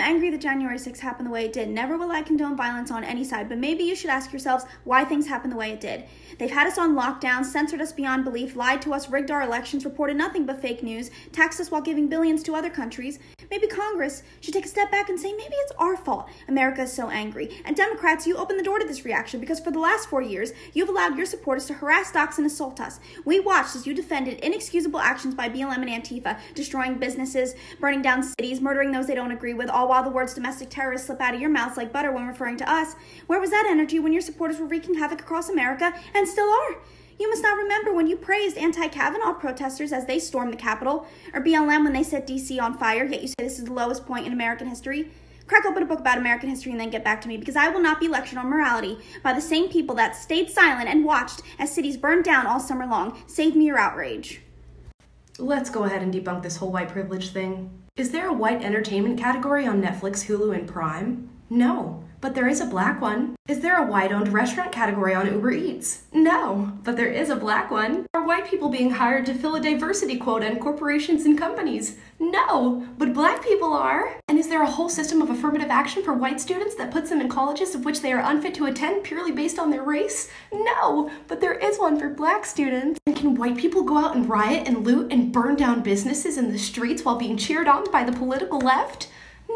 I'm 0.00 0.14
angry 0.14 0.30
that 0.30 0.40
January 0.40 0.78
6th 0.78 1.00
happened 1.00 1.26
the 1.26 1.30
way 1.30 1.44
it 1.44 1.52
did. 1.52 1.68
Never 1.68 1.98
will 1.98 2.10
I 2.10 2.22
condone 2.22 2.56
violence 2.56 2.90
on 2.90 3.04
any 3.04 3.22
side, 3.22 3.50
but 3.50 3.58
maybe 3.58 3.84
you 3.84 3.94
should 3.94 4.08
ask 4.08 4.32
yourselves 4.32 4.64
why 4.84 5.04
things 5.04 5.26
happened 5.26 5.52
the 5.52 5.58
way 5.58 5.72
it 5.72 5.80
did. 5.80 6.04
They've 6.38 6.50
had 6.50 6.66
us 6.66 6.78
on 6.78 6.94
lockdown, 6.94 7.44
censored 7.44 7.82
us 7.82 7.92
beyond 7.92 8.24
belief, 8.24 8.56
lied 8.56 8.80
to 8.82 8.94
us, 8.94 9.10
rigged 9.10 9.30
our 9.30 9.42
elections, 9.42 9.84
reported 9.84 10.16
nothing 10.16 10.46
but 10.46 10.62
fake 10.62 10.82
news, 10.82 11.10
taxed 11.32 11.60
us 11.60 11.70
while 11.70 11.82
giving 11.82 12.08
billions 12.08 12.42
to 12.44 12.54
other 12.54 12.70
countries. 12.70 13.18
Maybe 13.50 13.66
Congress 13.66 14.22
should 14.40 14.54
take 14.54 14.64
a 14.64 14.68
step 14.68 14.92
back 14.92 15.08
and 15.08 15.18
say 15.18 15.32
maybe 15.32 15.54
it's 15.54 15.72
our 15.76 15.96
fault 15.96 16.28
America 16.46 16.82
is 16.82 16.92
so 16.92 17.10
angry. 17.10 17.60
And 17.64 17.74
Democrats, 17.74 18.24
you 18.24 18.36
opened 18.36 18.60
the 18.60 18.64
door 18.64 18.78
to 18.78 18.86
this 18.86 19.04
reaction 19.04 19.40
because 19.40 19.58
for 19.58 19.72
the 19.72 19.80
last 19.80 20.08
four 20.08 20.22
years, 20.22 20.52
you've 20.72 20.88
allowed 20.88 21.16
your 21.16 21.26
supporters 21.26 21.66
to 21.66 21.74
harass, 21.74 22.12
dox, 22.12 22.38
and 22.38 22.46
assault 22.46 22.80
us. 22.80 23.00
We 23.24 23.40
watched 23.40 23.74
as 23.74 23.88
you 23.88 23.94
defended 23.94 24.38
inexcusable 24.38 25.00
actions 25.00 25.34
by 25.34 25.48
BLM 25.48 25.82
and 25.82 26.04
Antifa, 26.04 26.38
destroying 26.54 26.98
businesses, 26.98 27.54
burning 27.80 28.02
down 28.02 28.22
cities, 28.22 28.60
murdering 28.60 28.92
those 28.92 29.08
they 29.08 29.16
don't 29.16 29.32
agree 29.32 29.54
with, 29.54 29.68
all 29.68 29.88
while 29.88 30.04
the 30.04 30.10
words 30.10 30.34
domestic 30.34 30.70
terrorists 30.70 31.08
slip 31.08 31.20
out 31.20 31.34
of 31.34 31.40
your 31.40 31.50
mouths 31.50 31.76
like 31.76 31.92
butter 31.92 32.12
when 32.12 32.28
referring 32.28 32.56
to 32.58 32.70
us. 32.70 32.94
Where 33.26 33.40
was 33.40 33.50
that 33.50 33.66
energy 33.68 33.98
when 33.98 34.12
your 34.12 34.22
supporters 34.22 34.60
were 34.60 34.66
wreaking 34.66 34.94
havoc 34.94 35.20
across 35.20 35.48
America 35.48 35.92
and 36.14 36.28
still 36.28 36.48
are? 36.48 36.76
You 37.20 37.28
must 37.28 37.42
not 37.42 37.58
remember 37.58 37.92
when 37.92 38.06
you 38.06 38.16
praised 38.16 38.56
anti 38.56 38.88
Kavanaugh 38.88 39.34
protesters 39.34 39.92
as 39.92 40.06
they 40.06 40.18
stormed 40.18 40.54
the 40.54 40.56
Capitol, 40.56 41.06
or 41.34 41.42
BLM 41.42 41.84
when 41.84 41.92
they 41.92 42.02
set 42.02 42.26
DC 42.26 42.58
on 42.58 42.78
fire, 42.78 43.04
yet 43.04 43.20
you 43.20 43.28
say 43.28 43.34
this 43.40 43.58
is 43.58 43.66
the 43.66 43.74
lowest 43.74 44.06
point 44.06 44.26
in 44.26 44.32
American 44.32 44.66
history. 44.66 45.10
Crack 45.46 45.66
open 45.66 45.82
a 45.82 45.86
book 45.86 46.00
about 46.00 46.16
American 46.16 46.48
history 46.48 46.72
and 46.72 46.80
then 46.80 46.88
get 46.88 47.04
back 47.04 47.20
to 47.20 47.28
me 47.28 47.36
because 47.36 47.56
I 47.56 47.68
will 47.68 47.82
not 47.82 48.00
be 48.00 48.08
lectured 48.08 48.38
on 48.38 48.46
morality 48.48 48.96
by 49.22 49.34
the 49.34 49.40
same 49.42 49.68
people 49.68 49.94
that 49.96 50.16
stayed 50.16 50.48
silent 50.48 50.88
and 50.88 51.04
watched 51.04 51.42
as 51.58 51.70
cities 51.70 51.98
burned 51.98 52.24
down 52.24 52.46
all 52.46 52.58
summer 52.58 52.86
long. 52.86 53.22
Save 53.26 53.54
me 53.54 53.66
your 53.66 53.76
outrage. 53.76 54.40
Let's 55.38 55.68
go 55.68 55.84
ahead 55.84 56.00
and 56.00 56.14
debunk 56.14 56.42
this 56.42 56.56
whole 56.56 56.72
white 56.72 56.88
privilege 56.88 57.32
thing. 57.32 57.82
Is 57.96 58.12
there 58.12 58.28
a 58.28 58.32
white 58.32 58.64
entertainment 58.64 59.18
category 59.18 59.66
on 59.66 59.82
Netflix, 59.82 60.24
Hulu, 60.24 60.56
and 60.56 60.66
Prime? 60.66 61.28
No 61.50 62.04
but 62.20 62.34
there 62.34 62.48
is 62.48 62.60
a 62.60 62.66
black 62.66 63.00
one. 63.00 63.34
Is 63.48 63.60
there 63.60 63.82
a 63.82 63.86
white 63.86 64.12
owned 64.12 64.32
restaurant 64.32 64.72
category 64.72 65.14
on 65.14 65.26
Uber 65.26 65.52
Eats? 65.52 66.02
No, 66.12 66.72
but 66.84 66.96
there 66.96 67.10
is 67.10 67.30
a 67.30 67.36
black 67.36 67.70
one. 67.70 68.06
Are 68.14 68.26
white 68.26 68.48
people 68.48 68.68
being 68.68 68.90
hired 68.90 69.26
to 69.26 69.34
fill 69.34 69.56
a 69.56 69.60
diversity 69.60 70.16
quota 70.16 70.46
in 70.46 70.58
corporations 70.58 71.24
and 71.24 71.38
companies? 71.38 71.96
No, 72.18 72.86
but 72.98 73.14
black 73.14 73.42
people 73.42 73.72
are. 73.72 74.20
And 74.28 74.38
is 74.38 74.48
there 74.48 74.62
a 74.62 74.70
whole 74.70 74.88
system 74.88 75.22
of 75.22 75.30
affirmative 75.30 75.70
action 75.70 76.02
for 76.02 76.12
white 76.12 76.40
students 76.40 76.74
that 76.76 76.90
puts 76.90 77.08
them 77.08 77.20
in 77.20 77.28
colleges 77.28 77.74
of 77.74 77.84
which 77.84 78.02
they 78.02 78.12
are 78.12 78.30
unfit 78.30 78.54
to 78.56 78.66
attend 78.66 79.04
purely 79.04 79.32
based 79.32 79.58
on 79.58 79.70
their 79.70 79.82
race? 79.82 80.30
No, 80.52 81.10
but 81.26 81.40
there 81.40 81.54
is 81.54 81.78
one 81.78 81.98
for 81.98 82.10
black 82.10 82.44
students. 82.44 83.00
And 83.06 83.16
can 83.16 83.34
white 83.34 83.56
people 83.56 83.82
go 83.82 83.96
out 83.96 84.14
and 84.14 84.28
riot 84.28 84.68
and 84.68 84.84
loot 84.84 85.10
and 85.10 85.32
burn 85.32 85.56
down 85.56 85.82
businesses 85.82 86.36
in 86.36 86.52
the 86.52 86.58
streets 86.58 87.04
while 87.04 87.16
being 87.16 87.38
cheered 87.38 87.68
on 87.68 87.90
by 87.90 88.04
the 88.04 88.12
political 88.12 88.58
left? 88.58 89.08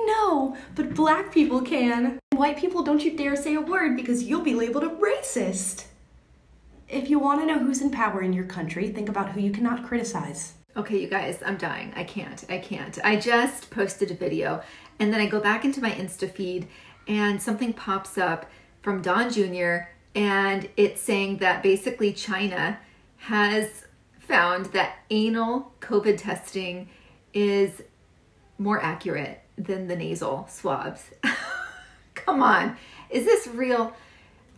No, 0.07 0.57
but 0.75 0.95
black 0.95 1.33
people 1.33 1.63
can. 1.63 2.19
White 2.33 2.59
people, 2.59 2.83
don't 2.83 3.05
you 3.05 3.17
dare 3.17 3.37
say 3.37 3.55
a 3.55 3.61
word 3.61 3.97
because 3.97 4.25
you'll 4.25 4.43
be 4.43 4.55
labeled 4.55 4.85
a 4.85 4.89
racist. 4.89 5.87
If 6.89 7.09
you 7.09 7.19
want 7.19 7.41
to 7.41 7.47
know 7.47 7.59
who's 7.59 7.81
in 7.81 7.91
power 7.91 8.21
in 8.23 8.33
your 8.33 8.45
country, 8.45 8.89
think 8.89 9.09
about 9.09 9.31
who 9.31 9.41
you 9.41 9.51
cannot 9.51 9.85
criticize. 9.85 10.55
Okay, 10.77 11.01
you 11.01 11.09
guys, 11.09 11.43
I'm 11.45 11.57
dying. 11.57 11.93
I 11.95 12.05
can't. 12.05 12.45
I 12.49 12.59
can't. 12.59 12.99
I 13.05 13.17
just 13.17 13.71
posted 13.71 14.11
a 14.11 14.15
video 14.15 14.63
and 14.99 15.13
then 15.13 15.21
I 15.21 15.27
go 15.27 15.41
back 15.41 15.65
into 15.65 15.81
my 15.81 15.91
Insta 15.91 16.31
feed 16.31 16.67
and 17.07 17.41
something 17.41 17.73
pops 17.73 18.19
up 18.19 18.51
from 18.83 19.01
Don 19.01 19.31
Jr. 19.31 19.89
and 20.15 20.69
it's 20.77 21.01
saying 21.01 21.39
that 21.39 21.63
basically 21.63 22.13
China 22.13 22.79
has 23.19 23.87
found 24.19 24.67
that 24.67 24.97
anal 25.11 25.73
COVID 25.81 26.19
testing 26.19 26.89
is 27.33 27.83
more 28.59 28.83
accurate 28.83 29.44
than 29.57 29.89
the 29.89 29.97
nasal 29.97 30.47
swabs. 30.51 31.11
Come 32.15 32.43
on, 32.43 32.77
is 33.11 33.25
this 33.25 33.47
real? 33.47 33.95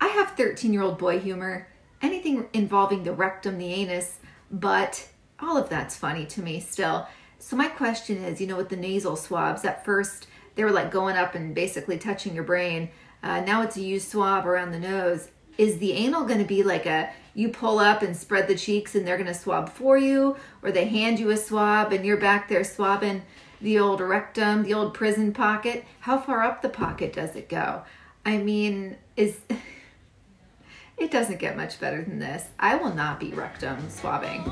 I 0.01 0.09
have 0.09 0.37
13 0.37 0.73
year 0.73 0.83
old 0.83 0.99
boy 0.99 1.19
humor. 1.19 1.69
Anything 2.03 2.49
involving 2.53 3.05
the 3.05 3.13
rectum, 3.13 3.59
the 3.59 3.73
anus, 3.73 4.19
but 4.51 5.09
all 5.41 5.57
of 5.57 5.69
that's 5.69 5.97
funny 5.97 6.27
to 6.27 6.43
me 6.43 6.61
still. 6.61 7.07
So, 7.39 7.57
my 7.57 7.69
question 7.69 8.19
is 8.19 8.41
you 8.41 8.47
know, 8.47 8.57
with 8.57 8.69
the 8.69 8.77
nasal 8.77 9.17
swabs, 9.17 9.65
at 9.65 9.85
first 9.85 10.27
they 10.55 10.65
were 10.65 10.73
like 10.73 10.91
going 10.91 11.17
up 11.17 11.35
and 11.35 11.55
basically 11.55 11.99
touching 11.99 12.35
your 12.35 12.45
brain. 12.45 12.91
Uh, 13.23 13.41
now 13.41 13.63
it's 13.63 13.77
a 13.77 13.83
used 13.83 14.09
swab 14.09 14.47
around 14.47 14.73
the 14.73 14.79
nose. 14.79 15.29
Is 15.59 15.79
the 15.79 15.93
anal 15.93 16.25
going 16.25 16.41
to 16.41 16.45
be 16.45 16.63
like 16.63 16.87
a 16.87 17.11
you 17.35 17.49
pull 17.51 17.79
up 17.79 18.03
and 18.03 18.17
spread 18.17 18.49
the 18.49 18.55
cheeks 18.55 18.95
and 18.95 19.07
they're 19.07 19.17
going 19.17 19.27
to 19.27 19.35
swab 19.35 19.69
for 19.71 19.97
you, 19.99 20.37
or 20.63 20.71
they 20.71 20.87
hand 20.87 21.19
you 21.19 21.31
a 21.31 21.37
swab 21.37 21.93
and 21.93 22.05
you're 22.05 22.17
back 22.17 22.49
there 22.49 22.65
swabbing? 22.65 23.23
The 23.61 23.79
old 23.79 24.01
rectum, 24.01 24.63
the 24.63 24.75
old 24.75 24.95
prison 24.95 25.33
pocket. 25.33 25.85
How 26.01 26.19
far 26.19 26.43
up 26.43 26.63
the 26.63 26.69
pocket 26.69 27.13
does 27.13 27.37
it 27.37 27.49
go? 27.49 27.83
I 28.25 28.39
mean, 28.39 28.97
is 29.17 29.39
It 30.99 31.11
doesn't 31.11 31.39
get 31.39 31.57
much 31.57 31.79
better 31.79 32.03
than 32.03 32.19
this. 32.19 32.45
I 32.59 32.77
will 32.77 32.95
not 32.95 33.21
be 33.21 33.31
rectum 33.33 33.91
swabbing. 33.91 34.45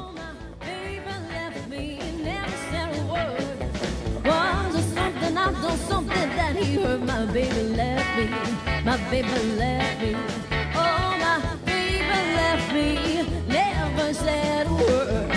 I've 15.17 15.34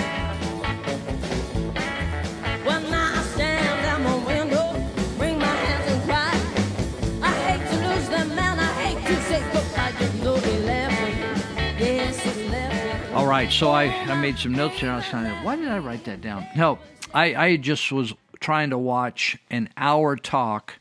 Right, 13.28 13.52
so 13.52 13.72
I, 13.72 13.88
I 13.88 14.16
made 14.22 14.40
some 14.40 14.54
notes 14.54 14.82
and 14.82 14.90
I 14.90 14.95
was 14.95 15.06
kind 15.06 15.28
of, 15.28 15.44
why 15.44 15.58
did 15.58 15.68
I 15.68 15.80
write 15.80 16.06
that 16.06 16.22
down? 16.22 16.48
No, 16.56 16.80
I, 17.14 17.36
I 17.36 17.58
just 17.58 17.91
was 17.91 18.14
trying 18.40 18.70
to 18.70 18.78
watch 18.78 19.38
an 19.49 19.68
hour 19.76 20.16
talk 20.16 20.80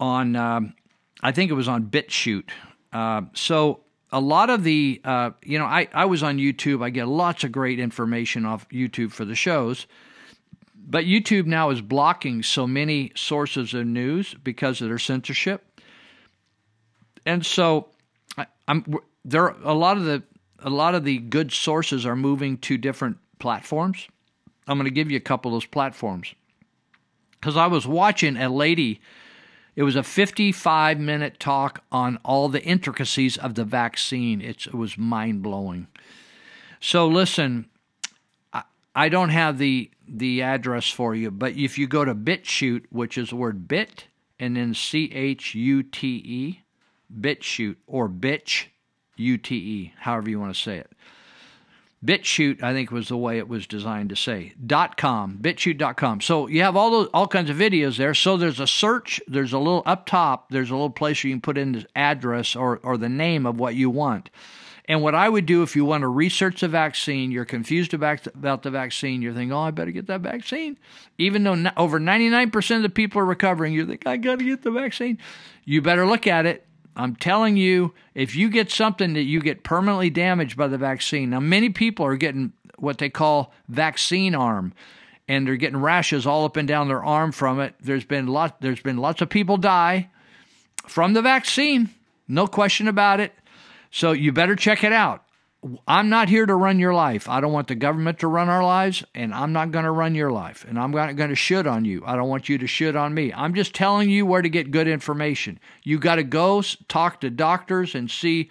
on, 0.00 0.34
um, 0.34 0.74
I 1.22 1.32
think 1.32 1.50
it 1.50 1.54
was 1.54 1.68
on 1.68 1.84
BitChute. 1.84 2.48
Uh, 2.90 3.22
so 3.34 3.80
a 4.10 4.18
lot 4.18 4.48
of 4.48 4.64
the, 4.64 4.98
uh, 5.04 5.32
you 5.42 5.58
know, 5.58 5.66
I, 5.66 5.88
I 5.92 6.06
was 6.06 6.22
on 6.22 6.38
YouTube. 6.38 6.82
I 6.82 6.88
get 6.88 7.06
lots 7.06 7.44
of 7.44 7.52
great 7.52 7.78
information 7.78 8.46
off 8.46 8.66
YouTube 8.70 9.12
for 9.12 9.26
the 9.26 9.36
shows. 9.36 9.86
But 10.74 11.04
YouTube 11.04 11.44
now 11.44 11.68
is 11.68 11.82
blocking 11.82 12.42
so 12.42 12.66
many 12.66 13.12
sources 13.14 13.74
of 13.74 13.86
news 13.86 14.34
because 14.42 14.80
of 14.80 14.88
their 14.88 14.98
censorship. 14.98 15.80
And 17.26 17.44
so 17.44 17.88
I, 18.38 18.46
I'm 18.66 18.86
there 19.22 19.48
a 19.48 19.74
lot 19.74 19.98
of 19.98 20.04
the 20.04 20.22
a 20.66 20.70
lot 20.70 20.96
of 20.96 21.04
the 21.04 21.18
good 21.18 21.52
sources 21.52 22.04
are 22.04 22.16
moving 22.16 22.58
to 22.58 22.76
different 22.76 23.18
platforms. 23.38 24.08
I'm 24.66 24.76
going 24.76 24.86
to 24.86 24.94
give 24.94 25.12
you 25.12 25.16
a 25.16 25.20
couple 25.20 25.50
of 25.50 25.54
those 25.54 25.64
platforms. 25.64 26.34
Because 27.30 27.56
I 27.56 27.68
was 27.68 27.86
watching 27.86 28.36
a 28.36 28.48
lady, 28.48 29.00
it 29.76 29.84
was 29.84 29.94
a 29.94 30.02
55 30.02 30.98
minute 30.98 31.38
talk 31.38 31.84
on 31.92 32.18
all 32.24 32.48
the 32.48 32.62
intricacies 32.64 33.36
of 33.38 33.54
the 33.54 33.64
vaccine. 33.64 34.40
It's, 34.40 34.66
it 34.66 34.74
was 34.74 34.98
mind 34.98 35.40
blowing. 35.40 35.86
So, 36.80 37.06
listen, 37.06 37.66
I, 38.52 38.64
I 38.92 39.08
don't 39.08 39.28
have 39.28 39.58
the, 39.58 39.88
the 40.08 40.42
address 40.42 40.90
for 40.90 41.14
you, 41.14 41.30
but 41.30 41.52
if 41.52 41.78
you 41.78 41.86
go 41.86 42.04
to 42.04 42.14
BitChute, 42.14 42.86
which 42.90 43.16
is 43.16 43.30
the 43.30 43.36
word 43.36 43.68
bit 43.68 44.06
and 44.40 44.56
then 44.56 44.74
C 44.74 45.12
H 45.14 45.54
U 45.54 45.84
T 45.84 46.08
E, 46.24 46.62
BitChute 47.16 47.76
or 47.86 48.08
bitch, 48.08 48.66
U 49.16 49.38
T 49.38 49.56
E, 49.56 49.94
however 49.98 50.30
you 50.30 50.40
want 50.40 50.54
to 50.54 50.60
say 50.60 50.78
it. 50.78 50.90
BitChute, 52.04 52.62
I 52.62 52.72
think, 52.72 52.90
was 52.90 53.08
the 53.08 53.16
way 53.16 53.38
it 53.38 53.48
was 53.48 53.66
designed 53.66 54.10
to 54.10 54.16
say. 54.16 54.52
Dot 54.64 54.96
com, 54.96 55.38
BitChute.com. 55.40 56.20
So 56.20 56.46
you 56.46 56.62
have 56.62 56.76
all 56.76 56.90
those 56.90 57.08
all 57.12 57.26
kinds 57.26 57.50
of 57.50 57.56
videos 57.56 57.96
there. 57.96 58.14
So 58.14 58.36
there's 58.36 58.60
a 58.60 58.66
search. 58.66 59.20
There's 59.26 59.52
a 59.52 59.58
little 59.58 59.82
up 59.86 60.06
top. 60.06 60.50
There's 60.50 60.70
a 60.70 60.74
little 60.74 60.90
place 60.90 61.24
where 61.24 61.30
you 61.30 61.34
can 61.34 61.40
put 61.40 61.58
in 61.58 61.72
the 61.72 61.86
address 61.96 62.54
or 62.54 62.78
or 62.82 62.96
the 62.96 63.08
name 63.08 63.46
of 63.46 63.58
what 63.58 63.74
you 63.74 63.90
want. 63.90 64.30
And 64.88 65.02
what 65.02 65.16
I 65.16 65.28
would 65.28 65.46
do 65.46 65.62
if 65.62 65.74
you 65.74 65.84
want 65.84 66.02
to 66.02 66.08
research 66.08 66.60
the 66.60 66.68
vaccine, 66.68 67.32
you're 67.32 67.44
confused 67.44 67.92
about, 67.92 68.22
the 68.22 68.70
vaccine, 68.70 69.20
you're 69.20 69.32
thinking, 69.32 69.52
oh, 69.52 69.62
I 69.62 69.72
better 69.72 69.90
get 69.90 70.06
that 70.06 70.20
vaccine. 70.20 70.78
Even 71.18 71.42
though 71.42 71.70
over 71.76 71.98
99% 71.98 72.76
of 72.76 72.82
the 72.82 72.88
people 72.88 73.20
are 73.20 73.26
recovering, 73.26 73.72
you 73.72 73.84
think, 73.84 74.06
I 74.06 74.16
got 74.16 74.38
to 74.38 74.44
get 74.44 74.62
the 74.62 74.70
vaccine. 74.70 75.18
You 75.64 75.82
better 75.82 76.06
look 76.06 76.28
at 76.28 76.46
it. 76.46 76.64
I'm 76.96 77.14
telling 77.14 77.56
you, 77.58 77.92
if 78.14 78.34
you 78.34 78.48
get 78.48 78.70
something 78.70 79.12
that 79.12 79.22
you 79.22 79.40
get 79.40 79.62
permanently 79.62 80.08
damaged 80.08 80.56
by 80.56 80.66
the 80.66 80.78
vaccine, 80.78 81.30
now 81.30 81.40
many 81.40 81.68
people 81.68 82.06
are 82.06 82.16
getting 82.16 82.52
what 82.78 82.98
they 82.98 83.10
call 83.10 83.52
vaccine 83.68 84.34
arm, 84.34 84.72
and 85.28 85.46
they're 85.46 85.56
getting 85.56 85.80
rashes 85.80 86.26
all 86.26 86.46
up 86.46 86.56
and 86.56 86.66
down 86.66 86.88
their 86.88 87.04
arm 87.04 87.32
from 87.32 87.60
it. 87.60 87.74
There's 87.80 88.04
been 88.04 88.26
lot, 88.26 88.60
there's 88.62 88.80
been 88.80 88.96
lots 88.96 89.20
of 89.20 89.28
people 89.28 89.58
die 89.58 90.08
from 90.86 91.12
the 91.12 91.22
vaccine, 91.22 91.90
no 92.28 92.46
question 92.46 92.88
about 92.88 93.20
it. 93.20 93.32
So 93.90 94.12
you 94.12 94.32
better 94.32 94.56
check 94.56 94.82
it 94.82 94.92
out. 94.92 95.25
I'm 95.86 96.08
not 96.08 96.28
here 96.28 96.46
to 96.46 96.54
run 96.54 96.78
your 96.78 96.94
life. 96.94 97.28
I 97.28 97.40
don't 97.40 97.52
want 97.52 97.68
the 97.68 97.74
government 97.74 98.18
to 98.20 98.28
run 98.28 98.48
our 98.48 98.62
lives, 98.62 99.04
and 99.14 99.34
I'm 99.34 99.52
not 99.52 99.70
going 99.70 99.84
to 99.84 99.90
run 99.90 100.14
your 100.14 100.30
life. 100.30 100.64
And 100.68 100.78
I'm 100.78 100.90
not 100.90 101.16
going 101.16 101.30
to 101.30 101.36
shoot 101.36 101.66
on 101.66 101.84
you. 101.84 102.02
I 102.06 102.16
don't 102.16 102.28
want 102.28 102.48
you 102.48 102.58
to 102.58 102.66
shoot 102.66 102.96
on 102.96 103.14
me. 103.14 103.32
I'm 103.32 103.54
just 103.54 103.74
telling 103.74 104.10
you 104.10 104.26
where 104.26 104.42
to 104.42 104.48
get 104.48 104.70
good 104.70 104.88
information. 104.88 105.58
You 105.82 105.98
got 105.98 106.16
to 106.16 106.24
go 106.24 106.62
talk 106.88 107.20
to 107.20 107.30
doctors 107.30 107.94
and 107.94 108.10
see, 108.10 108.50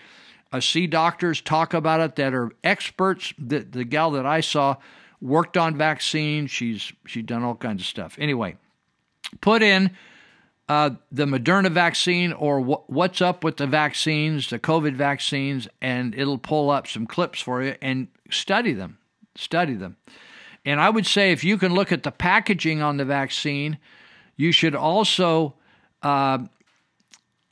uh, 0.51 0.59
see 0.59 0.87
doctors 0.87 1.41
talk 1.41 1.73
about 1.73 2.01
it 2.01 2.15
that 2.15 2.33
are 2.33 2.51
experts. 2.63 3.33
The 3.37 3.59
the 3.59 3.83
gal 3.83 4.11
that 4.11 4.25
I 4.25 4.41
saw 4.41 4.77
worked 5.21 5.57
on 5.57 5.77
vaccines. 5.77 6.51
She's 6.51 6.91
she's 7.05 7.25
done 7.25 7.43
all 7.43 7.55
kinds 7.55 7.81
of 7.81 7.87
stuff. 7.87 8.15
Anyway, 8.19 8.57
put 9.41 9.61
in 9.61 9.91
uh, 10.67 10.91
the 11.11 11.25
Moderna 11.25 11.71
vaccine 11.71 12.33
or 12.33 12.61
wh- 12.61 12.89
what's 12.89 13.21
up 13.21 13.43
with 13.43 13.57
the 13.57 13.67
vaccines, 13.67 14.49
the 14.49 14.59
COVID 14.59 14.95
vaccines, 14.95 15.67
and 15.81 16.15
it'll 16.15 16.37
pull 16.37 16.69
up 16.69 16.87
some 16.87 17.05
clips 17.05 17.41
for 17.41 17.61
you 17.61 17.75
and 17.81 18.07
study 18.31 18.73
them. 18.73 18.97
Study 19.35 19.75
them. 19.75 19.97
And 20.65 20.79
I 20.79 20.89
would 20.89 21.05
say 21.05 21.31
if 21.31 21.43
you 21.43 21.57
can 21.57 21.73
look 21.73 21.91
at 21.91 22.03
the 22.03 22.11
packaging 22.11 22.81
on 22.81 22.97
the 22.97 23.05
vaccine, 23.05 23.77
you 24.35 24.51
should 24.51 24.73
also 24.73 25.53
uh, 26.01 26.39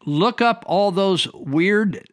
look 0.06 0.42
up 0.42 0.64
all 0.68 0.92
those 0.92 1.32
weird 1.34 2.10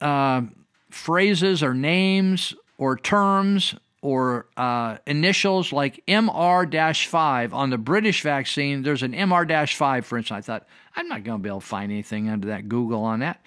uh, 0.00 0.42
phrases 0.90 1.62
or 1.62 1.74
names 1.74 2.54
or 2.78 2.96
terms 2.96 3.74
or 4.04 4.46
uh, 4.58 4.98
initials 5.06 5.72
like 5.72 6.04
MR 6.06 7.06
5 7.06 7.54
on 7.54 7.70
the 7.70 7.78
British 7.78 8.20
vaccine. 8.20 8.82
There's 8.82 9.02
an 9.02 9.14
MR 9.14 9.74
5, 9.74 10.04
for 10.04 10.18
instance. 10.18 10.36
I 10.36 10.40
thought, 10.42 10.66
I'm 10.94 11.08
not 11.08 11.24
going 11.24 11.38
to 11.38 11.42
be 11.42 11.48
able 11.48 11.62
to 11.62 11.66
find 11.66 11.90
anything 11.90 12.28
under 12.28 12.48
that 12.48 12.68
Google 12.68 13.02
on 13.02 13.20
that. 13.20 13.40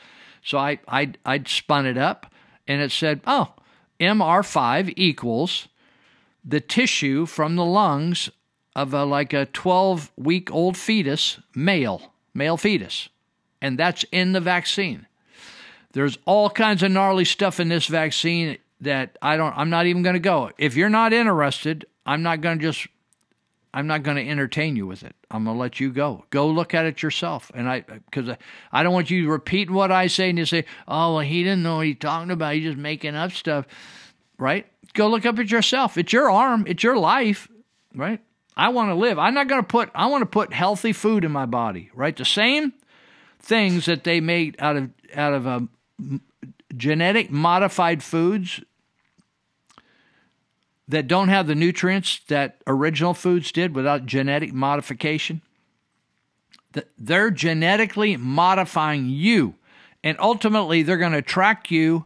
So 0.44 0.58
I, 0.58 0.80
I, 0.88 1.14
I 1.24 1.44
spun 1.46 1.86
it 1.86 1.96
up 1.96 2.34
and 2.68 2.82
it 2.82 2.92
said, 2.92 3.22
oh, 3.28 3.54
MR5 4.00 4.94
equals 4.98 5.68
the 6.44 6.60
tissue 6.60 7.28
from 7.28 7.56
the 7.56 7.66
lungs 7.66 8.32
of 8.76 8.96
a, 8.96 9.06
like 9.06 9.34
a 9.34 9.46
12 9.46 10.12
week 10.18 10.52
old 10.52 10.76
fetus, 10.76 11.40
male, 11.54 12.14
male 12.34 12.58
fetus. 12.58 13.10
And 13.62 13.78
that's 13.78 14.06
in 14.12 14.32
the 14.32 14.42
vaccine. 14.42 15.06
There's 15.92 16.18
all 16.26 16.50
kinds 16.50 16.82
of 16.82 16.90
gnarly 16.90 17.26
stuff 17.26 17.60
in 17.60 17.70
this 17.70 17.86
vaccine 17.86 18.58
that 18.82 19.18
I 19.22 19.38
don't 19.38 19.58
I'm 19.58 19.70
not 19.70 19.86
even 19.86 20.04
going 20.04 20.16
to 20.16 20.20
go. 20.20 20.52
If 20.58 20.76
you're 20.76 20.90
not 20.90 21.14
interested, 21.14 21.86
I'm 22.06 22.24
not 22.24 22.42
going 22.42 22.60
to 22.60 22.64
just 22.64 22.88
I'm 23.74 23.88
not 23.88 24.04
going 24.04 24.18
to 24.18 24.28
entertain 24.28 24.76
you 24.76 24.88
with 24.88 25.04
it. 25.04 25.16
I'm 25.30 25.44
going 25.44 25.56
to 25.56 25.60
let 25.60 25.80
you 25.80 25.92
go. 25.92 26.26
Go 26.30 26.48
look 26.48 26.74
at 26.74 26.86
it 26.86 27.04
yourself. 27.04 27.52
And 27.54 27.70
I 27.70 27.82
cuz 28.12 28.30
I 28.30 28.38
I, 28.72 28.84
don't 28.84 28.94
want 28.94 29.12
you 29.12 29.30
repeating 29.30 29.76
what 29.76 29.92
I 29.92 30.08
say 30.08 30.30
and 30.30 30.38
you 30.38 30.46
say, 30.46 30.66
"Oh, 30.88 31.16
well, 31.16 31.20
he 31.20 31.44
didn't 31.44 31.64
know 31.64 31.78
what 31.78 31.88
he's 31.88 32.00
talking 32.00 32.32
about. 32.32 32.54
He's 32.56 32.64
just 32.64 32.78
making 32.78 33.16
up 33.16 33.32
stuff." 33.32 33.66
Right? 34.40 34.68
Go 34.94 35.08
look 35.08 35.26
up 35.26 35.40
at 35.40 35.52
yourself. 35.52 35.98
It's 35.98 36.14
your 36.14 36.30
arm, 36.30 36.66
it's 36.68 36.84
your 36.84 36.98
life, 36.98 37.48
right? 37.96 38.22
I 38.56 38.70
want 38.70 38.90
to 38.90 38.96
live. 38.96 39.20
I'm 39.20 39.36
not 39.36 39.48
going 39.48 39.62
to 39.62 39.68
put 39.68 39.92
I 39.94 40.08
want 40.08 40.24
to 40.24 40.26
put 40.26 40.54
healthy 40.54 40.94
food 40.94 41.24
in 41.24 41.32
my 41.32 41.46
body, 41.46 41.92
right? 41.94 42.16
The 42.16 42.26
same 42.26 42.74
things 43.40 43.86
that 43.86 44.04
they 44.04 44.20
made 44.20 44.56
out 44.60 44.76
of 44.76 44.90
out 45.16 45.34
of 45.34 45.48
um, 45.48 45.70
a 46.02 46.74
genetic 46.76 47.30
modified 47.30 48.02
foods 48.02 48.62
that 50.88 51.08
don't 51.08 51.30
have 51.30 51.48
the 51.48 51.56
nutrients 51.56 52.22
that 52.28 52.62
original 52.66 53.14
foods 53.14 53.52
did 53.52 53.76
without 53.76 54.06
genetic 54.06 54.54
modification. 54.54 55.42
They're 56.98 57.32
genetically 57.32 58.18
modifying 58.18 59.08
you, 59.10 59.56
and 60.04 60.18
ultimately 60.20 60.84
they're 60.84 60.98
going 60.98 61.14
to 61.14 61.22
track 61.22 61.72
you 61.72 62.06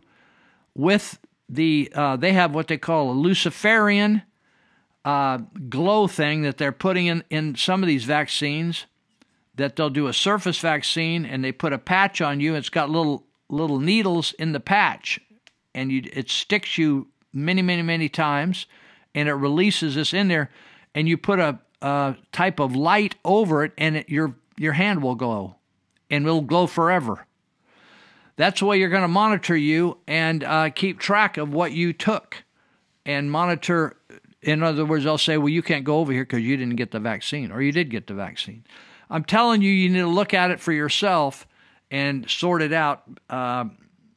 with 0.74 1.20
the. 1.50 1.92
Uh, 1.94 2.16
they 2.16 2.34
have 2.34 2.56
what 2.56 2.68
they 2.68 2.78
call 2.78 3.12
a 3.12 3.14
Luciferian 3.14 4.22
uh, 5.04 5.40
glow 5.68 6.08
thing 6.08 6.44
that 6.44 6.58
they're 6.58 6.72
putting 6.72 7.08
in 7.08 7.24
in 7.30 7.56
some 7.56 7.84
of 7.84 7.88
these 7.88 8.06
vaccines. 8.06 8.86
That 9.56 9.76
they'll 9.76 9.90
do 9.90 10.08
a 10.08 10.14
surface 10.14 10.60
vaccine 10.60 11.26
and 11.26 11.44
they 11.44 11.52
put 11.52 11.74
a 11.74 11.78
patch 11.78 12.22
on 12.22 12.40
you. 12.40 12.56
It's 12.56 12.70
got 12.70 12.90
little 12.90 13.26
little 13.50 13.80
needles 13.80 14.32
in 14.40 14.54
the 14.54 14.62
patch, 14.62 15.20
and 15.76 15.92
you, 15.92 16.04
it 16.14 16.30
sticks 16.30 16.78
you 16.78 17.11
many, 17.34 17.62
many, 17.62 17.82
many 17.82 18.10
times, 18.10 18.66
and 19.14 19.28
it 19.28 19.34
releases 19.34 19.96
this 19.96 20.14
in 20.14 20.28
there, 20.28 20.50
and 20.96 21.08
you 21.08 21.18
put 21.18 21.40
a, 21.40 21.60
a 21.82 22.16
type 22.32 22.60
of 22.60 22.76
light 22.76 23.16
over 23.24 23.64
it, 23.64 23.72
and 23.78 23.98
it, 23.98 24.10
your 24.10 24.36
your 24.58 24.74
hand 24.74 25.02
will 25.02 25.16
glow, 25.16 25.56
and 26.10 26.26
it'll 26.26 26.42
glow 26.42 26.68
forever. 26.68 27.26
That's 28.36 28.60
the 28.60 28.66
way 28.66 28.78
you're 28.80 28.90
going 28.90 29.02
to 29.02 29.08
monitor 29.08 29.56
you 29.56 29.98
and 30.08 30.44
uh, 30.44 30.70
keep 30.70 31.00
track 31.00 31.38
of 31.38 31.54
what 31.54 31.72
you 31.72 31.94
took, 31.94 32.44
and 33.06 33.32
monitor. 33.32 33.98
In 34.42 34.64
other 34.64 34.86
words, 34.86 35.04
they'll 35.04 35.18
say, 35.18 35.38
"Well, 35.38 35.50
you 35.50 35.62
can't 35.62 35.84
go 35.84 36.00
over 36.00 36.12
here 36.12 36.24
because 36.24 36.42
you 36.42 36.58
didn't 36.58 36.76
get 36.76 36.92
the 36.92 37.00
vaccine, 37.00 37.52
or 37.52 37.62
you 37.62 37.72
did 37.72 37.90
get 37.90 38.08
the 38.08 38.14
vaccine." 38.14 38.64
I'm 39.10 39.26
telling 39.26 39.62
you, 39.62 39.70
you 39.70 39.90
need 39.90 40.00
to 40.00 40.08
look 40.08 40.34
at 40.34 40.52
it 40.52 40.60
for 40.62 40.72
yourself 40.72 41.46
and 41.92 42.28
sort 42.30 42.62
it 42.62 42.72
out. 42.72 43.04
Uh, 43.30 43.66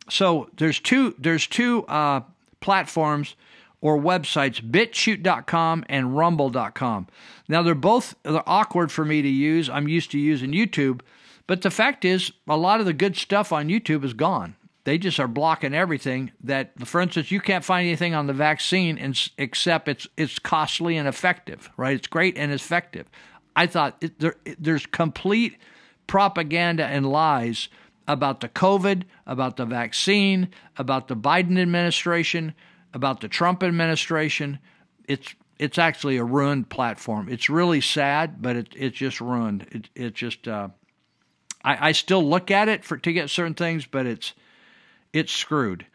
so 0.09 0.49
there's 0.57 0.78
two 0.81 1.15
there's 1.19 1.47
two 1.47 1.85
uh, 1.86 2.20
platforms 2.65 3.36
or 3.82 4.01
websites, 4.01 4.59
bitchute.com 4.62 5.85
and 5.91 6.16
rumble.com. 6.16 7.07
Now 7.47 7.62
they're 7.62 7.74
both 7.74 8.16
they're 8.23 8.49
awkward 8.49 8.91
for 8.91 9.05
me 9.05 9.20
to 9.20 9.28
use. 9.28 9.69
I'm 9.69 9.86
used 9.86 10.11
to 10.12 10.19
using 10.19 10.53
YouTube, 10.53 11.03
but 11.47 11.61
the 11.61 11.70
fact 11.70 12.07
is 12.07 12.32
a 12.49 12.57
lot 12.57 12.81
of 12.81 12.86
the 12.86 12.95
good 12.95 13.16
stuff 13.16 13.53
on 13.53 13.69
YouTube 13.69 14.03
is 14.03 14.15
gone. 14.15 14.57
They 14.85 14.97
just 14.97 15.20
are 15.20 15.28
blocking 15.28 15.74
everything 15.74 16.32
that 16.43 16.86
for 16.86 17.03
instance 17.03 17.31
you 17.31 17.41
can't 17.41 17.65
find 17.65 17.86
anything 17.86 18.15
on 18.15 18.27
the 18.27 18.32
vaccine 18.32 18.97
and, 18.97 19.20
except 19.36 19.86
it's 19.86 20.09
it's 20.16 20.39
costly 20.39 20.97
and 20.97 21.07
effective, 21.07 21.69
right? 21.77 21.95
It's 21.95 22.09
great 22.09 22.39
and 22.39 22.51
effective. 22.51 23.11
I 23.55 23.66
thought 23.66 23.99
it, 24.01 24.19
there, 24.19 24.36
there's 24.59 24.86
complete 24.86 25.59
propaganda 26.07 26.86
and 26.86 27.07
lies 27.07 27.69
about 28.06 28.40
the 28.40 28.48
COVID, 28.48 29.05
about 29.26 29.56
the 29.56 29.64
vaccine, 29.64 30.48
about 30.76 31.09
the 31.09 31.16
Biden 31.16 31.59
administration, 31.59 32.55
about 32.93 33.20
the 33.20 33.28
Trump 33.28 33.62
administration. 33.62 34.59
It's 35.06 35.35
it's 35.59 35.78
actually 35.78 36.16
a 36.16 36.24
ruined 36.24 36.68
platform. 36.68 37.28
It's 37.28 37.48
really 37.48 37.81
sad, 37.81 38.43
but 38.43 38.56
it, 38.56 38.68
it's 38.76 38.97
just 38.97 39.20
ruined. 39.20 39.66
It 39.70 39.89
it 39.94 40.14
just 40.14 40.48
uh, 40.48 40.68
I, 41.64 41.89
I 41.89 41.93
still 41.93 42.28
look 42.28 42.51
at 42.51 42.68
it 42.68 42.85
for 42.85 42.97
to 42.98 43.12
get 43.12 43.31
certain 43.31 43.55
things, 43.55 43.86
but 43.86 44.06
it's 44.06 44.35
it's 45.12 45.32
screwed. 45.32 45.86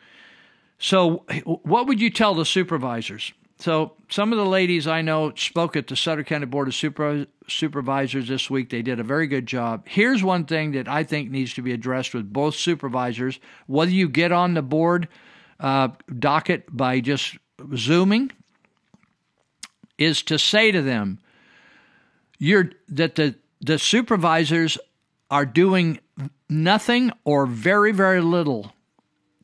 So, 0.80 1.26
what 1.46 1.88
would 1.88 2.00
you 2.00 2.10
tell 2.10 2.34
the 2.34 2.46
supervisors? 2.46 3.34
So, 3.60 3.94
some 4.10 4.32
of 4.32 4.38
the 4.38 4.46
ladies 4.46 4.88
I 4.88 5.02
know 5.02 5.34
spoke 5.36 5.76
at 5.76 5.88
the 5.88 5.96
Sutter 5.98 6.24
County 6.24 6.46
Board 6.46 6.70
of 6.70 6.76
Supervisors 6.76 8.30
this 8.30 8.50
week. 8.50 8.70
They 8.70 8.82
did 8.82 9.02
a 9.02 9.04
very 9.04 9.28
good 9.28 9.46
job. 9.46 9.84
Here's 9.86 10.24
one 10.24 10.46
thing 10.46 10.72
that 10.72 10.88
I 10.88 11.04
think 11.04 11.30
needs 11.30 11.54
to 11.56 11.62
be 11.62 11.74
addressed 11.74 12.14
with 12.14 12.32
both 12.32 12.56
supervisors 12.56 13.38
whether 13.68 13.92
you 13.92 14.08
get 14.08 14.32
on 14.32 14.54
the 14.54 14.62
board 14.62 15.10
uh, 15.60 15.90
docket 16.18 16.66
by 16.76 17.02
just 17.02 17.38
Zooming, 17.76 18.32
is 19.98 20.24
to 20.24 20.40
say 20.40 20.72
to 20.72 20.82
them, 20.82 21.20
you're, 22.38 22.72
that 22.88 23.16
the, 23.16 23.36
the 23.60 23.78
supervisors 23.78 24.78
are 25.30 25.46
doing 25.46 26.00
nothing 26.48 27.12
or 27.26 27.46
very, 27.46 27.92
very 27.92 28.22
little 28.22 28.74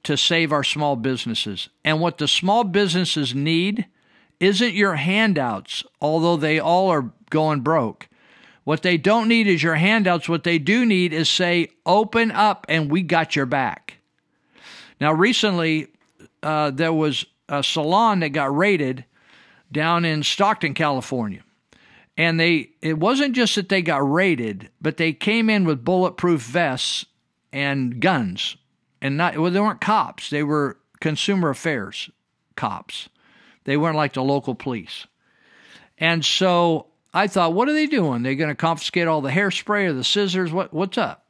to 0.04 0.16
save 0.16 0.54
our 0.54 0.64
small 0.64 0.96
businesses. 0.96 1.68
And 1.84 2.00
what 2.00 2.18
the 2.18 2.30
small 2.30 2.64
businesses 2.64 3.36
need 3.36 3.86
isn't 4.40 4.74
your 4.74 4.96
handouts, 4.96 5.84
although 6.02 6.38
they 6.38 6.60
all 6.60 6.90
are 6.90 7.12
going 7.30 7.62
broke. 7.62 8.08
What 8.64 8.82
they 8.82 8.98
don't 8.98 9.28
need 9.28 9.48
is 9.48 9.62
your 9.62 9.76
handouts. 9.76 10.28
What 10.28 10.44
they 10.44 10.58
do 10.58 10.86
need 10.86 11.14
is 11.14 11.30
say, 11.30 11.70
open 11.86 12.32
up 12.32 12.66
and 12.68 12.92
we 12.92 13.04
got 13.04 13.36
your 13.36 13.46
back. 13.46 13.98
Now, 15.00 15.14
recently, 15.14 15.88
uh, 16.42 16.72
there 16.72 16.94
was 16.94 17.26
a 17.48 17.62
salon 17.64 18.22
that 18.22 18.30
got 18.30 18.56
raided 18.56 19.06
down 19.72 20.06
in 20.06 20.24
Stockton, 20.24 20.74
California. 20.74 21.42
And 22.18 22.40
they 22.40 22.70
it 22.82 22.98
wasn't 22.98 23.36
just 23.36 23.56
that 23.56 23.70
they 23.70 23.82
got 23.82 24.10
raided, 24.10 24.70
but 24.82 24.98
they 24.98 25.12
came 25.12 25.50
in 25.50 25.66
with 25.66 25.84
bulletproof 25.84 26.42
vests 26.42 27.06
and 27.52 28.00
guns. 28.00 28.56
And 29.02 29.18
not 29.18 29.38
well, 29.38 29.52
they 29.52 29.60
weren't 29.60 29.82
cops, 29.82 30.30
they 30.30 30.44
were 30.44 30.78
consumer 31.02 31.50
affairs 31.50 32.10
cops. 32.56 33.10
They 33.66 33.78
weren't 33.78 33.98
like 33.98 34.14
the 34.14 34.24
local 34.24 34.56
police. 34.56 35.06
And 35.98 36.24
so 36.24 36.88
I 37.14 37.28
thought, 37.28 37.54
what 37.54 37.68
are 37.68 37.74
they 37.74 37.88
doing? 37.88 38.24
They're 38.24 38.36
going 38.36 38.50
to 38.50 38.56
confiscate 38.56 39.08
all 39.08 39.22
the 39.22 39.30
hairspray 39.30 39.88
or 39.88 39.94
the 39.94 40.04
scissors? 40.04 40.52
What 40.52 40.74
what's 40.74 40.98
up? 40.98 41.26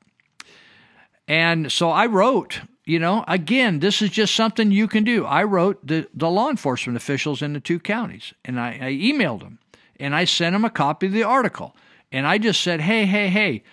And 1.28 1.72
so 1.72 1.90
I 1.90 2.06
wrote, 2.06 2.62
you 2.86 3.00
know, 3.00 3.26
again, 3.28 3.80
this 3.80 4.02
is 4.02 4.12
just 4.12 4.36
something 4.36 4.72
you 4.72 4.88
can 4.88 5.04
do. 5.04 5.26
I 5.26 5.44
wrote 5.44 5.86
the, 5.86 6.08
the 6.14 6.30
law 6.30 6.50
enforcement 6.50 6.98
officials 6.98 7.42
in 7.42 7.54
the 7.54 7.60
two 7.60 7.80
counties 7.80 8.34
and 8.44 8.60
I, 8.60 8.70
I 8.74 8.92
emailed 8.92 9.40
them 9.40 9.60
and 10.00 10.16
I 10.16 10.26
sent 10.26 10.54
them 10.54 10.66
a 10.66 10.70
copy 10.70 11.08
of 11.08 11.14
the 11.14 11.24
article. 11.24 11.76
And 12.12 12.28
I 12.28 12.38
just 12.38 12.62
said, 12.62 12.82
hey, 12.82 13.06
hey, 13.06 13.30
hey, 13.30 13.64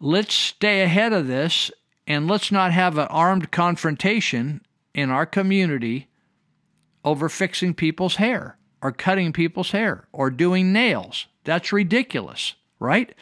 let's 0.00 0.34
stay 0.34 0.82
ahead 0.82 1.12
of 1.14 1.26
this 1.26 1.70
and 2.06 2.28
let's 2.28 2.52
not 2.52 2.72
have 2.72 2.98
an 2.98 3.08
armed 3.08 3.50
confrontation 3.50 4.60
in 4.94 5.10
our 5.10 5.26
community 5.26 6.08
over 7.06 7.28
fixing 7.30 7.72
people's 7.72 8.16
hair 8.16 8.58
or 8.82 8.92
cutting 8.92 9.32
people's 9.32 9.70
hair 9.70 10.06
or 10.12 10.28
doing 10.28 10.72
nails. 10.72 11.26
That's 11.44 11.72
ridiculous, 11.72 12.54
right? 12.80 13.14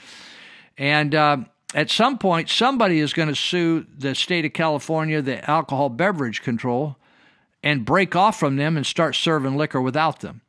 And 0.76 1.14
uh, 1.14 1.36
at 1.74 1.90
some 1.90 2.18
point, 2.18 2.48
somebody 2.48 2.98
is 2.98 3.12
going 3.12 3.28
to 3.28 3.36
sue 3.36 3.86
the 3.96 4.14
state 4.14 4.44
of 4.44 4.54
California, 4.54 5.22
the 5.22 5.48
alcohol 5.48 5.90
beverage 5.90 6.42
control, 6.42 6.96
and 7.62 7.84
break 7.84 8.16
off 8.16 8.38
from 8.40 8.56
them 8.56 8.76
and 8.76 8.86
start 8.86 9.14
serving 9.14 9.56
liquor 9.56 9.80
without 9.80 10.20
them. 10.20 10.40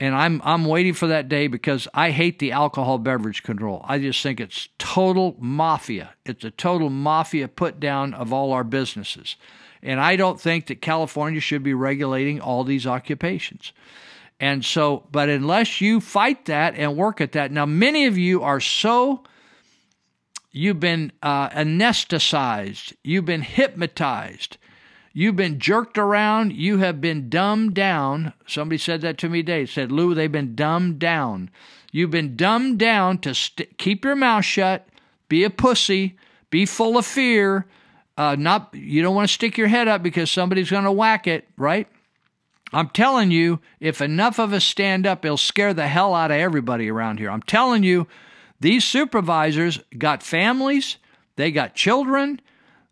And 0.00 0.14
I'm 0.14 0.40
I'm 0.44 0.64
waiting 0.64 0.94
for 0.94 1.08
that 1.08 1.28
day 1.28 1.46
because 1.46 1.86
I 1.92 2.10
hate 2.10 2.38
the 2.38 2.52
alcohol 2.52 2.96
beverage 2.96 3.42
control. 3.42 3.84
I 3.86 3.98
just 3.98 4.22
think 4.22 4.40
it's 4.40 4.70
total 4.78 5.36
mafia. 5.38 6.14
It's 6.24 6.42
a 6.42 6.50
total 6.50 6.88
mafia 6.88 7.48
put 7.48 7.78
down 7.78 8.14
of 8.14 8.32
all 8.32 8.52
our 8.52 8.64
businesses. 8.64 9.36
And 9.82 10.00
I 10.00 10.16
don't 10.16 10.40
think 10.40 10.66
that 10.66 10.82
California 10.82 11.40
should 11.40 11.62
be 11.62 11.74
regulating 11.74 12.40
all 12.40 12.64
these 12.64 12.86
occupations. 12.86 13.72
And 14.38 14.64
so, 14.64 15.06
but 15.12 15.28
unless 15.28 15.80
you 15.80 16.00
fight 16.00 16.46
that 16.46 16.74
and 16.74 16.96
work 16.96 17.20
at 17.20 17.32
that, 17.32 17.52
now 17.52 17.66
many 17.66 18.06
of 18.06 18.16
you 18.16 18.42
are 18.42 18.60
so, 18.60 19.22
you've 20.50 20.80
been 20.80 21.12
uh, 21.22 21.50
anesthetized, 21.50 22.94
you've 23.04 23.26
been 23.26 23.42
hypnotized, 23.42 24.56
you've 25.12 25.36
been 25.36 25.58
jerked 25.58 25.98
around, 25.98 26.54
you 26.54 26.78
have 26.78 27.00
been 27.00 27.28
dumbed 27.28 27.74
down. 27.74 28.32
Somebody 28.46 28.78
said 28.78 29.02
that 29.02 29.18
to 29.18 29.28
me 29.28 29.42
today. 29.42 29.66
Said, 29.66 29.92
Lou, 29.92 30.14
they've 30.14 30.32
been 30.32 30.54
dumbed 30.54 30.98
down. 30.98 31.50
You've 31.92 32.10
been 32.10 32.36
dumbed 32.36 32.78
down 32.78 33.18
to 33.18 33.34
st- 33.34 33.76
keep 33.76 34.04
your 34.04 34.16
mouth 34.16 34.44
shut, 34.44 34.88
be 35.28 35.44
a 35.44 35.50
pussy, 35.50 36.16
be 36.48 36.64
full 36.64 36.96
of 36.96 37.04
fear, 37.04 37.66
uh, 38.20 38.36
not 38.36 38.68
you 38.74 39.00
don't 39.00 39.14
want 39.14 39.26
to 39.26 39.32
stick 39.32 39.56
your 39.56 39.68
head 39.68 39.88
up 39.88 40.02
because 40.02 40.30
somebody's 40.30 40.70
going 40.70 40.84
to 40.84 40.92
whack 40.92 41.26
it, 41.26 41.48
right? 41.56 41.88
I'm 42.70 42.90
telling 42.90 43.30
you, 43.30 43.60
if 43.80 44.02
enough 44.02 44.38
of 44.38 44.52
us 44.52 44.62
stand 44.62 45.06
up, 45.06 45.24
it'll 45.24 45.38
scare 45.38 45.72
the 45.72 45.88
hell 45.88 46.14
out 46.14 46.30
of 46.30 46.36
everybody 46.36 46.90
around 46.90 47.18
here. 47.18 47.30
I'm 47.30 47.40
telling 47.40 47.82
you, 47.82 48.06
these 48.60 48.84
supervisors 48.84 49.80
got 49.96 50.22
families, 50.22 50.98
they 51.36 51.50
got 51.50 51.74
children, 51.74 52.42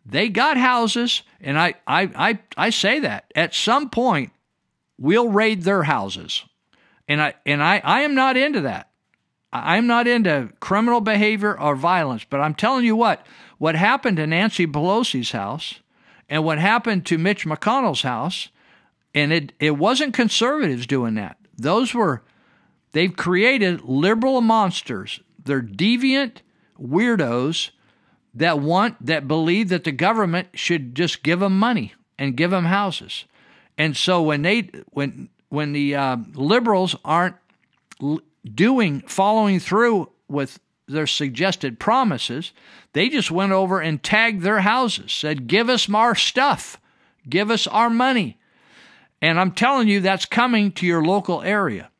they 0.07 0.31
got 0.31 0.57
houses, 0.57 1.21
and 1.43 1.59
I, 1.59 1.75
I, 1.87 2.11
I, 2.17 2.39
I 2.57 2.71
say 2.71 3.01
that 3.01 3.31
at 3.35 3.55
some 3.55 3.91
point 3.91 4.33
we'll 4.99 5.29
raid 5.29 5.61
their 5.61 5.83
houses, 5.83 6.43
and 7.07 7.21
I, 7.21 7.35
and 7.45 7.63
I, 7.63 7.83
I 7.85 8.01
am 8.01 8.15
not 8.15 8.39
into 8.39 8.63
that. 8.63 8.89
I'm 9.53 9.87
not 9.87 10.07
into 10.07 10.51
criminal 10.61 11.01
behavior 11.01 11.59
or 11.59 11.75
violence, 11.75 12.25
but 12.25 12.41
I'm 12.41 12.55
telling 12.55 12.85
you 12.85 12.97
what, 12.97 13.27
what 13.59 13.75
happened 13.75 14.17
to 14.17 14.27
Nancy 14.27 14.67
Pelosi's 14.67 15.33
house 15.33 15.81
and 16.29 16.45
what 16.45 16.59
happened 16.59 17.05
to 17.07 17.19
Mitch 17.19 17.45
McConnell's 17.47 18.03
house, 18.03 18.49
and 19.15 19.33
it, 19.33 19.53
it 19.59 19.77
wasn't 19.77 20.15
conservatives 20.15 20.87
doing 20.87 21.15
that. 21.15 21.37
Those 21.57 21.93
were, 21.93 22.23
they've 22.93 23.15
created 23.15 23.83
liberal 23.83 24.41
monsters. 24.41 25.21
They're 25.43 25.63
deviant 25.63 26.39
weirdos 26.81 27.71
that 28.35 28.61
want, 28.61 29.05
that 29.05 29.27
believe 29.27 29.71
that 29.71 29.85
the 29.85 29.93
government 29.93 30.49
should 30.55 30.95
just 30.95 31.23
give 31.23 31.41
them 31.41 31.59
money 31.59 31.95
and 32.19 32.37
give 32.37 32.51
them 32.51 32.67
houses. 32.67 33.25
And 33.77 33.97
so 33.97 34.23
when 34.23 34.43
they, 34.43 34.71
when, 34.91 35.31
when 35.49 35.73
the 35.73 35.97
uh, 35.97 36.17
liberals 36.35 36.95
aren't 37.05 37.37
doing, 38.55 39.01
following 39.03 39.59
through 39.59 40.11
with 40.29 40.61
their 40.89 41.07
suggested 41.07 41.79
promises, 41.79 42.53
they 42.93 43.09
just 43.09 43.31
went 43.31 43.53
over 43.53 43.81
and 43.81 44.03
tagged 44.03 44.43
their 44.43 44.61
houses, 44.61 45.13
said, 45.13 45.47
Give 45.47 45.69
us 45.69 45.89
our 45.91 46.15
stuff, 46.15 46.81
give 47.29 47.51
us 47.51 47.67
our 47.67 47.91
money. 47.91 48.39
And 49.21 49.39
I'm 49.39 49.53
telling 49.53 49.89
you, 49.89 50.01
that's 50.01 50.25
coming 50.25 50.73
to 50.73 50.87
your 50.87 51.05
local 51.05 51.43
area. 51.43 51.91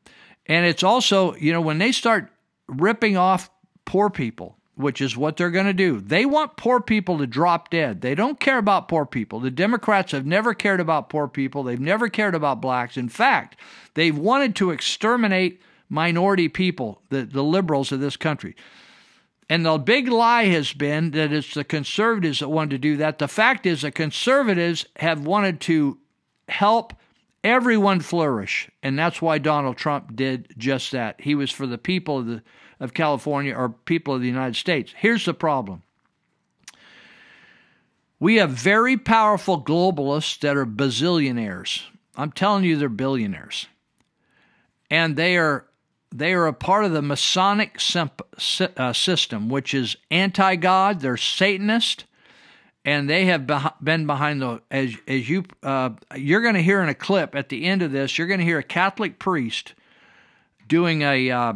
And 0.45 0.65
it's 0.65 0.83
also, 0.83 1.35
you 1.35 1.53
know, 1.53 1.61
when 1.61 1.77
they 1.77 1.91
start 1.91 2.31
ripping 2.67 3.17
off 3.17 3.49
poor 3.85 4.09
people, 4.09 4.57
which 4.75 5.01
is 5.01 5.17
what 5.17 5.35
they're 5.35 5.51
going 5.51 5.65
to 5.65 5.73
do, 5.73 5.99
they 5.99 6.25
want 6.25 6.55
poor 6.55 6.79
people 6.79 7.17
to 7.17 7.27
drop 7.27 7.69
dead. 7.69 8.01
They 8.01 8.15
don't 8.15 8.39
care 8.39 8.57
about 8.57 8.87
poor 8.87 9.05
people. 9.05 9.39
The 9.41 9.51
Democrats 9.51 10.13
have 10.13 10.25
never 10.25 10.53
cared 10.53 10.79
about 10.79 11.09
poor 11.09 11.27
people, 11.27 11.63
they've 11.63 11.79
never 11.79 12.07
cared 12.07 12.33
about 12.33 12.61
blacks. 12.61 12.97
In 12.97 13.09
fact, 13.09 13.57
they've 13.93 14.17
wanted 14.17 14.55
to 14.55 14.71
exterminate 14.71 15.61
minority 15.89 16.47
people, 16.47 17.01
the, 17.09 17.23
the 17.23 17.43
liberals 17.43 17.91
of 17.91 17.99
this 17.99 18.15
country. 18.15 18.55
And 19.49 19.65
the 19.65 19.79
big 19.79 20.07
lie 20.07 20.45
has 20.45 20.73
been 20.73 21.11
that 21.11 21.33
it's 21.33 21.55
the 21.55 21.63
conservatives 21.63 22.39
that 22.39 22.49
wanted 22.49 22.69
to 22.69 22.77
do 22.77 22.97
that. 22.97 23.17
The 23.17 23.27
fact 23.27 23.65
is, 23.65 23.81
the 23.81 23.91
conservatives 23.91 24.85
have 24.97 25.25
wanted 25.25 25.59
to 25.61 25.97
help 26.47 26.93
everyone 27.43 27.99
flourish. 27.99 28.69
And 28.83 28.97
that's 28.97 29.21
why 29.21 29.39
Donald 29.39 29.77
Trump 29.77 30.15
did 30.15 30.53
just 30.57 30.91
that. 30.91 31.21
He 31.21 31.33
was 31.33 31.49
for 31.49 31.65
the 31.65 31.79
people 31.79 32.19
of, 32.19 32.27
the, 32.27 32.43
of 32.79 32.93
California 32.93 33.55
or 33.55 33.69
people 33.69 34.13
of 34.13 34.21
the 34.21 34.27
United 34.27 34.55
States. 34.55 34.93
Here's 34.95 35.25
the 35.25 35.33
problem 35.33 35.81
We 38.19 38.35
have 38.35 38.51
very 38.51 38.97
powerful 38.97 39.63
globalists 39.63 40.39
that 40.41 40.57
are 40.57 40.65
bazillionaires. 40.65 41.83
I'm 42.15 42.31
telling 42.31 42.65
you, 42.65 42.77
they're 42.77 42.89
billionaires. 42.89 43.67
And 44.91 45.15
they 45.15 45.37
are 45.37 45.65
they 46.11 46.33
are 46.33 46.47
a 46.47 46.53
part 46.53 46.85
of 46.85 46.91
the 46.91 47.01
Masonic 47.01 47.79
uh, 48.77 48.93
system, 48.93 49.49
which 49.49 49.73
is 49.73 49.95
anti 50.09 50.55
God. 50.55 51.01
They're 51.01 51.17
Satanist, 51.17 52.05
and 52.83 53.09
they 53.09 53.25
have 53.25 53.49
been 53.81 54.07
behind 54.07 54.41
the 54.41 54.61
as 54.71 54.95
as 55.07 55.29
you 55.29 55.45
uh, 55.61 55.91
you're 56.15 56.41
going 56.41 56.55
to 56.55 56.63
hear 56.63 56.81
in 56.81 56.89
a 56.89 56.95
clip 56.95 57.35
at 57.35 57.49
the 57.49 57.65
end 57.65 57.81
of 57.81 57.91
this. 57.91 58.17
You're 58.17 58.27
going 58.27 58.39
to 58.39 58.45
hear 58.45 58.59
a 58.59 58.63
Catholic 58.63 59.19
priest 59.19 59.73
doing 60.67 61.01
a 61.03 61.29
uh, 61.29 61.53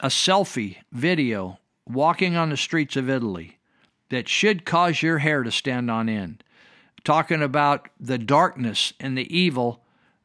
a 0.00 0.08
selfie 0.08 0.76
video 0.92 1.58
walking 1.88 2.36
on 2.36 2.50
the 2.50 2.56
streets 2.56 2.96
of 2.96 3.10
Italy 3.10 3.58
that 4.10 4.28
should 4.28 4.64
cause 4.64 5.02
your 5.02 5.18
hair 5.18 5.42
to 5.42 5.50
stand 5.50 5.90
on 5.90 6.08
end, 6.08 6.44
talking 7.04 7.42
about 7.42 7.88
the 7.98 8.18
darkness 8.18 8.92
and 9.00 9.18
the 9.18 9.36
evil 9.36 9.82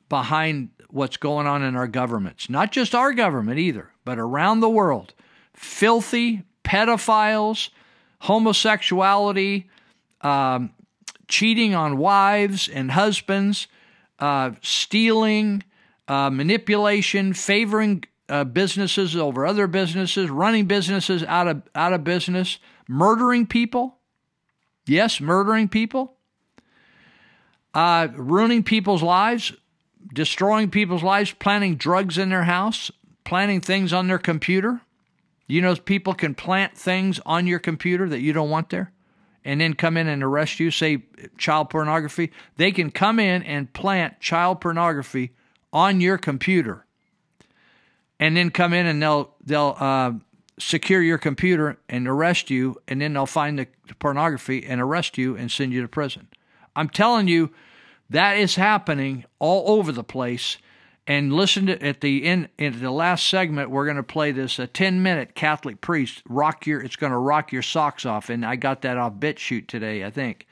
behind 0.09 0.69
what's 0.95 1.17
going 1.17 1.45
on 1.45 1.61
in 1.61 1.75
our 1.75 1.87
governments. 1.87 2.49
Not 2.49 2.71
just 2.71 2.95
our 2.95 3.11
government 3.11 3.59
either, 3.59 3.91
but 4.05 4.17
around 4.17 4.61
the 4.61 4.69
world. 4.69 5.13
Filthy 5.53 6.43
pedophiles, 6.63 7.69
homosexuality, 8.21 9.69
um, 10.21 10.71
cheating 11.27 11.75
on 11.75 11.97
wives 11.97 12.69
and 12.69 12.91
husbands, 12.91 13.67
uh, 14.19 14.51
stealing, 14.61 15.63
uh, 16.07 16.29
manipulation, 16.29 17.33
favoring 17.33 18.05
uh, 18.29 18.45
businesses 18.45 19.17
over 19.17 19.45
other 19.45 19.67
businesses, 19.67 20.29
running 20.29 20.65
businesses 20.65 21.23
out 21.23 21.49
of 21.49 21.61
out 21.75 21.91
of 21.91 22.05
business, 22.05 22.57
murdering 22.87 23.45
people. 23.45 23.97
Yes, 24.87 25.19
murdering 25.19 25.67
people. 25.67 26.13
Uh, 27.73 28.07
ruining 28.15 28.63
people's 28.63 29.03
lives, 29.03 29.51
destroying 30.13 30.69
people's 30.69 31.03
lives, 31.03 31.31
planting 31.33 31.75
drugs 31.75 32.17
in 32.17 32.29
their 32.29 32.43
house, 32.43 32.91
planting 33.23 33.61
things 33.61 33.93
on 33.93 34.07
their 34.07 34.19
computer. 34.19 34.81
You 35.47 35.61
know, 35.61 35.75
people 35.75 36.13
can 36.13 36.35
plant 36.35 36.77
things 36.77 37.19
on 37.25 37.47
your 37.47 37.59
computer 37.59 38.09
that 38.09 38.21
you 38.21 38.33
don't 38.33 38.49
want 38.49 38.69
there 38.69 38.91
and 39.43 39.61
then 39.61 39.75
come 39.75 39.95
in 39.95 40.07
and 40.07 40.23
arrest 40.23 40.59
you, 40.59 40.71
say 40.71 41.03
child 41.37 41.69
pornography. 41.69 42.31
They 42.57 42.71
can 42.71 42.89
come 42.89 43.19
in 43.19 43.43
and 43.43 43.71
plant 43.73 44.19
child 44.19 44.59
pornography 44.61 45.31
on 45.71 46.01
your 46.01 46.17
computer 46.17 46.85
and 48.19 48.35
then 48.35 48.49
come 48.49 48.73
in 48.73 48.85
and 48.87 49.01
they'll, 49.01 49.35
they'll, 49.45 49.75
uh, 49.79 50.13
secure 50.57 51.01
your 51.01 51.17
computer 51.17 51.77
and 51.89 52.07
arrest 52.07 52.49
you, 52.49 52.81
and 52.87 53.01
then 53.01 53.13
they'll 53.13 53.25
find 53.25 53.59
the 53.59 53.67
pornography 53.99 54.65
and 54.65 54.79
arrest 54.79 55.17
you 55.17 55.35
and 55.35 55.51
send 55.51 55.73
you 55.73 55.81
to 55.81 55.87
prison. 55.87 56.27
I'm 56.75 56.89
telling 56.89 57.27
you, 57.27 57.51
that 58.09 58.37
is 58.37 58.55
happening 58.55 59.25
all 59.39 59.77
over 59.77 59.91
the 59.91 60.03
place. 60.03 60.57
And 61.07 61.33
listen 61.33 61.67
to 61.67 61.83
at 61.85 62.01
the 62.01 62.25
end 62.25 62.49
in 62.57 62.79
the 62.79 62.89
last 62.89 63.27
segment, 63.27 63.69
we're 63.69 63.85
going 63.85 63.97
to 63.97 64.03
play 64.03 64.31
this 64.31 64.57
a 64.57 64.65
10 64.65 65.03
minute 65.03 65.35
Catholic 65.35 65.79
priest 65.79 66.23
rock 66.27 66.65
your. 66.65 66.81
It's 66.81 66.95
going 66.95 67.11
to 67.11 67.17
rock 67.17 67.51
your 67.51 67.61
socks 67.61 68.07
off, 68.07 68.29
and 68.29 68.43
I 68.43 68.55
got 68.55 68.81
that 68.81 68.97
off 68.97 69.13
BitChute 69.13 69.67
today, 69.67 70.03
I 70.03 70.09
think. 70.09 70.47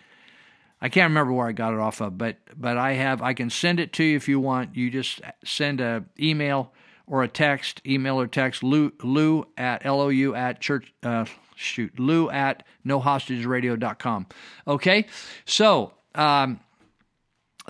I 0.79 0.89
can't 0.89 1.09
remember 1.09 1.33
where 1.33 1.47
I 1.47 1.53
got 1.53 1.73
it 1.73 1.79
off 1.79 2.01
of, 2.01 2.17
but 2.17 2.37
but 2.55 2.77
I 2.77 2.93
have. 2.93 3.21
I 3.21 3.33
can 3.33 3.49
send 3.49 3.79
it 3.79 3.93
to 3.93 4.03
you 4.03 4.15
if 4.15 4.27
you 4.27 4.39
want. 4.39 4.75
You 4.75 4.91
just 4.91 5.21
send 5.43 5.81
a 5.81 6.03
email 6.19 6.71
or 7.07 7.23
a 7.23 7.27
text, 7.27 7.81
email 7.85 8.19
or 8.19 8.27
text 8.27 8.63
lou, 8.63 8.91
lou 9.01 9.45
at 9.57 9.85
lou 9.85 10.35
at 10.35 10.59
church. 10.59 10.93
Uh, 11.01 11.25
shoot, 11.55 11.97
lou 11.99 12.29
at 12.29 12.63
nohostagesradio.com. 12.85 14.27
Okay, 14.67 15.05
so 15.45 15.93
um, 16.15 16.59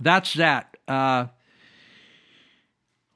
that's 0.02 0.34
that. 0.34 0.78
Uh, 0.88 1.28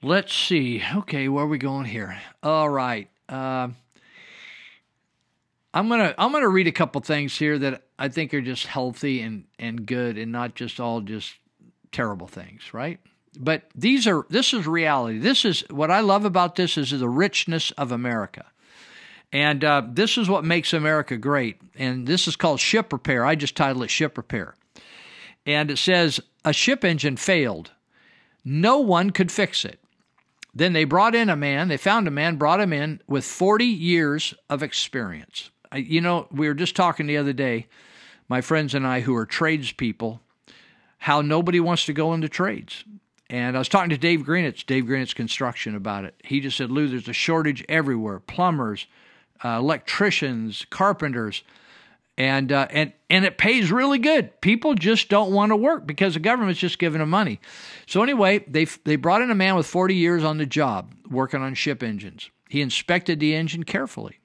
let's 0.02 0.34
see. 0.34 0.84
Okay, 0.96 1.28
where 1.28 1.46
are 1.46 1.48
we 1.48 1.58
going 1.58 1.86
here? 1.86 2.20
All 2.44 2.70
right. 2.70 3.10
Uh, 3.28 3.70
I'm 5.74 5.90
gonna 5.90 6.16
I'm 6.18 6.32
gonna 6.32 6.48
read 6.48 6.68
a 6.68 6.72
couple 6.72 7.02
things 7.02 7.38
here 7.38 7.60
that 7.60 7.84
I 8.00 8.08
think 8.08 8.34
are 8.34 8.42
just 8.42 8.66
healthy 8.66 9.22
and 9.22 9.46
and 9.60 9.86
good 9.86 10.18
and 10.18 10.32
not 10.32 10.56
just 10.56 10.80
all 10.80 11.02
just 11.02 11.36
terrible 11.92 12.28
things, 12.28 12.74
right? 12.74 13.00
But 13.40 13.64
these 13.76 14.08
are 14.08 14.26
this 14.30 14.54
is 14.54 14.66
reality. 14.66 15.20
This 15.20 15.46
is 15.46 15.64
what 15.70 15.92
I 15.92 16.00
love 16.00 16.26
about 16.26 16.56
this 16.56 16.78
is 16.78 16.92
the 16.92 17.10
richness 17.10 17.72
of 17.72 17.92
America. 17.92 18.46
And 19.32 19.64
uh, 19.64 19.84
this 19.88 20.18
is 20.18 20.30
what 20.30 20.46
makes 20.46 20.74
America 20.74 21.18
great. 21.18 21.62
And 21.76 22.08
this 22.08 22.28
is 22.28 22.36
called 22.36 22.60
ship 22.60 22.94
repair. 22.94 23.26
I 23.26 23.36
just 23.36 23.56
titled 23.56 23.84
it 23.84 23.90
ship 23.90 24.18
repair. 24.18 24.56
And 25.48 25.72
it 25.72 25.78
says 25.78 26.20
a 26.46 26.54
ship 26.54 26.84
engine 26.84 27.18
failed. 27.18 27.72
No 28.44 28.78
one 28.78 29.10
could 29.10 29.32
fix 29.32 29.66
it. 29.66 29.80
Then 30.54 30.74
they 30.74 30.84
brought 30.84 31.16
in 31.16 31.30
a 31.30 31.36
man, 31.36 31.68
they 31.68 31.78
found 31.78 32.08
a 32.08 32.12
man, 32.12 32.36
brought 32.36 32.60
him 32.60 32.74
in 32.74 33.02
with 33.08 33.24
40 33.24 33.66
years 33.66 34.34
of 34.50 34.62
experience. 34.62 35.52
You 35.74 36.02
know, 36.02 36.28
we 36.32 36.48
were 36.48 36.54
just 36.54 36.76
talking 36.76 37.08
the 37.08 37.18
other 37.18 37.34
day, 37.34 37.68
my 38.28 38.42
friends 38.42 38.74
and 38.74 38.86
I, 38.86 39.02
who 39.02 39.16
are 39.16 39.26
tradespeople, 39.26 40.22
how 41.00 41.22
nobody 41.22 41.60
wants 41.60 41.86
to 41.86 41.94
go 41.94 42.14
into 42.14 42.28
trades. 42.28 42.84
And 43.30 43.56
I 43.56 43.60
was 43.60 43.70
talking 43.70 43.90
to 43.92 43.98
Dave 43.98 44.22
Greenitz, 44.22 44.66
Dave 44.66 44.86
Greenitz 44.86 45.14
Construction, 45.14 45.76
about 45.76 46.06
it. 46.06 46.16
He 46.24 46.40
just 46.40 46.58
said, 46.58 46.72
Lou, 46.72 46.88
there's 46.88 47.08
a 47.08 47.14
shortage 47.14 47.64
everywhere 47.70 48.20
plumbers, 48.20 48.88
uh, 49.44 49.58
electricians, 49.60 50.66
carpenters 50.70 51.44
and 52.18 52.52
uh, 52.52 52.68
and 52.72 52.94
and 53.10 53.26
it 53.26 53.38
pays 53.38 53.72
really 53.72 54.00
good. 54.00 54.42
People 54.42 54.74
just 54.74 55.10
don't 55.10 55.32
want 55.32 55.52
to 55.52 55.56
work 55.56 55.86
because 55.86 56.16
the 56.16 56.20
government's 56.20 56.60
just 56.60 56.80
giving 56.80 57.00
them 57.00 57.10
money. 57.10 57.40
So 57.86 58.02
anyway, 58.02 58.44
they 58.48 58.66
they 58.66 58.96
brought 58.96 59.22
in 59.22 59.32
a 59.32 59.36
man 59.36 59.56
with 59.56 59.68
40 59.68 59.96
years 59.96 60.24
on 60.24 60.38
the 60.38 60.46
job 60.46 60.94
working 61.10 61.42
on 61.42 61.54
ship 61.54 61.84
engines. 61.84 62.30
He 62.50 62.62
inspected 62.62 63.20
the 63.20 63.36
engine 63.36 63.64
carefully. 63.64 64.20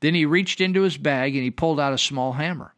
Then 0.00 0.14
he 0.14 0.24
reached 0.24 0.60
into 0.60 0.82
his 0.82 0.96
bag 0.96 1.34
and 1.34 1.44
he 1.44 1.50
pulled 1.50 1.80
out 1.80 1.92
a 1.92 1.98
small 1.98 2.32
hammer. 2.32 2.74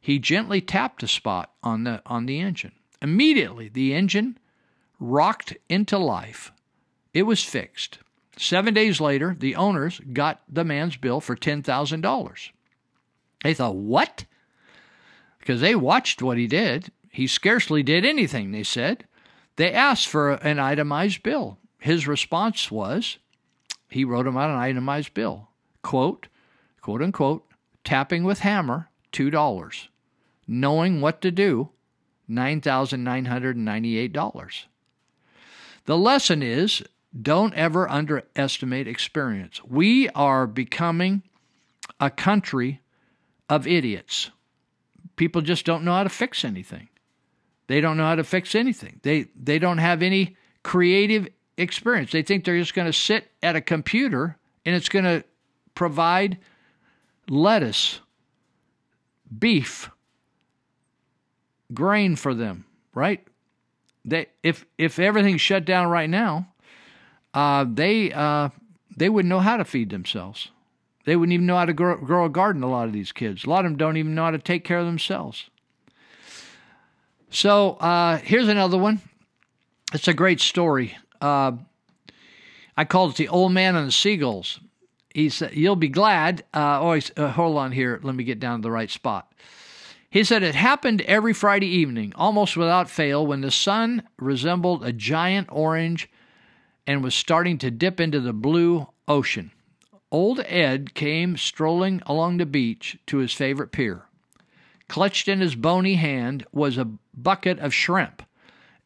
He 0.00 0.18
gently 0.18 0.60
tapped 0.60 1.02
a 1.02 1.08
spot 1.08 1.52
on 1.62 1.84
the 1.84 2.02
on 2.06 2.26
the 2.26 2.40
engine. 2.40 2.72
Immediately, 3.02 3.68
the 3.68 3.94
engine 3.94 4.38
rocked 4.98 5.56
into 5.68 5.98
life. 5.98 6.52
It 7.14 7.22
was 7.22 7.42
fixed. 7.42 7.98
Seven 8.36 8.72
days 8.72 9.00
later, 9.00 9.34
the 9.38 9.56
owners 9.56 10.00
got 10.12 10.42
the 10.48 10.64
man's 10.64 10.96
bill 10.96 11.20
for 11.20 11.36
ten 11.36 11.62
thousand 11.62 12.02
dollars. 12.02 12.52
They 13.42 13.54
thought, 13.54 13.76
what? 13.76 14.24
Because 15.38 15.60
they 15.60 15.74
watched 15.74 16.22
what 16.22 16.38
he 16.38 16.46
did. 16.46 16.92
He 17.10 17.26
scarcely 17.26 17.82
did 17.82 18.04
anything, 18.04 18.52
they 18.52 18.62
said. 18.62 19.04
They 19.56 19.72
asked 19.72 20.06
for 20.06 20.32
an 20.32 20.58
itemized 20.58 21.22
bill. 21.22 21.58
His 21.78 22.06
response 22.06 22.70
was, 22.70 23.16
he 23.88 24.04
wrote 24.04 24.26
him 24.26 24.36
out 24.36 24.50
an 24.50 24.56
itemized 24.56 25.14
bill. 25.14 25.48
Quote, 25.82 26.28
quote 26.80 27.02
unquote, 27.02 27.46
tapping 27.84 28.24
with 28.24 28.40
hammer, 28.40 28.90
$2. 29.12 29.88
Knowing 30.46 31.00
what 31.00 31.22
to 31.22 31.30
do, 31.30 31.70
$9,998. 32.30 34.64
The 35.86 35.98
lesson 35.98 36.42
is 36.42 36.82
don't 37.20 37.54
ever 37.54 37.90
underestimate 37.90 38.86
experience. 38.86 39.64
We 39.64 40.08
are 40.10 40.46
becoming 40.46 41.22
a 41.98 42.10
country 42.10 42.80
of 43.50 43.66
idiots. 43.66 44.30
People 45.16 45.42
just 45.42 45.66
don't 45.66 45.84
know 45.84 45.92
how 45.92 46.04
to 46.04 46.08
fix 46.08 46.44
anything. 46.44 46.88
They 47.66 47.80
don't 47.80 47.96
know 47.96 48.04
how 48.04 48.14
to 48.14 48.24
fix 48.24 48.54
anything. 48.54 49.00
They 49.02 49.26
they 49.40 49.58
don't 49.58 49.78
have 49.78 50.02
any 50.02 50.36
creative 50.62 51.28
experience. 51.58 52.12
They 52.12 52.22
think 52.22 52.44
they're 52.44 52.58
just 52.58 52.74
going 52.74 52.86
to 52.86 52.92
sit 52.92 53.30
at 53.42 53.56
a 53.56 53.60
computer 53.60 54.38
and 54.64 54.74
it's 54.74 54.88
going 54.88 55.04
to 55.04 55.24
provide 55.74 56.38
lettuce, 57.28 58.00
beef, 59.36 59.90
grain 61.72 62.16
for 62.16 62.34
them, 62.34 62.64
right? 62.94 63.26
They 64.04 64.26
if 64.42 64.64
if 64.78 64.98
everything's 64.98 65.40
shut 65.40 65.64
down 65.64 65.88
right 65.88 66.08
now, 66.08 66.48
uh, 67.34 67.66
they 67.68 68.12
uh, 68.12 68.48
they 68.96 69.08
wouldn't 69.08 69.28
know 69.28 69.40
how 69.40 69.58
to 69.58 69.64
feed 69.64 69.90
themselves. 69.90 70.50
They 71.10 71.16
wouldn't 71.16 71.32
even 71.32 71.46
know 71.46 71.56
how 71.56 71.64
to 71.64 71.72
grow, 71.72 71.96
grow, 71.96 72.26
a 72.26 72.28
garden, 72.28 72.62
a 72.62 72.70
lot 72.70 72.86
of 72.86 72.92
these 72.92 73.10
kids. 73.10 73.44
A 73.44 73.50
lot 73.50 73.64
of 73.64 73.72
them 73.72 73.76
don't 73.76 73.96
even 73.96 74.14
know 74.14 74.22
how 74.22 74.30
to 74.30 74.38
take 74.38 74.62
care 74.62 74.78
of 74.78 74.86
themselves. 74.86 75.50
So 77.30 77.72
uh, 77.80 78.18
here's 78.18 78.46
another 78.46 78.78
one. 78.78 79.00
It's 79.92 80.06
a 80.06 80.14
great 80.14 80.40
story. 80.40 80.96
Uh, 81.20 81.56
I 82.76 82.84
called 82.84 83.10
it 83.10 83.16
The 83.16 83.26
Old 83.26 83.50
Man 83.50 83.74
and 83.74 83.88
the 83.88 83.92
Seagulls. 83.92 84.60
He 85.12 85.30
said, 85.30 85.52
You'll 85.52 85.74
be 85.74 85.88
glad. 85.88 86.44
Uh, 86.54 86.78
oh, 86.80 87.00
uh, 87.16 87.32
hold 87.32 87.56
on 87.56 87.72
here. 87.72 87.98
Let 88.04 88.14
me 88.14 88.22
get 88.22 88.38
down 88.38 88.60
to 88.60 88.62
the 88.62 88.70
right 88.70 88.88
spot. 88.88 89.32
He 90.10 90.22
said 90.22 90.44
it 90.44 90.54
happened 90.54 91.00
every 91.00 91.32
Friday 91.32 91.66
evening, 91.66 92.12
almost 92.14 92.56
without 92.56 92.88
fail, 92.88 93.26
when 93.26 93.40
the 93.40 93.50
sun 93.50 94.04
resembled 94.16 94.84
a 94.84 94.92
giant 94.92 95.48
orange 95.50 96.08
and 96.86 97.02
was 97.02 97.16
starting 97.16 97.58
to 97.58 97.72
dip 97.72 97.98
into 97.98 98.20
the 98.20 98.32
blue 98.32 98.86
ocean. 99.08 99.50
Old 100.12 100.40
Ed 100.46 100.94
came 100.94 101.36
strolling 101.36 102.02
along 102.06 102.36
the 102.36 102.46
beach 102.46 102.98
to 103.06 103.18
his 103.18 103.32
favorite 103.32 103.70
pier. 103.70 104.02
Clutched 104.88 105.28
in 105.28 105.40
his 105.40 105.54
bony 105.54 105.94
hand 105.94 106.44
was 106.52 106.76
a 106.76 106.90
bucket 107.14 107.60
of 107.60 107.72
shrimp. 107.72 108.22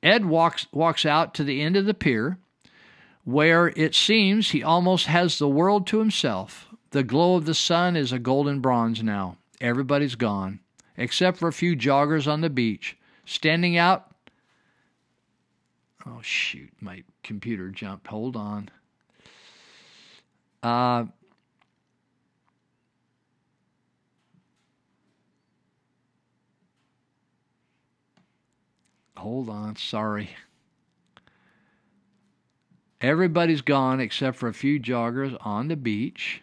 Ed 0.03 0.27
walks, 0.27 0.67
walks 0.71 1.07
out 1.07 1.33
to 1.35 1.45
the 1.45 1.63
end 1.63 1.77
of 1.77 1.87
the 1.87 1.95
pier, 1.95 2.37
where 3.25 3.69
it 3.69 3.95
seems 3.95 4.51
he 4.51 4.63
almost 4.63 5.07
has 5.07 5.39
the 5.39 5.49
world 5.49 5.87
to 5.87 5.99
himself. 5.99 6.69
The 6.91 7.03
glow 7.03 7.37
of 7.37 7.47
the 7.47 7.55
sun 7.55 7.97
is 7.97 8.13
a 8.13 8.19
golden 8.19 8.61
bronze 8.61 9.03
now. 9.03 9.39
Everybody's 9.63 10.15
gone, 10.15 10.61
except 10.99 11.39
for 11.39 11.49
a 11.49 11.55
few 11.55 11.75
joggers 11.75 12.31
on 12.31 12.43
the 12.43 12.51
beach. 12.51 12.99
Standing 13.25 13.79
out. 13.79 14.11
Oh, 16.05 16.21
shoot, 16.21 16.71
my 16.83 17.03
computer 17.23 17.71
jumped. 17.71 18.09
Hold 18.09 18.37
on. 18.37 18.69
Uh, 20.65 21.05
hold 29.15 29.51
on, 29.51 29.77
sorry. 29.77 30.31
Everybody's 33.03 33.61
gone 33.61 34.01
except 34.01 34.39
for 34.39 34.49
a 34.49 34.55
few 34.55 34.81
joggers 34.81 35.37
on 35.43 35.69
the 35.69 35.77
beach. 35.77 36.41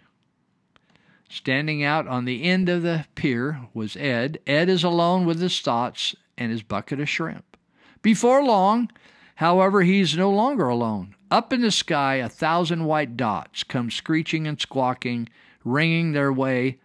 Standing 1.27 1.83
out 1.83 2.07
on 2.07 2.25
the 2.25 2.43
end 2.43 2.69
of 2.69 2.83
the 2.83 3.05
pier 3.15 3.61
was 3.73 3.97
Ed. 3.97 4.39
Ed 4.45 4.69
is 4.69 4.83
alone 4.83 5.25
with 5.25 5.41
his 5.41 5.59
thoughts 5.61 6.15
and 6.37 6.51
his 6.51 6.61
bucket 6.61 6.99
of 6.99 7.09
shrimp. 7.09 7.57
Before 8.03 8.43
long, 8.43 8.91
however, 9.35 9.81
he's 9.81 10.15
no 10.15 10.29
longer 10.29 10.67
alone. 10.67 11.15
Up 11.31 11.53
in 11.53 11.61
the 11.61 11.71
sky, 11.71 12.15
a 12.15 12.27
thousand 12.27 12.83
white 12.83 13.15
dots 13.15 13.63
come 13.63 13.89
screeching 13.89 14.45
and 14.45 14.59
squawking, 14.59 15.29
ringing 15.63 16.11
their 16.11 16.31
way 16.31 16.79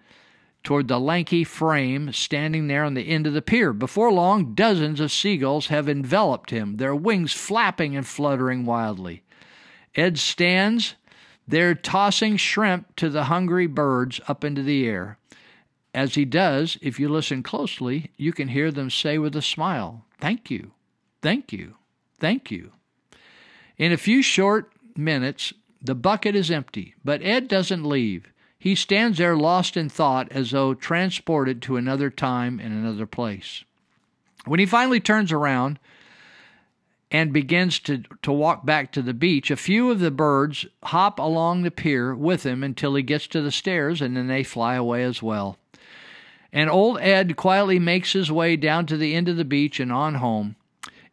toward 0.63 0.87
the 0.87 1.01
lanky 1.01 1.43
frame 1.43 2.13
standing 2.13 2.69
there 2.69 2.85
on 2.85 2.95
the 2.95 3.09
end 3.09 3.27
of 3.27 3.33
the 3.33 3.43
pier. 3.43 3.73
Before 3.73 4.13
long, 4.13 4.55
dozens 4.55 5.01
of 5.01 5.11
seagulls 5.11 5.67
have 5.67 5.89
enveloped 5.89 6.51
him, 6.51 6.77
their 6.77 6.95
wings 6.95 7.33
flapping 7.33 7.97
and 7.97 8.07
fluttering 8.07 8.65
wildly. 8.65 9.25
Ed 9.97 10.17
stands 10.17 10.95
there 11.49 11.75
tossing 11.75 12.37
shrimp 12.37 12.95
to 12.97 13.11
the 13.11 13.25
hungry 13.25 13.67
birds 13.67 14.21
up 14.29 14.45
into 14.45 14.63
the 14.63 14.87
air. 14.87 15.19
As 15.93 16.15
he 16.15 16.25
does, 16.25 16.79
if 16.81 17.01
you 17.01 17.09
listen 17.09 17.43
closely, 17.43 18.13
you 18.17 18.33
can 18.33 18.49
hear 18.49 18.71
them 18.71 18.91
say 18.91 19.19
with 19.19 19.35
a 19.35 19.43
smile, 19.43 20.05
Thank 20.21 20.53
you, 20.53 20.71
thank 21.21 21.53
you, 21.53 21.75
thank 22.21 22.53
you. 22.53 22.73
In 23.79 23.93
a 23.93 23.97
few 23.97 24.23
short 24.23 24.73
minutes, 24.97 25.53
the 25.83 25.95
bucket 25.95 26.35
is 26.35 26.51
empty, 26.51 26.95
but 27.05 27.23
Ed 27.23 27.49
doesn't 27.49 27.85
leave. 27.85 28.29
He 28.59 28.75
stands 28.75 29.19
there 29.19 29.37
lost 29.37 29.77
in 29.77 29.89
thought 29.89 30.33
as 30.33 30.51
though 30.51 30.75
transported 30.75 31.61
to 31.63 31.77
another 31.77 32.11
time 32.11 32.59
and 32.59 32.73
another 32.73 33.07
place. 33.07 33.65
When 34.47 34.61
he 34.61 34.67
finally 34.67 35.01
turns 35.01 35.31
around 35.31 35.79
and 37.11 37.33
begins 37.33 37.79
to, 37.81 38.03
to 38.23 38.33
walk 38.33 38.65
back 38.65 38.93
to 38.93 39.03
the 39.03 39.15
beach, 39.15 39.51
a 39.51 39.57
few 39.57 39.91
of 39.91 40.01
the 40.01 40.11
birds 40.11 40.67
hop 40.85 41.19
along 41.19 41.63
the 41.63 41.71
pier 41.71 42.15
with 42.15 42.45
him 42.45 42.65
until 42.65 42.95
he 42.95 43.03
gets 43.03 43.27
to 43.29 43.43
the 43.43 43.53
stairs 43.53 44.01
and 44.01 44.17
then 44.17 44.27
they 44.27 44.43
fly 44.43 44.75
away 44.75 45.03
as 45.03 45.23
well. 45.23 45.59
And 46.53 46.71
old 46.71 46.99
Ed 47.01 47.37
quietly 47.37 47.79
makes 47.79 48.15
his 48.15 48.33
way 48.33 48.57
down 48.57 48.87
to 48.87 48.97
the 48.97 49.15
end 49.15 49.29
of 49.29 49.37
the 49.37 49.45
beach 49.45 49.79
and 49.79 49.93
on 49.93 50.17
home. 50.17 50.57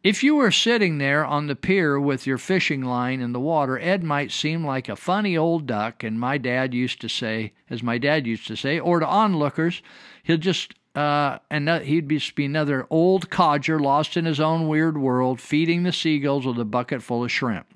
If 0.04 0.22
you 0.22 0.34
were 0.34 0.50
sitting 0.50 0.98
there 0.98 1.24
on 1.24 1.46
the 1.46 1.56
pier 1.56 1.98
with 1.98 2.26
your 2.26 2.36
fishing 2.36 2.82
line 2.82 3.22
in 3.22 3.32
the 3.32 3.40
water, 3.40 3.78
Ed 3.78 4.04
might 4.04 4.30
seem 4.30 4.62
like 4.62 4.86
a 4.86 4.96
funny 4.96 5.34
old 5.34 5.64
duck, 5.64 6.04
and 6.04 6.20
my 6.20 6.36
dad 6.36 6.74
used 6.74 7.00
to 7.00 7.08
say, 7.08 7.54
as 7.70 7.82
my 7.82 7.96
dad 7.96 8.26
used 8.26 8.46
to 8.48 8.54
say, 8.54 8.78
or 8.78 9.00
to 9.00 9.06
onlookers, 9.06 9.80
he'll 10.22 10.36
just 10.36 10.74
uh, 10.94 11.38
and 11.50 11.70
he'd 11.84 12.06
be, 12.06 12.22
be 12.36 12.44
another 12.44 12.86
old 12.90 13.30
codger 13.30 13.80
lost 13.80 14.18
in 14.18 14.26
his 14.26 14.40
own 14.40 14.68
weird 14.68 14.98
world, 14.98 15.40
feeding 15.40 15.84
the 15.84 15.90
seagulls 15.90 16.44
with 16.44 16.60
a 16.60 16.66
bucket 16.66 17.02
full 17.02 17.24
of 17.24 17.32
shrimp. 17.32 17.66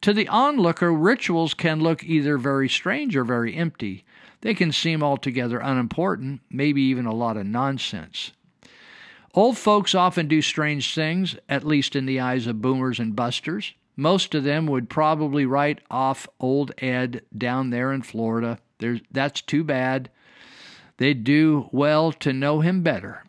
To 0.00 0.14
the 0.14 0.28
onlooker, 0.28 0.90
rituals 0.90 1.52
can 1.52 1.80
look 1.80 2.02
either 2.02 2.38
very 2.38 2.70
strange 2.70 3.14
or 3.14 3.22
very 3.22 3.54
empty. 3.54 4.02
They 4.40 4.54
can 4.54 4.72
seem 4.72 5.02
altogether 5.02 5.58
unimportant, 5.58 6.40
maybe 6.50 6.80
even 6.80 7.04
a 7.04 7.14
lot 7.14 7.36
of 7.36 7.44
nonsense. 7.44 8.32
Old 9.36 9.58
folks 9.58 9.94
often 9.94 10.28
do 10.28 10.40
strange 10.40 10.94
things, 10.94 11.36
at 11.46 11.62
least 11.62 11.94
in 11.94 12.06
the 12.06 12.18
eyes 12.18 12.46
of 12.46 12.62
boomers 12.62 12.98
and 12.98 13.14
busters. 13.14 13.74
Most 13.94 14.34
of 14.34 14.44
them 14.44 14.66
would 14.66 14.88
probably 14.88 15.44
write 15.44 15.80
off 15.90 16.26
old 16.40 16.72
Ed 16.78 17.20
down 17.36 17.68
there 17.68 17.92
in 17.92 18.00
Florida. 18.00 18.58
There's, 18.78 19.00
that's 19.10 19.42
too 19.42 19.62
bad. 19.62 20.10
They'd 20.96 21.22
do 21.22 21.68
well 21.70 22.12
to 22.12 22.32
know 22.32 22.60
him 22.60 22.82
better. 22.82 23.24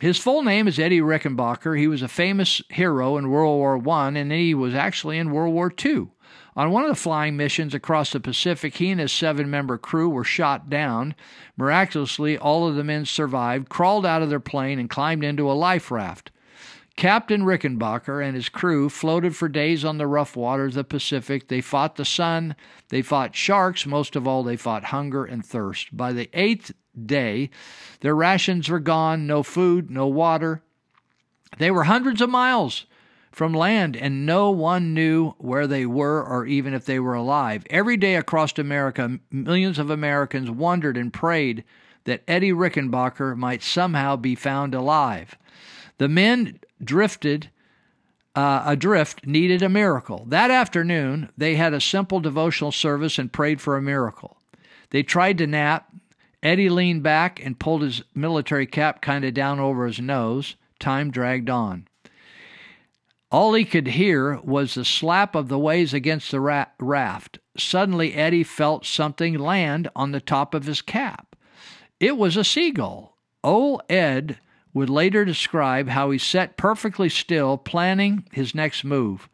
His 0.00 0.18
full 0.18 0.42
name 0.42 0.66
is 0.66 0.78
Eddie 0.78 1.00
Rickenbacker. 1.00 1.78
He 1.78 1.88
was 1.88 2.00
a 2.00 2.08
famous 2.08 2.62
hero 2.70 3.18
in 3.18 3.28
World 3.28 3.58
War 3.58 3.96
I, 3.96 4.08
and 4.08 4.32
he 4.32 4.54
was 4.54 4.74
actually 4.74 5.18
in 5.18 5.30
World 5.30 5.52
War 5.52 5.70
II. 5.84 6.08
On 6.56 6.70
one 6.70 6.84
of 6.84 6.88
the 6.88 6.94
flying 6.94 7.36
missions 7.36 7.74
across 7.74 8.12
the 8.12 8.20
Pacific, 8.20 8.76
he 8.76 8.90
and 8.90 9.00
his 9.00 9.12
seven 9.12 9.50
member 9.50 9.76
crew 9.76 10.08
were 10.08 10.24
shot 10.24 10.70
down. 10.70 11.16
Miraculously, 11.56 12.38
all 12.38 12.68
of 12.68 12.76
the 12.76 12.84
men 12.84 13.04
survived, 13.04 13.68
crawled 13.68 14.06
out 14.06 14.22
of 14.22 14.30
their 14.30 14.40
plane, 14.40 14.78
and 14.78 14.88
climbed 14.88 15.24
into 15.24 15.50
a 15.50 15.52
life 15.52 15.90
raft. 15.90 16.30
Captain 16.96 17.42
Rickenbacker 17.42 18.24
and 18.24 18.36
his 18.36 18.48
crew 18.48 18.88
floated 18.88 19.34
for 19.34 19.48
days 19.48 19.84
on 19.84 19.98
the 19.98 20.06
rough 20.06 20.36
waters 20.36 20.76
of 20.76 20.84
the 20.88 20.94
Pacific. 20.94 21.48
They 21.48 21.60
fought 21.60 21.96
the 21.96 22.04
sun, 22.04 22.54
they 22.88 23.02
fought 23.02 23.34
sharks, 23.34 23.84
most 23.84 24.14
of 24.14 24.28
all, 24.28 24.44
they 24.44 24.56
fought 24.56 24.84
hunger 24.84 25.24
and 25.24 25.44
thirst. 25.44 25.96
By 25.96 26.12
the 26.12 26.30
eighth 26.32 26.72
day, 27.04 27.50
their 27.98 28.14
rations 28.14 28.68
were 28.68 28.78
gone 28.78 29.26
no 29.26 29.42
food, 29.42 29.90
no 29.90 30.06
water. 30.06 30.62
They 31.58 31.72
were 31.72 31.84
hundreds 31.84 32.20
of 32.20 32.30
miles 32.30 32.86
from 33.34 33.52
land, 33.52 33.96
and 33.96 34.24
no 34.24 34.50
one 34.50 34.94
knew 34.94 35.32
where 35.38 35.66
they 35.66 35.84
were 35.84 36.22
or 36.22 36.46
even 36.46 36.72
if 36.72 36.84
they 36.84 37.00
were 37.00 37.14
alive. 37.14 37.66
Every 37.68 37.96
day 37.96 38.14
across 38.14 38.56
America, 38.58 39.18
millions 39.30 39.78
of 39.78 39.90
Americans 39.90 40.50
wondered 40.50 40.96
and 40.96 41.12
prayed 41.12 41.64
that 42.04 42.22
Eddie 42.28 42.52
Rickenbacker 42.52 43.36
might 43.36 43.62
somehow 43.62 44.16
be 44.16 44.34
found 44.34 44.74
alive. 44.74 45.36
The 45.98 46.08
men 46.08 46.60
drifted 46.82 47.50
uh, 48.34 48.62
adrift 48.66 49.26
needed 49.26 49.62
a 49.62 49.68
miracle. 49.68 50.24
That 50.28 50.50
afternoon, 50.50 51.30
they 51.36 51.54
had 51.56 51.72
a 51.72 51.80
simple 51.80 52.20
devotional 52.20 52.72
service 52.72 53.18
and 53.18 53.32
prayed 53.32 53.60
for 53.60 53.76
a 53.76 53.82
miracle. 53.82 54.38
They 54.90 55.02
tried 55.02 55.38
to 55.38 55.46
nap. 55.46 55.92
Eddie 56.42 56.68
leaned 56.68 57.02
back 57.02 57.44
and 57.44 57.58
pulled 57.58 57.82
his 57.82 58.02
military 58.14 58.66
cap 58.66 59.00
kind 59.00 59.24
of 59.24 59.34
down 59.34 59.60
over 59.60 59.86
his 59.86 60.00
nose. 60.00 60.56
Time 60.78 61.10
dragged 61.10 61.48
on. 61.48 61.88
All 63.34 63.54
he 63.54 63.64
could 63.64 63.88
hear 63.88 64.38
was 64.44 64.74
the 64.74 64.84
slap 64.84 65.34
of 65.34 65.48
the 65.48 65.58
waves 65.58 65.92
against 65.92 66.30
the 66.30 66.38
ra- 66.38 66.66
raft. 66.78 67.40
Suddenly, 67.56 68.14
Eddie 68.14 68.44
felt 68.44 68.86
something 68.86 69.36
land 69.36 69.88
on 69.96 70.12
the 70.12 70.20
top 70.20 70.54
of 70.54 70.66
his 70.66 70.80
cap. 70.80 71.34
It 71.98 72.16
was 72.16 72.36
a 72.36 72.44
seagull. 72.44 73.16
Old 73.42 73.82
Ed 73.90 74.38
would 74.72 74.88
later 74.88 75.24
describe 75.24 75.88
how 75.88 76.12
he 76.12 76.18
sat 76.18 76.56
perfectly 76.56 77.08
still, 77.08 77.58
planning 77.58 78.24
his 78.30 78.54
next 78.54 78.84
move. 78.84 79.28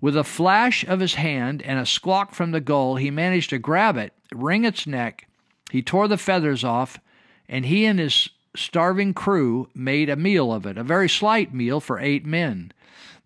With 0.00 0.16
a 0.16 0.22
flash 0.22 0.84
of 0.84 1.00
his 1.00 1.14
hand 1.14 1.62
and 1.62 1.80
a 1.80 1.84
squawk 1.84 2.32
from 2.32 2.52
the 2.52 2.60
gull, 2.60 2.94
he 2.94 3.10
managed 3.10 3.50
to 3.50 3.58
grab 3.58 3.96
it, 3.96 4.12
wring 4.32 4.64
its 4.64 4.86
neck. 4.86 5.26
He 5.72 5.82
tore 5.82 6.06
the 6.06 6.16
feathers 6.16 6.62
off, 6.62 7.00
and 7.48 7.66
he 7.66 7.86
and 7.86 7.98
his 7.98 8.28
starving 8.54 9.14
crew 9.14 9.68
made 9.74 10.08
a 10.08 10.14
meal 10.14 10.52
of 10.52 10.64
it, 10.64 10.78
a 10.78 10.84
very 10.84 11.08
slight 11.08 11.52
meal 11.52 11.80
for 11.80 11.98
eight 11.98 12.24
men. 12.24 12.70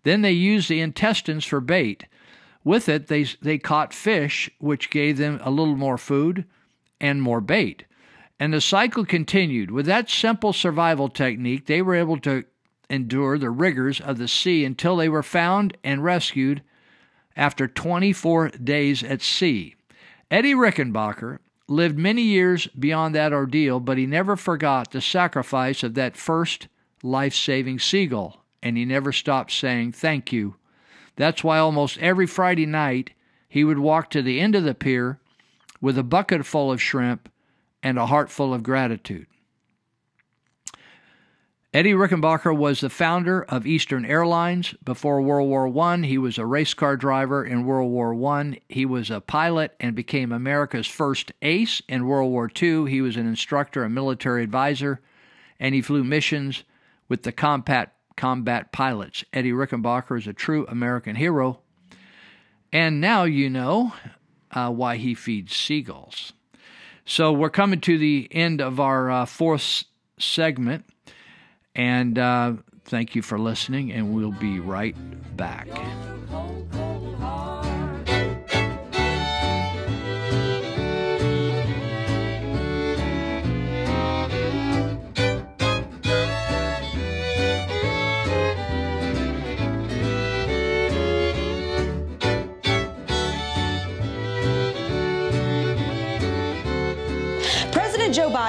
Then 0.03 0.21
they 0.21 0.31
used 0.31 0.69
the 0.69 0.81
intestines 0.81 1.45
for 1.45 1.59
bait. 1.59 2.05
With 2.63 2.89
it, 2.89 3.07
they, 3.07 3.23
they 3.41 3.57
caught 3.57 3.93
fish, 3.93 4.49
which 4.59 4.89
gave 4.89 5.17
them 5.17 5.39
a 5.43 5.49
little 5.49 5.75
more 5.75 5.97
food 5.97 6.45
and 6.99 7.21
more 7.21 7.41
bait. 7.41 7.85
And 8.39 8.53
the 8.53 8.61
cycle 8.61 9.05
continued. 9.05 9.71
With 9.71 9.85
that 9.85 10.09
simple 10.09 10.53
survival 10.53 11.09
technique, 11.09 11.65
they 11.67 11.81
were 11.81 11.95
able 11.95 12.19
to 12.21 12.45
endure 12.89 13.37
the 13.37 13.49
rigors 13.49 14.01
of 14.01 14.17
the 14.17 14.27
sea 14.27 14.65
until 14.65 14.97
they 14.97 15.09
were 15.09 15.23
found 15.23 15.77
and 15.83 16.03
rescued 16.03 16.61
after 17.35 17.67
24 17.67 18.49
days 18.49 19.03
at 19.03 19.21
sea. 19.21 19.75
Eddie 20.29 20.53
Rickenbacker 20.53 21.39
lived 21.67 21.97
many 21.97 22.21
years 22.21 22.67
beyond 22.67 23.15
that 23.15 23.33
ordeal, 23.33 23.79
but 23.79 23.97
he 23.97 24.05
never 24.05 24.35
forgot 24.35 24.91
the 24.91 25.01
sacrifice 25.01 25.83
of 25.83 25.93
that 25.93 26.17
first 26.17 26.67
life 27.01 27.33
saving 27.33 27.79
seagull, 27.79 28.40
and 28.61 28.77
he 28.77 28.85
never 28.85 29.11
stopped 29.11 29.51
saying 29.51 29.91
thank 29.91 30.31
you. 30.31 30.55
That's 31.15 31.43
why 31.43 31.57
almost 31.57 31.97
every 31.99 32.27
Friday 32.27 32.65
night 32.65 33.11
he 33.47 33.63
would 33.63 33.79
walk 33.79 34.09
to 34.11 34.21
the 34.21 34.39
end 34.39 34.55
of 34.55 34.63
the 34.63 34.73
pier 34.73 35.19
with 35.81 35.97
a 35.97 36.03
bucket 36.03 36.45
full 36.45 36.71
of 36.71 36.81
shrimp 36.81 37.29
and 37.83 37.97
a 37.97 38.05
heart 38.05 38.29
full 38.29 38.53
of 38.53 38.63
gratitude. 38.63 39.27
Eddie 41.73 41.93
Rickenbacker 41.93 42.55
was 42.55 42.81
the 42.81 42.89
founder 42.89 43.43
of 43.43 43.65
Eastern 43.65 44.03
Airlines. 44.03 44.75
Before 44.83 45.21
World 45.21 45.47
War 45.47 45.67
I, 45.85 45.97
he 45.99 46.17
was 46.17 46.37
a 46.37 46.45
race 46.45 46.73
car 46.73 46.97
driver. 46.97 47.45
In 47.45 47.65
World 47.65 47.89
War 47.89 48.13
I, 48.33 48.59
he 48.67 48.85
was 48.85 49.09
a 49.09 49.21
pilot 49.21 49.73
and 49.79 49.95
became 49.95 50.33
America's 50.33 50.87
first 50.87 51.31
ace. 51.41 51.81
In 51.87 52.07
World 52.07 52.29
War 52.29 52.51
II, 52.61 52.89
he 52.89 52.99
was 53.01 53.15
an 53.15 53.25
instructor 53.25 53.85
and 53.85 53.95
military 53.95 54.43
advisor. 54.43 54.99
and 55.61 55.73
he 55.75 55.81
flew 55.81 56.03
missions 56.03 56.63
with 57.07 57.23
the 57.23 57.31
combat 57.31 57.93
combat 58.21 58.71
pilots. 58.71 59.25
Eddie 59.33 59.51
Rickenbacker 59.51 60.15
is 60.15 60.27
a 60.27 60.33
true 60.33 60.67
American 60.69 61.15
hero. 61.15 61.59
And 62.71 63.01
now 63.01 63.23
you 63.23 63.49
know 63.49 63.95
uh, 64.51 64.69
why 64.69 64.97
he 64.97 65.15
feeds 65.15 65.55
seagulls. 65.55 66.31
So 67.03 67.33
we're 67.33 67.49
coming 67.49 67.81
to 67.81 67.97
the 67.97 68.27
end 68.29 68.61
of 68.61 68.79
our 68.79 69.09
uh, 69.09 69.25
fourth 69.25 69.85
segment. 70.19 70.85
And 71.73 72.19
uh, 72.19 72.53
thank 72.85 73.15
you 73.15 73.23
for 73.23 73.39
listening, 73.39 73.91
and 73.91 74.13
we'll 74.13 74.33
be 74.33 74.59
right 74.59 74.95
back. 75.35 75.67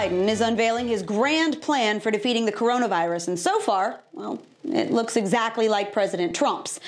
Biden 0.02 0.28
is 0.28 0.40
unveiling 0.40 0.88
his 0.88 1.00
grand 1.00 1.62
plan 1.62 2.00
for 2.00 2.10
defeating 2.10 2.44
the 2.44 2.50
coronavirus, 2.50 3.28
and 3.28 3.38
so 3.38 3.60
far, 3.60 4.00
well, 4.12 4.42
it 4.64 4.90
looks 4.90 5.14
exactly 5.16 5.68
like 5.68 5.92
President 5.92 6.34
Trump's, 6.34 6.80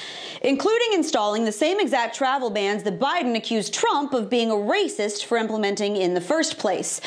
including 0.43 0.95
installing 0.95 1.45
the 1.45 1.53
same 1.53 1.79
exact 1.79 2.17
travel 2.17 2.51
bans 2.51 2.83
that 2.83 2.99
Biden 2.99 3.37
accused 3.37 3.73
Trump 3.73 4.15
of 4.15 4.29
being 4.29 4.51
a 4.51 4.55
racist 4.55 5.27
for 5.27 5.39
implementing 5.39 5.95
in 5.95 6.15
the 6.15 6.21
first 6.21 6.59
place, 6.59 7.01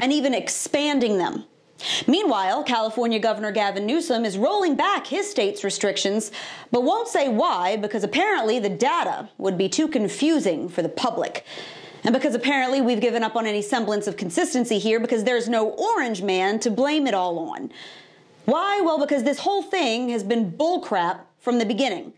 and 0.00 0.12
even 0.12 0.34
expanding 0.34 1.18
them. 1.18 1.44
Meanwhile, 2.08 2.64
California 2.64 3.20
Governor 3.20 3.52
Gavin 3.52 3.86
Newsom 3.86 4.24
is 4.24 4.36
rolling 4.36 4.74
back 4.74 5.06
his 5.06 5.30
state's 5.30 5.62
restrictions, 5.62 6.32
but 6.72 6.82
won't 6.82 7.06
say 7.06 7.28
why 7.28 7.76
because 7.76 8.02
apparently 8.02 8.58
the 8.58 8.68
data 8.68 9.30
would 9.38 9.56
be 9.56 9.68
too 9.68 9.86
confusing 9.86 10.68
for 10.68 10.82
the 10.82 10.88
public. 10.88 11.44
And 12.04 12.12
because 12.12 12.34
apparently 12.34 12.80
we've 12.80 13.00
given 13.00 13.22
up 13.22 13.36
on 13.36 13.46
any 13.46 13.62
semblance 13.62 14.06
of 14.06 14.16
consistency 14.16 14.78
here 14.78 14.98
because 14.98 15.24
there's 15.24 15.48
no 15.48 15.68
orange 15.70 16.22
man 16.22 16.58
to 16.60 16.70
blame 16.70 17.06
it 17.06 17.14
all 17.14 17.38
on. 17.50 17.70
Why? 18.44 18.80
Well, 18.80 18.98
because 18.98 19.22
this 19.22 19.38
whole 19.38 19.62
thing 19.62 20.08
has 20.08 20.24
been 20.24 20.50
bullcrap 20.50 21.20
from 21.38 21.58
the 21.58 21.64
beginning. 21.64 22.12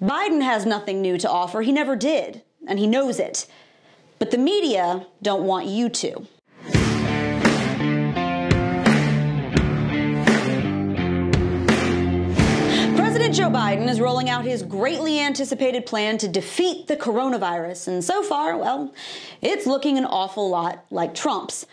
Biden 0.00 0.42
has 0.42 0.66
nothing 0.66 1.00
new 1.00 1.16
to 1.18 1.30
offer. 1.30 1.62
He 1.62 1.72
never 1.72 1.96
did, 1.96 2.42
and 2.66 2.78
he 2.78 2.86
knows 2.86 3.18
it. 3.18 3.46
But 4.18 4.30
the 4.30 4.38
media 4.38 5.06
don't 5.22 5.44
want 5.44 5.66
you 5.66 5.88
to. 5.88 6.26
President 13.28 13.52
Joe 13.52 13.58
Biden 13.58 13.90
is 13.90 14.00
rolling 14.00 14.30
out 14.30 14.46
his 14.46 14.62
greatly 14.62 15.20
anticipated 15.20 15.84
plan 15.84 16.16
to 16.16 16.28
defeat 16.28 16.86
the 16.86 16.96
coronavirus, 16.96 17.88
and 17.88 18.02
so 18.02 18.22
far, 18.22 18.56
well, 18.56 18.94
it's 19.42 19.66
looking 19.66 19.98
an 19.98 20.06
awful 20.06 20.48
lot 20.48 20.86
like 20.90 21.14
Trump's. 21.14 21.66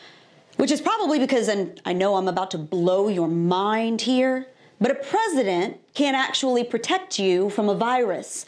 Which 0.57 0.69
is 0.69 0.82
probably 0.82 1.18
because, 1.18 1.48
and 1.48 1.80
I 1.86 1.94
know 1.94 2.15
I'm 2.15 2.27
about 2.27 2.52
to 2.52 2.57
blow 2.57 3.07
your 3.07 3.30
mind 3.30 4.02
here, 4.02 4.48
but 4.82 4.91
a 4.91 4.95
president 4.95 5.77
can't 5.94 6.18
actually 6.18 6.65
protect 6.65 7.19
you 7.19 7.49
from 7.49 7.69
a 7.69 7.76
virus. 7.76 8.45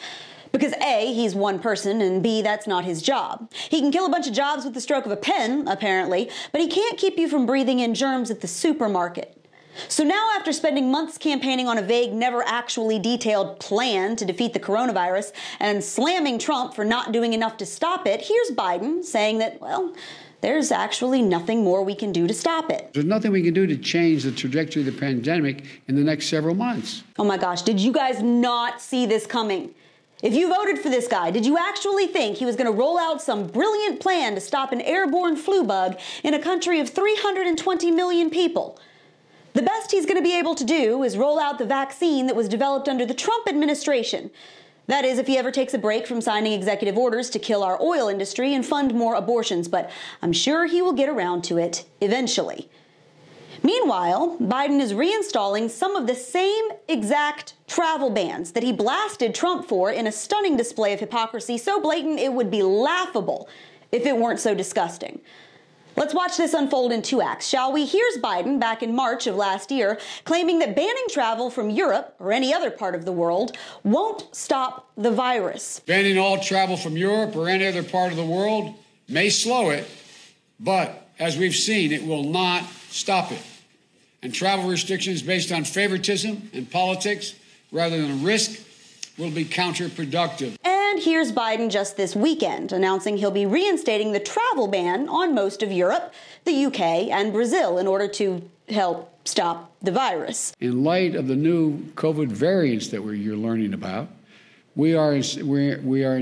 Because 0.52 0.74
A, 0.74 1.14
he's 1.14 1.34
one 1.34 1.60
person, 1.60 2.02
and 2.02 2.22
B, 2.22 2.42
that's 2.42 2.68
not 2.68 2.84
his 2.84 3.02
job. 3.02 3.50
He 3.70 3.80
can 3.80 3.90
kill 3.90 4.06
a 4.06 4.10
bunch 4.10 4.28
of 4.28 4.34
jobs 4.34 4.66
with 4.66 4.74
the 4.74 4.82
stroke 4.82 5.06
of 5.06 5.14
a 5.14 5.18
pen, 5.18 5.66
apparently, 5.70 6.30
but 6.52 6.60
he 6.60 6.68
can't 6.68 6.98
keep 6.98 7.18
you 7.18 7.30
from 7.30 7.46
breathing 7.46 7.80
in 7.80 7.94
germs 7.94 8.30
at 8.30 8.42
the 8.42 8.50
supermarket. 8.50 9.37
So 9.88 10.04
now, 10.04 10.32
after 10.36 10.52
spending 10.52 10.92
months 10.92 11.18
campaigning 11.18 11.68
on 11.68 11.78
a 11.78 11.82
vague, 11.82 12.14
never 12.14 12.44
actually 12.44 13.00
detailed 13.00 13.60
plan 13.60 14.16
to 14.18 14.26
defeat 14.26 14.54
the 14.54 14.60
coronavirus 14.60 15.32
and 15.60 15.84
slamming 15.84 16.40
Trump 16.40 16.74
for 16.74 16.86
not 16.86 17.12
doing 17.12 17.34
enough 17.34 17.58
to 17.58 17.66
stop 17.66 18.08
it, 18.08 18.22
here's 18.22 18.52
Biden 18.52 19.04
saying 19.04 19.40
that, 19.40 19.62
well, 19.62 19.94
there's 20.42 20.72
actually 20.72 21.22
nothing 21.22 21.64
more 21.64 21.84
we 21.84 21.96
can 21.96 22.12
do 22.12 22.28
to 22.28 22.34
stop 22.34 22.70
it. 22.70 22.94
There's 22.94 23.06
nothing 23.06 23.32
we 23.32 23.42
can 23.42 23.54
do 23.54 23.66
to 23.66 23.76
change 23.78 24.24
the 24.24 24.32
trajectory 24.32 24.84
of 24.84 24.86
the 24.86 25.00
pandemic 25.00 25.66
in 25.88 25.96
the 25.96 26.04
next 26.04 26.28
several 26.28 26.54
months. 26.54 27.04
Oh 27.18 27.24
my 27.24 27.38
gosh, 27.38 27.64
did 27.64 27.80
you 27.80 27.92
guys 27.92 28.22
not 28.22 28.82
see 28.82 29.06
this 29.06 29.26
coming? 29.26 29.74
If 30.24 30.34
you 30.34 30.48
voted 30.48 30.80
for 30.80 30.90
this 30.90 31.08
guy, 31.08 31.30
did 31.30 31.46
you 31.46 31.58
actually 31.58 32.08
think 32.08 32.38
he 32.38 32.46
was 32.46 32.56
going 32.56 32.66
to 32.66 32.76
roll 32.76 32.98
out 32.98 33.22
some 33.22 33.48
brilliant 33.48 34.00
plan 34.00 34.34
to 34.34 34.42
stop 34.42 34.72
an 34.72 34.82
airborne 34.82 35.36
flu 35.36 35.64
bug 35.64 36.00
in 36.24 36.34
a 36.34 36.40
country 36.40 36.80
of 36.80 36.90
320 36.90 37.92
million 37.92 38.30
people? 38.32 38.80
The 39.58 39.64
best 39.64 39.92
he's 39.92 40.06
going 40.06 40.18
to 40.18 40.24
be 40.24 40.38
able 40.38 40.54
to 40.54 40.64
do 40.64 41.02
is 41.02 41.18
roll 41.18 41.40
out 41.40 41.58
the 41.58 41.66
vaccine 41.66 42.28
that 42.28 42.36
was 42.36 42.48
developed 42.48 42.88
under 42.88 43.08
the 43.08 43.16
Trump 43.16 43.50
administration. 43.50 44.30
That 44.86 45.04
is, 45.04 45.18
if 45.18 45.26
he 45.26 45.36
ever 45.36 45.50
takes 45.50 45.74
a 45.74 45.80
break 45.80 46.06
from 46.06 46.22
signing 46.22 46.54
executive 46.54 46.96
orders 46.96 47.32
to 47.32 47.40
kill 47.40 47.64
our 47.64 47.82
oil 47.82 48.08
industry 48.08 48.54
and 48.54 48.64
fund 48.64 48.94
more 48.94 49.16
abortions, 49.16 49.68
but 49.68 49.90
I'm 50.22 50.32
sure 50.32 50.68
he 50.68 50.84
will 50.84 50.94
get 50.94 51.10
around 51.10 51.44
to 51.46 51.58
it 51.58 51.86
eventually. 52.02 52.70
Meanwhile, 53.64 54.38
Biden 54.40 54.80
is 54.80 54.94
reinstalling 54.94 55.72
some 55.72 55.96
of 55.96 56.06
the 56.06 56.14
same 56.14 56.66
exact 56.88 57.56
travel 57.66 58.12
bans 58.12 58.52
that 58.52 58.62
he 58.62 58.72
blasted 58.72 59.34
Trump 59.34 59.68
for 59.68 59.90
in 59.90 60.06
a 60.06 60.12
stunning 60.12 60.56
display 60.56 60.94
of 60.94 61.00
hypocrisy 61.00 61.58
so 61.58 61.82
blatant 61.82 62.20
it 62.20 62.32
would 62.32 62.52
be 62.52 62.62
laughable 62.62 63.50
if 63.92 64.06
it 64.06 64.18
weren't 64.18 64.40
so 64.40 64.54
disgusting. 64.54 65.20
Let's 65.98 66.14
watch 66.14 66.38
this 66.38 66.54
unfold 66.54 66.92
in 66.92 67.02
two 67.02 67.24
acts, 67.24 67.48
shall 67.48 67.74
we? 67.74 67.84
Here's 67.84 68.20
Biden 68.20 68.60
back 68.60 68.84
in 68.84 68.94
March 68.94 69.26
of 69.26 69.36
last 69.36 69.72
year 69.72 69.98
claiming 70.26 70.60
that 70.60 70.76
banning 70.76 71.06
travel 71.10 71.50
from 71.50 71.72
Europe 71.72 72.16
or 72.20 72.32
any 72.32 72.54
other 72.54 72.70
part 72.70 72.94
of 72.94 73.04
the 73.04 73.12
world 73.12 73.58
won't 73.84 74.28
stop 74.32 74.92
the 74.96 75.10
virus. 75.10 75.80
Banning 75.88 76.20
all 76.20 76.40
travel 76.40 76.78
from 76.78 76.98
Europe 76.98 77.36
or 77.36 77.50
any 77.50 77.66
other 77.66 77.82
part 77.82 78.12
of 78.12 78.18
the 78.18 78.26
world 78.26 78.76
may 79.10 79.28
slow 79.32 79.72
it, 79.72 79.90
but 80.60 81.10
as 81.18 81.36
we've 81.36 81.56
seen, 81.56 81.92
it 81.92 82.06
will 82.06 82.26
not 82.26 82.64
stop 82.90 83.32
it. 83.32 83.42
And 84.22 84.32
travel 84.32 84.70
restrictions 84.70 85.24
based 85.24 85.52
on 85.52 85.64
favoritism 85.64 86.52
and 86.54 86.70
politics 86.70 87.34
rather 87.72 88.00
than 88.00 88.24
risk 88.24 88.64
will 89.18 89.32
be 89.32 89.46
counterproductive. 89.46 90.60
And 90.64 90.77
here's 90.96 91.32
Biden 91.32 91.70
just 91.70 91.98
this 91.98 92.16
weekend 92.16 92.72
announcing 92.72 93.18
he'll 93.18 93.32
be 93.32 93.46
reinstating 93.46 94.14
the 94.14 94.20
travel 94.20 94.68
ban 94.68 95.10
on 95.10 95.36
most 95.36 95.62
of 95.62 95.72
Europe, 95.72 96.14
the 96.46 96.66
UK, 96.66 96.80
and 96.80 97.34
Brazil 97.34 97.78
in 97.78 97.88
order 97.88 98.08
to 98.08 98.50
help 98.70 99.14
stop 99.28 99.72
the 99.82 99.92
virus. 99.92 100.54
In 100.60 100.84
light 100.84 101.16
of 101.16 101.28
the 101.28 101.36
new 101.36 101.80
COVID 101.96 102.30
variants 102.30 102.88
that 102.90 103.04
we're, 103.04 103.14
you're 103.14 103.36
learning 103.36 103.74
about, 103.74 104.08
we 104.76 104.96
are, 104.96 105.20
we're, 105.42 105.80
we 105.82 106.04
are, 106.04 106.20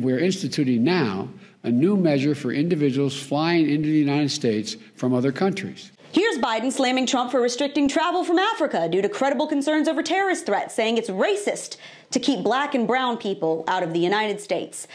we're 0.00 0.18
instituting 0.18 0.84
now 0.84 1.28
a 1.62 1.70
new 1.70 1.96
measure 1.96 2.34
for 2.34 2.52
individuals 2.52 3.20
flying 3.20 3.68
into 3.68 3.88
the 3.88 3.98
United 3.98 4.30
States 4.30 4.76
from 4.96 5.14
other 5.14 5.32
countries. 5.32 5.90
Here's 6.14 6.38
Biden 6.38 6.70
slamming 6.70 7.06
Trump 7.06 7.32
for 7.32 7.40
restricting 7.40 7.88
travel 7.88 8.22
from 8.22 8.38
Africa 8.38 8.88
due 8.88 9.02
to 9.02 9.08
credible 9.08 9.48
concerns 9.48 9.88
over 9.88 10.00
terrorist 10.00 10.46
threats, 10.46 10.72
saying 10.72 10.96
it's 10.96 11.10
racist 11.10 11.76
to 12.12 12.20
keep 12.20 12.44
black 12.44 12.72
and 12.72 12.86
brown 12.86 13.16
people 13.16 13.64
out 13.66 13.82
of 13.82 13.92
the 13.92 13.98
United 13.98 14.40
States. 14.40 14.86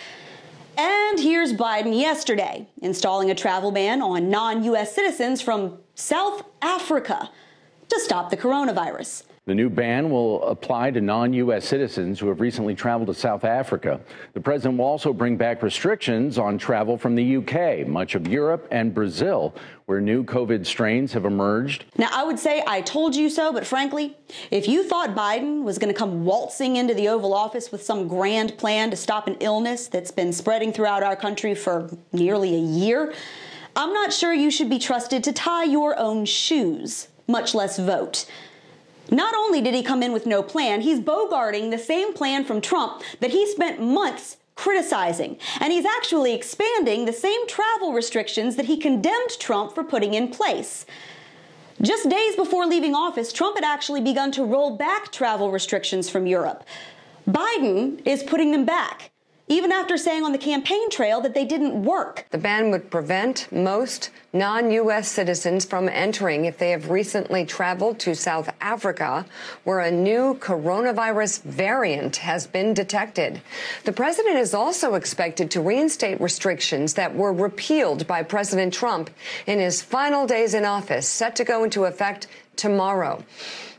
And 0.78 1.20
here's 1.20 1.52
Biden 1.52 1.94
yesterday 2.00 2.68
installing 2.82 3.30
a 3.30 3.36
travel 3.36 3.70
ban 3.70 4.02
on 4.02 4.30
non 4.30 4.64
U.S. 4.64 4.96
citizens 4.96 5.42
from 5.42 5.80
South 5.94 6.46
Africa 6.62 7.30
to 7.90 8.00
stop 8.00 8.30
the 8.30 8.38
coronavirus. 8.38 9.24
The 9.50 9.56
new 9.56 9.72
ban 9.72 10.12
will 10.12 10.44
apply 10.44 10.92
to 10.92 11.02
non 11.02 11.34
U.S. 11.34 11.66
citizens 11.66 12.20
who 12.20 12.28
have 12.28 12.40
recently 12.40 12.76
traveled 12.76 13.08
to 13.08 13.16
South 13.16 13.44
Africa. 13.44 14.00
The 14.34 14.40
president 14.40 14.78
will 14.78 14.86
also 14.86 15.12
bring 15.12 15.38
back 15.38 15.64
restrictions 15.64 16.38
on 16.38 16.60
travel 16.60 17.00
from 17.00 17.16
the 17.16 17.24
U.K., 17.24 17.84
much 17.88 18.14
of 18.14 18.28
Europe, 18.28 18.68
and 18.70 18.94
Brazil, 18.94 19.56
where 19.88 20.00
new 20.02 20.24
COVID 20.24 20.68
strains 20.68 21.14
have 21.14 21.26
emerged. 21.26 21.86
Now, 21.98 22.10
I 22.12 22.24
would 22.26 22.38
say 22.38 22.64
I 22.68 22.82
told 22.82 23.16
you 23.16 23.28
so, 23.28 23.52
but 23.52 23.66
frankly, 23.66 24.16
if 24.52 24.68
you 24.68 24.84
thought 24.84 25.16
Biden 25.16 25.64
was 25.64 25.80
going 25.80 25.92
to 25.92 25.98
come 25.98 26.26
waltzing 26.26 26.76
into 26.76 26.94
the 26.94 27.08
Oval 27.08 27.34
Office 27.34 27.72
with 27.72 27.82
some 27.82 28.08
grand 28.08 28.56
plan 28.60 28.92
to 28.92 28.96
stop 28.96 29.26
an 29.26 29.36
illness 29.40 29.88
that's 29.88 30.12
been 30.12 30.32
spreading 30.32 30.72
throughout 30.72 31.02
our 31.02 31.16
country 31.16 31.56
for 31.56 31.90
nearly 32.12 32.54
a 32.54 32.60
year, 32.60 33.16
I'm 33.76 33.94
not 33.94 34.14
sure 34.14 34.32
you 34.32 34.52
should 34.52 34.70
be 34.70 34.78
trusted 34.78 35.24
to 35.24 35.34
tie 35.34 35.64
your 35.64 35.98
own 35.98 36.26
shoes, 36.26 37.08
much 37.26 37.56
less 37.56 37.80
vote. 37.80 38.28
Not 39.12 39.34
only 39.36 39.62
did 39.62 39.74
he 39.74 39.84
come 39.84 40.04
in 40.04 40.12
with 40.12 40.26
no 40.26 40.44
plan, 40.44 40.82
he's 40.82 41.00
bogarting 41.00 41.72
the 41.72 41.78
same 41.78 42.14
plan 42.14 42.46
from 42.46 42.62
Trump 42.62 43.02
that 43.20 43.32
he 43.32 43.48
spent 43.48 43.82
months 43.82 44.38
criticizing. 44.56 45.38
And 45.60 45.72
he's 45.72 45.86
actually 45.86 46.34
expanding 46.34 47.06
the 47.06 47.14
same 47.14 47.48
travel 47.48 47.94
restrictions 47.94 48.58
that 48.58 48.66
he 48.66 48.78
condemned 48.78 49.40
Trump 49.40 49.74
for 49.74 49.84
putting 49.84 50.14
in 50.14 50.28
place. 50.28 50.86
Just 51.82 52.10
days 52.10 52.36
before 52.36 52.66
leaving 52.66 52.94
office, 52.94 53.32
Trump 53.32 53.56
had 53.56 53.64
actually 53.64 54.02
begun 54.02 54.34
to 54.34 54.44
roll 54.44 54.76
back 54.76 55.14
travel 55.14 55.50
restrictions 55.50 56.10
from 56.10 56.28
Europe. 56.28 56.66
Biden 57.26 58.06
is 58.06 58.22
putting 58.22 58.52
them 58.52 58.66
back. 58.66 59.12
Even 59.50 59.72
after 59.72 59.98
saying 59.98 60.24
on 60.24 60.32
the 60.32 60.38
campaign 60.38 60.90
trail 60.92 61.20
that 61.22 61.34
they 61.34 61.44
didn't 61.44 61.84
work. 61.84 62.26
The 62.30 62.38
ban 62.38 62.70
would 62.70 62.92
prevent 62.92 63.52
most 63.52 64.12
non 64.32 64.70
U.S. 64.70 65.10
citizens 65.10 65.66
from 65.66 65.90
entering 65.90 66.46
if 66.46 66.60
they 66.60 66.70
have 66.70 66.92
recently 66.92 67.46
traveled 67.46 68.00
to 68.02 68.14
South 68.14 68.54
Africa, 68.62 69.26
where 69.64 69.80
a 69.80 69.90
new 69.90 70.36
coronavirus 70.36 71.42
variant 71.42 72.18
has 72.18 72.46
been 72.46 72.76
detected. 72.76 73.42
The 73.86 73.92
president 73.92 74.38
is 74.38 74.54
also 74.54 74.94
expected 74.94 75.50
to 75.52 75.62
reinstate 75.62 76.22
restrictions 76.22 76.94
that 76.94 77.16
were 77.16 77.34
repealed 77.34 78.06
by 78.06 78.22
President 78.22 78.72
Trump 78.72 79.10
in 79.48 79.60
his 79.60 79.82
final 79.82 80.28
days 80.28 80.54
in 80.54 80.64
office, 80.64 81.08
set 81.08 81.36
to 81.38 81.44
go 81.44 81.64
into 81.64 81.86
effect 81.86 82.28
tomorrow. 82.56 83.24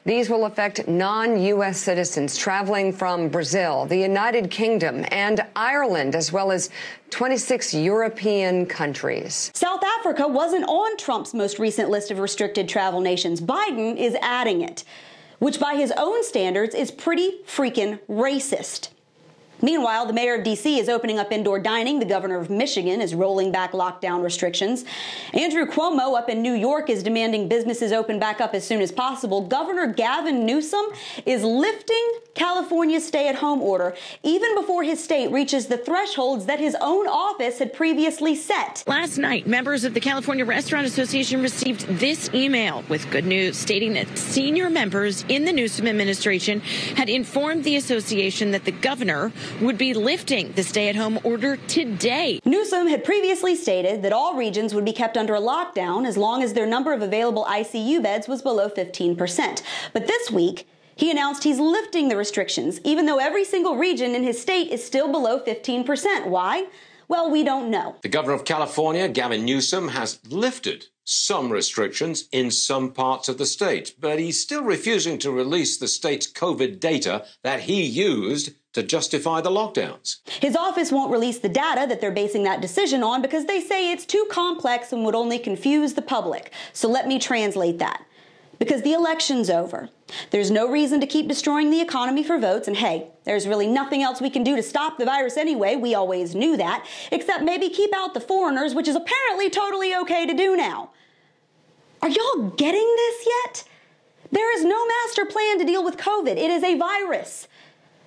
These 0.05 0.31
will 0.31 0.47
affect 0.47 0.89
non 0.89 1.39
U.S. 1.43 1.79
citizens 1.79 2.37
traveling 2.37 2.91
from 2.91 3.29
Brazil, 3.29 3.85
the 3.85 3.99
United 3.99 4.51
Kingdom, 4.51 5.05
and 5.11 5.45
Ireland, 5.55 6.15
as 6.15 6.33
well 6.33 6.51
as 6.51 6.71
26 7.11 7.75
European 7.75 8.65
countries. 8.65 9.51
South 9.53 9.85
Africa 9.99 10.27
wasn't 10.27 10.65
on 10.69 10.97
Trump's 10.97 11.35
most 11.35 11.59
recent 11.59 11.91
list 11.91 12.11
of 12.11 12.19
restricted 12.19 12.67
travel 12.67 13.01
nations. 13.01 13.43
Biden 13.43 13.99
is 13.99 14.17
adding 14.23 14.63
it, 14.63 14.85
which 15.39 15.61
by 15.61 15.75
his 15.75 15.93
own 15.99 16.25
standards 16.25 16.75
is 16.75 16.91
pretty 16.91 17.41
freaking 17.47 18.01
racist. 18.09 18.89
Meanwhile, 19.63 20.07
the 20.07 20.13
mayor 20.13 20.35
of 20.35 20.45
D.C. 20.45 20.79
is 20.79 20.89
opening 20.89 21.19
up 21.19 21.33
indoor 21.33 21.59
dining. 21.59 21.99
The 21.99 22.05
governor 22.05 22.39
of 22.39 22.51
Michigan 22.51 23.01
is 23.01 23.15
rolling 23.15 23.53
back 23.53 23.73
lockdown 23.73 24.23
restrictions. 24.23 24.85
Andrew 25.33 25.67
Cuomo 25.67 26.17
up 26.17 26.29
in 26.29 26.43
New 26.43 26.55
York 26.55 26.89
is 26.91 27.03
demanding 27.03 27.49
businesses 27.49 27.93
open 27.93 28.19
back 28.19 28.41
up 28.41 28.55
as 28.55 28.67
soon 28.67 28.81
as 28.81 28.93
possible. 28.93 29.43
Governor 29.43 29.87
Gavin 29.87 30.47
Newsom 30.47 30.85
is 31.27 31.43
lifting 31.43 32.13
California's 32.35 33.07
stay 33.07 33.29
at 33.29 33.35
home 33.37 33.61
order 33.61 33.95
even 34.23 34.55
before 34.55 34.83
his 34.83 35.03
state 35.03 35.31
reaches 35.31 35.67
the 35.67 35.77
thresholds 35.77 36.47
that 36.47 36.61
his 36.61 36.77
own 36.81 37.07
office 37.09 37.59
had 37.59 37.73
previously 37.73 38.35
set. 38.35 38.85
Last 38.87 39.19
night, 39.19 39.47
members 39.47 39.85
of 39.85 39.95
the 39.95 40.01
California 40.01 40.45
Restaurant 40.45 40.87
Association 40.87 41.43
received 41.43 41.87
this 41.99 42.31
email 42.33 42.85
with 42.89 43.11
good 43.11 43.27
news 43.27 43.57
stating 43.57 43.95
that 43.95 44.17
senior 44.17 44.71
members 44.71 45.25
in 45.29 45.45
the 45.45 45.53
Newsom 45.53 45.87
administration 45.87 46.61
had 46.97 47.09
informed 47.09 47.65
the 47.65 47.77
association 47.77 48.51
that 48.53 48.65
the 48.65 48.73
governor 48.73 49.33
would 49.61 49.79
be 49.79 49.95
lifting 49.95 50.53
the 50.53 50.63
stay 50.63 50.89
at 50.89 50.97
home 50.97 51.19
order 51.25 51.57
today. 51.57 52.41
Newsom 52.45 52.87
had 52.87 53.05
previously 53.05 53.55
stated 53.55 54.03
that 54.03 54.13
all 54.13 54.37
regions 54.37 54.75
would 54.75 54.85
be 54.85 54.93
kept 54.93 55.17
under 55.17 55.35
a 55.35 55.41
lockdown 55.41 56.07
as 56.07 56.17
long 56.17 56.43
as 56.43 56.53
their 56.53 56.67
number 56.67 56.93
of 56.93 57.03
available 57.03 57.45
ICU 57.45 58.03
beds 58.03 58.29
was 58.29 58.43
below 58.43 58.69
15%. 58.69 59.63
But 59.93 60.07
this 60.07 60.31
week, 60.31 60.67
he 60.95 61.11
announced 61.11 61.45
he's 61.45 61.59
lifting 61.59 62.09
the 62.09 62.17
restrictions, 62.17 62.81
even 62.85 63.07
though 63.07 63.19
every 63.19 63.45
single 63.45 63.77
region 63.77 64.15
in 64.15 64.23
his 64.23 64.41
state 64.41 64.69
is 64.71 64.85
still 64.85 65.11
below 65.11 65.41
15%. 65.41 66.27
Why? 66.27 66.67
Well, 67.09 67.31
we 67.31 67.43
don't 67.43 67.71
know. 67.71 67.97
The 68.03 68.09
governor 68.09 68.35
of 68.35 68.45
California, 68.45 69.09
Gavin 69.09 69.45
Newsom, 69.45 69.89
has 69.89 70.21
lifted 70.29 70.87
some 71.05 71.51
restrictions 71.51 72.29
in 72.31 72.53
some 72.53 72.93
parts 72.93 73.29
of 73.29 73.37
the 73.37 73.47
state, 73.47 73.97
but 73.99 74.21
he's 74.21 74.41
still 74.41 74.63
refusing 74.63 75.19
to 75.19 75.33
release 75.33 75.77
the 75.77 75.89
state's 75.89 76.31
COVID 76.31 76.79
data 76.79 77.25
that 77.43 77.61
he 77.61 77.83
used 77.83 78.53
to 78.73 78.83
justify 78.83 79.41
the 79.41 79.51
lockdowns. 79.51 80.19
His 80.41 80.55
office 80.55 80.93
won't 80.93 81.13
release 81.13 81.39
the 81.39 81.49
data 81.49 81.87
that 81.89 82.01
they're 82.01 82.13
basing 82.13 82.45
that 82.45 82.61
decision 82.61 83.03
on 83.03 83.23
because 83.23 83.47
they 83.47 83.61
say 83.61 83.91
it's 83.91 84.07
too 84.07 84.27
complex 84.31 84.93
and 84.93 85.05
would 85.05 85.15
only 85.15 85.39
confuse 85.39 85.95
the 85.95 86.03
public. 86.03 86.53
So 86.73 86.89
let 86.89 87.09
me 87.09 87.19
translate 87.19 87.79
that. 87.79 88.05
Because 88.59 88.83
the 88.83 88.93
election's 88.93 89.49
over. 89.49 89.89
There's 90.31 90.51
no 90.51 90.71
reason 90.71 91.01
to 91.01 91.07
keep 91.07 91.27
destroying 91.29 91.71
the 91.71 91.81
economy 91.81 92.23
for 92.23 92.39
votes, 92.39 92.69
and 92.69 92.77
hey, 92.77 93.07
there's 93.25 93.49
really 93.49 93.67
nothing 93.67 94.03
else 94.03 94.21
we 94.21 94.29
can 94.29 94.45
do 94.45 94.55
to 94.55 94.63
stop 94.63 94.99
the 94.99 95.07
virus 95.07 95.39
anyway. 95.39 95.77
We 95.77 95.95
always 95.95 96.35
knew 96.35 96.59
that, 96.59 96.87
except 97.11 97.43
maybe 97.43 97.71
keep 97.71 97.95
out 97.95 98.13
the 98.13 98.21
foreigners, 98.21 98.75
which 98.75 98.87
is 98.87 98.97
apparently 98.97 99.49
totally 99.49 99.97
okay 99.97 100.27
to 100.27 100.35
do 100.35 100.57
now. 100.57 100.91
Are 102.03 102.11
y'all 102.11 102.51
getting 102.51 102.95
this 102.97 103.27
yet? 103.27 103.65
There 104.31 104.55
is 104.57 104.65
no 104.65 104.87
master 104.87 105.25
plan 105.25 105.59
to 105.59 105.65
deal 105.65 105.83
with 105.83 105.97
COVID. 105.97 106.37
It 106.37 106.51
is 106.51 106.63
a 106.63 106.77
virus. 106.77 107.49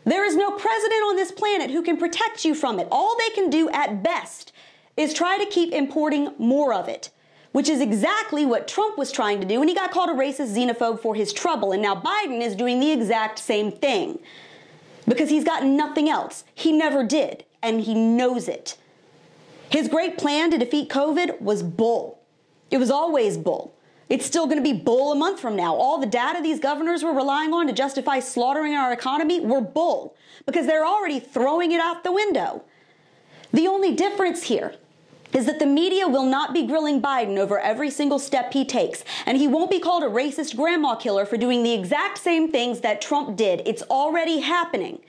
There 0.05 0.25
is 0.25 0.35
no 0.35 0.51
president 0.51 1.01
on 1.03 1.15
this 1.15 1.31
planet 1.31 1.71
who 1.71 1.81
can 1.81 1.97
protect 1.97 2.43
you 2.43 2.53
from 2.55 2.79
it. 2.79 2.87
All 2.91 3.15
they 3.17 3.29
can 3.33 3.49
do 3.49 3.69
at 3.69 4.03
best 4.03 4.51
is 4.97 5.13
try 5.13 5.37
to 5.37 5.45
keep 5.45 5.73
importing 5.73 6.33
more 6.37 6.73
of 6.73 6.87
it, 6.87 7.09
which 7.51 7.69
is 7.69 7.79
exactly 7.79 8.45
what 8.45 8.67
Trump 8.67 8.97
was 8.97 9.11
trying 9.11 9.39
to 9.39 9.47
do 9.47 9.59
when 9.59 9.67
he 9.67 9.75
got 9.75 9.91
called 9.91 10.09
a 10.09 10.13
racist 10.13 10.55
xenophobe 10.55 10.99
for 10.99 11.15
his 11.15 11.31
trouble. 11.31 11.71
And 11.71 11.81
now 11.81 11.95
Biden 11.95 12.41
is 12.41 12.55
doing 12.55 12.79
the 12.79 12.91
exact 12.91 13.39
same 13.39 13.71
thing 13.71 14.19
because 15.07 15.29
he's 15.29 15.43
got 15.43 15.65
nothing 15.65 16.09
else. 16.09 16.43
He 16.53 16.71
never 16.71 17.03
did, 17.03 17.45
and 17.61 17.81
he 17.81 17.93
knows 17.93 18.47
it. 18.47 18.77
His 19.69 19.87
great 19.87 20.17
plan 20.17 20.51
to 20.51 20.57
defeat 20.57 20.89
COVID 20.89 21.41
was 21.41 21.63
bull. 21.63 22.19
It 22.69 22.77
was 22.77 22.91
always 22.91 23.37
bull. 23.37 23.72
It's 24.13 24.27
still 24.27 24.45
going 24.45 24.63
to 24.63 24.63
be 24.63 24.79
bull 24.79 25.11
a 25.11 25.15
month 25.15 25.39
from 25.39 25.55
now. 25.55 25.75
All 25.75 25.97
the 25.97 26.05
data 26.05 26.39
these 26.39 26.59
governors 26.59 27.03
were 27.03 27.15
relying 27.15 27.51
on 27.51 27.65
to 27.65 27.73
justify 27.73 28.19
slaughtering 28.19 28.75
our 28.75 28.93
economy 28.93 29.39
were 29.39 29.59
bull 29.59 30.15
because 30.45 30.67
they're 30.67 30.85
already 30.85 31.19
throwing 31.19 31.71
it 31.71 31.79
out 31.79 32.03
the 32.03 32.11
window. 32.11 32.61
The 33.51 33.67
only 33.67 33.95
difference 33.95 34.43
here 34.43 34.75
is 35.33 35.47
that 35.47 35.57
the 35.57 35.65
media 35.65 36.07
will 36.07 36.27
not 36.27 36.53
be 36.53 36.67
grilling 36.67 37.01
Biden 37.01 37.39
over 37.39 37.57
every 37.57 37.89
single 37.89 38.19
step 38.19 38.53
he 38.53 38.63
takes, 38.63 39.03
and 39.25 39.35
he 39.35 39.47
won't 39.47 39.71
be 39.71 39.79
called 39.79 40.03
a 40.03 40.07
racist 40.07 40.55
grandma 40.55 40.93
killer 40.93 41.25
for 41.25 41.37
doing 41.37 41.63
the 41.63 41.73
exact 41.73 42.19
same 42.19 42.51
things 42.51 42.81
that 42.81 43.01
Trump 43.01 43.35
did. 43.35 43.63
It's 43.65 43.81
already 43.81 44.41
happening. 44.41 45.01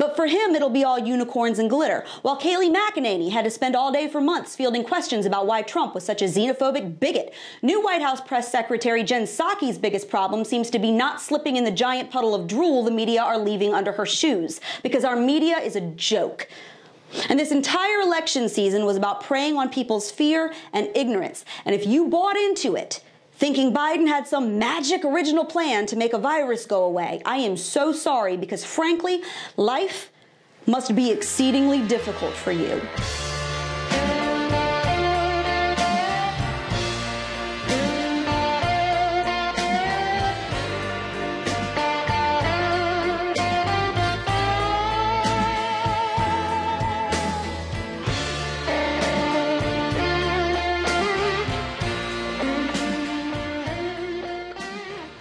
But 0.00 0.16
for 0.16 0.26
him, 0.26 0.54
it'll 0.54 0.70
be 0.70 0.82
all 0.82 0.98
unicorns 0.98 1.58
and 1.58 1.68
glitter. 1.68 2.06
While 2.22 2.40
Kayleigh 2.40 2.74
McEnany 2.74 3.30
had 3.32 3.44
to 3.44 3.50
spend 3.50 3.76
all 3.76 3.92
day 3.92 4.08
for 4.08 4.18
months 4.18 4.56
fielding 4.56 4.82
questions 4.82 5.26
about 5.26 5.46
why 5.46 5.60
Trump 5.60 5.94
was 5.94 6.04
such 6.04 6.22
a 6.22 6.24
xenophobic 6.24 6.98
bigot, 6.98 7.34
new 7.60 7.82
White 7.82 8.00
House 8.00 8.18
press 8.18 8.50
secretary 8.50 9.02
Jen 9.02 9.24
Psaki's 9.24 9.76
biggest 9.76 10.08
problem 10.08 10.46
seems 10.46 10.70
to 10.70 10.78
be 10.78 10.90
not 10.90 11.20
slipping 11.20 11.56
in 11.56 11.64
the 11.64 11.70
giant 11.70 12.10
puddle 12.10 12.34
of 12.34 12.46
drool 12.46 12.82
the 12.82 12.90
media 12.90 13.20
are 13.22 13.36
leaving 13.36 13.74
under 13.74 13.92
her 13.92 14.06
shoes. 14.06 14.58
Because 14.82 15.04
our 15.04 15.16
media 15.16 15.58
is 15.58 15.76
a 15.76 15.82
joke. 15.82 16.48
And 17.28 17.38
this 17.38 17.52
entire 17.52 18.00
election 18.00 18.48
season 18.48 18.86
was 18.86 18.96
about 18.96 19.22
preying 19.22 19.58
on 19.58 19.68
people's 19.68 20.10
fear 20.10 20.54
and 20.72 20.88
ignorance. 20.94 21.44
And 21.66 21.74
if 21.74 21.86
you 21.86 22.08
bought 22.08 22.38
into 22.38 22.74
it, 22.74 23.02
thinking 23.40 23.72
Biden 23.72 24.06
had 24.06 24.28
some 24.28 24.58
magic 24.58 25.02
original 25.02 25.46
plan 25.46 25.86
to 25.86 25.96
make 25.96 26.12
a 26.12 26.18
virus 26.18 26.66
go 26.66 26.84
away. 26.84 27.22
I 27.24 27.38
am 27.38 27.56
so 27.56 27.90
sorry 27.90 28.36
because, 28.36 28.66
frankly, 28.66 29.22
life 29.56 30.12
must 30.66 30.94
be 30.94 31.10
exceedingly 31.10 31.80
difficult 31.88 32.34
for 32.34 32.52
you. 32.52 32.82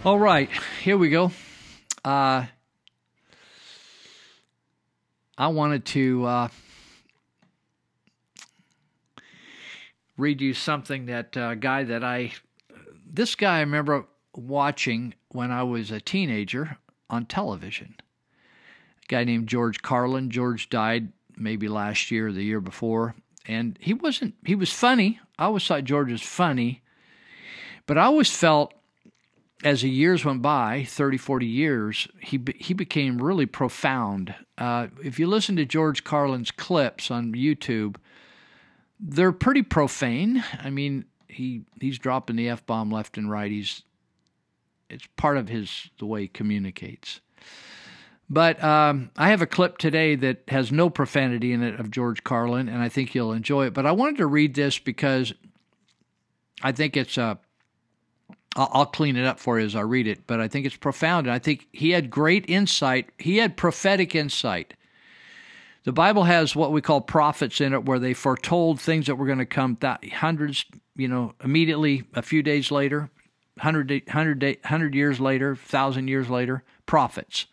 All 0.09 0.17
right, 0.17 0.49
here 0.81 0.97
we 0.97 1.11
go. 1.11 1.31
Uh, 2.03 2.47
I 5.37 5.47
wanted 5.49 5.85
to 5.85 6.25
uh, 6.25 6.47
read 10.17 10.41
you 10.41 10.55
something 10.55 11.05
that 11.05 11.37
uh, 11.37 11.53
guy 11.53 11.83
that 11.83 12.03
I, 12.03 12.31
this 13.07 13.35
guy 13.35 13.57
I 13.57 13.59
remember 13.59 14.07
watching 14.33 15.13
when 15.27 15.51
I 15.51 15.61
was 15.61 15.91
a 15.91 16.01
teenager 16.01 16.79
on 17.07 17.27
television. 17.27 17.93
A 17.99 19.07
guy 19.09 19.23
named 19.25 19.45
George 19.45 19.83
Carlin. 19.83 20.31
George 20.31 20.69
died 20.69 21.09
maybe 21.37 21.67
last 21.67 22.09
year 22.09 22.29
or 22.29 22.31
the 22.31 22.41
year 22.41 22.61
before, 22.61 23.13
and 23.47 23.77
he 23.79 23.93
wasn't. 23.93 24.33
He 24.43 24.55
was 24.55 24.73
funny. 24.73 25.19
I 25.37 25.45
always 25.45 25.67
thought 25.67 25.83
George 25.83 26.11
was 26.11 26.23
funny, 26.23 26.81
but 27.85 27.99
I 27.99 28.05
always 28.05 28.35
felt 28.35 28.73
as 29.63 29.81
the 29.81 29.89
years 29.89 30.23
went 30.23 30.41
by 30.41 30.85
30 30.87 31.17
40 31.17 31.45
years 31.45 32.07
he 32.21 32.39
he 32.57 32.73
became 32.73 33.21
really 33.21 33.45
profound. 33.45 34.35
Uh, 34.57 34.87
if 35.03 35.19
you 35.19 35.27
listen 35.27 35.55
to 35.55 35.65
george 35.65 36.03
carlin's 36.03 36.51
clips 36.51 37.11
on 37.11 37.33
youtube 37.33 37.97
they're 38.99 39.31
pretty 39.31 39.61
profane. 39.61 40.43
I 40.61 40.69
mean 40.69 41.05
he 41.27 41.61
he's 41.79 41.97
dropping 41.97 42.35
the 42.35 42.49
f-bomb 42.49 42.91
left 42.91 43.17
and 43.17 43.29
right. 43.29 43.51
He's 43.51 43.83
it's 44.89 45.07
part 45.17 45.37
of 45.37 45.49
his 45.49 45.89
the 45.99 46.05
way 46.05 46.23
he 46.23 46.27
communicates. 46.27 47.21
But 48.29 48.63
um, 48.63 49.09
I 49.17 49.29
have 49.29 49.41
a 49.41 49.47
clip 49.47 49.79
today 49.79 50.15
that 50.15 50.43
has 50.49 50.71
no 50.71 50.89
profanity 50.89 51.51
in 51.51 51.63
it 51.63 51.79
of 51.79 51.89
George 51.89 52.23
Carlin, 52.23 52.69
and 52.69 52.79
I 52.79 52.87
think 52.87 53.15
you'll 53.15 53.33
enjoy 53.33 53.67
it. 53.67 53.73
But 53.73 53.87
I 53.87 53.91
wanted 53.91 54.17
to 54.17 54.27
read 54.27 54.53
this 54.53 54.77
because 54.77 55.33
I 56.61 56.71
think 56.71 56.95
it's 56.95 57.17
a 57.17 57.39
I'll, 58.55 58.85
clean 58.87 59.15
it 59.15 59.25
up 59.25 59.39
for 59.39 59.59
you 59.59 59.65
as 59.65 59.75
I 59.75 59.81
read 59.81 60.07
it, 60.07 60.25
but 60.27 60.39
I 60.41 60.47
think 60.47 60.65
it's 60.65 60.75
profound. 60.75 61.27
And 61.27 61.33
I 61.33 61.39
think 61.39 61.67
he 61.71 61.91
had 61.91 62.09
great 62.09 62.45
insight. 62.49 63.09
He 63.17 63.37
had 63.37 63.57
prophetic 63.57 64.15
insight 64.15 64.73
The 65.85 65.93
Bible 65.93 66.23
has 66.25 66.55
what 66.55 66.71
we 66.71 66.81
call 66.81 67.01
prophets 67.01 67.61
in 67.61 67.73
it, 67.73 67.85
where 67.85 67.99
they 67.99 68.13
foretold 68.13 68.81
things 68.81 69.07
that 69.07 69.15
were 69.15 69.25
going 69.25 69.39
to 69.39 69.45
come 69.45 69.75
th- 69.77 70.13
hundreds, 70.13 70.65
you 70.95 71.07
know, 71.07 71.33
immediately, 71.43 72.03
a 72.13 72.21
few 72.21 72.43
days 72.43 72.71
later, 72.71 73.09
100, 73.55 73.89
100, 74.07 74.43
100 74.43 74.95
years 74.95 75.19
later, 75.19 75.49
1,000 75.49 76.07
years 76.07 76.29
later, 76.29 76.63
prophets. 76.85 77.45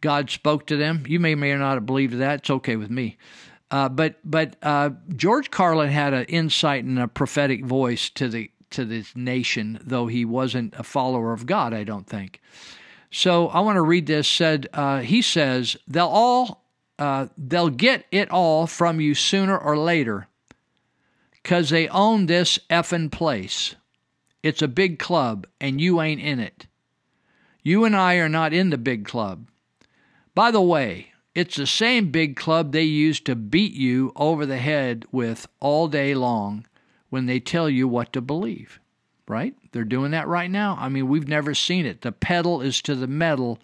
God 0.00 0.30
spoke 0.30 0.66
to 0.66 0.76
them. 0.76 1.04
You 1.06 1.20
may 1.20 1.34
or 1.34 1.36
may 1.36 1.54
not 1.54 1.74
have 1.74 1.86
believed 1.86 2.14
that. 2.18 2.40
It's 2.40 2.50
okay 2.50 2.76
with 2.76 2.90
me. 2.90 3.16
Uh, 3.70 3.88
but 3.88 4.16
but 4.24 4.56
uh, 4.62 4.90
George 5.14 5.50
Carlin 5.50 5.90
had 5.90 6.14
an 6.14 6.24
insight 6.26 6.84
and 6.84 6.98
a 6.98 7.08
prophetic 7.08 7.64
voice 7.64 8.08
to 8.10 8.28
the 8.28 8.50
to 8.70 8.84
this 8.84 9.14
nation, 9.16 9.80
though 9.84 10.06
he 10.06 10.24
wasn't 10.24 10.74
a 10.76 10.82
follower 10.82 11.32
of 11.32 11.46
God. 11.46 11.72
I 11.72 11.84
don't 11.84 12.06
think. 12.06 12.40
So 13.10 13.48
I 13.48 13.60
want 13.60 13.76
to 13.76 13.82
read 13.82 14.06
this. 14.06 14.28
Said 14.28 14.68
uh, 14.72 15.00
he 15.00 15.22
says 15.22 15.76
they'll 15.86 16.06
all 16.06 16.64
uh, 16.98 17.28
they'll 17.36 17.70
get 17.70 18.04
it 18.10 18.30
all 18.30 18.66
from 18.66 19.00
you 19.00 19.14
sooner 19.14 19.56
or 19.56 19.78
later, 19.78 20.28
cause 21.44 21.70
they 21.70 21.88
own 21.88 22.26
this 22.26 22.58
effing 22.70 23.10
place. 23.10 23.74
It's 24.42 24.62
a 24.62 24.68
big 24.68 24.98
club, 24.98 25.46
and 25.60 25.80
you 25.80 26.00
ain't 26.00 26.20
in 26.20 26.38
it. 26.40 26.66
You 27.62 27.84
and 27.84 27.96
I 27.96 28.14
are 28.16 28.28
not 28.28 28.52
in 28.52 28.70
the 28.70 28.78
big 28.78 29.04
club. 29.04 29.48
By 30.34 30.50
the 30.50 30.62
way, 30.62 31.12
it's 31.34 31.56
the 31.56 31.66
same 31.66 32.10
big 32.10 32.36
club 32.36 32.72
they 32.72 32.82
used 32.82 33.26
to 33.26 33.34
beat 33.34 33.72
you 33.72 34.12
over 34.16 34.46
the 34.46 34.58
head 34.58 35.04
with 35.12 35.46
all 35.60 35.88
day 35.88 36.14
long 36.14 36.66
when 37.10 37.26
they 37.26 37.40
tell 37.40 37.68
you 37.68 37.88
what 37.88 38.12
to 38.12 38.20
believe, 38.20 38.80
right? 39.26 39.54
They're 39.72 39.84
doing 39.84 40.10
that 40.12 40.28
right 40.28 40.50
now. 40.50 40.76
I 40.78 40.88
mean, 40.88 41.08
we've 41.08 41.28
never 41.28 41.54
seen 41.54 41.86
it. 41.86 42.02
The 42.02 42.12
pedal 42.12 42.60
is 42.60 42.82
to 42.82 42.94
the 42.94 43.06
metal. 43.06 43.58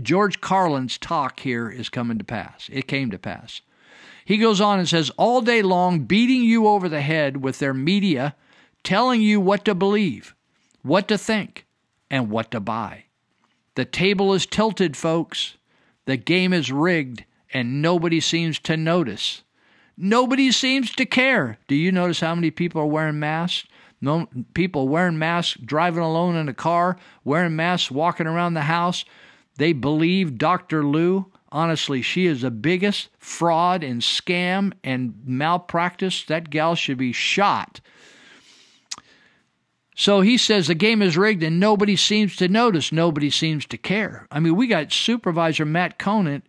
George 0.00 0.40
Carlin's 0.40 0.98
talk 0.98 1.40
here 1.40 1.68
is 1.68 1.88
coming 1.88 2.18
to 2.18 2.24
pass. 2.24 2.68
It 2.72 2.86
came 2.86 3.10
to 3.10 3.18
pass. 3.18 3.62
He 4.24 4.36
goes 4.36 4.60
on 4.60 4.78
and 4.78 4.88
says, 4.88 5.10
all 5.16 5.40
day 5.40 5.62
long, 5.62 6.00
beating 6.00 6.42
you 6.42 6.66
over 6.66 6.88
the 6.88 7.00
head 7.00 7.38
with 7.38 7.58
their 7.58 7.74
media, 7.74 8.36
telling 8.84 9.22
you 9.22 9.40
what 9.40 9.64
to 9.64 9.74
believe, 9.74 10.34
what 10.82 11.08
to 11.08 11.18
think, 11.18 11.66
and 12.10 12.30
what 12.30 12.50
to 12.50 12.60
buy. 12.60 13.04
The 13.74 13.84
table 13.84 14.34
is 14.34 14.44
tilted, 14.44 14.96
folks. 14.96 15.56
The 16.04 16.16
game 16.16 16.52
is 16.52 16.70
rigged, 16.70 17.24
and 17.52 17.80
nobody 17.80 18.20
seems 18.20 18.58
to 18.60 18.76
notice. 18.76 19.42
Nobody 20.00 20.52
seems 20.52 20.92
to 20.92 21.04
care. 21.04 21.58
Do 21.66 21.74
you 21.74 21.90
notice 21.90 22.20
how 22.20 22.36
many 22.36 22.52
people 22.52 22.80
are 22.80 22.86
wearing 22.86 23.18
masks? 23.18 23.66
No 24.00 24.28
people 24.54 24.86
wearing 24.86 25.18
masks, 25.18 25.58
driving 25.60 26.04
alone 26.04 26.36
in 26.36 26.48
a 26.48 26.54
car, 26.54 26.96
wearing 27.24 27.56
masks, 27.56 27.90
walking 27.90 28.28
around 28.28 28.54
the 28.54 28.62
house. 28.62 29.04
They 29.56 29.72
believe 29.72 30.38
Dr. 30.38 30.84
Luu. 30.84 31.26
Honestly, 31.50 32.00
she 32.00 32.26
is 32.26 32.42
the 32.42 32.50
biggest 32.52 33.08
fraud 33.18 33.82
and 33.82 34.00
scam 34.00 34.72
and 34.84 35.14
malpractice. 35.24 36.24
That 36.24 36.50
gal 36.50 36.76
should 36.76 36.98
be 36.98 37.12
shot. 37.12 37.80
So 39.96 40.20
he 40.20 40.38
says 40.38 40.68
the 40.68 40.76
game 40.76 41.02
is 41.02 41.16
rigged 41.16 41.42
and 41.42 41.58
nobody 41.58 41.96
seems 41.96 42.36
to 42.36 42.46
notice. 42.46 42.92
Nobody 42.92 43.30
seems 43.30 43.66
to 43.66 43.76
care. 43.76 44.28
I 44.30 44.38
mean, 44.38 44.54
we 44.54 44.68
got 44.68 44.92
Supervisor 44.92 45.64
Matt 45.64 45.98
Conant. 45.98 46.44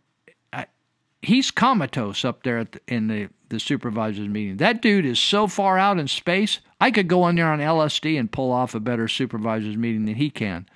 He's 1.22 1.52
comatose 1.52 2.24
up 2.24 2.44
there 2.44 2.64
the, 2.64 2.80
in 2.88 3.08
the, 3.08 3.30
the 3.50 3.60
supervisors 3.60 4.28
meeting. 4.28 4.58
That 4.58 4.82
dude 4.82 5.06
is 5.06 5.20
so 5.20 5.48
far 5.48 5.78
out 5.78 6.00
in 6.00 6.08
space. 6.08 6.60
I 6.80 6.91
could 6.91 7.08
go 7.08 7.28
in 7.28 7.36
there 7.36 7.52
on 7.52 7.60
LSD 7.60 8.18
and 8.18 8.32
pull 8.32 8.52
off 8.52 8.74
a 8.74 8.80
better 8.80 9.08
supervisors 9.08 9.76
meeting 9.76 10.06
than 10.06 10.16
he 10.16 10.30
can. 10.30 10.68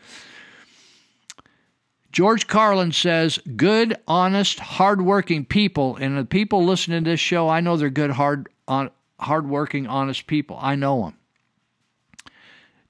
George 2.12 2.46
Carlin 2.46 2.92
says, 2.92 3.40
good, 3.56 3.96
honest, 4.08 4.60
hardworking 4.60 5.46
people, 5.46 5.96
and 5.96 6.16
the 6.16 6.26
people 6.26 6.64
listening 6.64 7.04
to 7.04 7.10
this 7.10 7.20
show, 7.20 7.50
I 7.50 7.60
know 7.60 7.76
they're 7.76 7.90
good, 7.90 8.12
hard, 8.12 8.50
on, 8.68 8.92
hardworking, 9.20 9.88
honest 9.88 10.28
people. 10.28 10.60
I 10.62 10.76
know 10.76 11.06
them. 11.06 11.18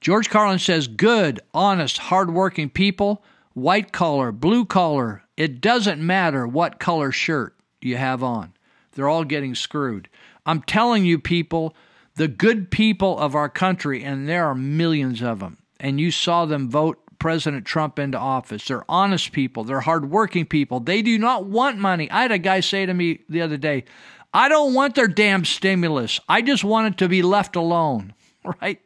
George 0.02 0.28
Carlin 0.28 0.58
says 0.58 0.86
good, 0.86 1.40
honest, 1.54 1.96
hardworking 1.96 2.68
people, 2.68 3.24
white 3.54 3.92
collar, 3.92 4.30
blue 4.30 4.66
collar, 4.66 5.23
it 5.36 5.60
doesn't 5.60 6.04
matter 6.04 6.46
what 6.46 6.78
color 6.78 7.12
shirt 7.12 7.56
you 7.80 7.96
have 7.96 8.22
on. 8.22 8.52
They're 8.92 9.08
all 9.08 9.24
getting 9.24 9.54
screwed. 9.54 10.08
I'm 10.46 10.62
telling 10.62 11.04
you, 11.04 11.18
people, 11.18 11.74
the 12.16 12.28
good 12.28 12.70
people 12.70 13.18
of 13.18 13.34
our 13.34 13.48
country, 13.48 14.04
and 14.04 14.28
there 14.28 14.46
are 14.46 14.54
millions 14.54 15.22
of 15.22 15.40
them, 15.40 15.58
and 15.80 16.00
you 16.00 16.10
saw 16.10 16.44
them 16.44 16.70
vote 16.70 17.00
President 17.18 17.64
Trump 17.64 17.98
into 17.98 18.18
office. 18.18 18.66
They're 18.66 18.88
honest 18.88 19.32
people, 19.32 19.64
they're 19.64 19.80
hardworking 19.80 20.46
people. 20.46 20.80
They 20.80 21.02
do 21.02 21.18
not 21.18 21.46
want 21.46 21.78
money. 21.78 22.10
I 22.10 22.22
had 22.22 22.32
a 22.32 22.38
guy 22.38 22.60
say 22.60 22.86
to 22.86 22.94
me 22.94 23.20
the 23.28 23.40
other 23.40 23.56
day, 23.56 23.84
I 24.32 24.48
don't 24.48 24.74
want 24.74 24.94
their 24.94 25.08
damn 25.08 25.44
stimulus. 25.44 26.20
I 26.28 26.42
just 26.42 26.64
want 26.64 26.94
it 26.94 26.98
to 26.98 27.08
be 27.08 27.22
left 27.22 27.56
alone, 27.56 28.14
right? 28.60 28.80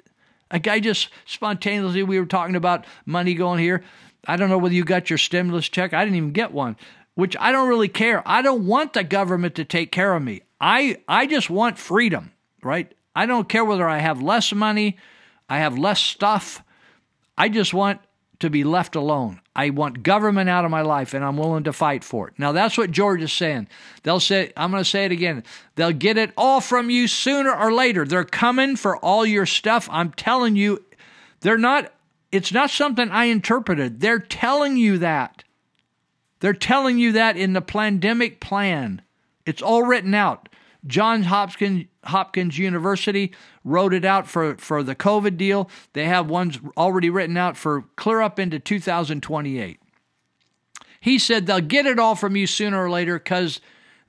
A 0.51 0.59
guy 0.59 0.81
just 0.81 1.11
spontaneously, 1.27 2.03
we 2.03 2.21
were 2.21 2.27
talking 2.27 2.57
about 2.57 2.87
money 3.05 3.35
going 3.35 3.59
here. 3.59 3.83
I 4.27 4.37
don't 4.37 4.49
know 4.49 4.59
whether 4.59 4.75
you 4.75 4.85
got 4.85 5.11
your 5.11 5.19
stimulus 5.19 5.69
check. 5.69 5.95
I 5.95 6.05
didn't 6.05 6.17
even 6.17 6.33
get 6.33 6.53
one, 6.53 6.77
which 7.15 7.37
I 7.39 7.53
don't 7.53 7.69
really 7.69 7.89
care. 7.89 8.23
I 8.27 8.43
don't 8.43 8.67
want 8.67 8.93
the 8.93 9.05
government 9.05 9.55
to 9.57 9.65
take 9.65 9.93
care 9.93 10.15
of 10.15 10.23
me. 10.23 10.43
I, 10.61 10.99
I 11.07 11.27
just 11.27 11.51
want 11.51 11.79
freedom, 11.79 12.33
right? 12.63 12.93
I 13.15 13.27
don't 13.27 13.49
care 13.49 13.65
whether 13.65 13.89
I 13.89 13.99
have 13.99 14.23
less 14.23 14.53
money, 14.53 14.97
I 15.49 15.59
have 15.59 15.79
less 15.79 16.01
stuff. 16.01 16.63
I 17.37 17.49
just 17.49 17.73
want 17.73 18.01
to 18.41 18.51
be 18.51 18.65
left 18.65 18.95
alone. 18.95 19.41
I 19.57 19.71
want 19.71 20.03
government 20.03 20.49
out 20.49 20.65
of 20.65 20.71
my 20.71 20.83
life 20.83 21.15
and 21.15 21.25
I'm 21.25 21.37
willing 21.37 21.65
to 21.65 21.73
fight 21.73 22.05
for 22.05 22.29
it. 22.29 22.35
Now 22.39 22.53
that's 22.53 22.79
what 22.79 22.91
George 22.91 23.23
is 23.23 23.33
saying. 23.33 23.69
They'll 24.03 24.21
say, 24.21 24.53
I'm 24.57 24.71
going 24.71 24.83
to 24.83 24.89
say 24.89 25.05
it 25.05 25.13
again. 25.13 25.43
They'll 25.75 25.93
get 25.93 26.19
it 26.19 26.33
all 26.37 26.61
from 26.61 26.91
you 26.91 27.09
sooner 27.09 27.53
or 27.53 27.73
later. 27.73 28.05
They're 28.05 28.25
coming 28.25 28.77
for 28.77 28.97
all 28.97 29.27
your 29.27 29.47
stuff. 29.47 29.89
I'm 29.91 30.13
telling 30.13 30.55
you, 30.55 30.85
they're 31.41 31.59
not, 31.59 31.93
it's 32.31 32.53
not 32.53 32.71
something 32.71 33.11
I 33.11 33.25
interpreted. 33.25 34.01
They're 34.01 34.19
telling 34.19 34.77
you 34.77 34.99
that. 34.99 35.45
They're 36.41 36.53
telling 36.53 36.99
you 36.99 37.13
that 37.13 37.37
in 37.37 37.53
the 37.53 37.61
pandemic 37.61 38.41
plan. 38.41 39.03
It's 39.47 39.63
all 39.63 39.83
written 39.83 40.15
out. 40.15 40.49
Johns 40.87 41.27
Hopkins 41.27 41.87
Hopkins 42.05 42.57
University 42.57 43.33
wrote 43.65 43.93
it 43.93 44.05
out 44.05 44.27
for, 44.27 44.57
for 44.57 44.83
the 44.83 44.95
COVID 44.95 45.37
deal. 45.37 45.69
They 45.93 46.07
have 46.07 46.31
ones 46.31 46.59
already 46.77 47.11
written 47.11 47.37
out 47.37 47.57
for 47.57 47.85
clear 47.97 48.23
up 48.23 48.39
into 48.39 48.59
2028. 48.59 49.79
He 51.01 51.19
said 51.19 51.47
they'll 51.47 51.61
get 51.61 51.87
it 51.87 51.99
all 51.99 52.15
from 52.15 52.35
you 52.35 52.47
sooner 52.47 52.83
or 52.83 52.91
later 52.91 53.19
because 53.19 53.61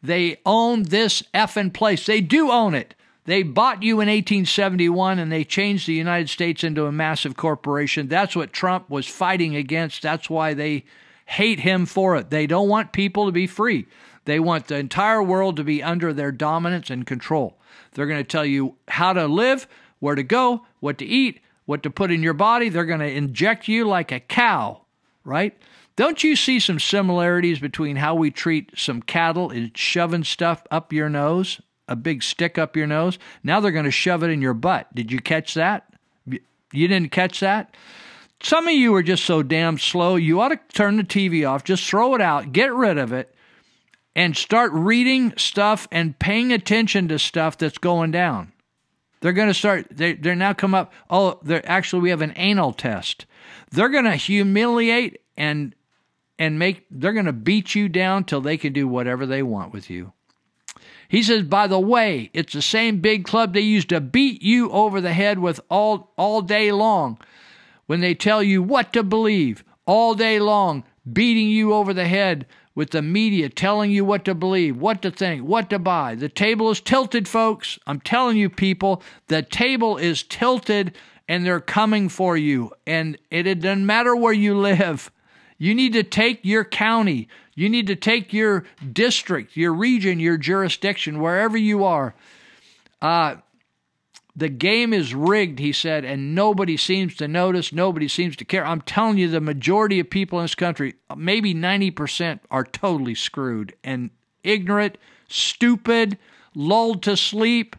they 0.01 0.37
own 0.45 0.83
this 0.83 1.23
effing 1.33 1.73
place. 1.73 2.05
They 2.05 2.21
do 2.21 2.51
own 2.51 2.73
it. 2.73 2.95
They 3.29 3.43
bought 3.43 3.83
you 3.83 4.01
in 4.01 4.07
1871 4.07 5.19
and 5.19 5.31
they 5.31 5.43
changed 5.43 5.85
the 5.85 5.93
United 5.93 6.31
States 6.31 6.63
into 6.63 6.87
a 6.87 6.91
massive 6.91 7.37
corporation. 7.37 8.07
That's 8.07 8.35
what 8.35 8.51
Trump 8.51 8.89
was 8.89 9.05
fighting 9.05 9.55
against. 9.55 10.01
That's 10.01 10.31
why 10.31 10.55
they 10.55 10.83
hate 11.27 11.59
him 11.59 11.85
for 11.85 12.15
it. 12.15 12.31
They 12.31 12.47
don't 12.47 12.67
want 12.67 12.91
people 12.91 13.27
to 13.27 13.31
be 13.31 13.45
free. 13.45 13.85
They 14.25 14.39
want 14.39 14.65
the 14.65 14.77
entire 14.77 15.21
world 15.21 15.57
to 15.57 15.63
be 15.63 15.83
under 15.83 16.11
their 16.11 16.31
dominance 16.31 16.89
and 16.89 17.05
control. 17.05 17.59
They're 17.91 18.07
going 18.07 18.17
to 18.17 18.23
tell 18.23 18.45
you 18.45 18.77
how 18.87 19.13
to 19.13 19.27
live, 19.27 19.67
where 19.99 20.15
to 20.15 20.23
go, 20.23 20.65
what 20.79 20.97
to 20.97 21.05
eat, 21.05 21.39
what 21.67 21.83
to 21.83 21.91
put 21.91 22.09
in 22.09 22.23
your 22.23 22.33
body. 22.33 22.69
They're 22.69 22.83
going 22.83 22.99
to 22.99 23.15
inject 23.15 23.67
you 23.67 23.87
like 23.87 24.11
a 24.11 24.19
cow, 24.19 24.85
right? 25.23 25.55
Don't 25.95 26.23
you 26.23 26.35
see 26.35 26.59
some 26.59 26.79
similarities 26.79 27.59
between 27.59 27.97
how 27.97 28.15
we 28.15 28.31
treat 28.31 28.71
some 28.75 29.03
cattle 29.03 29.51
and 29.51 29.77
shoving 29.77 30.23
stuff 30.23 30.63
up 30.71 30.91
your 30.91 31.09
nose, 31.09 31.61
a 31.89 31.95
big 31.95 32.23
stick 32.23 32.57
up 32.57 32.77
your 32.77 32.87
nose? 32.87 33.19
Now 33.43 33.59
they're 33.59 33.71
going 33.71 33.85
to 33.85 33.91
shove 33.91 34.23
it 34.23 34.29
in 34.29 34.41
your 34.41 34.53
butt. 34.53 34.93
Did 34.95 35.11
you 35.11 35.19
catch 35.19 35.55
that? 35.55 35.91
You 36.25 36.87
didn't 36.87 37.11
catch 37.11 37.39
that? 37.41 37.75
Some 38.41 38.67
of 38.67 38.73
you 38.73 38.95
are 38.95 39.03
just 39.03 39.25
so 39.25 39.43
damn 39.43 39.77
slow. 39.77 40.15
You 40.15 40.39
ought 40.39 40.49
to 40.49 40.59
turn 40.73 40.95
the 40.95 41.03
TV 41.03 41.49
off, 41.49 41.63
just 41.63 41.83
throw 41.83 42.15
it 42.15 42.21
out, 42.21 42.53
get 42.53 42.73
rid 42.73 42.97
of 42.97 43.11
it, 43.11 43.35
and 44.15 44.37
start 44.37 44.71
reading 44.73 45.33
stuff 45.35 45.87
and 45.91 46.17
paying 46.19 46.53
attention 46.53 47.09
to 47.09 47.19
stuff 47.19 47.57
that's 47.57 47.77
going 47.77 48.11
down. 48.11 48.53
They're 49.21 49.33
going 49.33 49.49
to 49.49 49.53
start, 49.53 49.87
they, 49.91 50.13
they're 50.13 50.35
now 50.35 50.53
come 50.53 50.73
up, 50.73 50.93
oh, 51.09 51.39
they're, 51.43 51.69
actually, 51.69 52.01
we 52.01 52.11
have 52.11 52.21
an 52.21 52.33
anal 52.37 52.71
test. 52.71 53.25
They're 53.71 53.89
going 53.89 54.05
to 54.05 54.15
humiliate 54.15 55.19
and 55.35 55.75
and 56.39 56.57
make 56.57 56.85
they're 56.89 57.13
going 57.13 57.25
to 57.25 57.33
beat 57.33 57.75
you 57.75 57.89
down 57.89 58.23
till 58.23 58.39
they 58.39 58.57
can 58.57 58.71
do 58.71 58.87
whatever 58.87 59.25
they 59.25 59.43
want 59.43 59.73
with 59.73 59.89
you. 59.89 60.13
He 61.09 61.23
says, 61.23 61.43
by 61.43 61.67
the 61.67 61.79
way, 61.79 62.29
it's 62.33 62.53
the 62.53 62.61
same 62.61 63.01
big 63.01 63.25
club 63.25 63.53
they 63.53 63.61
used 63.61 63.89
to 63.89 63.99
beat 63.99 64.43
you 64.43 64.69
over 64.69 65.01
the 65.01 65.11
head 65.11 65.39
with 65.39 65.59
all 65.69 66.13
all 66.17 66.41
day 66.41 66.71
long 66.71 67.17
when 67.87 67.99
they 67.99 68.13
tell 68.13 68.43
you 68.43 68.61
what 68.61 68.93
to 68.93 69.01
believe 69.01 69.63
all 69.87 70.13
day 70.13 70.39
long, 70.39 70.83
beating 71.11 71.49
you 71.49 71.73
over 71.73 71.95
the 71.95 72.07
head 72.07 72.45
with 72.75 72.91
the 72.91 73.01
media 73.01 73.49
telling 73.49 73.89
you 73.89 74.05
what 74.05 74.23
to 74.23 74.35
believe, 74.35 74.77
what 74.77 75.01
to 75.01 75.09
think, 75.09 75.43
what 75.43 75.67
to 75.71 75.79
buy. 75.79 76.13
The 76.13 76.29
table 76.29 76.69
is 76.69 76.79
tilted, 76.79 77.27
folks. 77.27 77.79
I'm 77.87 77.99
telling 77.99 78.37
you, 78.37 78.47
people, 78.47 79.01
the 79.27 79.41
table 79.41 79.97
is 79.97 80.21
tilted 80.21 80.95
and 81.27 81.43
they're 81.43 81.59
coming 81.59 82.07
for 82.07 82.37
you. 82.37 82.71
And 82.85 83.17
it, 83.31 83.47
it 83.47 83.61
doesn't 83.61 83.85
matter 83.85 84.15
where 84.15 84.31
you 84.31 84.55
live. 84.55 85.11
You 85.59 85.75
need 85.75 85.93
to 85.93 86.03
take 86.03 86.39
your 86.41 86.63
county, 86.63 87.27
you 87.53 87.69
need 87.69 87.85
to 87.87 87.95
take 87.95 88.33
your 88.33 88.63
district, 88.91 89.55
your 89.55 89.73
region, 89.73 90.19
your 90.19 90.37
jurisdiction, 90.37 91.19
wherever 91.19 91.57
you 91.57 91.83
are. 91.83 92.15
Uh, 93.01 93.35
the 94.35 94.49
game 94.49 94.93
is 94.93 95.13
rigged, 95.13 95.59
he 95.59 95.73
said, 95.73 96.05
and 96.05 96.33
nobody 96.33 96.77
seems 96.77 97.15
to 97.15 97.27
notice. 97.27 97.73
Nobody 97.73 98.07
seems 98.07 98.37
to 98.37 98.45
care. 98.45 98.65
I'm 98.65 98.79
telling 98.81 99.17
you, 99.17 99.27
the 99.27 99.41
majority 99.41 99.99
of 99.99 100.09
people 100.09 100.39
in 100.39 100.45
this 100.45 100.55
country, 100.55 100.95
maybe 101.15 101.53
90%, 101.53 102.39
are 102.49 102.63
totally 102.63 103.15
screwed 103.15 103.75
and 103.83 104.11
ignorant, 104.43 104.97
stupid, 105.27 106.17
lulled 106.55 107.03
to 107.03 107.17
sleep. 107.17 107.75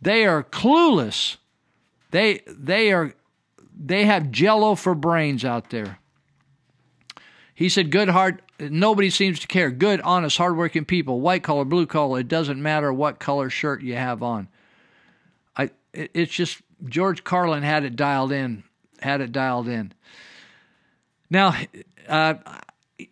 They 0.00 0.24
are 0.24 0.44
clueless. 0.44 1.36
They 2.10 2.42
they 2.46 2.92
are 2.92 3.14
they 3.76 4.04
have 4.04 4.30
jello 4.30 4.76
for 4.76 4.94
brains 4.94 5.44
out 5.44 5.70
there. 5.70 5.98
He 7.58 7.68
said, 7.68 7.90
"Good 7.90 8.10
heart. 8.10 8.40
Nobody 8.60 9.10
seems 9.10 9.40
to 9.40 9.48
care. 9.48 9.72
Good, 9.72 10.00
honest, 10.02 10.38
hardworking 10.38 10.84
people, 10.84 11.20
white 11.20 11.42
collar, 11.42 11.64
blue 11.64 11.86
collar. 11.86 12.20
It 12.20 12.28
doesn't 12.28 12.62
matter 12.62 12.92
what 12.92 13.18
color 13.18 13.50
shirt 13.50 13.82
you 13.82 13.96
have 13.96 14.22
on." 14.22 14.46
I. 15.56 15.70
It's 15.92 16.32
just 16.32 16.62
George 16.84 17.24
Carlin 17.24 17.64
had 17.64 17.82
it 17.82 17.96
dialed 17.96 18.30
in. 18.30 18.62
Had 19.00 19.20
it 19.20 19.32
dialed 19.32 19.66
in. 19.66 19.92
Now, 21.30 21.60
uh, 22.06 22.34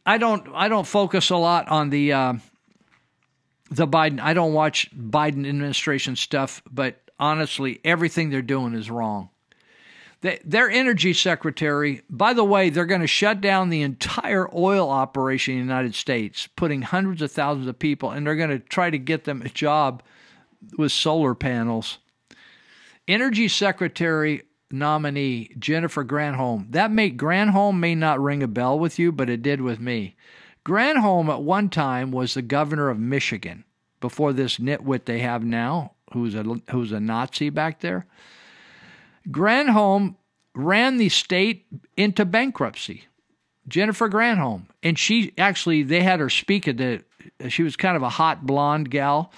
I 0.06 0.16
don't. 0.16 0.46
I 0.54 0.68
don't 0.68 0.86
focus 0.86 1.30
a 1.30 1.36
lot 1.36 1.66
on 1.66 1.90
the. 1.90 2.12
Uh, 2.12 2.34
the 3.72 3.88
Biden. 3.88 4.20
I 4.20 4.32
don't 4.32 4.52
watch 4.52 4.96
Biden 4.96 5.44
administration 5.44 6.14
stuff, 6.14 6.62
but 6.70 7.00
honestly, 7.18 7.80
everything 7.82 8.30
they're 8.30 8.42
doing 8.42 8.74
is 8.74 8.88
wrong. 8.92 9.30
Their 10.44 10.70
energy 10.70 11.12
secretary, 11.12 12.02
by 12.08 12.32
the 12.32 12.44
way, 12.44 12.70
they're 12.70 12.86
going 12.86 13.00
to 13.00 13.06
shut 13.06 13.40
down 13.40 13.68
the 13.68 13.82
entire 13.82 14.48
oil 14.54 14.90
operation 14.90 15.54
in 15.54 15.60
the 15.60 15.64
United 15.64 15.94
States, 15.94 16.46
putting 16.56 16.82
hundreds 16.82 17.22
of 17.22 17.32
thousands 17.32 17.66
of 17.66 17.78
people, 17.78 18.10
and 18.10 18.26
they're 18.26 18.36
going 18.36 18.50
to 18.50 18.58
try 18.58 18.90
to 18.90 18.98
get 18.98 19.24
them 19.24 19.42
a 19.42 19.48
job 19.48 20.02
with 20.76 20.92
solar 20.92 21.34
panels. 21.34 21.98
Energy 23.06 23.48
Secretary 23.48 24.42
nominee 24.70 25.50
Jennifer 25.58 26.04
Granholm. 26.04 26.72
That 26.72 26.90
may 26.90 27.10
Granholm 27.10 27.78
may 27.78 27.94
not 27.94 28.20
ring 28.20 28.42
a 28.42 28.48
bell 28.48 28.78
with 28.78 28.98
you, 28.98 29.12
but 29.12 29.30
it 29.30 29.42
did 29.42 29.60
with 29.60 29.80
me. 29.80 30.16
Granholm 30.64 31.28
at 31.28 31.42
one 31.42 31.68
time 31.68 32.10
was 32.10 32.34
the 32.34 32.42
governor 32.42 32.88
of 32.90 32.98
Michigan 32.98 33.64
before 34.00 34.32
this 34.32 34.58
nitwit 34.58 35.04
they 35.04 35.20
have 35.20 35.44
now, 35.44 35.92
who's 36.12 36.34
a 36.34 36.42
who's 36.70 36.92
a 36.92 37.00
Nazi 37.00 37.50
back 37.50 37.80
there. 37.80 38.06
Granholm 39.30 40.16
ran 40.54 40.96
the 40.96 41.08
state 41.08 41.66
into 41.96 42.24
bankruptcy. 42.24 43.04
Jennifer 43.68 44.08
Granholm, 44.08 44.66
and 44.82 44.98
she 44.98 45.32
actually 45.36 45.82
they 45.82 46.02
had 46.02 46.20
her 46.20 46.30
speak 46.30 46.68
at 46.68 46.76
the. 46.76 47.02
She 47.48 47.62
was 47.62 47.76
kind 47.76 47.96
of 47.96 48.02
a 48.02 48.08
hot 48.08 48.46
blonde 48.46 48.90
gal, 48.90 49.32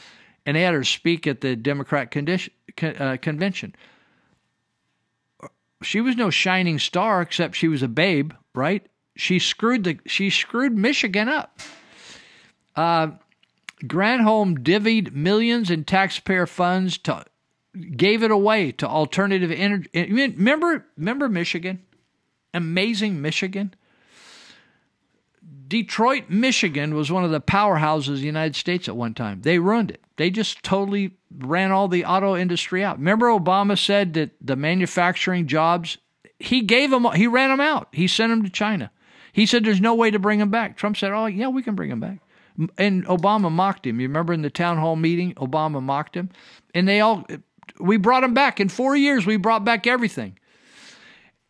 and 0.45 0.57
they 0.57 0.63
had 0.63 0.75
her 0.75 0.85
speak 0.85 1.27
at 1.27 1.41
the 1.41 1.57
Democrat 1.57 2.11
condition, 2.11 2.53
uh, 2.83 3.17
convention. 3.21 3.75
She 5.83 6.01
was 6.01 6.17
no 6.17 6.29
shining 6.29 6.79
star, 6.79 7.23
except 7.23 7.57
she 7.57 7.69
was 7.69 7.83
a 7.83 7.89
babe, 7.89 8.33
right? 8.55 8.85
She 9.17 9.39
screwed 9.39 9.85
the 9.85 9.99
she 10.07 10.29
screwed 10.29 10.77
Michigan 10.77 11.29
up. 11.29 11.59
Uh, 12.77 13.13
Granholm 13.85 14.59
divvied 14.59 15.13
millions 15.13 15.71
in 15.71 15.85
taxpayer 15.85 16.47
funds 16.47 16.99
to 16.99 17.25
gave 17.97 18.23
it 18.23 18.31
away 18.31 18.73
to 18.73 18.89
alternative 18.89 19.51
energy. 19.51 19.89
Eh, 19.95 20.07
remember, 20.11 20.87
remember 20.97 21.29
Michigan, 21.29 21.83
amazing 22.55 23.21
Michigan. 23.21 23.75
Detroit, 25.69 26.25
Michigan 26.31 26.95
was 26.95 27.13
one 27.13 27.25
of 27.25 27.31
the 27.31 27.41
powerhouses 27.41 28.09
of 28.09 28.21
the 28.21 28.27
United 28.27 28.57
States 28.57 28.89
at 28.89 28.97
one 28.97 29.13
time. 29.13 29.43
They 29.43 29.59
ruined 29.59 29.91
it. 29.91 30.03
They 30.17 30.31
just 30.31 30.63
totally 30.63 31.13
ran 31.37 31.71
all 31.71 31.89
the 31.89 32.05
auto 32.07 32.37
industry 32.37 32.83
out. 32.83 32.99
Remember, 32.99 33.27
Obama 33.27 33.79
said 33.79 34.15
that 34.15 34.31
the 34.41 34.57
manufacturing 34.57 35.47
jobs, 35.47 35.99
he 36.39 36.63
gave 36.63 36.91
them, 36.91 37.05
he 37.13 37.27
ran 37.27 37.51
them 37.51 37.61
out. 37.61 37.89
He 37.93 38.09
sent 38.09 38.31
them 38.31 38.43
to 38.43 38.51
China. 38.51 38.91
He 39.33 39.47
said 39.47 39.65
there's 39.65 39.81
no 39.81 39.95
way 39.95 40.11
to 40.11 40.19
bring 40.19 40.39
them 40.39 40.51
back. 40.51 40.77
Trump 40.77 40.97
said, 40.97 41.13
oh, 41.13 41.27
yeah, 41.27 41.49
we 41.49 41.63
can 41.63 41.75
bring 41.75 41.91
them 41.91 42.01
back. 42.01 42.19
And 42.77 43.07
Obama 43.07 43.53
mocked 43.53 43.87
him. 43.87 44.01
You 44.01 44.09
remember 44.09 44.33
in 44.33 44.43
the 44.43 44.51
town 44.51 44.79
hall 44.79 44.97
meeting, 44.97 45.35
Obama 45.35 45.83
mocked 45.83 46.17
him. 46.17 46.31
And 46.75 46.89
they 46.89 47.01
all, 47.01 47.25
we 47.81 47.97
brought 47.97 48.21
them 48.21 48.35
back. 48.35 48.61
In 48.61 48.69
four 48.69 48.97
years, 48.97 49.27
we 49.27 49.37
brought 49.37 49.65
back 49.65 49.87
everything. 49.87 50.39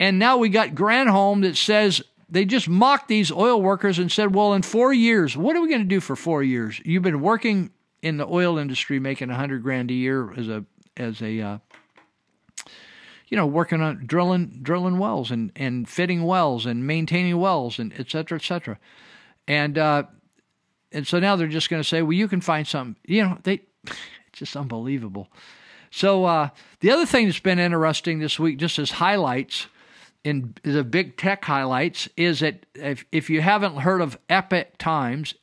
And 0.00 0.18
now 0.18 0.36
we 0.36 0.48
got 0.48 0.70
Granholm 0.70 1.42
that 1.42 1.56
says 1.56 2.02
they 2.28 2.44
just 2.44 2.68
mocked 2.68 3.09
these 3.09 3.32
oil 3.32 3.60
workers 3.60 3.98
and 3.98 4.12
said, 4.12 4.34
well, 4.34 4.55
in 4.55 4.62
four 4.62 4.92
years, 4.92 5.36
what 5.36 5.56
are 5.56 5.62
we 5.62 5.68
going 5.68 5.82
to 5.82 5.88
do 5.88 6.00
for 6.00 6.14
four 6.14 6.42
years? 6.42 6.80
You've 6.84 7.02
been 7.02 7.20
working 7.20 7.70
in 8.02 8.16
the 8.16 8.26
oil 8.26 8.59
industry, 8.59 8.98
making 8.98 9.30
a 9.30 9.34
hundred 9.34 9.62
grand 9.62 9.90
a 9.90 9.94
year 9.94 10.32
as 10.34 10.48
a 10.48 10.64
as 10.96 11.20
a 11.22 11.40
uh, 11.40 11.59
you 13.28 13.36
know 13.36 13.46
working 13.46 13.80
on 13.80 14.05
drilling 14.06 14.60
drilling 14.62 14.98
wells 14.98 15.30
and 15.30 15.50
and 15.56 15.88
fitting 15.88 16.22
wells 16.24 16.66
and 16.66 16.86
maintaining 16.86 17.38
wells 17.38 17.78
and 17.78 17.92
et 17.98 18.10
cetera, 18.10 18.38
et 18.38 18.44
cetera. 18.44 18.78
And 19.48 19.78
uh, 19.78 20.05
and 20.92 21.06
so 21.06 21.18
now 21.18 21.36
they're 21.36 21.48
just 21.48 21.70
going 21.70 21.82
to 21.82 21.88
say, 21.88 22.02
well, 22.02 22.12
you 22.12 22.28
can 22.28 22.40
find 22.40 22.66
something. 22.66 22.96
You 23.05 23.24
know, 23.24 23.38
they 23.42 23.62
it's 23.84 23.98
just 24.34 24.56
unbelievable. 24.56 25.28
So 25.90 26.24
uh, 26.24 26.48
the 26.81 26.90
other 26.90 27.06
thing 27.06 27.27
that's 27.27 27.40
been 27.40 27.59
interesting 27.59 28.19
this 28.19 28.39
week, 28.39 28.59
just 28.59 28.78
as 28.78 28.90
highlights 28.93 29.66
in 30.24 30.55
the 30.62 30.85
big 30.85 31.16
tech 31.16 31.44
highlights, 31.44 32.09
is 32.16 32.40
that 32.40 32.66
if, 32.74 33.05
if 33.12 33.31
you 33.31 33.40
haven't 33.40 33.77
heard 33.77 34.01
of 34.01 34.19
Epic 34.28 34.77
Times 34.78 35.35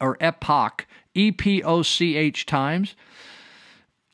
or 0.00 0.16
Epoch, 0.20 0.86
E 1.14 1.32
P 1.32 1.62
O 1.62 1.82
C 1.82 2.16
H 2.16 2.46
Times, 2.46 2.94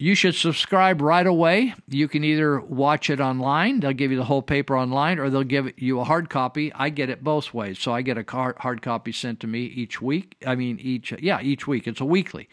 you 0.00 0.14
should 0.14 0.36
subscribe 0.36 1.00
right 1.00 1.26
away. 1.26 1.74
You 1.88 2.06
can 2.06 2.22
either 2.22 2.60
watch 2.60 3.10
it 3.10 3.20
online, 3.20 3.80
they'll 3.80 3.92
give 3.92 4.12
you 4.12 4.16
the 4.16 4.24
whole 4.24 4.42
paper 4.42 4.78
online, 4.78 5.18
or 5.18 5.28
they'll 5.28 5.42
give 5.42 5.72
you 5.76 5.98
a 5.98 6.04
hard 6.04 6.30
copy. 6.30 6.72
I 6.72 6.90
get 6.90 7.10
it 7.10 7.24
both 7.24 7.52
ways. 7.52 7.80
So 7.80 7.92
I 7.92 8.02
get 8.02 8.16
a 8.16 8.24
hard 8.58 8.80
copy 8.80 9.10
sent 9.10 9.40
to 9.40 9.48
me 9.48 9.64
each 9.64 10.00
week. 10.00 10.36
I 10.46 10.54
mean, 10.54 10.78
each, 10.78 11.12
yeah, 11.20 11.40
each 11.40 11.66
week. 11.66 11.88
It's 11.88 12.00
a 12.00 12.04
weekly. 12.04 12.48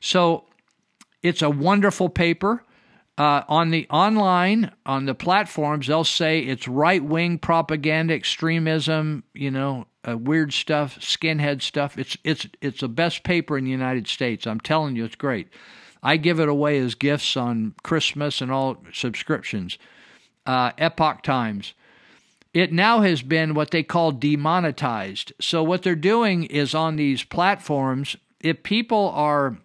So 0.00 0.46
it's 1.22 1.42
a 1.42 1.50
wonderful 1.50 2.08
paper. 2.08 2.64
Uh, 3.16 3.42
on 3.48 3.70
the 3.70 3.84
online, 3.90 4.70
on 4.86 5.06
the 5.06 5.14
platforms, 5.14 5.88
they'll 5.88 6.04
say 6.04 6.38
it's 6.38 6.68
right 6.68 7.02
wing 7.02 7.36
propaganda, 7.36 8.14
extremism, 8.14 9.24
you 9.34 9.50
know, 9.50 9.86
uh, 10.08 10.16
weird 10.16 10.52
stuff, 10.52 10.98
skinhead 11.00 11.60
stuff. 11.60 11.98
It's 11.98 12.16
it's 12.22 12.46
it's 12.60 12.80
the 12.80 12.88
best 12.88 13.24
paper 13.24 13.58
in 13.58 13.64
the 13.64 13.72
United 13.72 14.06
States. 14.06 14.46
I'm 14.46 14.60
telling 14.60 14.94
you, 14.94 15.04
it's 15.04 15.16
great. 15.16 15.48
I 16.00 16.16
give 16.16 16.38
it 16.38 16.48
away 16.48 16.78
as 16.78 16.94
gifts 16.94 17.36
on 17.36 17.74
Christmas 17.82 18.40
and 18.40 18.52
all 18.52 18.84
subscriptions. 18.92 19.78
Uh, 20.46 20.70
Epoch 20.78 21.22
Times. 21.22 21.74
It 22.54 22.72
now 22.72 23.00
has 23.00 23.20
been 23.20 23.54
what 23.54 23.72
they 23.72 23.82
call 23.82 24.12
demonetized. 24.12 25.32
So 25.40 25.62
what 25.62 25.82
they're 25.82 25.94
doing 25.94 26.44
is 26.44 26.74
on 26.74 26.96
these 26.96 27.22
platforms, 27.22 28.16
if 28.40 28.62
people 28.62 29.10
are 29.14 29.58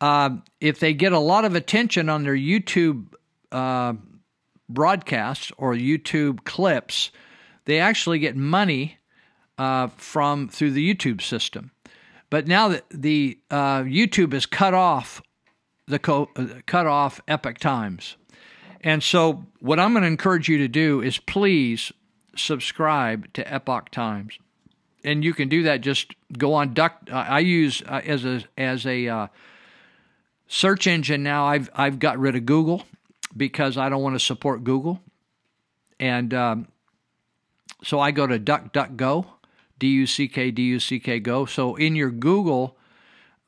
uh, 0.00 0.30
if 0.60 0.78
they 0.80 0.92
get 0.92 1.12
a 1.12 1.18
lot 1.18 1.44
of 1.44 1.54
attention 1.54 2.08
on 2.08 2.22
their 2.22 2.36
YouTube 2.36 3.06
uh, 3.52 3.94
broadcasts 4.68 5.52
or 5.56 5.74
YouTube 5.74 6.44
clips, 6.44 7.10
they 7.64 7.78
actually 7.78 8.18
get 8.18 8.36
money 8.36 8.98
uh, 9.58 9.88
from 9.88 10.48
through 10.48 10.72
the 10.72 10.94
YouTube 10.94 11.22
system. 11.22 11.70
But 12.28 12.46
now 12.46 12.68
that 12.68 12.84
the 12.90 13.38
uh, 13.50 13.82
YouTube 13.82 14.32
has 14.32 14.46
cut 14.46 14.74
off 14.74 15.22
the 15.86 15.98
co- 15.98 16.30
uh, 16.36 16.46
cut 16.66 16.86
off 16.86 17.20
Epoch 17.28 17.58
Times, 17.58 18.16
and 18.82 19.02
so 19.02 19.46
what 19.60 19.78
I'm 19.80 19.92
going 19.92 20.02
to 20.02 20.08
encourage 20.08 20.48
you 20.48 20.58
to 20.58 20.68
do 20.68 21.00
is 21.00 21.18
please 21.18 21.92
subscribe 22.36 23.32
to 23.34 23.50
Epoch 23.50 23.90
Times, 23.90 24.38
and 25.04 25.24
you 25.24 25.32
can 25.32 25.48
do 25.48 25.62
that. 25.62 25.80
Just 25.80 26.14
go 26.36 26.52
on 26.52 26.74
Duck. 26.74 27.08
I 27.10 27.38
use 27.38 27.80
as 27.82 28.24
a 28.24 28.42
as 28.58 28.84
a 28.84 29.30
Search 30.48 30.86
engine 30.86 31.22
now, 31.22 31.46
I've 31.46 31.68
I've 31.74 31.98
got 31.98 32.18
rid 32.18 32.36
of 32.36 32.46
Google 32.46 32.84
because 33.36 33.76
I 33.76 33.88
don't 33.88 34.02
want 34.02 34.14
to 34.14 34.20
support 34.20 34.62
Google, 34.62 35.00
and 35.98 36.32
um, 36.32 36.68
so 37.82 37.98
I 37.98 38.12
go 38.12 38.26
to 38.26 38.38
DuckDuckGo, 38.38 39.26
D 39.78 39.88
U 39.88 40.06
C 40.06 40.28
K 40.28 40.50
D 40.50 40.62
U 40.62 40.80
C 40.80 41.00
K 41.00 41.18
Go. 41.18 41.46
So 41.46 41.74
in 41.74 41.96
your 41.96 42.10
Google, 42.10 42.76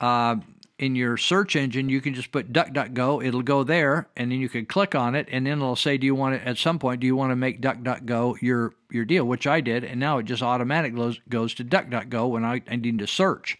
uh, 0.00 0.36
in 0.78 0.96
your 0.96 1.16
search 1.16 1.54
engine, 1.54 1.88
you 1.88 2.00
can 2.00 2.14
just 2.14 2.32
put 2.32 2.52
DuckDuckGo. 2.52 3.24
It'll 3.24 3.42
go 3.42 3.62
there, 3.62 4.08
and 4.16 4.32
then 4.32 4.40
you 4.40 4.48
can 4.48 4.66
click 4.66 4.96
on 4.96 5.14
it, 5.14 5.28
and 5.30 5.46
then 5.46 5.58
it'll 5.58 5.76
say, 5.76 5.98
"Do 5.98 6.06
you 6.06 6.16
want 6.16 6.34
to?" 6.34 6.48
At 6.48 6.58
some 6.58 6.80
point, 6.80 7.00
do 7.00 7.06
you 7.06 7.14
want 7.14 7.30
to 7.30 7.36
make 7.36 7.60
DuckDuckGo 7.60 8.42
your 8.42 8.74
your 8.90 9.04
deal? 9.04 9.24
Which 9.24 9.46
I 9.46 9.60
did, 9.60 9.84
and 9.84 10.00
now 10.00 10.18
it 10.18 10.24
just 10.24 10.42
automatically 10.42 10.98
goes, 10.98 11.20
goes 11.28 11.54
to 11.54 11.64
DuckDuckGo 11.64 12.28
when 12.28 12.44
I, 12.44 12.62
I 12.68 12.74
need 12.74 12.98
to 12.98 13.06
search. 13.06 13.56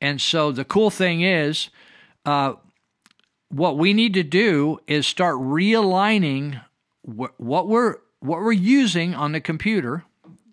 And 0.00 0.20
so 0.20 0.52
the 0.52 0.64
cool 0.64 0.90
thing 0.90 1.22
is 1.22 1.70
uh, 2.26 2.54
what 3.48 3.78
we 3.78 3.94
need 3.94 4.14
to 4.14 4.22
do 4.22 4.78
is 4.86 5.06
start 5.06 5.36
realigning 5.36 6.60
wh- 7.02 7.38
what 7.38 7.68
we're 7.68 7.96
what 8.20 8.40
we're 8.40 8.52
using 8.52 9.14
on 9.14 9.32
the 9.32 9.40
computer, 9.40 10.04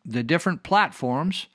the 0.06 0.22
different 0.22 0.64
platforms 0.64 1.48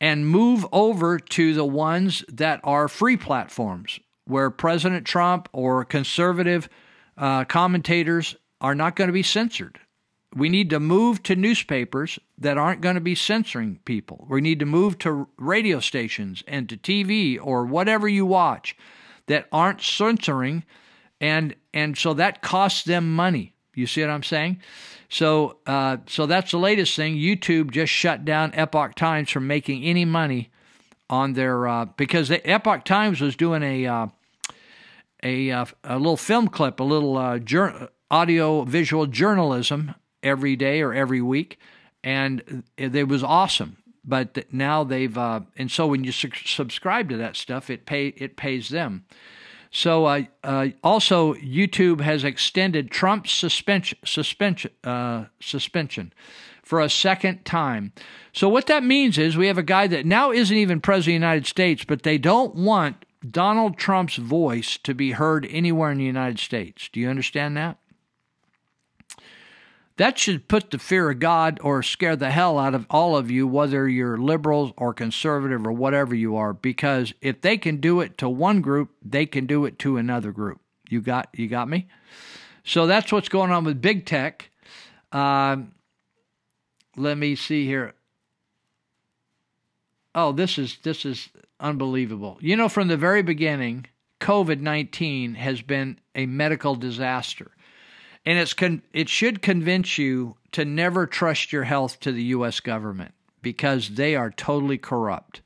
and 0.00 0.26
move 0.26 0.66
over 0.72 1.18
to 1.18 1.54
the 1.54 1.64
ones 1.64 2.24
that 2.28 2.60
are 2.64 2.88
free 2.88 3.16
platforms 3.16 3.98
where 4.24 4.50
President 4.50 5.06
Trump 5.06 5.48
or 5.52 5.84
conservative 5.84 6.68
uh, 7.16 7.44
commentators 7.44 8.36
are 8.60 8.74
not 8.74 8.96
going 8.96 9.08
to 9.08 9.12
be 9.12 9.22
censored. 9.22 9.78
We 10.34 10.48
need 10.48 10.70
to 10.70 10.80
move 10.80 11.22
to 11.24 11.36
newspapers 11.36 12.18
that 12.38 12.58
aren't 12.58 12.82
going 12.82 12.96
to 12.96 13.00
be 13.00 13.14
censoring 13.14 13.78
people. 13.84 14.26
We 14.28 14.40
need 14.40 14.58
to 14.58 14.66
move 14.66 14.98
to 15.00 15.28
radio 15.38 15.80
stations 15.80 16.42
and 16.46 16.68
to 16.68 16.76
TV 16.76 17.38
or 17.40 17.64
whatever 17.64 18.06
you 18.06 18.26
watch 18.26 18.76
that 19.26 19.46
aren't 19.52 19.80
censoring 19.80 20.64
and 21.20 21.54
and 21.72 21.96
so 21.96 22.14
that 22.14 22.42
costs 22.42 22.84
them 22.84 23.14
money. 23.14 23.54
You 23.74 23.86
see 23.86 24.00
what 24.00 24.10
I'm 24.10 24.22
saying? 24.22 24.60
So 25.08 25.58
uh, 25.66 25.98
so 26.06 26.26
that's 26.26 26.50
the 26.50 26.58
latest 26.58 26.96
thing. 26.96 27.16
YouTube 27.16 27.70
just 27.70 27.92
shut 27.92 28.24
down 28.24 28.54
Epoch 28.54 28.94
Times 28.94 29.30
from 29.30 29.46
making 29.46 29.84
any 29.84 30.04
money 30.04 30.50
on 31.08 31.34
their 31.34 31.66
uh, 31.68 31.84
because 31.96 32.28
the 32.28 32.48
Epoch 32.48 32.84
Times 32.84 33.20
was 33.20 33.36
doing 33.36 33.62
a 33.62 33.86
uh, 33.86 34.06
a 35.22 35.50
uh, 35.50 35.64
a 35.84 35.98
little 35.98 36.16
film 36.16 36.48
clip, 36.48 36.80
a 36.80 36.84
little 36.84 37.16
uh, 37.16 37.38
audio 38.10 38.62
visual 38.64 39.06
journalism 39.06 39.94
every 40.22 40.56
day 40.56 40.80
or 40.80 40.92
every 40.92 41.20
week, 41.20 41.58
and 42.02 42.64
it 42.76 43.08
was 43.08 43.22
awesome. 43.22 43.76
But 44.06 44.52
now 44.52 44.84
they've 44.84 45.16
uh, 45.16 45.40
and 45.56 45.70
so 45.70 45.86
when 45.88 46.04
you 46.04 46.12
su- 46.12 46.30
subscribe 46.44 47.08
to 47.08 47.16
that 47.16 47.36
stuff, 47.36 47.68
it 47.70 47.86
pay 47.86 48.08
it 48.08 48.36
pays 48.36 48.68
them. 48.68 49.04
So 49.70 50.06
uh, 50.06 50.22
uh, 50.44 50.68
also 50.82 51.34
YouTube 51.34 52.00
has 52.00 52.24
extended 52.24 52.90
Trump's 52.90 53.32
suspension 53.32 53.98
suspension 54.04 54.70
uh, 54.84 55.26
suspension 55.40 56.12
for 56.62 56.80
a 56.80 56.88
second 56.88 57.44
time. 57.44 57.92
So 58.32 58.48
what 58.48 58.66
that 58.66 58.82
means 58.82 59.18
is 59.18 59.36
we 59.36 59.46
have 59.46 59.58
a 59.58 59.62
guy 59.62 59.86
that 59.86 60.06
now 60.06 60.32
isn't 60.32 60.56
even 60.56 60.80
president 60.80 61.16
of 61.16 61.20
the 61.20 61.26
United 61.26 61.46
States, 61.46 61.84
but 61.84 62.02
they 62.02 62.18
don't 62.18 62.54
want 62.54 63.04
Donald 63.28 63.76
Trump's 63.76 64.16
voice 64.16 64.76
to 64.78 64.94
be 64.94 65.12
heard 65.12 65.46
anywhere 65.50 65.90
in 65.90 65.98
the 65.98 66.04
United 66.04 66.38
States. 66.38 66.88
Do 66.92 67.00
you 67.00 67.08
understand 67.08 67.56
that? 67.56 67.78
That 69.96 70.18
should 70.18 70.46
put 70.46 70.70
the 70.70 70.78
fear 70.78 71.10
of 71.10 71.20
God 71.20 71.58
or 71.62 71.82
scare 71.82 72.16
the 72.16 72.30
hell 72.30 72.58
out 72.58 72.74
of 72.74 72.86
all 72.90 73.16
of 73.16 73.30
you, 73.30 73.46
whether 73.46 73.88
you're 73.88 74.18
liberals 74.18 74.72
or 74.76 74.92
conservative 74.92 75.66
or 75.66 75.72
whatever 75.72 76.14
you 76.14 76.36
are, 76.36 76.52
because 76.52 77.14
if 77.22 77.40
they 77.40 77.56
can 77.56 77.78
do 77.78 78.00
it 78.02 78.18
to 78.18 78.28
one 78.28 78.60
group, 78.60 78.90
they 79.02 79.24
can 79.24 79.46
do 79.46 79.64
it 79.64 79.78
to 79.80 79.96
another 79.96 80.32
group. 80.32 80.60
You 80.90 81.00
got 81.00 81.28
you 81.32 81.48
got 81.48 81.68
me? 81.68 81.88
So 82.62 82.86
that's 82.86 83.10
what's 83.10 83.30
going 83.30 83.50
on 83.50 83.64
with 83.64 83.80
big 83.80 84.04
tech. 84.04 84.50
Um, 85.12 85.72
let 86.96 87.16
me 87.16 87.34
see 87.34 87.64
here. 87.64 87.94
Oh, 90.14 90.32
this 90.32 90.58
is 90.58 90.78
this 90.82 91.06
is 91.06 91.30
unbelievable. 91.58 92.36
You 92.40 92.56
know, 92.56 92.68
from 92.68 92.88
the 92.88 92.96
very 92.98 93.22
beginning, 93.22 93.86
COVID 94.20 94.60
nineteen 94.60 95.36
has 95.36 95.62
been 95.62 95.98
a 96.14 96.26
medical 96.26 96.74
disaster 96.74 97.52
and 98.26 98.38
it's 98.38 98.52
con- 98.52 98.82
it 98.92 99.08
should 99.08 99.40
convince 99.40 99.96
you 99.96 100.36
to 100.52 100.64
never 100.64 101.06
trust 101.06 101.52
your 101.52 101.64
health 101.64 102.00
to 102.00 102.10
the 102.10 102.24
U.S. 102.24 102.58
government 102.58 103.14
because 103.40 103.90
they 103.90 104.16
are 104.16 104.30
totally 104.30 104.76
corrupt. 104.76 105.40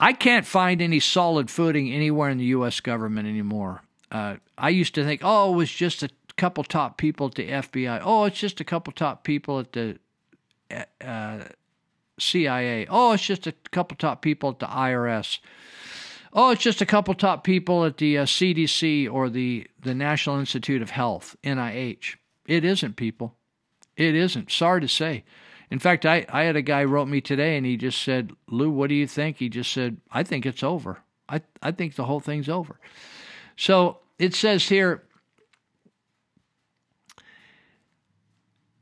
I 0.00 0.12
can't 0.12 0.44
find 0.44 0.82
any 0.82 0.98
solid 0.98 1.50
footing 1.50 1.92
anywhere 1.92 2.28
in 2.28 2.38
the 2.38 2.46
U.S. 2.46 2.80
government 2.80 3.28
anymore. 3.28 3.82
Uh, 4.10 4.36
I 4.58 4.70
used 4.70 4.94
to 4.96 5.04
think, 5.04 5.20
oh, 5.24 5.52
it 5.52 5.56
was 5.56 5.70
just 5.70 6.02
a 6.02 6.10
couple 6.36 6.64
top 6.64 6.98
people 6.98 7.28
at 7.28 7.36
the 7.36 7.48
FBI. 7.48 8.00
Oh, 8.02 8.24
it's 8.24 8.38
just 8.38 8.60
a 8.60 8.64
couple 8.64 8.92
top 8.92 9.22
people 9.22 9.60
at 9.60 9.72
the 9.72 9.98
uh, 11.00 11.44
CIA. 12.18 12.86
Oh, 12.90 13.12
it's 13.12 13.24
just 13.24 13.46
a 13.46 13.52
couple 13.70 13.96
top 13.96 14.20
people 14.20 14.50
at 14.50 14.58
the 14.58 14.66
IRS 14.66 15.38
oh, 16.34 16.50
it's 16.50 16.62
just 16.62 16.82
a 16.82 16.86
couple 16.86 17.14
top 17.14 17.44
people 17.44 17.84
at 17.84 17.98
the 17.98 18.18
uh, 18.18 18.24
CDC 18.24 19.10
or 19.10 19.30
the, 19.30 19.66
the 19.80 19.94
National 19.94 20.38
Institute 20.38 20.82
of 20.82 20.90
Health, 20.90 21.36
NIH. 21.44 22.16
It 22.46 22.64
isn't, 22.64 22.96
people. 22.96 23.34
It 23.96 24.14
isn't. 24.14 24.50
Sorry 24.50 24.80
to 24.80 24.88
say. 24.88 25.24
In 25.70 25.78
fact, 25.78 26.04
I, 26.04 26.26
I 26.28 26.44
had 26.44 26.56
a 26.56 26.62
guy 26.62 26.84
wrote 26.84 27.08
me 27.08 27.20
today 27.20 27.56
and 27.56 27.64
he 27.64 27.76
just 27.76 28.02
said, 28.02 28.32
Lou, 28.48 28.70
what 28.70 28.88
do 28.88 28.94
you 28.94 29.06
think? 29.06 29.38
He 29.38 29.48
just 29.48 29.72
said, 29.72 29.96
I 30.10 30.22
think 30.22 30.44
it's 30.44 30.62
over. 30.62 30.98
I, 31.28 31.40
I 31.62 31.70
think 31.70 31.94
the 31.94 32.04
whole 32.04 32.20
thing's 32.20 32.48
over. 32.48 32.78
So 33.56 33.98
it 34.18 34.34
says 34.34 34.68
here, 34.68 35.03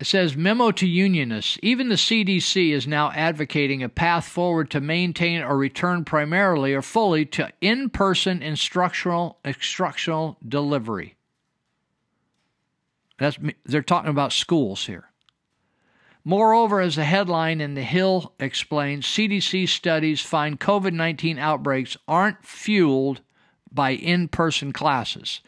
It 0.03 0.07
says 0.07 0.37
memo 0.37 0.73
to 0.73 0.87
unionists. 0.89 1.61
Even 1.63 1.89
the 1.89 1.95
CDC 1.95 2.73
is 2.73 2.89
now 2.89 3.13
advocating 3.13 3.85
a 3.85 3.89
path 3.89 4.27
forward 4.27 4.69
to 4.73 4.81
maintain 4.81 5.43
or 5.43 5.57
return 5.57 6.05
primarily 6.05 6.75
or 6.75 6.83
fully 6.83 7.25
to 7.27 7.53
in-person 7.61 8.43
instructional 8.43 9.39
instructional 9.45 10.39
delivery. 10.45 11.15
That's 13.21 13.39
they're 13.65 13.81
talking 13.81 14.11
about 14.11 14.33
schools 14.33 14.87
here. 14.87 15.05
Moreover, 16.25 16.81
as 16.81 16.97
the 16.97 17.05
headline 17.05 17.61
in 17.61 17.75
The 17.75 17.83
Hill 17.83 18.35
explains, 18.41 19.07
CDC 19.07 19.69
studies 19.69 20.21
find 20.21 20.59
COVID 20.59 20.95
19 20.95 21.39
outbreaks 21.39 21.97
aren't 22.09 22.45
fueled 22.45 23.21
by 23.71 23.91
in 23.91 24.27
person 24.27 24.73
classes. 24.73 25.43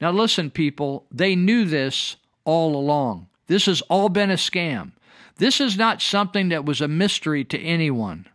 Now, 0.00 0.10
listen, 0.10 0.50
people, 0.50 1.06
they 1.12 1.36
knew 1.36 1.64
this 1.64 2.16
all 2.44 2.74
along. 2.74 3.28
This 3.46 3.66
has 3.66 3.80
all 3.82 4.08
been 4.08 4.30
a 4.30 4.34
scam. 4.34 4.92
This 5.36 5.60
is 5.60 5.76
not 5.76 6.00
something 6.00 6.48
that 6.50 6.64
was 6.64 6.80
a 6.80 6.88
mystery 6.88 7.44
to 7.44 7.58
anyone. 7.58 8.26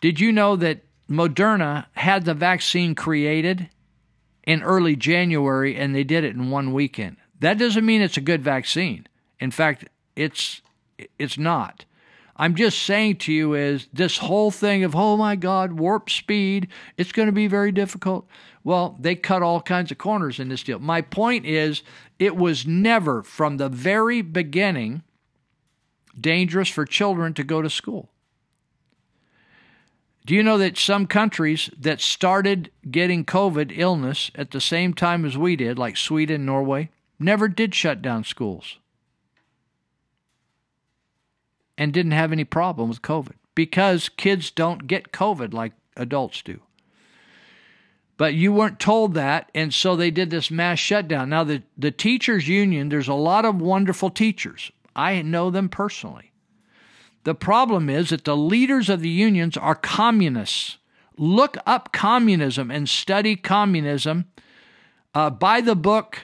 Did 0.00 0.20
you 0.20 0.32
know 0.32 0.56
that 0.56 0.84
Moderna 1.10 1.86
had 1.92 2.24
the 2.24 2.34
vaccine 2.34 2.94
created 2.94 3.68
in 4.44 4.62
early 4.62 4.96
January 4.96 5.76
and 5.76 5.94
they 5.94 6.04
did 6.04 6.24
it 6.24 6.34
in 6.34 6.50
one 6.50 6.72
weekend? 6.72 7.16
That 7.40 7.58
doesn't 7.58 7.84
mean 7.84 8.02
it's 8.02 8.16
a 8.16 8.22
good 8.22 8.42
vaccine. 8.42 9.06
In 9.40 9.50
fact, 9.50 9.88
it's 10.14 10.62
it's 11.18 11.36
not. 11.36 11.84
I'm 12.38 12.54
just 12.54 12.82
saying 12.82 13.16
to 13.16 13.32
you 13.32 13.54
is 13.54 13.88
this 13.92 14.18
whole 14.18 14.50
thing 14.50 14.84
of 14.84 14.94
oh 14.94 15.16
my 15.16 15.36
god, 15.36 15.72
warp 15.72 16.08
speed, 16.10 16.68
it's 16.96 17.12
going 17.12 17.26
to 17.26 17.32
be 17.32 17.46
very 17.46 17.72
difficult. 17.72 18.26
Well, 18.66 18.96
they 18.98 19.14
cut 19.14 19.44
all 19.44 19.60
kinds 19.60 19.92
of 19.92 19.98
corners 19.98 20.40
in 20.40 20.48
this 20.48 20.64
deal. 20.64 20.80
My 20.80 21.00
point 21.00 21.46
is, 21.46 21.84
it 22.18 22.34
was 22.34 22.66
never 22.66 23.22
from 23.22 23.58
the 23.58 23.68
very 23.68 24.22
beginning 24.22 25.04
dangerous 26.20 26.68
for 26.68 26.84
children 26.84 27.32
to 27.34 27.44
go 27.44 27.62
to 27.62 27.70
school. 27.70 28.10
Do 30.26 30.34
you 30.34 30.42
know 30.42 30.58
that 30.58 30.76
some 30.76 31.06
countries 31.06 31.70
that 31.78 32.00
started 32.00 32.72
getting 32.90 33.24
COVID 33.24 33.70
illness 33.72 34.32
at 34.34 34.50
the 34.50 34.60
same 34.60 34.94
time 34.94 35.24
as 35.24 35.38
we 35.38 35.54
did, 35.54 35.78
like 35.78 35.96
Sweden, 35.96 36.44
Norway, 36.44 36.90
never 37.20 37.46
did 37.46 37.72
shut 37.72 38.02
down 38.02 38.24
schools 38.24 38.78
and 41.78 41.92
didn't 41.92 42.10
have 42.10 42.32
any 42.32 42.42
problem 42.42 42.88
with 42.88 43.00
COVID 43.00 43.34
because 43.54 44.08
kids 44.08 44.50
don't 44.50 44.88
get 44.88 45.12
COVID 45.12 45.54
like 45.54 45.74
adults 45.96 46.42
do. 46.42 46.62
But 48.16 48.34
you 48.34 48.52
weren't 48.52 48.80
told 48.80 49.14
that, 49.14 49.50
and 49.54 49.74
so 49.74 49.94
they 49.94 50.10
did 50.10 50.30
this 50.30 50.50
mass 50.50 50.78
shutdown. 50.78 51.28
Now, 51.28 51.44
the, 51.44 51.62
the 51.76 51.90
teachers' 51.90 52.48
union, 52.48 52.88
there's 52.88 53.08
a 53.08 53.14
lot 53.14 53.44
of 53.44 53.60
wonderful 53.60 54.10
teachers. 54.10 54.70
I 54.94 55.20
know 55.22 55.50
them 55.50 55.68
personally. 55.68 56.32
The 57.24 57.34
problem 57.34 57.90
is 57.90 58.10
that 58.10 58.24
the 58.24 58.36
leaders 58.36 58.88
of 58.88 59.00
the 59.00 59.10
unions 59.10 59.56
are 59.56 59.74
communists. 59.74 60.78
Look 61.18 61.58
up 61.66 61.92
communism 61.92 62.70
and 62.70 62.88
study 62.88 63.36
communism. 63.36 64.26
Uh, 65.12 65.30
buy 65.30 65.60
the 65.60 65.76
book 65.76 66.20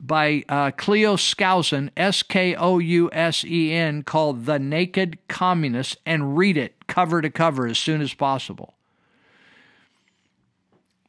by 0.00 0.44
uh, 0.48 0.70
Cleon 0.72 1.16
Skousen, 1.16 1.90
S 1.96 2.22
K 2.22 2.54
O 2.54 2.78
U 2.78 3.10
S 3.12 3.44
E 3.44 3.72
N, 3.72 4.02
called 4.02 4.46
The 4.46 4.58
Naked 4.58 5.18
Communist, 5.28 5.98
and 6.06 6.36
read 6.36 6.56
it 6.56 6.86
cover 6.86 7.20
to 7.20 7.30
cover 7.30 7.66
as 7.66 7.78
soon 7.78 8.00
as 8.00 8.14
possible. 8.14 8.77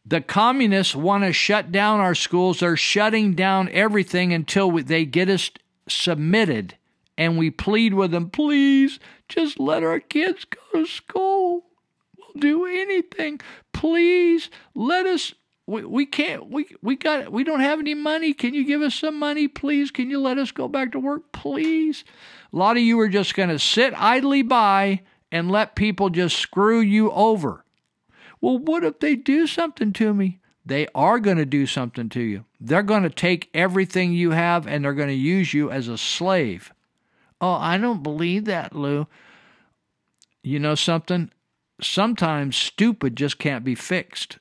The 0.10 0.22
communists 0.22 0.96
want 0.96 1.24
to 1.24 1.32
shut 1.32 1.72
down 1.72 2.00
our 2.00 2.16
schools. 2.16 2.62
They're 2.62 2.76
shutting 2.76 3.36
down 3.36 3.70
everything 3.70 4.34
until 4.34 4.72
they 4.72 5.06
get 5.06 5.30
us 5.30 5.52
submitted. 5.88 6.76
And 7.16 7.38
we 7.38 7.52
plead 7.52 7.94
with 7.94 8.10
them, 8.10 8.32
please 8.32 9.00
just 9.28 9.60
let 9.60 9.84
our 9.84 10.00
kids 10.00 10.46
go 10.46 10.80
to 10.80 10.88
school. 10.88 11.66
We'll 12.18 12.42
do 12.42 12.66
anything. 12.66 13.40
Please 13.72 14.50
let 14.74 15.06
us. 15.06 15.36
We, 15.68 15.86
we 15.86 16.08
can't. 16.08 16.50
We 16.50 16.66
we 16.82 16.96
got. 16.96 17.32
We 17.32 17.44
don't 17.44 17.60
have 17.60 17.80
any 17.80 17.94
money. 17.94 18.34
Can 18.34 18.56
you 18.56 18.66
give 18.66 18.82
us 18.82 18.96
some 18.96 19.20
money, 19.20 19.48
please? 19.48 19.92
Can 19.92 20.10
you 20.10 20.20
let 20.20 20.40
us 20.40 20.50
go 20.50 20.68
back 20.68 20.92
to 20.94 21.00
work, 21.00 21.32
please? 21.34 22.04
A 22.52 22.58
lot 22.58 22.78
of 22.78 22.82
you 22.82 23.00
are 23.00 23.10
just 23.10 23.36
going 23.36 23.50
to 23.50 23.60
sit 23.60 23.94
idly 23.96 24.42
by 24.42 25.02
and 25.32 25.52
let 25.52 25.76
people 25.76 26.10
just 26.10 26.38
screw 26.38 26.80
you 26.80 27.12
over. 27.12 27.64
Well, 28.42 28.58
what 28.58 28.84
if 28.84 29.00
they 29.00 29.16
do 29.16 29.48
something 29.48 29.94
to 29.94 30.14
me? 30.14 30.40
They 30.66 30.88
are 30.94 31.20
going 31.20 31.38
to 31.38 31.46
do 31.46 31.66
something 31.66 32.10
to 32.10 32.22
you. 32.22 32.46
They're 32.60 32.84
going 32.84 33.04
to 33.04 33.10
take 33.10 33.50
everything 33.54 34.14
you 34.14 34.32
have 34.32 34.68
and 34.68 34.84
they're 34.84 34.94
going 34.94 35.10
to 35.10 35.16
use 35.16 35.54
you 35.54 35.72
as 35.72 35.88
a 35.88 35.98
slave 35.98 36.72
Oh, 37.42 37.54
I 37.54 37.78
don't 37.78 38.04
believe 38.04 38.46
that, 38.46 38.76
Lou. 38.76 39.08
You 40.44 40.60
know 40.60 40.76
something? 40.76 41.32
Sometimes 41.82 42.58
stupid 42.58 43.16
just 43.16 43.40
can't 43.40 43.64
be 43.64 43.76
fixed. 43.76 44.40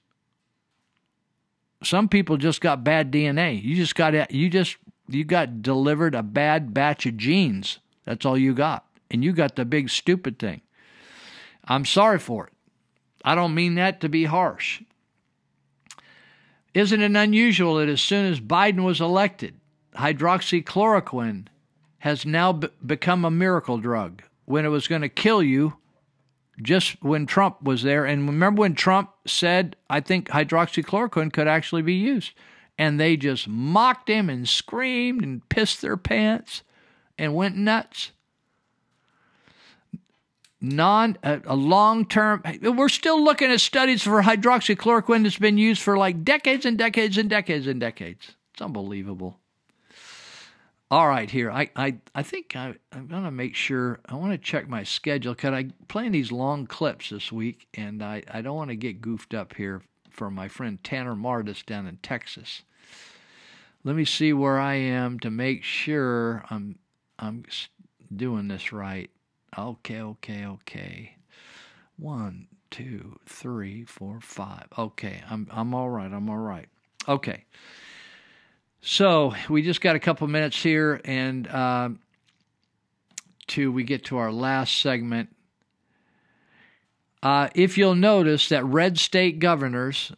Some 1.83 2.09
people 2.09 2.37
just 2.37 2.61
got 2.61 2.83
bad 2.83 3.13
DNA. 3.13 3.63
You 3.63 3.77
just 3.77 3.95
got 3.95 4.33
you 4.33 4.51
just 4.51 4.77
you 5.09 5.25
got 5.25 5.63
delivered 5.63 6.15
a 6.15 6.25
bad 6.25 6.75
batch 6.75 7.07
of 7.07 7.17
genes. 7.17 7.79
That's 8.05 8.27
all 8.27 8.37
you 8.37 8.53
got. 8.53 8.85
And 9.11 9.23
you 9.23 9.33
got 9.33 9.55
the 9.55 9.65
big 9.65 9.89
stupid 9.89 10.39
thing. 10.39 10.61
I'm 11.65 11.85
sorry 11.85 12.19
for 12.19 12.49
it. 12.49 12.53
I 13.25 13.35
don't 13.35 13.55
mean 13.55 13.75
that 13.75 14.01
to 14.01 14.09
be 14.09 14.25
harsh. 14.25 14.83
Isn't 16.75 17.03
it 17.03 17.17
unusual 17.17 17.77
that 17.77 17.89
as 17.89 18.01
soon 18.01 18.27
as 18.27 18.41
Biden 18.41 18.85
was 18.85 19.01
elected, 19.01 19.55
hydroxychloroquine 19.97 21.47
has 22.01 22.25
now 22.25 22.53
b- 22.53 22.69
become 22.85 23.25
a 23.25 23.31
miracle 23.31 23.79
drug 23.79 24.23
when 24.45 24.65
it 24.65 24.69
was 24.69 24.87
going 24.87 25.03
to 25.03 25.09
kill 25.09 25.43
you 25.43 25.75
just 26.63 27.03
when 27.03 27.27
Trump 27.27 27.63
was 27.63 27.83
there. 27.83 28.05
And 28.05 28.29
remember 28.29 28.61
when 28.61 28.75
Trump 28.75 29.11
said, 29.27 29.77
I 29.91 30.01
think 30.01 30.29
hydroxychloroquine 30.29 31.33
could 31.33 31.49
actually 31.49 31.83
be 31.83 31.95
used? 31.95 32.33
And 32.77 33.01
they 33.01 33.17
just 33.17 33.49
mocked 33.49 34.09
him 34.09 34.31
and 34.31 34.49
screamed 34.49 35.25
and 35.25 35.47
pissed 35.49 35.83
their 35.83 35.97
pants 35.97 36.63
and 37.17 37.35
went 37.35 37.57
nuts 37.57 38.13
non 40.61 41.17
uh, 41.23 41.39
a, 41.45 41.55
a 41.55 41.57
long 41.57 42.05
term 42.07 42.43
we're 42.63 42.89
still 42.89 43.23
looking 43.23 43.51
at 43.51 43.61
studies 43.61 44.03
for 44.03 44.23
hydroxychloroquine 44.23 45.23
that's 45.23 45.39
been 45.39 45.59
used 45.59 45.83
for 45.83 45.97
like 45.97 46.25
decades 46.25 46.67
and 46.67 46.77
decades 46.77 47.17
and 47.17 47.31
decades 47.31 47.67
and 47.67 47.81
decades. 47.81 48.35
It's 48.53 48.63
unbelievable. 48.63 49.39
All 50.91 51.07
right 51.07 51.31
here 51.31 51.51
i 51.51 51.69
i, 51.77 51.97
I 52.15 52.23
think 52.23 52.57
I, 52.57 52.75
i'm 52.93 53.09
going 53.09 53.25
to 53.25 53.31
make 53.31 53.55
sure 53.55 54.01
i 54.07 54.15
want 54.15 54.33
to 54.33 54.39
check 54.39 54.69
my 54.71 54.85
schedule 54.85 55.35
because 55.35 55.53
i 55.53 55.67
playing 55.89 56.13
these 56.13 56.33
long 56.33 56.67
clips 56.67 57.11
this 57.11 57.31
week 57.31 57.69
and 57.75 58.03
i 58.03 58.23
i 58.33 58.41
don't 58.41 58.57
want 58.57 58.71
to 58.71 58.77
get 58.77 59.03
goofed 59.03 59.35
up 59.35 59.55
here 59.55 59.83
for 60.09 60.31
my 60.31 60.49
friend 60.49 60.83
tanner 60.83 61.15
mardis 61.15 61.65
down 61.65 61.87
in 61.87 61.99
texas. 61.99 62.63
Let 63.85 63.97
me 63.97 64.07
see 64.07 64.33
where 64.33 64.59
i 64.59 64.75
am 64.77 65.21
to 65.21 65.31
make 65.31 65.63
sure 65.63 66.43
i'm 66.49 66.79
i'm 67.19 67.45
doing 68.17 68.49
this 68.49 68.73
right 68.73 69.11
Okay, 69.57 70.01
okay, 70.01 70.47
okay. 70.47 71.15
One, 71.97 72.49
two, 72.71 73.19
three, 73.27 73.85
four, 73.85 74.21
five. 74.21 74.67
Okay, 74.77 75.23
I'm 75.31 75.49
I'm 75.51 75.75
all 75.75 75.89
right. 75.91 76.13
I'm 76.13 76.29
all 76.29 76.37
right. 76.37 76.69
Okay. 77.09 77.45
So 78.81 79.35
we 79.49 79.63
just 79.63 79.81
got 79.81 79.97
a 79.97 80.01
couple 80.01 80.27
minutes 80.29 80.63
here, 80.63 81.01
and 81.05 81.49
uh, 81.49 81.89
to 83.49 83.73
we 83.73 83.83
get 83.83 84.05
to 84.07 84.19
our 84.19 84.33
last 84.33 84.81
segment. 84.81 85.35
Uh, 87.21 87.49
if 87.55 87.77
you'll 87.77 87.97
notice 87.97 88.49
that 88.49 88.65
red 88.65 88.97
state 88.99 89.41
governors 89.41 90.13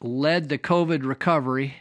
led 0.00 0.48
the 0.48 0.58
COVID 0.58 1.04
recovery 1.04 1.76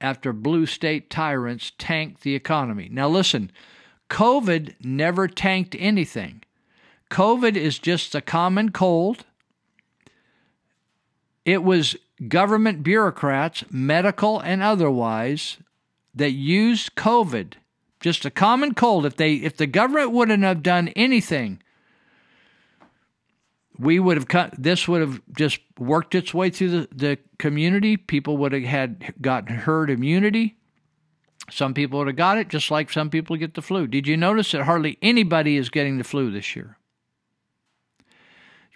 after 0.00 0.32
blue 0.32 0.64
state 0.64 1.10
tyrants 1.10 1.72
tanked 1.76 2.22
the 2.22 2.34
economy. 2.34 2.88
Now 2.90 3.08
listen 3.08 3.50
COVID 4.10 4.74
never 4.82 5.28
tanked 5.28 5.76
anything. 5.78 6.42
COVID 7.10 7.56
is 7.56 7.78
just 7.78 8.14
a 8.14 8.20
common 8.20 8.70
cold. 8.70 9.24
It 11.44 11.62
was 11.62 11.96
government 12.26 12.82
bureaucrats, 12.82 13.64
medical 13.70 14.40
and 14.40 14.62
otherwise, 14.62 15.58
that 16.14 16.32
used 16.32 16.94
COVID, 16.94 17.54
just 18.00 18.24
a 18.24 18.30
common 18.30 18.74
cold. 18.74 19.06
If 19.06 19.16
they 19.16 19.34
if 19.34 19.56
the 19.56 19.66
government 19.66 20.12
wouldn't 20.12 20.42
have 20.42 20.62
done 20.62 20.88
anything, 20.88 21.62
we 23.78 23.98
would 23.98 24.16
have 24.16 24.28
cut 24.28 24.54
this 24.58 24.88
would 24.88 25.00
have 25.00 25.22
just 25.34 25.60
worked 25.78 26.14
its 26.14 26.34
way 26.34 26.50
through 26.50 26.70
the, 26.70 26.88
the 26.94 27.18
community. 27.38 27.96
People 27.96 28.36
would 28.38 28.52
have 28.52 28.64
had 28.64 29.14
gotten 29.20 29.56
herd 29.56 29.90
immunity. 29.90 30.56
Some 31.50 31.74
people 31.74 31.98
would 31.98 32.08
have 32.08 32.16
got 32.16 32.38
it, 32.38 32.48
just 32.48 32.70
like 32.70 32.90
some 32.90 33.10
people 33.10 33.36
get 33.36 33.54
the 33.54 33.62
flu. 33.62 33.86
Did 33.86 34.06
you 34.06 34.16
notice 34.16 34.52
that 34.52 34.64
hardly 34.64 34.98
anybody 35.00 35.56
is 35.56 35.70
getting 35.70 35.98
the 35.98 36.04
flu 36.04 36.30
this 36.30 36.54
year? 36.54 36.76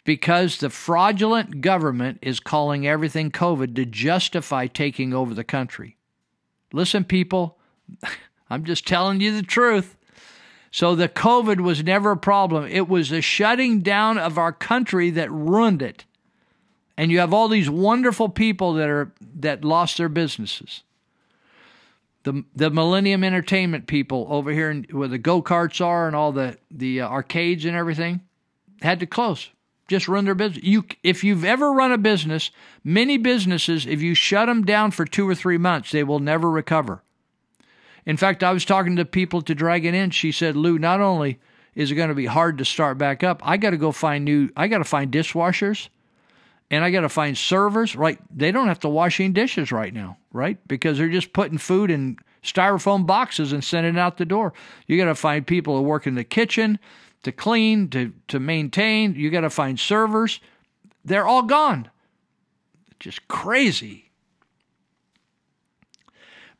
Because 0.05 0.59
the 0.59 0.70
fraudulent 0.70 1.61
government 1.61 2.19
is 2.23 2.40
calling 2.40 2.86
everything 2.86 3.31
COVID 3.31 3.77
to 3.77 3.85
justify 3.85 4.66
taking 4.66 5.15
over 5.15 5.35
the 5.35 5.44
country. 5.44 5.97
Listen, 6.73 7.05
people, 7.05 7.59
I'm 8.51 8.65
just 8.65 8.86
telling 8.86 9.20
you 9.20 9.36
the 9.36 9.43
truth. 9.43 9.97
So 10.70 10.94
the 10.94 11.09
COVID 11.09 11.61
was 11.61 11.85
never 11.85 12.12
a 12.12 12.16
problem. 12.16 12.66
It 12.66 12.89
was 12.89 13.11
the 13.11 13.20
shutting 13.20 13.81
down 13.81 14.16
of 14.16 14.39
our 14.39 14.53
country 14.53 15.11
that 15.11 15.31
ruined 15.31 15.82
it. 15.82 16.07
And 16.97 17.11
you 17.11 17.19
have 17.20 17.35
all 17.35 17.49
these 17.49 17.69
wonderful 17.69 18.31
people 18.31 18.74
that 18.74 18.89
are 18.89 19.12
that 19.36 19.65
lost 19.65 19.99
their 19.99 20.09
businesses 20.09 20.82
the 22.24 22.44
the 22.55 22.70
Millennium 22.70 23.24
Entertainment 23.24 23.86
people 23.86 24.27
over 24.31 24.53
here 24.53 24.70
in, 24.70 24.86
where 24.90 25.09
the 25.09 25.19
go 25.19 25.43
karts 25.43 25.85
are 25.85 26.07
and 26.07 26.16
all 26.16 26.32
the 26.32 26.57
the 26.70 27.01
uh, 27.01 27.09
arcades 27.09 27.65
and 27.65 27.77
everything 27.77 28.20
had 28.81 29.01
to 29.01 29.07
close. 29.07 29.51
Just 29.89 30.09
run 30.09 30.24
their 30.24 30.35
business. 30.35 30.65
You, 30.65 30.85
if 31.03 31.23
you've 31.23 31.44
ever 31.44 31.73
run 31.73 31.93
a 31.93 31.99
business, 31.99 32.51
many 32.82 33.19
businesses, 33.19 33.85
if 33.85 34.01
you 34.01 34.15
shut 34.15 34.47
them 34.47 34.65
down 34.65 34.90
for 34.90 35.05
two 35.05 35.28
or 35.28 35.35
three 35.35 35.59
months, 35.59 35.90
they 35.90 36.05
will 36.05 36.20
never 36.20 36.51
recover. 36.51 37.03
In 38.07 38.16
fact, 38.16 38.43
I 38.43 38.53
was 38.53 38.65
talking 38.65 38.97
to 38.97 39.05
people 39.05 39.43
to 39.43 39.55
Dragon 39.55 39.94
In. 39.94 40.11
She 40.11 40.32
said, 40.32 40.57
"Lou, 40.57 40.78
not 40.78 41.01
only 41.01 41.40
is 41.74 41.90
it 41.90 41.97
going 41.97 42.09
to 42.09 42.15
be 42.15 42.27
hard 42.27 42.59
to 42.59 42.65
start 42.65 42.99
back 42.99 43.23
up, 43.23 43.40
I 43.44 43.57
got 43.57 43.70
to 43.70 43.77
go 43.77 43.93
find 43.93 44.24
new. 44.24 44.51
I 44.57 44.69
got 44.69 44.78
to 44.78 44.85
find 44.85 45.12
dishwashers." 45.12 45.89
And 46.73 46.82
I 46.82 46.90
got 46.90 47.03
to 47.03 47.09
find 47.09 47.39
servers. 47.39 47.94
Right, 47.94 48.19
they 48.35 48.51
don't 48.51 48.66
have 48.66 48.81
to 48.81 48.89
washing 48.89 49.32
dishes 49.32 49.70
right 49.70 49.94
now, 49.94 50.16
right? 50.32 50.59
Because 50.66 50.99
they're 50.99 51.09
just 51.09 51.32
putting 51.32 51.59
food 51.59 51.90
in 51.90 52.16
styrofoam 52.43 53.07
boxes 53.07 53.53
and 53.53 53.62
sending 53.62 53.94
it 53.94 54.01
out 54.01 54.16
the 54.16 54.24
door. 54.24 54.53
You 54.89 54.97
got 54.97 55.05
to 55.05 55.15
find 55.15 55.47
people 55.47 55.77
who 55.77 55.82
work 55.82 56.07
in 56.07 56.16
the 56.16 56.24
kitchen 56.24 56.81
to 57.23 57.31
clean, 57.31 57.89
to 57.90 58.12
to 58.28 58.40
maintain. 58.40 59.15
You 59.15 59.31
got 59.31 59.43
to 59.43 59.51
find 59.51 59.78
servers. 59.78 60.40
They're 61.05 61.27
all 61.27 61.43
gone. 61.43 61.90
Just 62.99 63.28
crazy. 63.28 64.11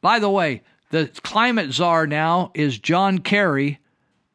By 0.01 0.18
the 0.18 0.30
way, 0.30 0.62
the 0.90 1.10
climate 1.22 1.72
czar 1.72 2.06
now 2.06 2.51
is 2.55 2.78
John 2.78 3.18
Kerry, 3.18 3.78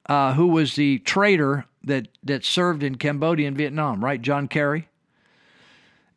uh, 0.08 0.34
who 0.34 0.48
was 0.48 0.76
the 0.76 1.00
traitor 1.00 1.66
that 1.84 2.08
that 2.24 2.44
served 2.44 2.82
in 2.82 2.96
Cambodia 2.96 3.48
and 3.48 3.58
Vietnam, 3.58 4.04
right? 4.04 4.22
John 4.22 4.48
Kerry. 4.48 4.90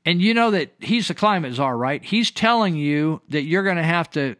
And 0.04 0.22
you 0.22 0.32
know 0.32 0.50
that 0.50 0.72
he's 0.80 1.08
the 1.08 1.14
climate 1.14 1.54
czar, 1.54 1.76
right? 1.76 2.02
He's 2.02 2.30
telling 2.30 2.76
you 2.76 3.20
that 3.28 3.42
you're 3.42 3.64
going 3.64 3.76
to 3.76 3.82
have 3.82 4.10
to 4.10 4.36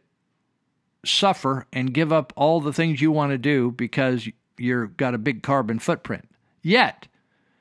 suffer 1.05 1.67
and 1.73 1.93
give 1.93 2.13
up 2.13 2.33
all 2.37 2.61
the 2.61 2.73
things 2.73 3.01
you 3.01 3.11
want 3.11 3.33
to 3.33 3.39
do 3.39 3.71
because 3.71 4.29
you've 4.57 4.97
got 4.97 5.15
a 5.15 5.19
big 5.19 5.43
carbon 5.43 5.79
footprint. 5.79 6.29
Yet, 6.63 7.09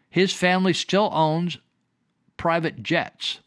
his 0.10 0.34
family 0.34 0.74
still 0.74 1.10
owns 1.14 1.58
private 2.38 2.82
jets 2.82 3.40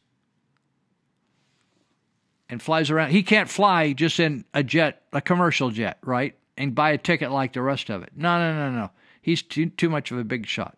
and 2.48 2.62
flies 2.62 2.90
around. 2.90 3.10
He 3.10 3.22
can't 3.22 3.48
fly 3.48 3.92
just 3.94 4.20
in 4.20 4.44
a 4.52 4.62
jet, 4.62 5.02
a 5.12 5.20
commercial 5.20 5.70
jet, 5.70 5.98
right? 6.04 6.36
And 6.56 6.74
buy 6.74 6.90
a 6.90 6.98
ticket 6.98 7.30
like 7.30 7.54
the 7.54 7.62
rest 7.62 7.90
of 7.90 8.02
it. 8.02 8.10
No, 8.14 8.38
no, 8.38 8.54
no, 8.54 8.70
no. 8.70 8.90
He's 9.22 9.42
too, 9.42 9.66
too 9.70 9.88
much 9.88 10.10
of 10.10 10.18
a 10.18 10.24
big 10.24 10.46
shot. 10.46 10.76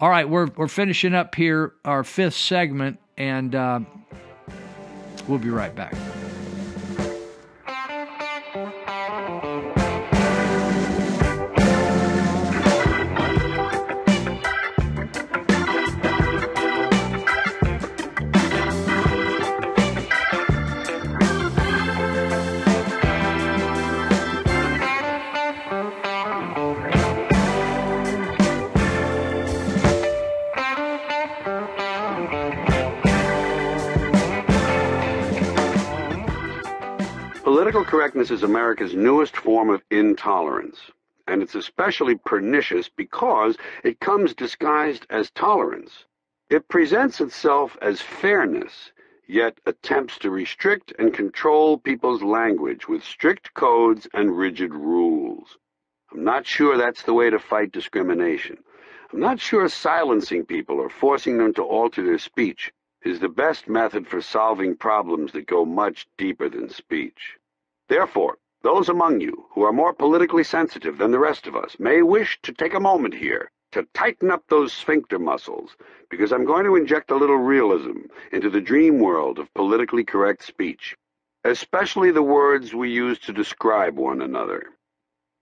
All 0.00 0.08
right, 0.08 0.26
we're 0.26 0.46
we're 0.56 0.68
finishing 0.68 1.14
up 1.14 1.34
here 1.34 1.74
our 1.84 2.02
fifth 2.04 2.34
segment, 2.34 2.98
and 3.18 3.54
uh, 3.54 3.80
we'll 5.28 5.38
be 5.38 5.50
right 5.50 5.74
back. 5.74 5.94
Political 37.70 37.98
correctness 37.98 38.32
is 38.32 38.42
America's 38.42 38.96
newest 38.96 39.36
form 39.36 39.70
of 39.70 39.80
intolerance, 39.92 40.90
and 41.28 41.40
it's 41.40 41.54
especially 41.54 42.16
pernicious 42.16 42.88
because 42.88 43.56
it 43.84 44.00
comes 44.00 44.34
disguised 44.34 45.06
as 45.08 45.30
tolerance. 45.30 46.04
It 46.48 46.66
presents 46.66 47.20
itself 47.20 47.78
as 47.80 48.00
fairness, 48.00 48.90
yet 49.28 49.56
attempts 49.66 50.18
to 50.18 50.30
restrict 50.32 50.92
and 50.98 51.14
control 51.14 51.78
people's 51.78 52.24
language 52.24 52.88
with 52.88 53.04
strict 53.04 53.54
codes 53.54 54.08
and 54.14 54.36
rigid 54.36 54.74
rules. 54.74 55.56
I'm 56.10 56.24
not 56.24 56.48
sure 56.48 56.76
that's 56.76 57.04
the 57.04 57.14
way 57.14 57.30
to 57.30 57.38
fight 57.38 57.70
discrimination. 57.70 58.58
I'm 59.12 59.20
not 59.20 59.38
sure 59.38 59.68
silencing 59.68 60.44
people 60.44 60.80
or 60.80 60.90
forcing 60.90 61.38
them 61.38 61.54
to 61.54 61.62
alter 61.62 62.04
their 62.04 62.18
speech 62.18 62.72
is 63.04 63.20
the 63.20 63.28
best 63.28 63.68
method 63.68 64.08
for 64.08 64.20
solving 64.20 64.74
problems 64.74 65.30
that 65.30 65.46
go 65.46 65.64
much 65.64 66.08
deeper 66.18 66.48
than 66.48 66.68
speech. 66.68 67.36
Therefore, 67.90 68.38
those 68.62 68.88
among 68.88 69.20
you 69.20 69.46
who 69.50 69.62
are 69.62 69.72
more 69.72 69.92
politically 69.92 70.44
sensitive 70.44 70.96
than 70.96 71.10
the 71.10 71.18
rest 71.18 71.48
of 71.48 71.56
us 71.56 71.74
may 71.80 72.02
wish 72.02 72.40
to 72.42 72.52
take 72.52 72.72
a 72.72 72.78
moment 72.78 73.14
here 73.14 73.50
to 73.72 73.88
tighten 73.94 74.30
up 74.30 74.44
those 74.46 74.72
sphincter 74.72 75.18
muscles, 75.18 75.76
because 76.08 76.32
I'm 76.32 76.44
going 76.44 76.64
to 76.66 76.76
inject 76.76 77.10
a 77.10 77.16
little 77.16 77.38
realism 77.38 78.02
into 78.30 78.48
the 78.48 78.60
dream 78.60 79.00
world 79.00 79.40
of 79.40 79.52
politically 79.54 80.04
correct 80.04 80.44
speech, 80.44 80.96
especially 81.42 82.12
the 82.12 82.22
words 82.22 82.72
we 82.72 82.88
use 82.88 83.18
to 83.18 83.32
describe 83.32 83.96
one 83.96 84.22
another. 84.22 84.62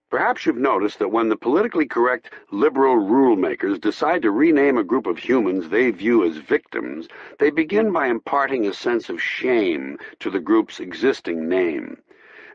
Perhaps 0.09 0.47
you've 0.47 0.57
noticed 0.57 0.97
that 0.97 1.11
when 1.11 1.29
the 1.29 1.37
politically 1.37 1.85
correct 1.85 2.31
liberal 2.51 2.95
rule 2.95 3.35
makers 3.35 3.77
decide 3.77 4.23
to 4.23 4.31
rename 4.31 4.79
a 4.79 4.83
group 4.83 5.05
of 5.05 5.19
humans 5.19 5.69
they 5.69 5.91
view 5.91 6.23
as 6.23 6.37
victims, 6.37 7.07
they 7.37 7.51
begin 7.51 7.91
by 7.91 8.07
imparting 8.07 8.65
a 8.65 8.73
sense 8.73 9.07
of 9.07 9.21
shame 9.21 9.99
to 10.17 10.31
the 10.31 10.39
group's 10.39 10.79
existing 10.79 11.47
name. 11.47 12.01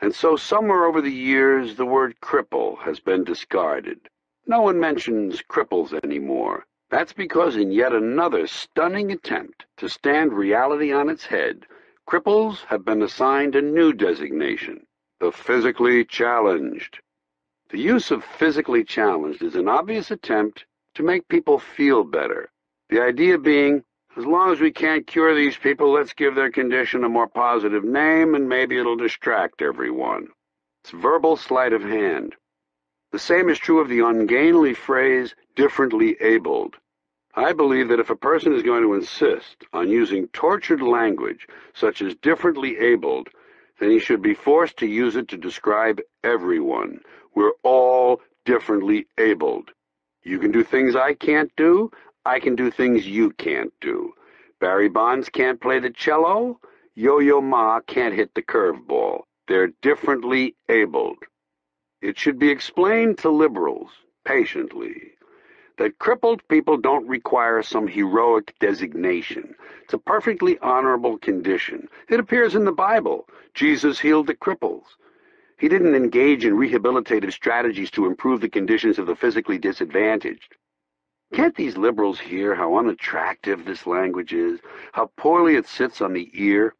And 0.05 0.15
so 0.15 0.37
somewhere 0.37 0.85
over 0.85 1.01
the 1.01 1.09
years 1.09 1.77
the 1.77 1.87
word 1.87 2.21
cripple 2.21 2.79
has 2.81 3.01
been 3.01 3.25
discarded. 3.25 4.11
No 4.47 4.61
one 4.61 4.79
mentions 4.79 5.41
cripples 5.41 5.95
anymore. 6.05 6.67
That's 6.91 7.15
because 7.15 7.57
in 7.57 7.73
yet 7.73 7.95
another 7.95 8.47
stunning 8.47 9.11
attempt 9.11 9.65
to 9.79 9.89
stand 9.89 10.35
reality 10.35 10.93
on 10.93 11.09
its 11.09 11.25
head, 11.25 11.65
cripples 12.07 12.67
have 12.67 12.85
been 12.85 13.01
assigned 13.01 13.57
a 13.57 13.63
new 13.63 13.95
designation, 13.95 14.87
the 15.21 15.33
physically 15.33 16.05
challenged. 16.05 17.01
The 17.71 17.81
use 17.81 18.11
of 18.11 18.27
physically 18.27 18.85
challenged 18.85 19.43
is 19.43 19.55
an 19.57 19.69
obvious 19.69 20.11
attempt 20.11 20.67
to 20.97 21.03
make 21.03 21.29
people 21.29 21.59
feel 21.59 22.05
better. 22.05 22.51
The 22.91 23.01
idea 23.01 23.39
being, 23.39 23.85
as 24.17 24.25
long 24.25 24.53
as 24.53 24.61
we 24.61 24.71
can't 24.71 25.07
cure 25.07 25.35
these 25.35 25.57
people, 25.57 25.93
let's 25.93 26.13
give 26.13 26.35
their 26.35 26.51
condition 26.51 27.05
a 27.05 27.09
more 27.09 27.27
positive 27.27 27.85
name 27.85 28.35
and 28.35 28.49
maybe 28.49 28.79
it'll 28.79 28.97
distract 28.97 29.61
everyone. 29.61 30.29
It's 30.83 30.91
verbal 30.91 31.37
sleight 31.37 31.73
of 31.73 31.83
hand. 31.83 32.35
The 33.11 33.19
same 33.19 33.49
is 33.49 33.59
true 33.59 33.81
of 33.81 33.89
the 33.89 34.01
ungainly 34.01 34.75
phrase, 34.75 35.35
differently 35.57 36.17
abled. 36.21 36.77
I 37.35 37.53
believe 37.53 37.89
that 37.89 37.99
if 37.99 38.11
a 38.11 38.17
person 38.17 38.53
is 38.53 38.63
going 38.63 38.83
to 38.83 38.95
insist 38.95 39.65
on 39.73 39.89
using 39.89 40.29
tortured 40.29 40.83
language, 40.83 41.49
such 41.73 42.01
as 42.01 42.15
differently 42.17 42.79
abled, 42.79 43.29
then 43.81 43.91
he 43.91 43.99
should 43.99 44.23
be 44.23 44.35
forced 44.35 44.77
to 44.79 44.87
use 44.87 45.17
it 45.17 45.29
to 45.29 45.37
describe 45.37 46.01
everyone, 46.23 47.01
we're 47.35 47.55
all 47.65 48.21
differently 48.45 49.07
abled. 49.19 49.71
You 50.23 50.39
can 50.39 50.53
do 50.53 50.63
things 50.63 50.95
I 50.95 51.15
can't 51.15 51.51
do. 51.57 51.91
I 52.27 52.41
can 52.41 52.57
do 52.57 52.71
things 52.71 53.07
you 53.07 53.31
can't 53.33 53.73
do. 53.81 54.15
Barry 54.59 54.89
Bonds 54.89 55.29
can't 55.29 55.61
play 55.61 55.79
the 55.79 55.91
cello. 55.91 56.59
Yo-Yo 56.95 57.41
Ma 57.41 57.81
can't 57.81 58.15
hit 58.15 58.35
the 58.35 58.43
curveball. 58.43 59.25
They're 59.47 59.73
differently 59.83 60.57
abled. 60.69 61.19
It 62.01 62.19
should 62.19 62.39
be 62.39 62.51
explained 62.51 63.19
to 63.19 63.31
liberals, 63.31 63.91
patiently, 64.25 65.13
that 65.77 65.99
crippled 65.99 66.47
people 66.49 66.79
don't 66.79 67.07
require 67.07 67.63
some 67.63 67.87
heroic 67.87 68.55
designation. 68.59 69.55
It's 69.83 69.95
a 69.95 69.99
perfectly 69.99 70.59
honorable 70.61 71.19
condition. 71.19 71.89
It 72.09 72.21
appears 72.21 72.55
in 72.55 72.65
the 72.65 72.73
Bible. 72.73 73.29
Jesus 73.53 74.01
healed 74.01 74.29
the 74.29 74.35
cripples. 74.35 74.85
He 75.59 75.69
didn't 75.69 75.95
engage 75.95 76.45
in 76.45 76.55
rehabilitative 76.55 77.33
strategies 77.33 77.91
to 77.93 78.07
improve 78.07 78.41
the 78.41 78.49
conditions 78.49 78.99
of 78.99 79.07
the 79.07 79.17
physically 79.17 79.59
disadvantaged. 79.59 80.57
Can't 81.35 81.55
these 81.55 81.77
liberals 81.77 82.19
hear 82.19 82.55
how 82.55 82.77
unattractive 82.77 83.65
this 83.65 83.87
language 83.87 84.33
is, 84.33 84.61
how 84.93 85.11
poorly 85.17 85.57
it 85.57 85.67
sits 85.67 86.01
on 86.01 86.13
the 86.13 86.31
ear? 86.33 86.75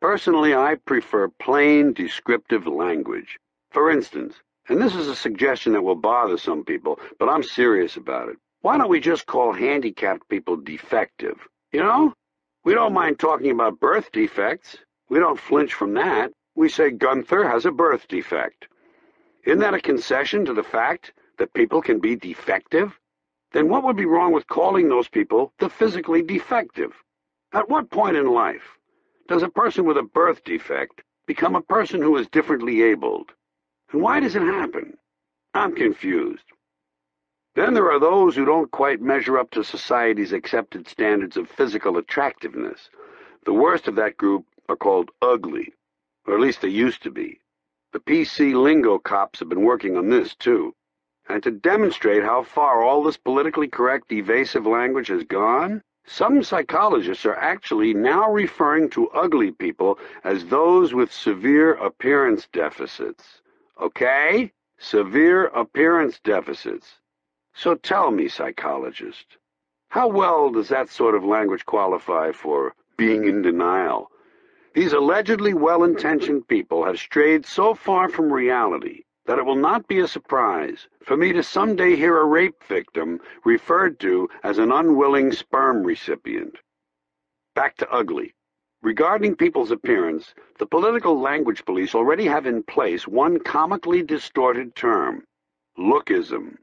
Personally, 0.00 0.54
I 0.54 0.76
prefer 0.86 1.28
plain, 1.28 1.92
descriptive 1.92 2.66
language. 2.66 3.38
For 3.70 3.90
instance, 3.90 4.34
and 4.68 4.80
this 4.80 4.94
is 4.94 5.08
a 5.08 5.14
suggestion 5.14 5.72
that 5.74 5.82
will 5.82 5.94
bother 5.94 6.38
some 6.38 6.64
people, 6.64 6.98
but 7.18 7.28
I'm 7.28 7.42
serious 7.42 7.96
about 7.96 8.28
it. 8.28 8.36
Why 8.62 8.78
don't 8.78 8.88
we 8.88 8.98
just 8.98 9.26
call 9.26 9.52
handicapped 9.52 10.28
people 10.28 10.56
defective? 10.56 11.38
You 11.72 11.80
know? 11.80 12.14
We 12.64 12.74
don't 12.74 12.92
mind 12.92 13.18
talking 13.18 13.50
about 13.50 13.78
birth 13.78 14.10
defects. 14.10 14.78
We 15.08 15.18
don't 15.18 15.38
flinch 15.38 15.74
from 15.74 15.94
that 15.94 16.32
we 16.58 16.68
say 16.68 16.90
Gunther 16.90 17.48
has 17.48 17.66
a 17.66 17.70
birth 17.70 18.08
defect. 18.08 18.66
Isn't 19.44 19.60
that 19.60 19.74
a 19.74 19.80
concession 19.80 20.44
to 20.44 20.52
the 20.52 20.64
fact 20.64 21.12
that 21.38 21.54
people 21.54 21.80
can 21.80 22.00
be 22.00 22.16
defective? 22.16 22.98
Then 23.52 23.68
what 23.68 23.84
would 23.84 23.96
be 23.96 24.04
wrong 24.04 24.32
with 24.32 24.46
calling 24.46 24.88
those 24.88 25.08
people 25.08 25.52
the 25.58 25.70
physically 25.70 26.22
defective? 26.22 26.92
At 27.52 27.68
what 27.68 27.90
point 27.90 28.16
in 28.16 28.26
life 28.26 28.78
does 29.28 29.42
a 29.42 29.48
person 29.48 29.84
with 29.84 29.96
a 29.96 30.02
birth 30.02 30.44
defect 30.44 31.02
become 31.26 31.56
a 31.56 31.62
person 31.62 32.02
who 32.02 32.16
is 32.16 32.28
differently 32.28 32.82
abled? 32.82 33.32
And 33.92 34.02
why 34.02 34.20
does 34.20 34.36
it 34.36 34.42
happen? 34.42 34.96
I'm 35.54 35.74
confused. 35.74 36.44
Then 37.54 37.74
there 37.74 37.90
are 37.90 37.98
those 37.98 38.36
who 38.36 38.44
don't 38.44 38.70
quite 38.70 39.00
measure 39.00 39.38
up 39.38 39.50
to 39.52 39.64
society's 39.64 40.32
accepted 40.32 40.86
standards 40.86 41.36
of 41.36 41.48
physical 41.48 41.96
attractiveness. 41.96 42.90
The 43.44 43.52
worst 43.54 43.88
of 43.88 43.96
that 43.96 44.16
group 44.16 44.44
are 44.68 44.76
called 44.76 45.10
ugly 45.22 45.72
or 46.28 46.34
at 46.34 46.40
least 46.40 46.60
they 46.60 46.68
used 46.68 47.02
to 47.02 47.10
be. 47.10 47.40
The 47.92 48.00
PC 48.00 48.52
lingo 48.54 48.98
cops 48.98 49.38
have 49.38 49.48
been 49.48 49.64
working 49.64 49.96
on 49.96 50.10
this, 50.10 50.36
too. 50.36 50.74
And 51.30 51.42
to 51.42 51.50
demonstrate 51.50 52.22
how 52.22 52.42
far 52.42 52.82
all 52.82 53.02
this 53.02 53.18
politically 53.18 53.68
correct, 53.68 54.10
evasive 54.10 54.66
language 54.66 55.08
has 55.08 55.24
gone, 55.24 55.82
some 56.06 56.42
psychologists 56.42 57.26
are 57.26 57.36
actually 57.36 57.92
now 57.92 58.30
referring 58.30 58.88
to 58.90 59.10
ugly 59.10 59.52
people 59.52 59.98
as 60.24 60.46
those 60.46 60.94
with 60.94 61.12
severe 61.12 61.74
appearance 61.74 62.48
deficits. 62.50 63.42
Okay? 63.78 64.50
Severe 64.78 65.48
appearance 65.48 66.18
deficits. 66.24 66.94
So 67.52 67.74
tell 67.74 68.10
me, 68.10 68.28
psychologist, 68.28 69.36
how 69.90 70.08
well 70.08 70.50
does 70.50 70.68
that 70.68 70.88
sort 70.88 71.14
of 71.14 71.24
language 71.24 71.66
qualify 71.66 72.32
for 72.32 72.74
being 72.96 73.28
in 73.28 73.42
denial? 73.42 74.10
These 74.72 74.94
allegedly 74.94 75.52
well-intentioned 75.52 76.48
people 76.48 76.86
have 76.86 76.98
strayed 76.98 77.44
so 77.44 77.74
far 77.74 78.08
from 78.08 78.32
reality 78.32 79.04
that 79.28 79.38
it 79.38 79.44
will 79.44 79.54
not 79.54 79.86
be 79.86 79.98
a 79.98 80.08
surprise 80.08 80.88
for 81.04 81.14
me 81.14 81.34
to 81.34 81.42
someday 81.42 81.94
hear 81.94 82.16
a 82.18 82.24
rape 82.24 82.64
victim 82.64 83.20
referred 83.44 84.00
to 84.00 84.26
as 84.42 84.56
an 84.56 84.72
unwilling 84.72 85.30
sperm 85.30 85.82
recipient. 85.82 86.56
Back 87.54 87.76
to 87.76 87.90
ugly. 87.90 88.32
Regarding 88.80 89.36
people's 89.36 89.70
appearance, 89.70 90.32
the 90.58 90.64
political 90.64 91.20
language 91.20 91.66
police 91.66 91.94
already 91.94 92.24
have 92.24 92.46
in 92.46 92.62
place 92.62 93.06
one 93.06 93.38
comically 93.38 94.02
distorted 94.02 94.74
term, 94.74 95.24
lookism. 95.78 96.56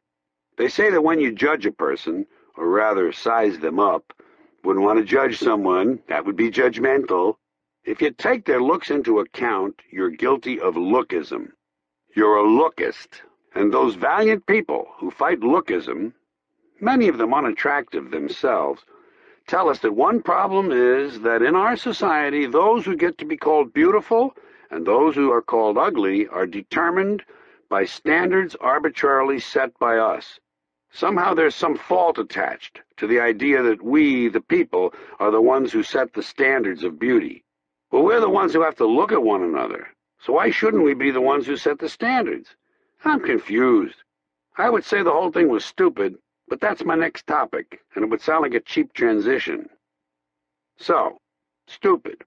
They 0.57 0.67
say 0.67 0.89
that 0.89 1.03
when 1.03 1.19
you 1.19 1.33
judge 1.33 1.67
a 1.67 1.71
person, 1.71 2.25
or 2.57 2.67
rather 2.67 3.11
size 3.11 3.59
them 3.59 3.79
up, 3.79 4.11
wouldn't 4.63 4.83
want 4.83 4.97
to 4.97 5.05
judge 5.05 5.37
someone, 5.37 5.99
that 6.07 6.25
would 6.25 6.35
be 6.35 6.49
judgmental, 6.49 7.35
if 7.83 8.01
you 8.01 8.09
take 8.09 8.43
their 8.43 8.63
looks 8.63 8.89
into 8.89 9.19
account, 9.19 9.83
you're 9.91 10.09
guilty 10.09 10.59
of 10.59 10.73
lookism. 10.73 11.51
You're 12.15 12.37
a 12.37 12.43
lookist, 12.43 13.23
and 13.55 13.73
those 13.73 13.95
valiant 13.95 14.45
people 14.45 14.87
who 14.99 15.11
fight 15.11 15.41
lookism, 15.41 16.13
many 16.79 17.09
of 17.09 17.17
them 17.17 17.33
unattractive 17.33 18.09
themselves, 18.09 18.85
tell 19.47 19.67
us 19.67 19.79
that 19.79 19.91
one 19.91 20.21
problem 20.21 20.71
is 20.71 21.19
that 21.19 21.41
in 21.41 21.57
our 21.57 21.75
society, 21.75 22.45
those 22.45 22.85
who 22.85 22.95
get 22.95 23.17
to 23.17 23.25
be 23.25 23.35
called 23.35 23.73
beautiful 23.73 24.33
and 24.71 24.85
those 24.85 25.13
who 25.13 25.29
are 25.29 25.41
called 25.41 25.77
ugly 25.77 26.25
are 26.29 26.47
determined 26.47 27.21
by 27.67 27.83
standards 27.83 28.55
arbitrarily 28.61 29.37
set 29.37 29.77
by 29.77 29.97
us. 29.97 30.39
Somehow 30.93 31.33
there's 31.33 31.53
some 31.53 31.75
fault 31.75 32.17
attached 32.17 32.81
to 32.95 33.07
the 33.07 33.19
idea 33.19 33.61
that 33.61 33.81
we, 33.81 34.29
the 34.29 34.39
people, 34.39 34.93
are 35.19 35.31
the 35.31 35.41
ones 35.41 35.73
who 35.73 35.83
set 35.83 36.13
the 36.13 36.23
standards 36.23 36.85
of 36.85 36.97
beauty. 36.97 37.43
Well, 37.91 38.03
we're 38.03 38.21
the 38.21 38.29
ones 38.29 38.53
who 38.53 38.61
have 38.61 38.77
to 38.77 38.85
look 38.85 39.11
at 39.11 39.21
one 39.21 39.43
another. 39.43 39.89
So 40.25 40.33
why 40.33 40.49
shouldn't 40.49 40.83
we 40.83 40.95
be 40.95 41.11
the 41.11 41.21
ones 41.21 41.45
who 41.45 41.55
set 41.55 41.77
the 41.77 41.87
standards? 41.87 42.55
I'm 43.03 43.19
confused. 43.19 44.01
I 44.57 44.71
would 44.71 44.83
say 44.83 45.03
the 45.03 45.11
whole 45.11 45.31
thing 45.31 45.49
was 45.49 45.63
stupid, 45.63 46.17
but 46.47 46.59
that's 46.59 46.83
my 46.83 46.95
next 46.95 47.27
topic, 47.27 47.81
and 47.93 48.03
it 48.03 48.09
would 48.09 48.21
sound 48.21 48.41
like 48.41 48.55
a 48.55 48.59
cheap 48.59 48.91
transition. 48.93 49.69
So, 50.77 51.21
stupid. 51.67 52.23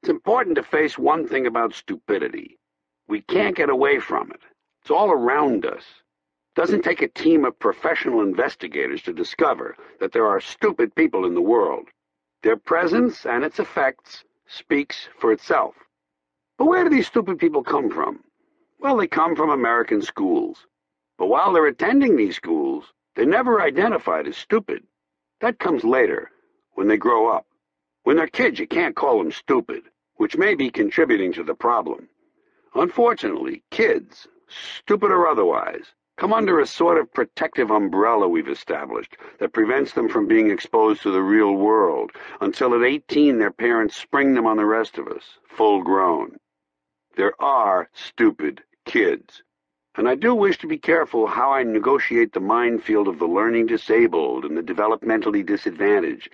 It's 0.00 0.08
important 0.08 0.56
to 0.56 0.62
face 0.62 0.96
one 0.96 1.28
thing 1.28 1.46
about 1.46 1.74
stupidity. 1.74 2.58
We 3.06 3.20
can't 3.20 3.54
get 3.54 3.68
away 3.68 4.00
from 4.00 4.30
it. 4.30 4.40
It's 4.80 4.90
all 4.90 5.10
around 5.10 5.66
us. 5.66 5.84
It 5.84 6.60
doesn't 6.60 6.82
take 6.82 7.02
a 7.02 7.08
team 7.08 7.44
of 7.44 7.58
professional 7.58 8.22
investigators 8.22 9.02
to 9.02 9.12
discover 9.12 9.76
that 10.00 10.12
there 10.12 10.26
are 10.26 10.40
stupid 10.40 10.94
people 10.94 11.26
in 11.26 11.34
the 11.34 11.42
world. 11.42 11.88
Their 12.42 12.56
presence 12.56 13.26
and 13.26 13.44
its 13.44 13.58
effects 13.58 14.24
speaks 14.46 15.10
for 15.18 15.32
itself. 15.32 15.74
But 16.58 16.66
where 16.66 16.84
do 16.84 16.90
these 16.90 17.06
stupid 17.06 17.38
people 17.38 17.62
come 17.62 17.90
from? 17.90 18.22
Well, 18.78 18.96
they 18.96 19.06
come 19.06 19.36
from 19.36 19.50
American 19.50 20.02
schools. 20.02 20.66
But 21.18 21.26
while 21.26 21.52
they're 21.52 21.66
attending 21.66 22.16
these 22.16 22.36
schools, 22.36 22.92
they're 23.14 23.26
never 23.26 23.60
identified 23.60 24.26
as 24.26 24.36
stupid. 24.36 24.84
That 25.40 25.58
comes 25.58 25.84
later, 25.84 26.30
when 26.74 26.88
they 26.88 26.96
grow 26.96 27.28
up. 27.28 27.46
When 28.04 28.16
they're 28.16 28.26
kids, 28.26 28.58
you 28.58 28.66
can't 28.66 28.96
call 28.96 29.18
them 29.18 29.30
stupid, 29.30 29.84
which 30.16 30.36
may 30.36 30.54
be 30.54 30.70
contributing 30.70 31.32
to 31.34 31.44
the 31.44 31.54
problem. 31.54 32.08
Unfortunately, 32.74 33.62
kids, 33.70 34.26
stupid 34.48 35.10
or 35.10 35.28
otherwise, 35.28 35.86
come 36.22 36.32
under 36.32 36.60
a 36.60 36.66
sort 36.68 36.98
of 36.98 37.12
protective 37.12 37.72
umbrella 37.72 38.28
we've 38.28 38.46
established 38.46 39.16
that 39.40 39.52
prevents 39.52 39.92
them 39.92 40.08
from 40.08 40.28
being 40.28 40.52
exposed 40.52 41.02
to 41.02 41.10
the 41.10 41.20
real 41.20 41.54
world 41.54 42.12
until 42.40 42.76
at 42.76 42.84
18 42.84 43.40
their 43.40 43.50
parents 43.50 43.96
spring 43.96 44.32
them 44.32 44.46
on 44.46 44.56
the 44.56 44.64
rest 44.64 44.98
of 44.98 45.08
us, 45.08 45.24
full 45.48 45.82
grown. 45.82 46.36
There 47.16 47.34
are 47.42 47.88
stupid 47.92 48.62
kids. 48.86 49.42
And 49.96 50.08
I 50.08 50.14
do 50.14 50.32
wish 50.32 50.58
to 50.58 50.68
be 50.68 50.78
careful 50.78 51.26
how 51.26 51.50
I 51.50 51.64
negotiate 51.64 52.32
the 52.32 52.38
minefield 52.38 53.08
of 53.08 53.18
the 53.18 53.26
learning 53.26 53.66
disabled 53.66 54.44
and 54.44 54.56
the 54.56 54.62
developmentally 54.62 55.44
disadvantaged. 55.44 56.30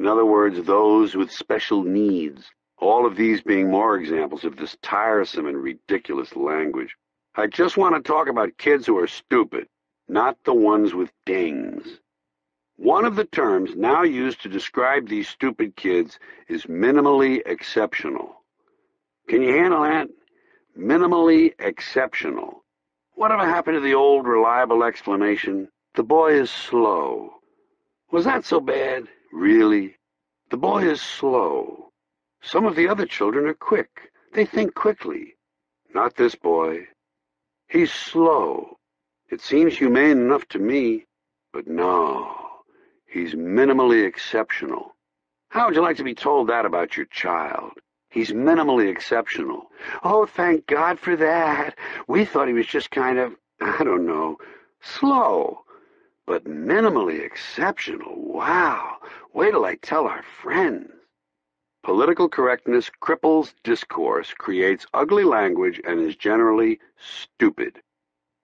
In 0.00 0.06
other 0.06 0.24
words, 0.24 0.62
those 0.62 1.14
with 1.14 1.30
special 1.30 1.84
needs. 1.84 2.50
All 2.78 3.04
of 3.04 3.16
these 3.16 3.42
being 3.42 3.70
more 3.70 3.98
examples 3.98 4.44
of 4.44 4.56
this 4.56 4.78
tiresome 4.80 5.46
and 5.46 5.62
ridiculous 5.62 6.34
language. 6.34 6.96
I 7.38 7.46
just 7.46 7.76
want 7.76 7.94
to 7.94 8.00
talk 8.00 8.28
about 8.28 8.56
kids 8.56 8.86
who 8.86 8.96
are 8.98 9.06
stupid, 9.06 9.68
not 10.08 10.38
the 10.44 10.54
ones 10.54 10.94
with 10.94 11.12
dings. 11.26 12.00
One 12.76 13.04
of 13.04 13.14
the 13.14 13.26
terms 13.26 13.76
now 13.76 14.04
used 14.04 14.40
to 14.42 14.48
describe 14.48 15.06
these 15.06 15.28
stupid 15.28 15.76
kids 15.76 16.18
is 16.48 16.64
minimally 16.64 17.42
exceptional. 17.44 18.42
Can 19.28 19.42
you 19.42 19.52
handle 19.52 19.82
that? 19.82 20.08
Minimally 20.78 21.52
exceptional. 21.58 22.64
Whatever 23.16 23.44
happened 23.44 23.76
to 23.76 23.80
the 23.80 23.94
old 23.94 24.26
reliable 24.26 24.82
explanation? 24.82 25.68
The 25.94 26.04
boy 26.04 26.40
is 26.40 26.50
slow. 26.50 27.34
Was 28.12 28.24
that 28.24 28.46
so 28.46 28.60
bad? 28.60 29.08
Really? 29.30 29.96
The 30.48 30.56
boy 30.56 30.88
is 30.88 31.02
slow. 31.02 31.92
Some 32.40 32.64
of 32.64 32.76
the 32.76 32.88
other 32.88 33.04
children 33.04 33.46
are 33.46 33.54
quick. 33.54 34.10
They 34.32 34.46
think 34.46 34.74
quickly. 34.74 35.34
Not 35.92 36.16
this 36.16 36.34
boy. 36.34 36.86
He's 37.68 37.92
slow. 37.92 38.78
It 39.28 39.40
seems 39.40 39.76
humane 39.76 40.18
enough 40.18 40.46
to 40.48 40.58
me, 40.58 41.06
but 41.52 41.66
no. 41.66 42.34
He's 43.06 43.34
minimally 43.34 44.06
exceptional. 44.06 44.94
How 45.48 45.66
would 45.66 45.74
you 45.74 45.82
like 45.82 45.96
to 45.96 46.04
be 46.04 46.14
told 46.14 46.48
that 46.48 46.66
about 46.66 46.96
your 46.96 47.06
child? 47.06 47.72
He's 48.10 48.30
minimally 48.30 48.88
exceptional. 48.88 49.70
Oh, 50.04 50.26
thank 50.26 50.66
God 50.66 50.98
for 50.98 51.16
that. 51.16 51.76
We 52.08 52.24
thought 52.24 52.48
he 52.48 52.54
was 52.54 52.66
just 52.66 52.90
kind 52.90 53.18
of, 53.18 53.34
I 53.60 53.82
don't 53.84 54.06
know, 54.06 54.38
slow. 54.80 55.64
But 56.26 56.44
minimally 56.44 57.24
exceptional. 57.24 58.14
Wow. 58.16 58.96
Wait 59.32 59.52
till 59.52 59.64
I 59.64 59.76
tell 59.76 60.06
our 60.06 60.24
friends. 60.42 60.90
Political 61.86 62.30
correctness 62.30 62.90
cripples 63.00 63.54
discourse, 63.62 64.34
creates 64.34 64.88
ugly 64.92 65.22
language, 65.22 65.80
and 65.84 66.00
is 66.00 66.16
generally 66.16 66.80
stupid. 66.96 67.80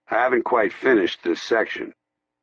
I 0.09 0.14
haven't 0.14 0.44
quite 0.44 0.73
finished 0.73 1.24
this 1.24 1.43
section. 1.43 1.93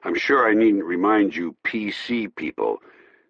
I'm 0.04 0.16
sure 0.16 0.46
I 0.46 0.54
needn't 0.54 0.84
remind 0.84 1.34
you 1.34 1.56
PC 1.66 2.36
people 2.36 2.80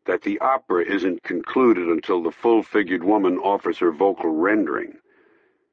that 0.07 0.23
the 0.23 0.39
opera 0.39 0.83
isn't 0.83 1.21
concluded 1.21 1.89
until 1.89 2.23
the 2.23 2.31
full-figured 2.31 3.03
woman 3.03 3.37
offers 3.37 3.77
her 3.77 3.91
vocal 3.91 4.31
rendering. 4.31 4.97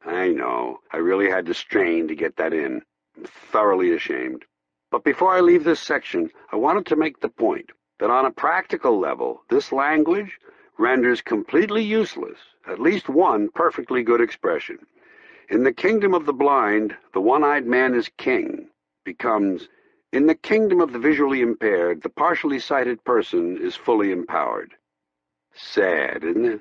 I 0.05 0.28
know, 0.28 0.81
I 0.93 0.98
really 0.98 1.31
had 1.31 1.47
to 1.47 1.55
strain 1.55 2.09
to 2.09 2.14
get 2.14 2.36
that 2.36 2.52
in. 2.52 2.82
I'm 3.16 3.24
thoroughly 3.24 3.93
ashamed. 3.93 4.44
But 4.90 5.02
before 5.02 5.35
I 5.35 5.40
leave 5.40 5.64
this 5.64 5.81
section, 5.81 6.28
I 6.52 6.56
wanted 6.56 6.85
to 6.86 6.97
make 6.97 7.20
the 7.20 7.31
point 7.31 7.70
that 8.01 8.10
on 8.10 8.27
a 8.27 8.31
practical 8.31 9.01
level, 9.01 9.40
this 9.48 9.73
language 9.73 10.39
renders 10.78 11.20
completely 11.20 11.82
useless 11.82 12.39
at 12.66 12.81
least 12.81 13.09
one 13.09 13.48
perfectly 13.51 14.03
good 14.03 14.20
expression. 14.20 14.78
In 15.48 15.62
the 15.62 15.73
kingdom 15.73 16.15
of 16.15 16.27
the 16.27 16.32
blind, 16.32 16.97
the 17.15 17.20
one-eyed 17.20 17.66
man 17.66 17.94
is 17.94 18.11
king 18.19 18.69
becomes 19.05 19.69
in 20.12 20.27
the 20.27 20.35
kingdom 20.35 20.81
of 20.81 20.93
the 20.93 20.98
visually 20.98 21.43
impaired, 21.43 22.03
the 22.03 22.09
partially 22.09 22.59
sighted 22.59 23.05
person 23.05 23.59
is 23.61 23.77
fully 23.77 24.12
empowered. 24.12 24.73
Sad, 25.55 26.24
isn't 26.24 26.44
it? 26.44 26.61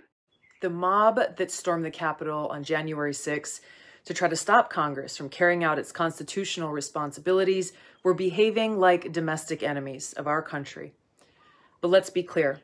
The 0.62 0.70
mob 0.70 1.20
that 1.38 1.52
stormed 1.52 1.86
the 1.86 1.92
Capitol 1.92 2.48
on 2.48 2.64
January 2.64 3.14
6 3.14 3.62
to 4.06 4.14
try 4.14 4.28
to 4.28 4.36
stop 4.36 4.70
Congress 4.70 5.16
from 5.16 5.30
carrying 5.30 5.64
out 5.64 5.80
its 5.80 5.92
constitutional 5.92 6.72
responsibilities 6.72 7.74
were 8.04 8.14
behaving 8.14 8.80
like 8.80 9.12
domestic 9.12 9.64
enemies 9.64 10.14
of 10.14 10.28
our 10.28 10.42
country. 10.42 10.94
But 11.82 11.90
let's 11.90 12.10
be 12.10 12.24
clear. 12.24 12.60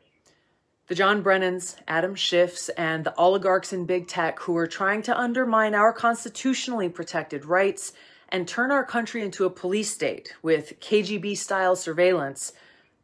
The 0.92 0.96
John 0.96 1.24
Brennans, 1.24 1.78
Adam 1.88 2.16
Schiffs, 2.16 2.70
and 2.76 3.06
the 3.06 3.18
oligarchs 3.18 3.72
in 3.72 3.86
big 3.86 4.10
tech 4.10 4.40
who 4.40 4.58
are 4.58 4.68
trying 4.68 5.02
to 5.04 5.18
undermine 5.18 5.74
our 5.74 5.94
constitutionally 5.94 6.90
protected 6.90 7.46
rights 7.46 7.94
and 8.28 8.46
turn 8.46 8.72
our 8.72 8.84
country 8.84 9.22
into 9.22 9.45
a 9.45 9.50
police 9.50 9.90
state 9.90 10.36
with 10.42 10.82
KGB 10.82 11.38
style 11.38 11.78
surveillance 11.78 12.52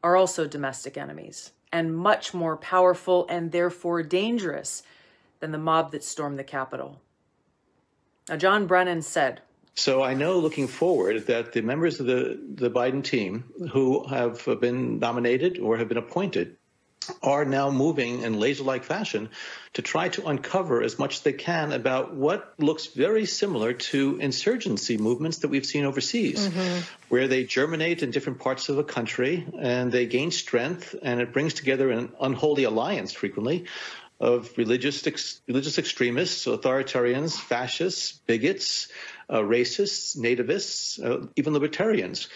are 0.03 0.17
also 0.17 0.45
domestic 0.45 0.97
enemies 0.97 1.53
and 1.71 1.95
much 1.95 2.33
more 2.33 2.57
powerful 2.57 3.25
and 3.29 3.53
therefore 3.53 4.03
dangerous 4.03 4.83
than 5.39 5.53
the 5.53 5.57
mob 5.57 5.93
that 5.93 6.03
stormed 6.03 6.37
the 6.37 6.43
Capitol. 6.43 6.99
Now, 8.27 8.35
John 8.35 8.67
Brennan 8.67 9.01
said, 9.01 9.39
so 9.75 10.03
I 10.03 10.13
know 10.13 10.37
looking 10.39 10.67
forward 10.67 11.25
that 11.27 11.53
the 11.53 11.61
members 11.61 12.01
of 12.01 12.05
the, 12.05 12.37
the 12.55 12.69
Biden 12.69 13.01
team 13.01 13.45
who 13.71 14.05
have 14.07 14.45
been 14.59 14.99
nominated 14.99 15.57
or 15.59 15.77
have 15.77 15.87
been 15.87 15.95
appointed 15.95 16.57
are 17.21 17.45
now 17.45 17.71
moving 17.71 18.21
in 18.23 18.39
laser-like 18.39 18.83
fashion 18.83 19.29
to 19.73 19.81
try 19.81 20.09
to 20.09 20.27
uncover 20.27 20.81
as 20.81 20.99
much 20.99 21.15
as 21.15 21.21
they 21.21 21.33
can 21.33 21.71
about 21.71 22.13
what 22.13 22.53
looks 22.57 22.87
very 22.87 23.25
similar 23.25 23.73
to 23.73 24.17
insurgency 24.19 24.97
movements 24.97 25.39
that 25.39 25.49
we've 25.49 25.65
seen 25.65 25.85
overseas, 25.85 26.47
mm-hmm. 26.47 26.81
where 27.09 27.27
they 27.27 27.43
germinate 27.43 28.03
in 28.03 28.11
different 28.11 28.39
parts 28.39 28.69
of 28.69 28.75
the 28.75 28.83
country 28.83 29.47
and 29.59 29.91
they 29.91 30.05
gain 30.05 30.31
strength, 30.31 30.95
and 31.01 31.21
it 31.21 31.33
brings 31.33 31.53
together 31.53 31.91
an 31.91 32.11
unholy 32.19 32.63
alliance 32.63 33.13
frequently 33.13 33.65
of 34.19 34.57
religious 34.57 35.05
ex- 35.05 35.41
religious 35.47 35.77
extremists, 35.77 36.45
authoritarians, 36.45 37.37
fascists, 37.39 38.19
bigots, 38.25 38.87
uh, 39.29 39.39
racists, 39.39 40.17
nativists, 40.17 41.03
uh, 41.03 41.27
even 41.35 41.53
libertarians. 41.53 42.27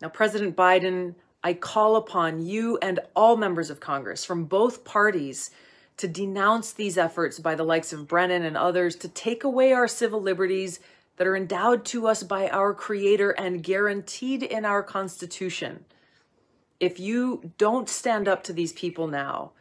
Now, 0.00 0.08
President 0.08 0.56
Biden 0.56 1.14
I 1.44 1.54
call 1.54 1.96
upon 1.96 2.46
you 2.46 2.78
and 2.80 3.00
all 3.16 3.36
members 3.36 3.68
of 3.68 3.80
Congress 3.80 4.24
from 4.24 4.44
both 4.44 4.84
parties 4.84 5.50
to 5.96 6.06
denounce 6.06 6.72
these 6.72 6.96
efforts 6.96 7.38
by 7.38 7.54
the 7.54 7.64
likes 7.64 7.92
of 7.92 8.06
Brennan 8.06 8.44
and 8.44 8.56
others 8.56 8.94
to 8.96 9.08
take 9.08 9.42
away 9.42 9.72
our 9.72 9.88
civil 9.88 10.22
liberties 10.22 10.78
that 11.16 11.26
are 11.26 11.36
endowed 11.36 11.84
to 11.86 12.06
us 12.06 12.22
by 12.22 12.48
our 12.48 12.72
Creator 12.72 13.30
and 13.32 13.62
guaranteed 13.62 14.42
in 14.42 14.64
our 14.64 14.82
Constitution. 14.82 15.84
If 16.80 16.98
you 16.98 17.52
don't 17.58 17.88
stand 17.88 18.28
up 18.28 18.42
to 18.44 18.52
these 18.52 18.72
people 18.72 19.06
now, 19.06 19.52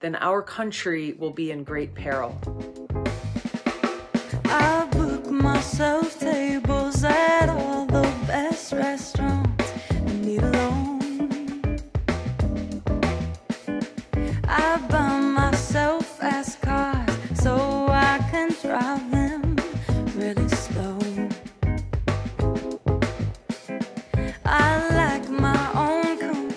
then 0.00 0.16
our 0.16 0.42
country 0.42 1.12
will 1.12 1.30
be 1.32 1.50
in 1.50 1.64
great 1.64 1.94
peril. 1.94 2.38
I 4.44 4.88
book 4.92 5.26
myself 5.26 6.18
tables 6.18 7.02
at 7.04 7.48
all 7.48 7.86
the 7.86 8.02
best 8.26 8.72
restaurants. 8.72 9.17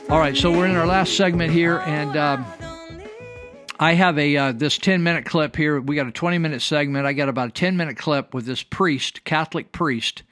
All 0.10 0.20
right, 0.20 0.36
so 0.36 0.52
we're 0.52 0.66
in 0.66 0.76
our 0.76 0.86
last 0.86 1.16
segment 1.16 1.54
here, 1.54 1.78
and 1.80 2.18
um, 2.18 2.46
I 3.80 3.94
have 3.94 4.20
a 4.20 4.36
uh, 4.36 4.52
this 4.52 4.78
ten 4.78 5.04
minute 5.04 5.24
clip 5.24 5.56
here. 5.56 5.80
We 5.80 5.96
got 5.96 6.06
a 6.06 6.12
twenty 6.12 6.38
minute 6.38 6.62
segment. 6.62 7.06
I 7.06 7.14
got 7.14 7.30
about 7.30 7.48
a 7.48 7.52
ten 7.54 7.78
minute 7.78 7.96
clip 7.96 8.34
with 8.34 8.46
this 8.46 8.62
priest, 8.62 9.24
Catholic 9.24 9.72
priest, 9.72 10.24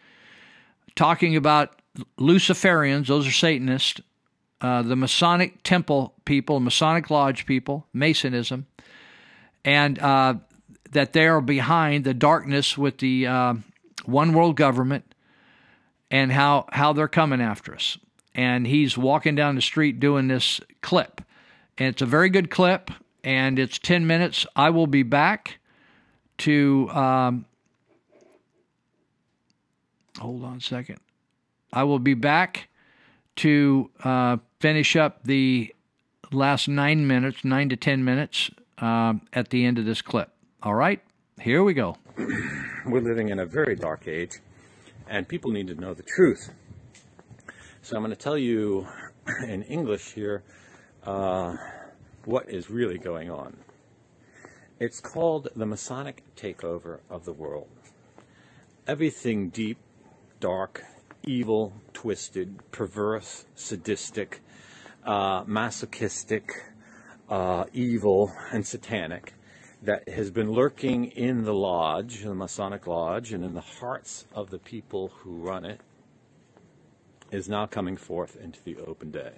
talking 0.96 1.38
about 1.38 1.82
Luciferians. 2.20 3.08
Those 3.08 3.26
are 3.26 3.32
Satanists. 3.32 4.02
Uh, 4.60 4.82
the 4.82 4.98
Masonic 4.98 5.64
Temple 5.64 6.14
people, 6.26 6.60
Masonic 6.60 7.10
Lodge 7.10 7.46
people, 7.46 7.88
Masonism, 7.96 8.66
and 9.64 9.98
uh, 10.00 10.34
that 10.92 11.14
they 11.14 11.28
are 11.28 11.42
behind 11.42 12.04
the 12.04 12.14
darkness 12.14 12.78
with 12.78 12.98
the 12.98 13.28
uh, 13.28 13.54
one 14.06 14.34
world 14.34 14.56
government, 14.56 15.14
and 16.10 16.32
how 16.32 16.66
how 16.72 16.94
they're 16.94 17.08
coming 17.08 17.42
after 17.42 17.74
us 17.74 17.98
and 18.36 18.68
he's 18.68 18.98
walking 18.98 19.36
down 19.36 19.56
the 19.56 19.62
street 19.62 20.00
doing 20.00 20.28
this 20.30 20.62
clip. 20.82 21.22
And 21.78 21.90
it's 21.90 22.02
a 22.02 22.06
very 22.06 22.30
good 22.30 22.50
clip, 22.50 22.90
and 23.22 23.58
it's 23.60 23.78
10 23.80 24.08
minutes. 24.08 24.46
I 24.56 24.70
will 24.70 24.88
be 24.88 25.04
back 25.04 25.60
to. 26.40 26.90
Um, 26.92 27.46
hold 30.18 30.44
on 30.44 30.58
a 30.58 30.62
second. 30.62 31.00
I 31.72 31.84
will 31.84 32.00
be 32.00 32.14
back 32.14 32.70
to 33.38 33.90
uh, 34.04 34.38
finish 34.60 34.96
up 34.96 35.24
the 35.24 35.74
last 36.32 36.68
nine 36.68 37.08
minutes, 37.08 37.44
nine 37.44 37.70
to 37.70 37.76
ten 37.76 38.04
minutes 38.04 38.52
uh, 38.80 39.16
at 39.34 39.50
the 39.50 39.66
end 39.66 39.80
of 39.80 39.86
this 39.86 40.02
clip. 40.02 40.32
All 40.62 40.76
right, 40.76 41.02
here 41.40 41.64
we 41.64 41.74
go. 41.74 41.96
We're 42.86 43.00
living 43.00 43.30
in 43.30 43.40
a 43.40 43.46
very 43.46 43.78
dark 43.78 44.10
age, 44.10 44.42
and 45.08 45.26
people 45.26 45.52
need 45.52 45.68
to 45.68 45.76
know 45.76 45.94
the 45.94 46.04
truth. 46.04 46.52
So 47.82 47.96
I'm 47.96 48.04
going 48.04 48.14
to 48.14 48.22
tell 48.22 48.38
you 48.38 48.86
in 49.48 49.64
English 49.64 50.12
here 50.12 50.44
uh, 51.06 51.56
what 52.26 52.50
is 52.50 52.70
really 52.70 52.98
going 52.98 53.32
on. 53.32 53.56
It's 54.82 55.00
called 55.00 55.48
the 55.56 55.66
Masonic 55.66 56.26
takeover 56.36 57.00
of 57.10 57.24
the 57.24 57.32
world. 57.32 57.70
Everything 58.86 59.52
deep, 59.52 59.78
dark, 60.42 60.84
evil, 61.26 61.72
twisted, 61.94 62.70
perverse, 62.72 63.46
sadistic, 63.56 64.42
uh, 65.06 65.46
masochistic, 65.48 66.52
uh, 67.30 67.64
evil, 67.72 68.34
and 68.52 68.68
satanic 68.68 69.36
that 69.82 70.08
has 70.10 70.30
been 70.30 70.52
lurking 70.52 71.06
in 71.06 71.44
the 71.44 71.54
lodge, 71.54 72.22
in 72.22 72.30
the 72.30 72.36
Masonic 72.36 72.86
lodge, 72.88 73.32
and 73.32 73.44
in 73.46 73.54
the 73.54 73.62
hearts 73.62 74.26
of 74.34 74.50
the 74.50 74.60
people 74.60 75.10
who 75.20 75.38
run 75.38 75.66
it 75.66 75.80
is 77.32 77.48
now 77.48 77.66
coming 77.66 77.96
forth 77.96 78.36
into 78.36 78.62
the 78.64 78.78
open 78.78 79.12
day. 79.12 79.32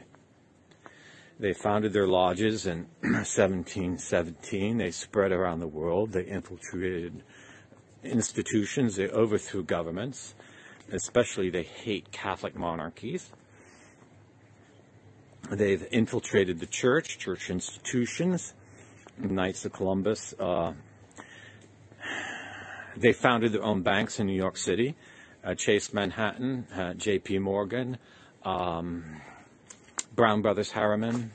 They 1.40 1.54
founded 1.54 1.94
their 1.94 2.08
lodges 2.08 2.68
in 2.68 2.88
1717. 3.02 4.78
They 4.78 4.92
spread 4.92 5.32
around 5.32 5.60
the 5.60 5.68
world. 5.68 6.12
They 6.12 6.24
infiltrated 6.24 7.24
institutions. 8.04 8.96
They 8.96 9.10
overthrew 9.10 9.64
governments. 9.64 10.36
Especially, 10.92 11.50
they 11.50 11.64
hate 11.64 12.12
Catholic 12.12 12.56
monarchies. 12.56 13.32
They've 15.50 15.86
infiltrated 15.92 16.60
the 16.60 16.68
church, 16.68 17.18
church 17.18 17.50
institutions. 17.50 18.54
Knights 19.30 19.66
of 19.66 19.74
Columbus. 19.74 20.34
Uh, 20.40 20.74
they 22.98 23.14
founded 23.14 23.52
their 23.52 23.64
own 23.64 23.82
banks 23.82 24.20
in 24.20 24.28
New 24.28 24.36
York 24.36 24.58
City. 24.58 24.96
Uh, 25.44 25.56
Chase 25.56 25.94
Manhattan, 25.94 26.68
uh, 26.74 26.94
J.P. 26.94 27.40
Morgan, 27.40 27.98
um, 28.44 29.22
Brown 30.16 30.42
Brothers 30.42 30.72
Harriman, 30.72 31.32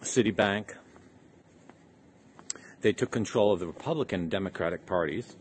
Citibank. 0.00 0.74
They 2.80 2.92
took 2.92 3.10
control 3.10 3.52
of 3.52 3.60
the 3.60 3.66
Republican 3.66 4.22
and 4.22 4.30
Democratic 4.30 4.86
parties. 4.86 5.36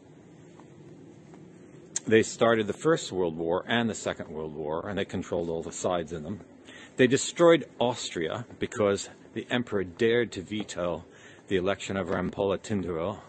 They 2.08 2.24
started 2.24 2.68
the 2.68 2.74
First 2.74 3.12
World 3.12 3.38
War 3.38 3.64
and 3.68 3.90
the 3.90 3.96
Second 3.96 4.30
World 4.30 4.54
War, 4.54 4.90
and 4.90 4.98
they 4.98 5.06
controlled 5.06 5.50
all 5.50 5.64
the 5.64 5.72
sides 5.72 6.12
in 6.12 6.24
them. 6.24 6.42
They 6.98 7.08
destroyed 7.08 7.70
Austria 7.80 8.46
because 8.60 9.10
the 9.36 9.46
emperor 9.52 9.84
dared 9.84 10.32
to 10.32 10.42
veto 10.42 11.04
the 11.50 11.58
election 11.58 11.98
of 11.98 12.08
Rampolla 12.08 12.58
Tindaro, 12.58 13.20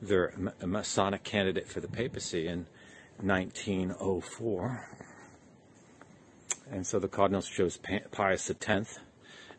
their 0.00 0.32
Masonic 0.64 1.22
candidate 1.22 1.68
for 1.68 1.80
the 1.80 1.86
papacy 1.86 2.48
in 2.48 2.66
1904. 3.20 4.88
And 6.72 6.86
so 6.86 6.98
the 6.98 7.06
cardinals 7.06 7.48
chose 7.48 7.78
Pius 8.10 8.50
X, 8.50 8.98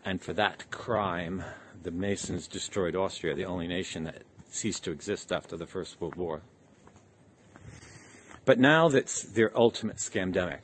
and 0.03 0.19
for 0.19 0.33
that 0.33 0.69
crime, 0.71 1.43
the 1.83 1.91
Masons 1.91 2.47
destroyed 2.47 2.95
Austria, 2.95 3.35
the 3.35 3.45
only 3.45 3.67
nation 3.67 4.03
that 4.05 4.23
ceased 4.49 4.83
to 4.85 4.91
exist 4.91 5.31
after 5.31 5.55
the 5.55 5.67
First 5.67 6.01
World 6.01 6.15
War. 6.15 6.41
But 8.45 8.57
now 8.57 8.89
that's 8.89 9.21
their 9.21 9.55
ultimate 9.55 9.97
scamdemic. 9.97 10.61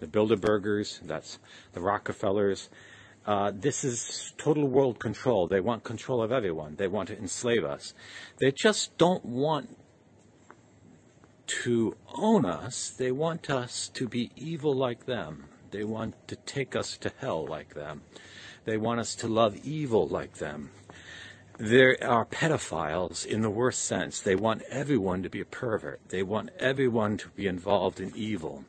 The 0.00 0.08
Bilderbergers, 0.08 1.00
that's 1.04 1.38
the 1.72 1.80
Rockefellers. 1.80 2.68
Uh, 3.24 3.52
this 3.54 3.84
is 3.84 4.32
total 4.36 4.66
world 4.66 4.98
control. 4.98 5.46
They 5.46 5.60
want 5.60 5.84
control 5.84 6.22
of 6.22 6.32
everyone. 6.32 6.74
They 6.76 6.88
want 6.88 7.08
to 7.08 7.18
enslave 7.18 7.64
us. 7.64 7.94
They 8.38 8.50
just 8.50 8.96
don't 8.98 9.24
want 9.24 9.76
to 11.46 11.96
own 12.14 12.44
us. 12.44 12.90
They 12.90 13.12
want 13.12 13.48
us 13.48 13.88
to 13.94 14.08
be 14.08 14.30
evil 14.36 14.74
like 14.74 15.06
them. 15.06 15.44
They 15.70 15.84
want 15.84 16.14
to 16.28 16.36
take 16.36 16.74
us 16.74 16.96
to 16.98 17.12
hell 17.18 17.46
like 17.46 17.74
them. 17.74 18.02
They 18.64 18.76
want 18.76 19.00
us 19.00 19.14
to 19.16 19.28
love 19.28 19.56
evil 19.64 20.06
like 20.06 20.34
them. 20.34 20.70
There 21.58 21.96
are 22.02 22.24
pedophiles 22.24 23.24
in 23.24 23.42
the 23.42 23.50
worst 23.50 23.84
sense. 23.84 24.20
They 24.20 24.34
want 24.34 24.62
everyone 24.62 25.22
to 25.22 25.30
be 25.30 25.40
a 25.40 25.44
pervert. 25.44 26.00
They 26.08 26.22
want 26.22 26.50
everyone 26.58 27.18
to 27.18 27.28
be 27.28 27.46
involved 27.46 28.00
in 28.00 28.12
evil. 28.16 28.64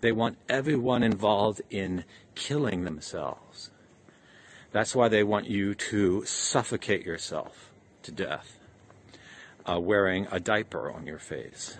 They 0.00 0.12
want 0.12 0.38
everyone 0.48 1.02
involved 1.02 1.62
in 1.70 2.04
killing 2.34 2.84
themselves. 2.84 3.70
That's 4.76 4.94
why 4.94 5.08
they 5.08 5.24
want 5.24 5.46
you 5.46 5.74
to 5.74 6.26
suffocate 6.26 7.06
yourself 7.06 7.70
to 8.02 8.12
death, 8.12 8.58
uh, 9.64 9.80
wearing 9.80 10.26
a 10.30 10.38
diaper 10.38 10.92
on 10.92 11.06
your 11.06 11.18
face. 11.18 11.78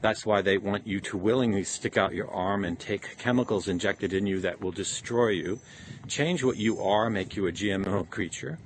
That's 0.00 0.24
why 0.24 0.40
they 0.40 0.56
want 0.56 0.86
you 0.86 1.00
to 1.00 1.16
willingly 1.16 1.64
stick 1.64 1.98
out 1.98 2.14
your 2.14 2.30
arm 2.30 2.64
and 2.64 2.78
take 2.78 3.18
chemicals 3.18 3.66
injected 3.66 4.12
in 4.12 4.28
you 4.28 4.38
that 4.42 4.60
will 4.60 4.70
destroy 4.70 5.30
you, 5.30 5.58
change 6.06 6.44
what 6.44 6.56
you 6.56 6.80
are, 6.80 7.10
make 7.10 7.34
you 7.34 7.48
a 7.48 7.52
GMO 7.52 8.08
creature. 8.08 8.60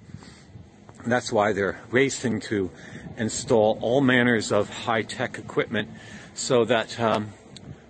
That's 1.07 1.33
why 1.33 1.55
they're 1.55 1.81
racing 1.91 2.41
to 2.41 2.71
install 3.17 3.79
all 3.81 4.03
manners 4.03 4.53
of 4.53 4.69
high 4.69 5.05
tech 5.05 5.39
equipment 5.39 5.89
so 6.35 6.67
that 6.67 7.01
um, 7.01 7.33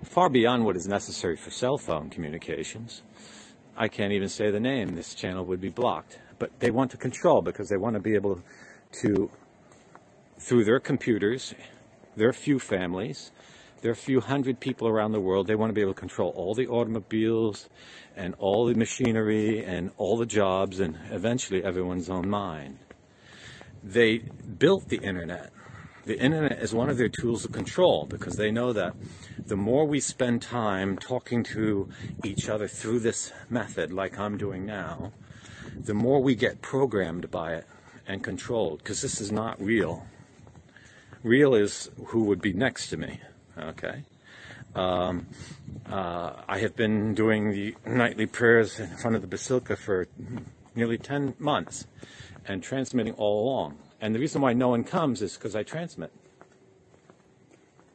far 0.05 0.29
beyond 0.29 0.67
what 0.67 0.77
is 0.77 0.87
necessary 0.87 1.35
for 1.35 1.51
cell 1.51 1.79
phone 1.79 2.11
communications, 2.11 3.03
I 3.77 3.89
can't 3.89 4.13
even 4.13 4.29
say 4.29 4.51
the 4.51 4.61
name, 4.61 4.95
this 4.95 5.15
channel 5.15 5.45
would 5.47 5.61
be 5.61 5.69
blocked. 5.69 6.19
But 6.39 6.51
they 6.61 6.71
want 6.71 6.91
to 6.93 6.97
control 6.97 7.43
because 7.43 7.69
they 7.69 7.77
want 7.77 7.95
to 7.95 8.01
be 8.01 8.15
able 8.15 8.41
to, 9.03 9.31
through 10.39 10.65
their 10.65 10.81
computers, 10.81 11.55
their 12.17 12.33
few 12.33 12.59
families, 12.59 13.33
their 13.83 13.95
few 13.95 14.21
hundred 14.21 14.61
people 14.61 14.89
around 14.89 15.13
the 15.13 15.21
world, 15.21 15.47
they 15.47 15.57
want 15.57 15.71
to 15.71 15.75
be 15.75 15.81
able 15.81 15.93
to 15.93 16.01
control 16.01 16.33
all 16.37 16.55
the 16.55 16.67
automobiles 16.69 17.69
and 18.17 18.35
all 18.39 18.67
the 18.67 18.75
machinery 18.75 19.65
and 19.65 19.91
all 19.97 20.17
the 20.17 20.27
jobs 20.27 20.81
and 20.81 20.99
eventually 21.11 21.63
everyone's 21.63 22.09
own 22.09 22.29
mind. 22.29 22.79
They 23.83 24.19
built 24.19 24.89
the 24.89 24.97
internet. 24.97 25.53
The 26.05 26.19
internet 26.19 26.61
is 26.61 26.75
one 26.75 26.91
of 26.91 26.99
their 26.99 27.09
tools 27.09 27.45
of 27.45 27.53
control 27.53 28.07
because 28.07 28.37
they 28.37 28.51
know 28.51 28.73
that 28.73 28.95
the 29.47 29.57
more 29.57 29.87
we 29.87 30.01
spend 30.01 30.43
time 30.43 30.99
talking 30.99 31.43
to 31.45 31.89
each 32.23 32.49
other 32.49 32.69
through 32.69 33.01
this 33.01 33.33
method, 33.49 33.93
like 33.93 34.19
I'm 34.19 34.37
doing 34.37 34.67
now, 34.67 35.13
the 35.75 35.95
more 35.95 36.23
we 36.23 36.35
get 36.35 36.61
programmed 36.61 37.31
by 37.31 37.55
it 37.55 37.67
and 38.07 38.23
controlled 38.23 38.79
because 38.79 39.01
this 39.01 39.21
is 39.21 39.33
not 39.33 39.61
real 39.61 40.07
real 41.25 41.55
is 41.55 41.91
who 42.07 42.25
would 42.25 42.41
be 42.41 42.53
next 42.53 42.89
to 42.91 42.97
me. 42.97 43.19
Okay. 43.59 44.05
Um, 44.77 45.27
uh, 45.91 46.35
I 46.47 46.59
have 46.59 46.77
been 46.77 47.15
doing 47.15 47.51
the 47.51 47.75
nightly 47.87 48.27
prayers 48.27 48.79
in 48.79 48.97
front 48.97 49.17
of 49.17 49.23
the 49.23 49.29
basilica 49.29 49.77
for 49.77 50.07
nearly 50.75 50.99
10 50.99 51.35
months 51.39 51.87
and 52.47 52.63
transmitting 52.63 53.15
all 53.15 53.45
along. 53.45 53.79
And 54.05 54.15
the 54.15 54.19
reason 54.19 54.43
why 54.43 54.53
no 54.53 54.69
one 54.69 54.85
comes 54.85 55.23
is 55.23 55.35
because 55.35 55.57
I 55.57 55.63
transmit. 55.63 56.13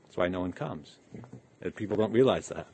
That's 0.03 0.17
why 0.17 0.27
no 0.27 0.41
one 0.41 0.53
comes. 0.53 0.97
People 1.75 1.97
don't 1.97 2.11
realize 2.11 2.47
that. 2.47 2.65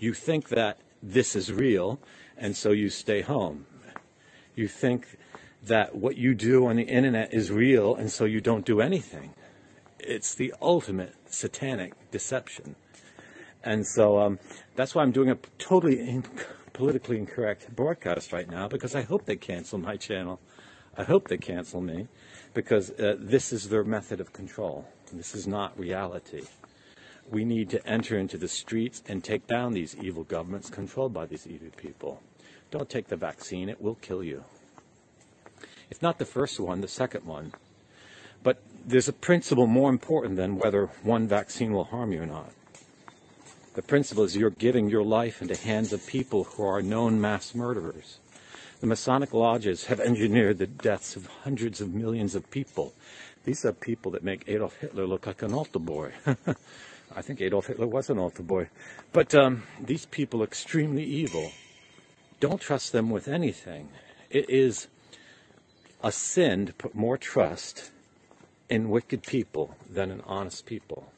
You 0.00 0.12
think 0.12 0.48
that 0.48 0.80
this 1.00 1.36
is 1.36 1.52
real, 1.52 2.00
and 2.36 2.56
so 2.56 2.72
you 2.72 2.88
stay 2.90 3.20
home. 3.20 3.66
You 4.56 4.66
think 4.66 5.18
that 5.62 5.94
what 5.94 6.16
you 6.16 6.34
do 6.34 6.66
on 6.66 6.76
the 6.76 6.82
internet 6.82 7.32
is 7.32 7.52
real, 7.52 7.94
and 7.94 8.10
so 8.10 8.24
you 8.24 8.40
don't 8.40 8.64
do 8.64 8.80
anything 8.80 9.34
it's 10.02 10.34
the 10.34 10.54
ultimate 10.60 11.14
satanic 11.26 11.92
deception. 12.10 12.74
And 13.62 13.86
so 13.86 14.18
um, 14.18 14.38
that's 14.76 14.94
why 14.94 15.02
I'm 15.02 15.12
doing 15.12 15.30
a 15.30 15.36
totally 15.58 16.00
in- 16.00 16.24
politically 16.72 17.18
incorrect 17.18 17.74
broadcast 17.74 18.32
right 18.32 18.48
now 18.48 18.68
because 18.68 18.94
I 18.94 19.02
hope 19.02 19.26
they 19.26 19.36
cancel 19.36 19.78
my 19.78 19.96
channel. 19.96 20.40
I 20.96 21.04
hope 21.04 21.28
they 21.28 21.38
cancel 21.38 21.80
me 21.80 22.08
because 22.54 22.90
uh, 22.90 23.16
this 23.18 23.52
is 23.52 23.68
their 23.68 23.84
method 23.84 24.20
of 24.20 24.32
control. 24.32 24.88
This 25.12 25.34
is 25.34 25.46
not 25.46 25.78
reality. 25.78 26.42
We 27.30 27.44
need 27.44 27.70
to 27.70 27.86
enter 27.86 28.18
into 28.18 28.38
the 28.38 28.48
streets 28.48 29.02
and 29.08 29.22
take 29.22 29.46
down 29.46 29.72
these 29.72 29.96
evil 29.96 30.24
governments 30.24 30.70
controlled 30.70 31.12
by 31.12 31.26
these 31.26 31.46
evil 31.46 31.70
people. 31.76 32.22
Don't 32.70 32.88
take 32.88 33.08
the 33.08 33.16
vaccine, 33.16 33.68
it 33.68 33.80
will 33.80 33.96
kill 33.96 34.22
you. 34.22 34.44
If 35.90 36.00
not 36.00 36.18
the 36.18 36.24
first 36.24 36.60
one, 36.60 36.80
the 36.80 36.88
second 36.88 37.24
one. 37.24 37.52
But 38.42 38.62
there's 38.86 39.08
a 39.08 39.12
principle 39.12 39.66
more 39.66 39.90
important 39.90 40.36
than 40.36 40.56
whether 40.56 40.86
one 41.02 41.26
vaccine 41.26 41.72
will 41.72 41.84
harm 41.84 42.12
you 42.12 42.22
or 42.22 42.26
not. 42.26 42.52
The 43.74 43.82
principle 43.82 44.24
is 44.24 44.36
you're 44.36 44.50
giving 44.50 44.88
your 44.88 45.04
life 45.04 45.42
into 45.42 45.56
hands 45.56 45.92
of 45.92 46.06
people 46.06 46.44
who 46.44 46.64
are 46.64 46.82
known 46.82 47.20
mass 47.20 47.54
murderers. 47.54 48.19
The 48.80 48.86
Masonic 48.86 49.34
lodges 49.34 49.84
have 49.86 50.00
engineered 50.00 50.56
the 50.56 50.66
deaths 50.66 51.14
of 51.14 51.26
hundreds 51.26 51.82
of 51.82 51.92
millions 51.92 52.34
of 52.34 52.50
people. 52.50 52.94
These 53.44 53.66
are 53.66 53.72
people 53.72 54.10
that 54.12 54.24
make 54.24 54.48
Adolf 54.48 54.76
Hitler 54.76 55.06
look 55.06 55.26
like 55.26 55.42
an 55.42 55.52
altar 55.52 55.78
boy. 55.78 56.12
I 57.14 57.20
think 57.20 57.42
Adolf 57.42 57.66
Hitler 57.66 57.86
was 57.86 58.08
an 58.08 58.18
altar 58.18 58.42
boy. 58.42 58.68
But 59.12 59.34
um, 59.34 59.64
these 59.78 60.06
people 60.06 60.40
are 60.40 60.46
extremely 60.46 61.04
evil. 61.04 61.52
Don't 62.40 62.60
trust 62.60 62.92
them 62.92 63.10
with 63.10 63.28
anything. 63.28 63.90
It 64.30 64.48
is 64.48 64.86
a 66.02 66.10
sin 66.10 66.64
to 66.64 66.72
put 66.72 66.94
more 66.94 67.18
trust 67.18 67.90
in 68.70 68.88
wicked 68.88 69.24
people 69.24 69.76
than 69.90 70.10
in 70.10 70.22
honest 70.22 70.64
people. 70.64 71.12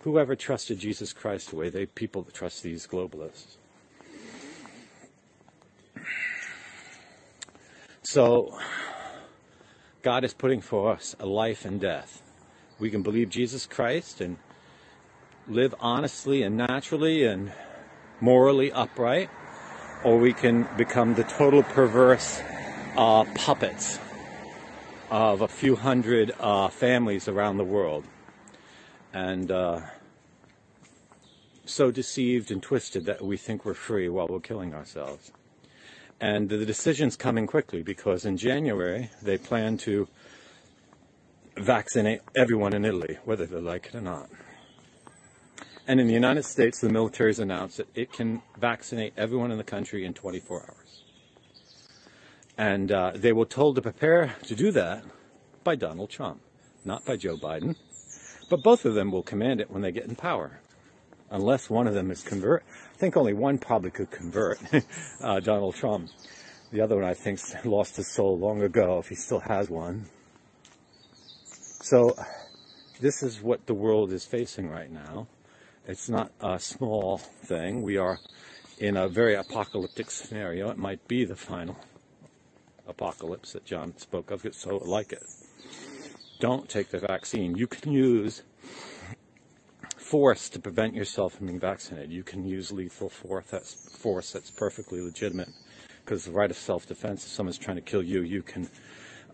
Whoever 0.00 0.36
trusted 0.36 0.78
Jesus 0.78 1.14
Christ 1.14 1.50
the 1.50 1.56
way 1.56 1.70
they 1.70 1.86
people 1.86 2.20
that 2.22 2.34
trust 2.34 2.62
these 2.62 2.86
globalists. 2.86 3.56
So 8.02 8.58
God 10.02 10.24
is 10.24 10.34
putting 10.34 10.60
for 10.60 10.90
us 10.90 11.14
a 11.20 11.26
life 11.26 11.64
and 11.64 11.80
death. 11.80 12.20
We 12.80 12.90
can 12.90 13.02
believe 13.02 13.30
Jesus 13.30 13.64
Christ 13.64 14.20
and 14.20 14.38
live 15.46 15.72
honestly 15.78 16.42
and 16.42 16.56
naturally 16.56 17.24
and 17.24 17.52
morally 18.20 18.72
upright, 18.72 19.30
or 20.04 20.18
we 20.18 20.32
can 20.32 20.68
become 20.76 21.14
the 21.14 21.22
total 21.22 21.62
perverse 21.62 22.42
uh, 22.96 23.24
puppets 23.36 24.00
of 25.10 25.40
a 25.42 25.48
few 25.48 25.76
hundred 25.76 26.32
uh, 26.40 26.68
families 26.68 27.28
around 27.28 27.56
the 27.56 27.64
world. 27.64 28.04
And 29.12 29.50
uh, 29.52 29.80
so 31.64 31.92
deceived 31.92 32.50
and 32.50 32.60
twisted 32.60 33.04
that 33.04 33.22
we 33.22 33.36
think 33.36 33.64
we're 33.64 33.74
free 33.74 34.08
while 34.08 34.26
we're 34.26 34.40
killing 34.40 34.74
ourselves. 34.74 35.30
And 36.22 36.48
the 36.48 36.64
decision's 36.64 37.16
coming 37.16 37.48
quickly 37.48 37.82
because 37.82 38.24
in 38.24 38.36
January 38.36 39.10
they 39.22 39.36
plan 39.36 39.76
to 39.78 40.06
vaccinate 41.56 42.20
everyone 42.36 42.74
in 42.74 42.84
Italy, 42.84 43.18
whether 43.24 43.44
they 43.44 43.60
like 43.60 43.88
it 43.88 43.96
or 43.96 44.00
not. 44.00 44.30
And 45.88 45.98
in 45.98 46.06
the 46.06 46.14
United 46.14 46.44
States, 46.44 46.78
the 46.78 46.88
military 46.88 47.30
has 47.30 47.40
announced 47.40 47.78
that 47.78 47.88
it 47.96 48.12
can 48.12 48.40
vaccinate 48.56 49.14
everyone 49.16 49.50
in 49.50 49.58
the 49.58 49.64
country 49.64 50.04
in 50.04 50.14
24 50.14 50.60
hours. 50.60 51.02
And 52.56 52.92
uh, 52.92 53.12
they 53.16 53.32
were 53.32 53.44
told 53.44 53.74
to 53.74 53.82
prepare 53.82 54.36
to 54.44 54.54
do 54.54 54.70
that 54.70 55.04
by 55.64 55.74
Donald 55.74 56.10
Trump, 56.10 56.40
not 56.84 57.04
by 57.04 57.16
Joe 57.16 57.36
Biden. 57.36 57.74
But 58.48 58.62
both 58.62 58.84
of 58.84 58.94
them 58.94 59.10
will 59.10 59.24
command 59.24 59.60
it 59.60 59.72
when 59.72 59.82
they 59.82 59.90
get 59.90 60.04
in 60.04 60.14
power, 60.14 60.60
unless 61.32 61.68
one 61.68 61.88
of 61.88 61.94
them 61.94 62.10
is 62.10 62.22
convert. 62.22 62.62
I 62.94 62.96
think 62.98 63.16
only 63.16 63.32
one 63.32 63.58
probably 63.58 63.90
could 63.90 64.10
convert, 64.10 64.60
uh, 65.20 65.40
Donald 65.40 65.74
Trump. 65.74 66.10
The 66.70 66.80
other 66.80 66.96
one, 66.96 67.04
I 67.04 67.14
think, 67.14 67.40
lost 67.64 67.96
his 67.96 68.06
soul 68.06 68.38
long 68.38 68.62
ago, 68.62 68.98
if 68.98 69.08
he 69.08 69.16
still 69.16 69.40
has 69.40 69.68
one. 69.68 70.04
So, 71.82 72.14
this 73.00 73.22
is 73.22 73.40
what 73.40 73.66
the 73.66 73.74
world 73.74 74.12
is 74.12 74.24
facing 74.24 74.70
right 74.70 74.90
now. 74.90 75.26
It's 75.88 76.08
not 76.08 76.30
a 76.40 76.60
small 76.60 77.18
thing. 77.18 77.82
We 77.82 77.96
are 77.96 78.20
in 78.78 78.96
a 78.96 79.08
very 79.08 79.34
apocalyptic 79.34 80.10
scenario. 80.10 80.70
It 80.70 80.78
might 80.78 81.08
be 81.08 81.24
the 81.24 81.34
final 81.34 81.76
apocalypse 82.86 83.52
that 83.54 83.64
John 83.64 83.96
spoke 83.96 84.30
of, 84.30 84.46
so 84.52 84.76
like 84.76 85.12
it. 85.12 85.24
Don't 86.38 86.68
take 86.68 86.90
the 86.90 86.98
vaccine. 86.98 87.56
You 87.56 87.66
can 87.66 87.92
use 87.92 88.42
force 90.12 90.50
to 90.50 90.60
prevent 90.60 90.94
yourself 90.94 91.32
from 91.32 91.46
being 91.46 91.58
vaccinated. 91.58 92.12
You 92.12 92.22
can 92.22 92.44
use 92.44 92.70
lethal 92.70 93.08
force 93.08 93.46
that's, 93.50 93.72
force 93.96 94.30
that's 94.30 94.50
perfectly 94.50 95.00
legitimate 95.00 95.48
because 96.04 96.26
the 96.26 96.32
right 96.32 96.50
of 96.50 96.56
self-defense, 96.58 97.24
if 97.24 97.30
someone's 97.30 97.56
trying 97.56 97.76
to 97.76 97.82
kill 97.82 98.02
you, 98.02 98.20
you 98.20 98.42
can 98.42 98.68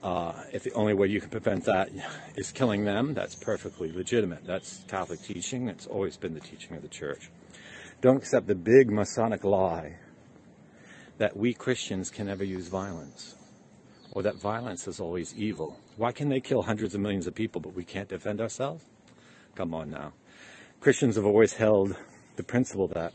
uh, 0.04 0.32
if 0.52 0.62
the 0.62 0.72
only 0.74 0.94
way 0.94 1.08
you 1.08 1.20
can 1.20 1.30
prevent 1.30 1.64
that 1.64 1.90
is 2.36 2.52
killing 2.52 2.84
them, 2.84 3.12
that's 3.12 3.34
perfectly 3.34 3.90
legitimate. 3.90 4.46
That's 4.46 4.84
Catholic 4.86 5.20
teaching. 5.20 5.66
It's 5.68 5.88
always 5.88 6.16
been 6.16 6.32
the 6.32 6.46
teaching 6.52 6.76
of 6.76 6.82
the 6.82 6.88
church. 6.88 7.28
Don't 8.00 8.16
accept 8.16 8.46
the 8.46 8.54
big 8.54 8.88
Masonic 8.88 9.42
lie 9.42 9.96
that 11.16 11.36
we 11.36 11.54
Christians 11.54 12.08
can 12.08 12.26
never 12.26 12.44
use 12.44 12.68
violence 12.68 13.34
or 14.12 14.22
that 14.22 14.36
violence 14.36 14.86
is 14.86 15.00
always 15.00 15.34
evil. 15.36 15.76
Why 15.96 16.12
can 16.12 16.28
they 16.28 16.38
kill 16.38 16.62
hundreds 16.62 16.94
of 16.94 17.00
millions 17.00 17.26
of 17.26 17.34
people 17.34 17.60
but 17.60 17.74
we 17.74 17.82
can't 17.82 18.08
defend 18.08 18.40
ourselves? 18.40 18.84
Come 19.56 19.74
on 19.74 19.90
now. 19.90 20.12
Christians 20.80 21.16
have 21.16 21.26
always 21.26 21.54
held 21.54 21.96
the 22.36 22.42
principle 22.42 22.88
that 22.88 23.12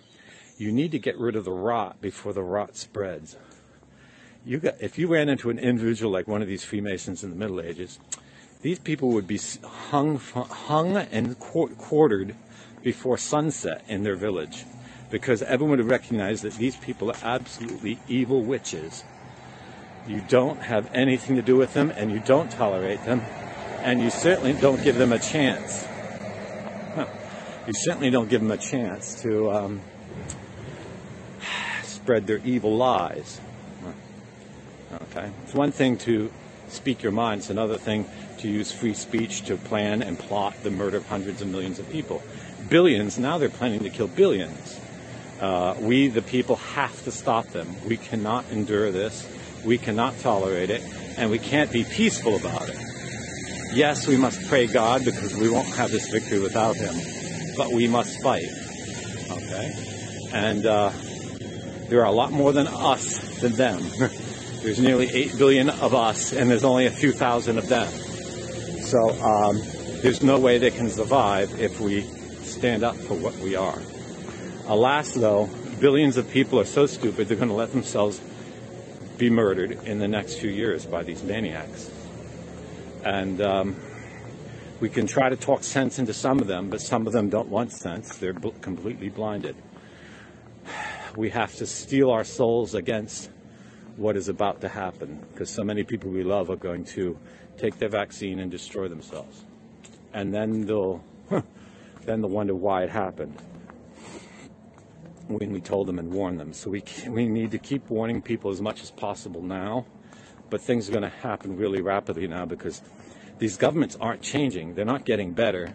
you 0.58 0.72
need 0.72 0.92
to 0.92 1.00
get 1.00 1.18
rid 1.18 1.36
of 1.36 1.46
the 1.46 1.52
rot 1.52 2.02
before 2.02 2.34
the 2.34 2.44
rot 2.44 2.76
spreads 2.76 3.36
you 4.46 4.60
got, 4.60 4.82
if 4.82 4.98
you 4.98 5.08
ran 5.08 5.30
into 5.30 5.50
an 5.50 5.60
individual 5.60 6.12
like 6.12 6.28
one 6.28 6.42
of 6.42 6.48
these 6.48 6.66
Freemasons 6.66 7.24
in 7.24 7.30
the 7.30 7.36
Middle 7.36 7.62
Ages, 7.62 8.00
these 8.62 8.80
people 8.80 9.10
would 9.10 9.28
be 9.28 9.40
hung, 9.64 10.18
hung 10.18 10.98
and 10.98 11.38
quartered 11.40 12.36
before 12.82 13.18
sunset 13.18 13.84
in 13.88 14.04
their 14.04 14.16
village 14.16 14.66
because 15.10 15.42
everyone 15.44 15.78
would 15.78 15.90
recognize 15.90 16.42
that 16.42 16.54
these 16.56 16.76
people 16.76 17.12
are 17.12 17.18
absolutely 17.24 18.00
evil 18.08 18.42
witches. 18.42 19.04
You 20.08 20.22
don't 20.28 20.62
have 20.62 20.90
anything 20.94 21.36
to 21.38 21.42
do 21.42 21.56
with 21.56 21.74
them 21.74 21.92
and 21.92 22.12
you 22.12 22.20
don't 22.20 22.52
tolerate 22.52 23.04
them 23.06 23.22
and 23.80 24.02
you 24.02 24.10
certainly 24.10 24.54
don't 24.54 24.84
give 24.84 24.98
them 24.98 25.14
a 25.14 25.20
chance. 25.20 25.88
You 27.66 27.74
certainly 27.74 28.10
don't 28.10 28.30
give 28.30 28.42
them 28.42 28.52
a 28.52 28.58
chance 28.58 29.22
to 29.22 29.52
um, 29.52 29.82
spread 31.84 32.28
their 32.28 32.40
evil 32.40 32.76
lies. 32.76 33.40
Okay? 34.94 35.32
It's 35.44 35.54
one 35.54 35.72
thing 35.72 35.98
to 36.00 36.32
speak 36.68 37.04
your 37.04 37.12
mind, 37.12 37.40
it's 37.40 37.50
another 37.50 37.78
thing 37.78 38.06
to 38.40 38.50
use 38.50 38.72
free 38.72 38.94
speech 38.94 39.44
to 39.46 39.56
plan 39.56 40.02
and 40.02 40.20
plot 40.20 40.56
the 40.64 40.72
murder 40.72 40.98
of 40.98 41.08
hundreds 41.08 41.42
of 41.42 41.48
millions 41.48 41.80
of 41.80 41.90
people. 41.90 42.22
Billions, 42.70 43.18
now 43.18 43.38
they're 43.38 43.50
planning 43.50 43.80
to 43.82 43.90
kill 43.90 44.08
billions. 44.08 44.80
Uh, 45.40 45.76
we, 45.80 46.10
the 46.10 46.22
people, 46.22 46.58
have 46.58 47.04
to 47.04 47.12
stop 47.12 47.48
them. 47.48 47.76
We 47.88 47.98
cannot 47.98 48.50
endure 48.52 48.92
this. 48.92 49.28
We 49.66 49.78
cannot 49.78 50.20
tolerate 50.20 50.70
it. 50.70 50.82
And 51.18 51.32
we 51.32 51.40
can't 51.40 51.72
be 51.72 51.84
peaceful 51.84 52.36
about 52.36 52.70
it. 52.70 52.78
Yes, 53.74 54.08
we 54.08 54.18
must 54.18 54.48
pray 54.50 54.68
God 54.68 55.04
because 55.06 55.36
we 55.36 55.50
won't 55.50 55.68
have 55.76 55.92
this 55.92 56.10
victory 56.10 56.40
without 56.40 56.76
Him. 56.76 57.23
But 57.58 57.72
we 57.72 57.88
must 57.88 58.22
fight. 58.22 58.50
Okay? 59.30 60.30
And 60.34 60.66
uh, 60.66 60.92
there 61.90 62.02
are 62.02 62.08
a 62.08 62.12
lot 62.12 62.32
more 62.32 62.52
than 62.52 62.68
us 62.68 63.40
than 63.40 63.54
them. 63.54 63.82
There's 64.64 64.80
nearly 64.80 65.10
8 65.10 65.38
billion 65.38 65.70
of 65.70 65.94
us, 65.94 66.32
and 66.32 66.50
there's 66.50 66.64
only 66.64 66.86
a 66.86 66.92
few 66.92 67.12
thousand 67.12 67.58
of 67.58 67.68
them. 67.68 67.92
So 68.84 69.10
um, 69.22 69.62
there's 70.02 70.24
no 70.24 70.40
way 70.40 70.58
they 70.58 70.72
can 70.72 70.90
survive 70.90 71.60
if 71.60 71.82
we 71.82 72.04
stand 72.44 72.82
up 72.82 72.96
for 72.96 73.16
what 73.16 73.36
we 73.40 73.58
are. 73.58 73.78
Alas, 74.68 75.14
though, 75.14 75.50
billions 75.82 76.16
of 76.16 76.30
people 76.30 76.62
are 76.62 76.66
so 76.66 76.86
stupid 76.86 77.28
they're 77.28 77.36
going 77.36 77.50
to 77.50 77.56
let 77.56 77.74
themselves 77.74 78.22
be 79.18 79.30
murdered 79.30 79.72
in 79.86 80.00
the 80.00 80.08
next 80.08 80.36
few 80.36 80.50
years 80.50 80.86
by 80.86 81.04
these 81.04 81.24
maniacs. 81.24 81.92
And 83.04 83.42
um, 83.42 83.76
we 84.84 84.90
can 84.90 85.08
try 85.08 85.30
to 85.30 85.38
talk 85.38 85.64
sense 85.64 85.98
into 85.98 86.14
some 86.14 86.40
of 86.40 86.48
them, 86.48 86.70
but 86.70 86.82
some 86.82 87.08
of 87.08 87.14
them 87.14 87.30
don't 87.30 87.48
want 87.48 87.72
sense. 87.72 88.18
They're 88.18 88.34
completely 88.34 89.08
blinded. 89.08 89.56
We 91.16 91.30
have 91.30 91.56
to 91.56 91.66
steel 91.66 92.12
our 92.12 92.26
souls 92.26 92.76
against 92.76 93.32
what 93.96 94.18
is 94.18 94.28
about 94.28 94.60
to 94.60 94.68
happen 94.68 95.26
because 95.32 95.50
so 95.50 95.64
many 95.64 95.86
people 95.86 96.10
we 96.12 96.24
love 96.24 96.50
are 96.50 96.58
going 96.58 96.84
to 96.98 97.18
take 97.58 97.80
their 97.80 97.88
vaccine 97.88 98.42
and 98.42 98.52
destroy 98.52 98.90
themselves. 98.90 99.46
And 100.14 100.34
then 100.34 100.66
they'll 100.66 101.02
then 101.30 102.20
they'll 102.20 102.30
wonder 102.30 102.54
why 102.54 102.84
it 102.84 102.90
happened 102.90 103.42
when 105.30 105.54
we 105.54 105.62
told 105.62 105.88
them 105.88 105.98
and 105.98 106.12
warned 106.12 106.42
them. 106.42 106.52
So 106.52 106.70
we 106.70 106.84
we 107.08 107.26
need 107.26 107.52
to 107.52 107.58
keep 107.58 107.90
warning 107.90 108.22
people 108.22 108.52
as 108.52 108.60
much 108.60 108.84
as 108.84 108.92
possible 108.92 109.42
now, 109.42 109.86
but 110.50 110.60
things 110.60 110.90
are 110.90 110.92
going 110.92 111.10
to 111.10 111.18
happen 111.20 111.56
really 111.56 111.82
rapidly 111.82 112.28
now 112.28 112.44
because 112.46 112.82
these 113.40 113.58
governments 113.58 113.98
aren't 114.00 114.22
changing. 114.22 114.76
They're 114.76 114.86
not 114.86 115.06
getting 115.06 115.34
better. 115.34 115.74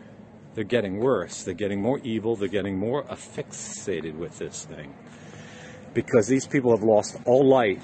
They're 0.55 0.65
getting 0.65 0.99
worse. 0.99 1.43
They're 1.45 1.55
getting 1.55 1.81
more 1.81 1.99
evil. 2.01 2.37
They're 2.37 2.49
getting 2.49 2.78
more 2.78 3.05
affixated 3.05 4.15
with 4.15 4.39
this 4.39 4.65
thing 4.65 4.95
because 5.95 6.27
these 6.27 6.47
people 6.47 6.70
have 6.70 6.85
lost 6.85 7.17
all 7.25 7.47
light. 7.47 7.81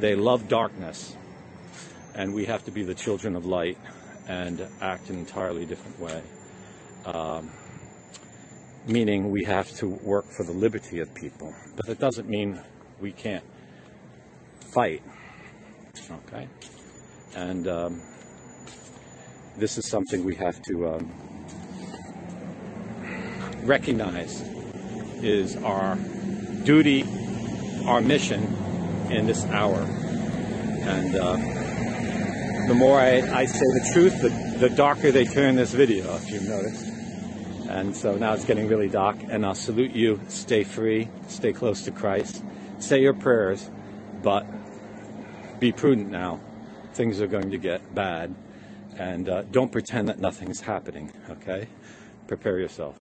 They 0.00 0.14
love 0.14 0.48
darkness. 0.48 1.16
And 2.14 2.34
we 2.34 2.46
have 2.46 2.64
to 2.64 2.70
be 2.70 2.82
the 2.82 2.94
children 2.94 3.36
of 3.36 3.44
light 3.44 3.78
and 4.26 4.66
act 4.80 5.10
in 5.10 5.16
an 5.16 5.20
entirely 5.20 5.66
different 5.66 6.00
way. 6.00 6.22
Um, 7.04 7.50
meaning 8.86 9.30
we 9.30 9.44
have 9.44 9.70
to 9.76 9.88
work 9.88 10.24
for 10.36 10.44
the 10.44 10.52
liberty 10.52 11.00
of 11.00 11.14
people. 11.14 11.54
But 11.76 11.86
that 11.86 11.98
doesn't 11.98 12.28
mean 12.28 12.60
we 13.00 13.12
can't 13.12 13.44
fight. 14.72 15.02
Okay? 16.10 16.48
And 17.34 17.68
um, 17.68 18.02
this 19.56 19.78
is 19.78 19.86
something 19.88 20.24
we 20.24 20.34
have 20.34 20.60
to 20.62 20.88
um, 20.88 21.10
recognize 23.62 24.42
is 25.22 25.56
our 25.56 25.96
duty, 26.64 27.04
our 27.86 28.00
mission 28.00 28.42
in 29.10 29.26
this 29.26 29.44
hour. 29.46 29.80
And 29.80 31.16
uh, 31.16 31.36
the 32.68 32.74
more 32.74 32.98
I, 32.98 33.20
I 33.34 33.46
say 33.46 33.58
the 33.58 33.90
truth, 33.92 34.20
the, 34.20 34.68
the 34.68 34.74
darker 34.74 35.10
they 35.10 35.24
turn 35.24 35.56
this 35.56 35.72
video, 35.72 36.14
if 36.16 36.30
you've 36.30 36.48
noticed. 36.48 36.92
And 37.68 37.96
so 37.96 38.16
now 38.16 38.34
it's 38.34 38.44
getting 38.44 38.68
really 38.68 38.88
dark, 38.88 39.16
and 39.28 39.44
I'll 39.44 39.54
salute 39.54 39.92
you. 39.92 40.20
Stay 40.28 40.64
free, 40.64 41.08
stay 41.28 41.52
close 41.52 41.82
to 41.82 41.90
Christ, 41.90 42.42
say 42.78 43.00
your 43.00 43.14
prayers, 43.14 43.68
but 44.22 44.46
be 45.58 45.72
prudent 45.72 46.10
now. 46.10 46.40
Things 46.94 47.20
are 47.20 47.26
going 47.26 47.50
to 47.50 47.58
get 47.58 47.94
bad, 47.94 48.34
and 48.96 49.28
uh, 49.28 49.42
don't 49.42 49.70
pretend 49.70 50.08
that 50.08 50.18
nothing's 50.18 50.60
happening, 50.60 51.12
okay? 51.30 51.68
Prepare 52.26 52.58
yourself. 52.58 52.98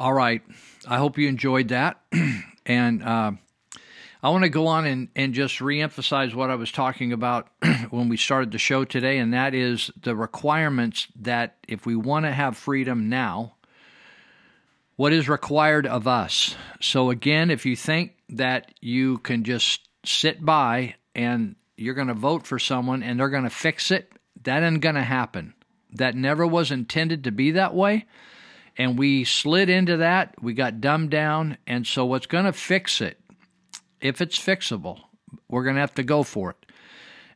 All 0.00 0.12
right. 0.12 0.42
I 0.86 0.96
hope 0.98 1.18
you 1.18 1.28
enjoyed 1.28 1.68
that. 1.68 2.00
and 2.66 3.02
uh, 3.02 3.32
I 4.22 4.30
want 4.30 4.44
to 4.44 4.48
go 4.48 4.66
on 4.66 4.86
and, 4.86 5.08
and 5.14 5.34
just 5.34 5.58
reemphasize 5.58 6.34
what 6.34 6.50
I 6.50 6.54
was 6.54 6.72
talking 6.72 7.12
about 7.12 7.48
when 7.90 8.08
we 8.08 8.16
started 8.16 8.50
the 8.50 8.58
show 8.58 8.84
today, 8.84 9.18
and 9.18 9.34
that 9.34 9.54
is 9.54 9.90
the 10.00 10.16
requirements 10.16 11.08
that 11.20 11.56
if 11.68 11.86
we 11.86 11.94
want 11.94 12.24
to 12.26 12.32
have 12.32 12.56
freedom 12.56 13.08
now, 13.08 13.54
what 14.96 15.12
is 15.12 15.28
required 15.28 15.86
of 15.86 16.08
us. 16.08 16.56
So, 16.80 17.10
again, 17.10 17.50
if 17.50 17.64
you 17.64 17.76
think 17.76 18.16
that 18.30 18.72
you 18.80 19.18
can 19.18 19.44
just 19.44 19.88
sit 20.04 20.44
by 20.44 20.96
and 21.14 21.54
you're 21.76 21.94
going 21.94 22.08
to 22.08 22.14
vote 22.14 22.46
for 22.46 22.58
someone 22.58 23.04
and 23.04 23.18
they're 23.18 23.28
going 23.28 23.44
to 23.44 23.50
fix 23.50 23.92
it, 23.92 24.12
that 24.48 24.62
ain't 24.62 24.80
going 24.80 24.94
to 24.94 25.02
happen. 25.02 25.54
That 25.92 26.14
never 26.14 26.46
was 26.46 26.70
intended 26.70 27.24
to 27.24 27.30
be 27.30 27.52
that 27.52 27.74
way 27.74 28.06
and 28.78 28.96
we 28.96 29.24
slid 29.24 29.68
into 29.68 29.96
that. 29.96 30.36
We 30.40 30.54
got 30.54 30.80
dumbed 30.80 31.10
down. 31.10 31.58
And 31.66 31.86
so, 31.86 32.06
what's 32.06 32.26
going 32.26 32.44
to 32.44 32.52
fix 32.52 33.00
it, 33.00 33.18
if 34.00 34.20
it's 34.20 34.38
fixable, 34.38 35.00
we're 35.48 35.64
going 35.64 35.74
to 35.74 35.80
have 35.80 35.94
to 35.96 36.04
go 36.04 36.22
for 36.22 36.50
it. 36.50 36.56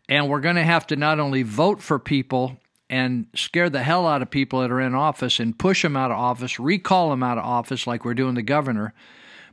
And 0.08 0.28
we're 0.28 0.40
going 0.40 0.56
to 0.56 0.62
have 0.62 0.86
to 0.88 0.96
not 0.96 1.18
only 1.18 1.42
vote 1.42 1.82
for 1.82 1.98
people 1.98 2.58
and 2.88 3.26
scare 3.34 3.70
the 3.70 3.82
hell 3.82 4.06
out 4.06 4.22
of 4.22 4.30
people 4.30 4.60
that 4.60 4.70
are 4.70 4.80
in 4.80 4.94
office 4.94 5.40
and 5.40 5.58
push 5.58 5.82
them 5.82 5.96
out 5.96 6.10
of 6.12 6.18
office, 6.18 6.60
recall 6.60 7.10
them 7.10 7.22
out 7.22 7.38
of 7.38 7.44
office 7.44 7.86
like 7.86 8.04
we're 8.04 8.14
doing 8.14 8.34
the 8.34 8.42
governor, 8.42 8.94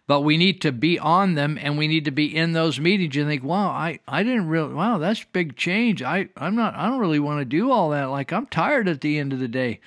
but 0.10 0.22
we 0.22 0.38
need 0.38 0.60
to 0.60 0.72
be 0.72 0.98
on 0.98 1.36
them 1.36 1.56
and 1.62 1.78
we 1.78 1.88
need 1.88 2.06
to 2.06 2.12
be 2.12 2.36
in 2.36 2.54
those 2.54 2.80
meetings 2.80 3.16
and 3.16 3.28
think, 3.28 3.44
wow, 3.44 3.68
I, 3.68 4.00
I 4.08 4.24
didn't 4.24 4.48
really, 4.48 4.74
wow, 4.74 4.98
that's 4.98 5.24
big 5.24 5.56
change. 5.56 6.02
I, 6.02 6.30
I'm 6.36 6.56
not, 6.56 6.74
I 6.74 6.90
don't 6.90 6.98
really 6.98 7.20
want 7.20 7.42
to 7.42 7.46
do 7.46 7.70
all 7.70 7.92
that. 7.92 8.06
Like, 8.06 8.34
I'm 8.34 8.48
tired 8.48 8.88
at 8.88 9.02
the 9.02 9.20
end 9.20 9.34
of 9.34 9.40
the 9.40 9.48
day. 9.48 9.82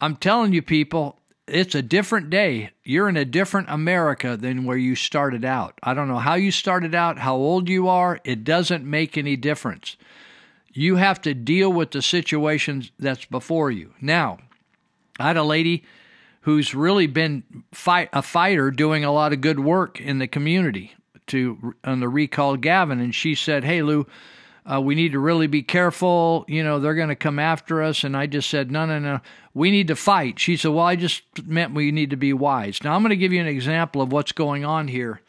I'm 0.00 0.14
telling 0.14 0.52
you, 0.52 0.62
people, 0.62 1.18
it's 1.48 1.74
a 1.74 1.82
different 1.82 2.30
day. 2.30 2.70
You're 2.84 3.08
in 3.08 3.16
a 3.16 3.24
different 3.24 3.68
America 3.68 4.36
than 4.36 4.64
where 4.64 4.76
you 4.76 4.94
started 4.94 5.44
out. 5.44 5.76
I 5.82 5.92
don't 5.92 6.06
know 6.06 6.18
how 6.18 6.34
you 6.34 6.52
started 6.52 6.94
out, 6.94 7.18
how 7.18 7.34
old 7.34 7.68
you 7.68 7.88
are, 7.88 8.20
it 8.22 8.44
doesn't 8.44 8.84
make 8.84 9.18
any 9.18 9.34
difference. 9.34 9.96
You 10.72 10.94
have 10.94 11.20
to 11.22 11.34
deal 11.34 11.72
with 11.72 11.90
the 11.90 12.00
situations 12.00 12.92
that's 12.96 13.24
before 13.24 13.72
you. 13.72 13.92
Now, 14.00 14.38
I 15.18 15.26
had 15.26 15.36
a 15.36 15.42
lady 15.42 15.82
who's 16.42 16.74
really 16.74 17.06
been 17.06 17.42
fight, 17.72 18.08
a 18.12 18.22
fighter 18.22 18.70
doing 18.70 19.04
a 19.04 19.12
lot 19.12 19.32
of 19.32 19.40
good 19.40 19.60
work 19.60 20.00
in 20.00 20.18
the 20.18 20.28
community 20.28 20.94
to 21.26 21.74
on 21.84 22.00
the 22.00 22.08
recall 22.08 22.56
Gavin 22.56 23.00
and 23.00 23.14
she 23.14 23.34
said, 23.34 23.64
"Hey 23.64 23.82
Lou, 23.82 24.06
uh, 24.70 24.80
we 24.80 24.94
need 24.94 25.12
to 25.12 25.18
really 25.18 25.46
be 25.46 25.62
careful. 25.62 26.44
You 26.46 26.62
know, 26.62 26.78
they're 26.78 26.94
going 26.94 27.08
to 27.08 27.16
come 27.16 27.38
after 27.38 27.82
us. 27.82 28.04
And 28.04 28.16
I 28.16 28.26
just 28.26 28.50
said, 28.50 28.70
no, 28.70 28.84
no, 28.84 28.98
no, 28.98 29.20
we 29.54 29.70
need 29.70 29.88
to 29.88 29.96
fight. 29.96 30.38
She 30.38 30.56
said, 30.56 30.72
well, 30.72 30.84
I 30.84 30.94
just 30.94 31.22
meant 31.46 31.74
we 31.74 31.90
need 31.90 32.10
to 32.10 32.16
be 32.16 32.32
wise. 32.34 32.82
Now, 32.84 32.94
I'm 32.94 33.02
going 33.02 33.10
to 33.10 33.16
give 33.16 33.32
you 33.32 33.40
an 33.40 33.46
example 33.46 34.02
of 34.02 34.12
what's 34.12 34.32
going 34.32 34.64
on 34.64 34.88
here. 34.88 35.22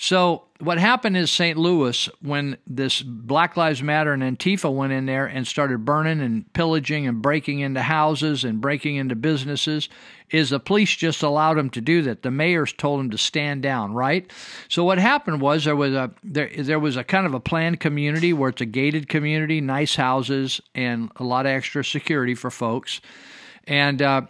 So, 0.00 0.44
what 0.60 0.78
happened 0.78 1.16
is 1.16 1.28
St. 1.28 1.58
Louis, 1.58 2.08
when 2.22 2.56
this 2.68 3.02
Black 3.02 3.56
Lives 3.56 3.82
Matter 3.82 4.12
and 4.12 4.22
Antifa 4.22 4.72
went 4.72 4.92
in 4.92 5.06
there 5.06 5.26
and 5.26 5.44
started 5.44 5.84
burning 5.84 6.20
and 6.20 6.52
pillaging 6.52 7.08
and 7.08 7.20
breaking 7.20 7.58
into 7.58 7.82
houses 7.82 8.44
and 8.44 8.60
breaking 8.60 8.94
into 8.94 9.16
businesses, 9.16 9.88
is 10.30 10.50
the 10.50 10.60
police 10.60 10.94
just 10.94 11.24
allowed 11.24 11.54
them 11.54 11.68
to 11.70 11.80
do 11.80 12.02
that. 12.02 12.22
The 12.22 12.30
mayors 12.30 12.72
told 12.72 13.00
them 13.00 13.10
to 13.10 13.18
stand 13.18 13.62
down, 13.62 13.92
right? 13.92 14.30
So 14.68 14.84
what 14.84 14.98
happened 14.98 15.40
was 15.40 15.64
there 15.64 15.74
was 15.74 15.92
a 15.92 16.12
there 16.22 16.48
there 16.56 16.78
was 16.78 16.96
a 16.96 17.02
kind 17.02 17.26
of 17.26 17.34
a 17.34 17.40
planned 17.40 17.80
community 17.80 18.32
where 18.32 18.50
it's 18.50 18.60
a 18.60 18.66
gated 18.66 19.08
community, 19.08 19.60
nice 19.60 19.96
houses, 19.96 20.60
and 20.76 21.10
a 21.16 21.24
lot 21.24 21.44
of 21.44 21.50
extra 21.50 21.84
security 21.84 22.36
for 22.36 22.52
folks, 22.52 23.00
and. 23.66 24.00
Uh, 24.00 24.22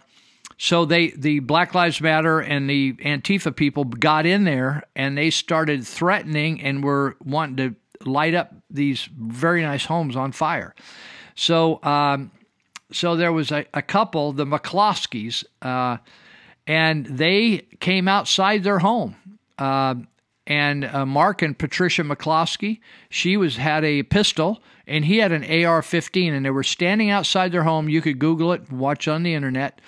so 0.58 0.84
they, 0.84 1.10
the 1.10 1.38
Black 1.38 1.72
Lives 1.72 2.00
Matter 2.00 2.40
and 2.40 2.68
the 2.68 2.92
Antifa 2.94 3.54
people 3.54 3.84
got 3.84 4.26
in 4.26 4.42
there 4.42 4.82
and 4.96 5.16
they 5.16 5.30
started 5.30 5.86
threatening 5.86 6.60
and 6.60 6.82
were 6.82 7.16
wanting 7.24 7.56
to 7.56 8.08
light 8.08 8.34
up 8.34 8.52
these 8.68 9.08
very 9.16 9.62
nice 9.62 9.84
homes 9.84 10.16
on 10.16 10.32
fire. 10.32 10.74
So, 11.36 11.82
um, 11.84 12.32
so 12.90 13.14
there 13.14 13.32
was 13.32 13.52
a, 13.52 13.66
a 13.72 13.82
couple, 13.82 14.32
the 14.32 14.44
McCloskeys, 14.44 15.44
uh, 15.62 15.98
and 16.66 17.06
they 17.06 17.66
came 17.78 18.08
outside 18.08 18.64
their 18.64 18.80
home. 18.80 19.14
Uh, 19.58 19.94
and 20.44 20.84
uh, 20.84 21.06
Mark 21.06 21.40
and 21.40 21.56
Patricia 21.56 22.02
McCloskey, 22.02 22.80
she 23.10 23.36
was 23.36 23.56
had 23.56 23.84
a 23.84 24.02
pistol 24.02 24.60
and 24.88 25.04
he 25.04 25.18
had 25.18 25.32
an 25.32 25.42
AR-15, 25.42 26.32
and 26.32 26.46
they 26.46 26.50
were 26.50 26.62
standing 26.62 27.10
outside 27.10 27.52
their 27.52 27.64
home. 27.64 27.90
You 27.90 28.00
could 28.00 28.18
Google 28.18 28.54
it, 28.54 28.72
watch 28.72 29.06
on 29.06 29.22
the 29.22 29.34
internet 29.34 29.82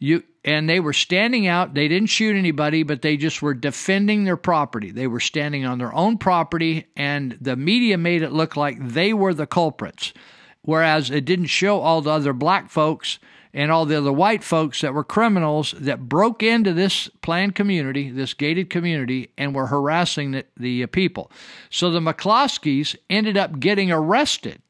you 0.00 0.24
and 0.44 0.68
they 0.68 0.80
were 0.80 0.94
standing 0.94 1.46
out. 1.46 1.74
They 1.74 1.86
didn't 1.86 2.08
shoot 2.08 2.34
anybody, 2.34 2.82
but 2.82 3.02
they 3.02 3.16
just 3.16 3.42
were 3.42 3.54
defending 3.54 4.24
their 4.24 4.38
property. 4.38 4.90
They 4.90 5.06
were 5.06 5.20
standing 5.20 5.66
on 5.66 5.78
their 5.78 5.94
own 5.94 6.16
property, 6.16 6.86
and 6.96 7.36
the 7.40 7.56
media 7.56 7.98
made 7.98 8.22
it 8.22 8.32
look 8.32 8.56
like 8.56 8.78
they 8.80 9.12
were 9.12 9.34
the 9.34 9.46
culprits, 9.46 10.14
whereas 10.62 11.10
it 11.10 11.26
didn't 11.26 11.46
show 11.46 11.80
all 11.80 12.00
the 12.00 12.10
other 12.10 12.32
black 12.32 12.70
folks 12.70 13.18
and 13.52 13.70
all 13.70 13.84
the 13.84 13.98
other 13.98 14.12
white 14.12 14.42
folks 14.42 14.80
that 14.80 14.94
were 14.94 15.04
criminals 15.04 15.74
that 15.78 16.08
broke 16.08 16.42
into 16.42 16.72
this 16.72 17.08
planned 17.20 17.54
community, 17.54 18.10
this 18.10 18.32
gated 18.32 18.70
community, 18.70 19.32
and 19.36 19.54
were 19.54 19.66
harassing 19.66 20.30
the, 20.30 20.44
the 20.56 20.86
people. 20.86 21.30
So 21.68 21.90
the 21.90 22.00
McCloskeys 22.00 22.96
ended 23.10 23.36
up 23.36 23.60
getting 23.60 23.90
arrested. 23.90 24.62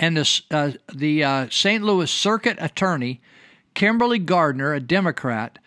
And 0.00 0.16
the, 0.16 0.42
uh, 0.50 0.72
the 0.92 1.24
uh, 1.24 1.48
St. 1.50 1.82
Louis 1.82 2.10
Circuit 2.10 2.56
Attorney 2.60 3.20
Kimberly 3.78 4.18
Gardner, 4.18 4.74
a 4.74 4.80
Democrat, 4.80 5.60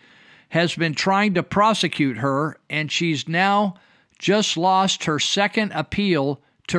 has 0.50 0.74
been 0.74 0.94
trying 0.94 1.32
to 1.32 1.42
prosecute 1.42 2.18
her, 2.18 2.58
and 2.68 2.92
she's 2.92 3.26
now 3.26 3.76
just 4.18 4.58
lost 4.58 5.04
her 5.04 5.18
second 5.18 5.72
appeal 5.72 6.42
to 6.66 6.78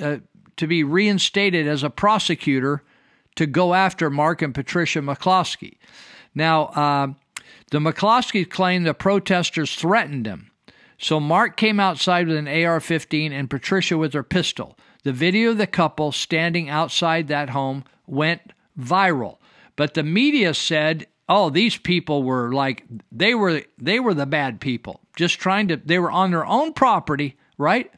uh, 0.00 0.16
to 0.56 0.66
be 0.66 0.82
reinstated 0.82 1.68
as 1.68 1.82
a 1.82 1.90
prosecutor 1.90 2.82
to 3.36 3.44
go 3.44 3.74
after 3.74 4.08
Mark 4.08 4.40
and 4.40 4.54
Patricia 4.54 5.00
McCloskey. 5.00 5.76
Now, 6.34 6.64
uh, 6.68 7.08
the 7.70 7.78
McCloskeys 7.78 8.48
claim 8.48 8.84
the 8.84 8.94
protesters 8.94 9.74
threatened 9.74 10.24
them. 10.24 10.50
So 10.96 11.20
Mark 11.20 11.58
came 11.58 11.78
outside 11.78 12.26
with 12.26 12.38
an 12.38 12.48
AR 12.48 12.80
15 12.80 13.34
and 13.34 13.50
Patricia 13.50 13.98
with 13.98 14.14
her 14.14 14.22
pistol. 14.22 14.78
The 15.04 15.12
video 15.12 15.50
of 15.50 15.58
the 15.58 15.66
couple 15.66 16.10
standing 16.10 16.70
outside 16.70 17.28
that 17.28 17.50
home 17.50 17.84
went 18.06 18.54
viral. 18.80 19.37
But 19.78 19.94
the 19.94 20.02
media 20.02 20.54
said, 20.54 21.06
"Oh, 21.28 21.50
these 21.50 21.76
people 21.76 22.24
were 22.24 22.52
like 22.52 22.82
they 23.12 23.32
were 23.32 23.62
they 23.78 24.00
were 24.00 24.12
the 24.12 24.26
bad 24.26 24.60
people, 24.60 25.00
just 25.14 25.38
trying 25.38 25.68
to 25.68 25.76
they 25.76 26.00
were 26.00 26.10
on 26.10 26.32
their 26.32 26.44
own 26.44 26.72
property, 26.72 27.36
right?" 27.58 27.88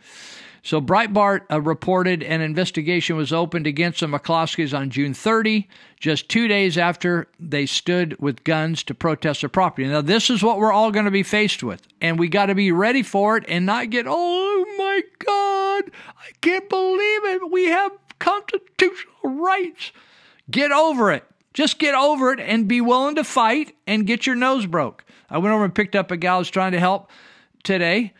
So 0.62 0.78
Breitbart 0.78 1.46
uh, 1.50 1.62
reported 1.62 2.22
an 2.22 2.42
investigation 2.42 3.16
was 3.16 3.32
opened 3.32 3.66
against 3.66 4.00
the 4.00 4.08
McCloskeys 4.08 4.76
on 4.78 4.90
June 4.90 5.14
30, 5.14 5.70
just 5.98 6.28
two 6.28 6.48
days 6.48 6.76
after 6.76 7.28
they 7.40 7.64
stood 7.64 8.14
with 8.20 8.44
guns 8.44 8.82
to 8.82 8.94
protest 8.94 9.40
their 9.40 9.48
property. 9.48 9.88
Now, 9.88 10.02
this 10.02 10.28
is 10.28 10.42
what 10.42 10.58
we're 10.58 10.70
all 10.70 10.90
going 10.90 11.06
to 11.06 11.10
be 11.10 11.22
faced 11.22 11.62
with, 11.62 11.80
and 12.02 12.18
we 12.18 12.28
got 12.28 12.46
to 12.46 12.54
be 12.54 12.72
ready 12.72 13.02
for 13.02 13.38
it 13.38 13.44
and 13.48 13.64
not 13.64 13.88
get, 13.88 14.04
oh 14.06 14.66
my 14.76 15.00
God, 15.18 15.90
I 16.18 16.30
can't 16.42 16.68
believe 16.68 17.24
it. 17.24 17.50
We 17.50 17.68
have 17.68 17.92
constitutional 18.18 19.40
rights. 19.40 19.92
Get 20.50 20.72
over 20.72 21.10
it. 21.10 21.24
Just 21.52 21.78
get 21.78 21.94
over 21.94 22.32
it 22.32 22.40
and 22.40 22.68
be 22.68 22.80
willing 22.80 23.16
to 23.16 23.24
fight 23.24 23.74
and 23.86 24.06
get 24.06 24.26
your 24.26 24.36
nose 24.36 24.66
broke. 24.66 25.04
I 25.28 25.38
went 25.38 25.54
over 25.54 25.64
and 25.64 25.74
picked 25.74 25.96
up 25.96 26.10
a 26.10 26.16
gal 26.16 26.38
who's 26.38 26.50
trying 26.50 26.72
to 26.72 26.80
help 26.80 27.10
today 27.62 28.12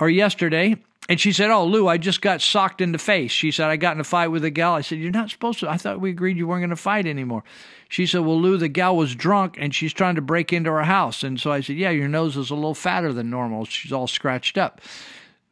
or 0.00 0.08
yesterday, 0.08 0.76
and 1.08 1.18
she 1.18 1.32
said, 1.32 1.50
Oh, 1.50 1.64
Lou, 1.64 1.88
I 1.88 1.96
just 1.96 2.20
got 2.20 2.42
socked 2.42 2.82
in 2.82 2.92
the 2.92 2.98
face. 2.98 3.30
She 3.30 3.50
said, 3.50 3.70
I 3.70 3.76
got 3.76 3.94
in 3.94 4.00
a 4.00 4.04
fight 4.04 4.28
with 4.28 4.44
a 4.44 4.50
gal. 4.50 4.74
I 4.74 4.82
said, 4.82 4.98
You're 4.98 5.10
not 5.10 5.30
supposed 5.30 5.60
to. 5.60 5.70
I 5.70 5.78
thought 5.78 6.00
we 6.00 6.10
agreed 6.10 6.36
you 6.36 6.46
weren't 6.46 6.60
going 6.60 6.70
to 6.70 6.76
fight 6.76 7.06
anymore. 7.06 7.44
She 7.88 8.04
said, 8.06 8.20
Well, 8.20 8.38
Lou, 8.38 8.58
the 8.58 8.68
gal 8.68 8.94
was 8.94 9.14
drunk 9.14 9.56
and 9.58 9.74
she's 9.74 9.94
trying 9.94 10.16
to 10.16 10.20
break 10.20 10.52
into 10.52 10.70
our 10.70 10.84
house. 10.84 11.22
And 11.22 11.40
so 11.40 11.50
I 11.50 11.60
said, 11.60 11.76
Yeah, 11.76 11.90
your 11.90 12.08
nose 12.08 12.36
is 12.36 12.50
a 12.50 12.54
little 12.54 12.74
fatter 12.74 13.12
than 13.12 13.30
normal. 13.30 13.64
She's 13.64 13.92
all 13.92 14.06
scratched 14.06 14.58
up. 14.58 14.82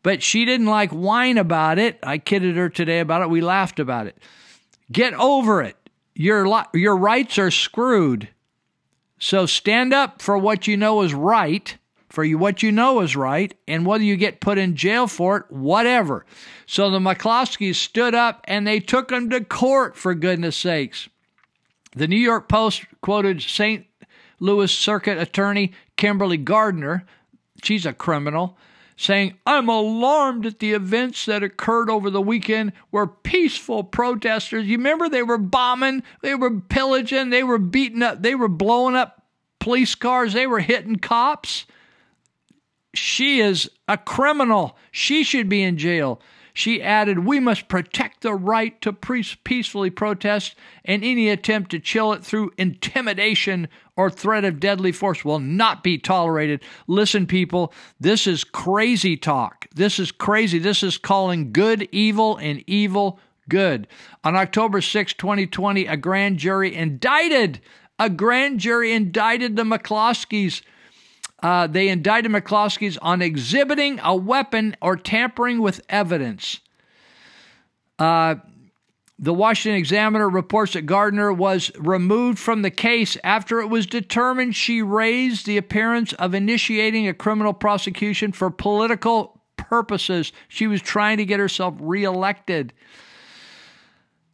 But 0.03 0.23
she 0.23 0.45
didn't 0.45 0.67
like 0.67 0.91
whine 0.91 1.39
about 1.39 1.79
it. 1.79 1.99
I 2.03 2.19
kidded 2.19 2.57
her 2.57 2.69
today 2.69 3.01
about 3.01 3.23
it. 3.23 3.31
We 3.31 3.41
laughed 3.41 3.81
about 3.81 4.07
it. 4.07 4.17
Get 4.93 5.15
over 5.15 5.63
it 5.63 5.77
your 6.17 6.65
your 6.75 6.97
rights 6.97 7.39
are 7.39 7.51
screwed. 7.51 8.29
So 9.19 9.47
stand 9.47 9.95
up 9.95 10.21
for 10.21 10.37
what 10.37 10.67
you 10.67 10.77
know 10.77 11.03
is 11.03 11.15
right 11.15 11.77
for 12.17 12.25
you 12.25 12.39
what 12.39 12.63
you 12.63 12.73
know 12.73 13.01
is 13.01 13.15
right, 13.15 13.53
and 13.69 13.85
whether 13.85 14.03
you 14.03 14.17
get 14.17 14.41
put 14.41 14.57
in 14.57 14.75
jail 14.75 15.07
for 15.07 15.37
it, 15.37 15.45
whatever. 15.51 16.25
So 16.65 16.89
the 16.89 16.99
McCloskeys 16.99 17.75
stood 17.75 18.15
up 18.15 18.41
and 18.45 18.67
they 18.67 18.81
took 18.81 19.13
him 19.13 19.29
to 19.29 19.45
court, 19.45 19.99
for 19.99 20.15
goodness 20.15 20.57
sakes. 20.57 21.11
The 21.95 22.09
New 22.09 22.17
York 22.17 22.49
Post 22.49 22.87
quoted 23.03 23.43
St. 23.43 23.85
Louis 24.41 24.73
Circuit 24.73 25.19
Attorney 25.19 25.73
Kimberly 25.99 26.39
Gardner, 26.39 27.05
she's 27.63 27.85
a 27.85 27.93
criminal, 27.93 28.57
saying, 28.97 29.35
I'm 29.47 29.69
alarmed 29.69 30.47
at 30.47 30.59
the 30.59 30.73
events 30.73 31.27
that 31.27 31.43
occurred 31.43 31.91
over 31.91 32.09
the 32.09 32.23
weekend 32.23 32.73
where 32.91 33.07
peaceful 33.07 33.85
protesters, 33.85 34.67
you 34.67 34.79
remember 34.79 35.09
they 35.09 35.23
were 35.23 35.39
bombing, 35.39 36.03
they 36.23 36.35
were 36.35 36.61
pillaging, 36.61 37.31
they 37.31 37.43
were 37.43 37.59
beating 37.59 38.03
up, 38.03 38.23
they 38.23 38.35
were 38.35 38.49
blowing 38.49 38.97
up 38.97 39.23
police 39.61 39.95
cars, 39.95 40.33
they 40.33 40.47
were 40.47 40.61
hitting 40.61 40.97
cops. 40.97 41.67
She 42.95 43.41
is 43.41 43.71
a 43.87 43.99
criminal. 43.99 44.79
She 44.91 45.23
should 45.23 45.51
be 45.51 45.63
in 45.63 45.77
jail. 45.77 46.21
She 46.55 46.83
added, 46.83 47.19
We 47.19 47.39
must 47.39 47.69
protect 47.69 48.23
the 48.23 48.33
right 48.33 48.81
to 48.81 48.95
peacefully 48.95 49.91
protest, 49.91 50.55
and 50.87 51.05
any 51.05 51.29
attempt 51.29 51.71
to 51.73 51.79
chill 51.79 52.15
it 52.15 52.25
through 52.25 52.53
intimidation 52.57 53.69
or 53.97 54.11
threat 54.11 54.45
of 54.45 54.61
deadly 54.61 54.93
force 54.93 55.25
will 55.25 55.39
not 55.39 55.83
be 55.83 55.99
tolerated. 55.99 56.63
Listen, 56.87 57.27
people, 57.27 57.73
this 57.99 58.27
is 58.27 58.45
crazy 58.45 59.17
talk. 59.17 59.67
This 59.75 59.99
is 59.99 60.13
crazy. 60.13 60.59
This 60.59 60.83
is 60.83 60.99
calling 60.99 61.53
good 61.53 61.89
evil 61.93 62.37
and 62.37 62.63
evil 62.67 63.19
good. 63.49 63.87
On 64.25 64.37
October 64.37 64.81
6, 64.81 65.15
2020, 65.15 65.87
a 65.87 65.97
grand 65.97 66.39
jury 66.39 66.75
indicted, 66.75 67.61
a 67.99 68.11
grand 68.11 68.61
jury 68.61 68.93
indicted 68.93 69.57
the 69.57 69.65
McCloskeys 69.65 70.63
uh, 71.43 71.67
they 71.67 71.89
indicted 71.89 72.33
McCloskeys 72.33 72.97
on 73.03 73.21
exhibiting 73.21 74.01
a 74.03 74.17
weapon 74.17 74.77
or 74.81 74.97
tampering 74.97 75.61
with 75.61 75.81
evidence. 75.89 76.61
Uh, 77.99 78.37
the 79.19 79.33
Washington 79.33 79.79
Examiner 79.79 80.29
reports 80.29 80.75
that 80.75 80.83
Gardner 80.83 81.33
was 81.33 81.71
removed 81.79 82.39
from 82.39 82.63
the 82.63 82.71
case 82.71 83.17
after 83.25 83.61
it 83.61 83.69
was 83.69 83.87
determined 83.87 84.55
she 84.55 84.83
raised 84.83 85.47
the 85.47 85.57
appearance 85.57 86.13
of 86.15 86.35
initiating 86.35 87.09
a 87.09 87.15
criminal 87.15 87.55
prosecution 87.55 88.33
for 88.33 88.51
political 88.51 89.41
purposes. 89.57 90.33
She 90.49 90.67
was 90.67 90.83
trying 90.83 91.17
to 91.17 91.25
get 91.25 91.41
herself 91.41 91.75
reelected. 91.81 92.75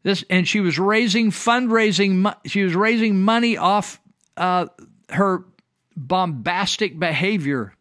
This 0.02 0.24
and 0.28 0.48
she 0.48 0.58
was 0.58 0.80
raising 0.80 1.30
fundraising. 1.30 2.34
She 2.46 2.64
was 2.64 2.74
raising 2.74 3.22
money 3.22 3.56
off 3.56 4.00
uh, 4.36 4.66
her 5.10 5.44
bombastic 5.96 6.98
behavior. 6.98 7.74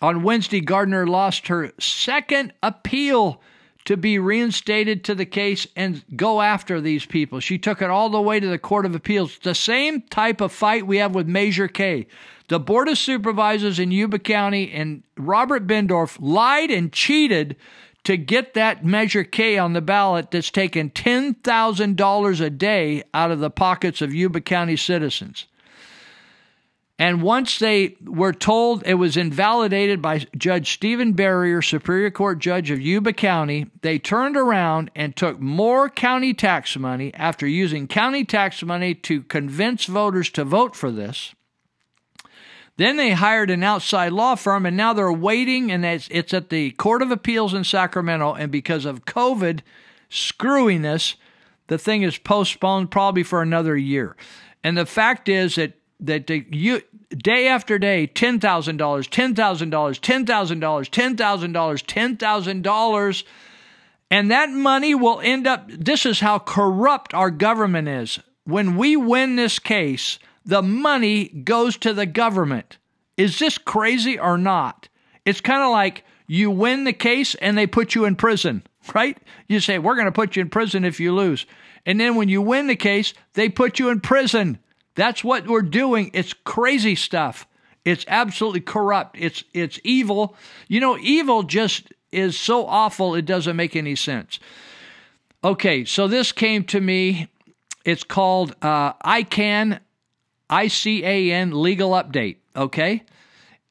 On 0.00 0.22
Wednesday, 0.22 0.60
Gardner 0.60 1.06
lost 1.06 1.48
her 1.48 1.72
second 1.80 2.52
appeal 2.62 3.40
to 3.84 3.96
be 3.96 4.18
reinstated 4.18 5.04
to 5.04 5.14
the 5.14 5.26
case 5.26 5.66
and 5.76 6.02
go 6.16 6.40
after 6.40 6.80
these 6.80 7.04
people. 7.04 7.40
She 7.40 7.58
took 7.58 7.82
it 7.82 7.90
all 7.90 8.08
the 8.08 8.20
way 8.20 8.40
to 8.40 8.48
the 8.48 8.58
Court 8.58 8.86
of 8.86 8.94
Appeals. 8.94 9.38
The 9.42 9.54
same 9.54 10.02
type 10.02 10.40
of 10.40 10.52
fight 10.52 10.86
we 10.86 10.98
have 10.98 11.14
with 11.14 11.28
Measure 11.28 11.68
K. 11.68 12.06
The 12.48 12.60
Board 12.60 12.88
of 12.88 12.98
Supervisors 12.98 13.78
in 13.78 13.90
Yuba 13.90 14.18
County 14.18 14.70
and 14.72 15.02
Robert 15.16 15.66
Bendorf 15.66 16.16
lied 16.20 16.70
and 16.70 16.92
cheated 16.92 17.56
to 18.04 18.16
get 18.18 18.54
that 18.54 18.84
Measure 18.84 19.24
K 19.24 19.56
on 19.58 19.72
the 19.72 19.80
ballot 19.80 20.30
that's 20.30 20.50
taken 20.50 20.90
$10,000 20.90 22.40
a 22.40 22.50
day 22.50 23.02
out 23.14 23.30
of 23.30 23.40
the 23.40 23.50
pockets 23.50 24.02
of 24.02 24.14
Yuba 24.14 24.42
County 24.42 24.76
citizens. 24.76 25.46
And 26.98 27.22
once 27.22 27.58
they 27.58 27.96
were 28.04 28.32
told 28.32 28.84
it 28.86 28.94
was 28.94 29.16
invalidated 29.16 30.00
by 30.00 30.26
Judge 30.36 30.72
Stephen 30.72 31.12
Berrier, 31.12 31.60
Superior 31.60 32.10
Court 32.12 32.38
Judge 32.38 32.70
of 32.70 32.80
Yuba 32.80 33.12
County, 33.12 33.66
they 33.82 33.98
turned 33.98 34.36
around 34.36 34.92
and 34.94 35.16
took 35.16 35.40
more 35.40 35.88
county 35.88 36.32
tax 36.32 36.76
money 36.76 37.12
after 37.14 37.48
using 37.48 37.88
county 37.88 38.24
tax 38.24 38.62
money 38.62 38.94
to 38.94 39.22
convince 39.22 39.86
voters 39.86 40.30
to 40.30 40.44
vote 40.44 40.76
for 40.76 40.92
this. 40.92 41.34
Then 42.76 42.96
they 42.96 43.10
hired 43.10 43.50
an 43.50 43.62
outside 43.62 44.12
law 44.12 44.34
firm, 44.36 44.66
and 44.66 44.76
now 44.76 44.92
they're 44.92 45.12
waiting, 45.12 45.70
and 45.70 45.84
it's, 45.84 46.08
it's 46.10 46.34
at 46.34 46.50
the 46.50 46.72
Court 46.72 47.02
of 47.02 47.10
Appeals 47.10 47.54
in 47.54 47.64
Sacramento. 47.64 48.34
And 48.34 48.50
because 48.50 48.84
of 48.84 49.04
COVID 49.04 49.60
screwiness, 50.10 51.14
the 51.68 51.78
thing 51.78 52.02
is 52.02 52.18
postponed 52.18 52.90
probably 52.90 53.22
for 53.22 53.42
another 53.42 53.76
year. 53.76 54.16
And 54.64 54.76
the 54.76 54.86
fact 54.86 55.28
is 55.28 55.54
that 55.54 55.74
that 56.00 56.28
you 56.30 56.82
day 57.10 57.48
after 57.48 57.78
day 57.78 58.06
ten 58.06 58.40
thousand 58.40 58.76
dollars, 58.76 59.06
ten 59.06 59.34
thousand 59.34 59.70
dollars, 59.70 59.98
ten 59.98 60.26
thousand 60.26 60.60
dollars, 60.60 60.88
ten 60.88 61.16
thousand 61.16 61.52
dollars, 61.52 61.82
ten 61.82 62.16
thousand 62.16 62.62
dollars, 62.62 63.24
and 64.10 64.30
that 64.30 64.50
money 64.50 64.94
will 64.94 65.20
end 65.20 65.46
up. 65.46 65.68
This 65.68 66.06
is 66.06 66.20
how 66.20 66.38
corrupt 66.38 67.14
our 67.14 67.30
government 67.30 67.88
is. 67.88 68.18
When 68.44 68.76
we 68.76 68.96
win 68.96 69.36
this 69.36 69.58
case, 69.58 70.18
the 70.44 70.62
money 70.62 71.28
goes 71.28 71.76
to 71.78 71.94
the 71.94 72.06
government. 72.06 72.78
Is 73.16 73.38
this 73.38 73.58
crazy 73.58 74.18
or 74.18 74.36
not? 74.36 74.88
It's 75.24 75.40
kind 75.40 75.62
of 75.62 75.70
like 75.70 76.04
you 76.26 76.50
win 76.50 76.84
the 76.84 76.92
case 76.92 77.34
and 77.36 77.56
they 77.56 77.66
put 77.66 77.94
you 77.94 78.04
in 78.04 78.16
prison, 78.16 78.62
right? 78.94 79.16
You 79.48 79.60
say, 79.60 79.78
We're 79.78 79.94
going 79.94 80.06
to 80.06 80.12
put 80.12 80.36
you 80.36 80.42
in 80.42 80.50
prison 80.50 80.84
if 80.84 81.00
you 81.00 81.14
lose. 81.14 81.46
And 81.86 82.00
then 82.00 82.16
when 82.16 82.28
you 82.28 82.40
win 82.40 82.66
the 82.66 82.76
case, 82.76 83.14
they 83.34 83.48
put 83.48 83.78
you 83.78 83.90
in 83.90 84.00
prison. 84.00 84.58
That's 84.94 85.24
what 85.24 85.46
we're 85.46 85.62
doing. 85.62 86.10
It's 86.14 86.32
crazy 86.32 86.94
stuff. 86.94 87.46
It's 87.84 88.04
absolutely 88.08 88.60
corrupt. 88.60 89.16
It's 89.18 89.44
it's 89.52 89.78
evil. 89.84 90.36
You 90.68 90.80
know, 90.80 90.96
evil 90.98 91.42
just 91.42 91.92
is 92.12 92.38
so 92.38 92.66
awful 92.66 93.14
it 93.14 93.26
doesn't 93.26 93.56
make 93.56 93.76
any 93.76 93.96
sense. 93.96 94.38
Okay, 95.42 95.84
so 95.84 96.08
this 96.08 96.32
came 96.32 96.64
to 96.64 96.80
me. 96.80 97.28
It's 97.84 98.04
called 98.04 98.54
uh, 98.62 98.94
ICAN, 99.04 99.80
I 100.48 100.68
C 100.68 101.04
A 101.04 101.32
N 101.32 101.50
legal 101.60 101.90
update. 101.90 102.36
Okay, 102.56 103.02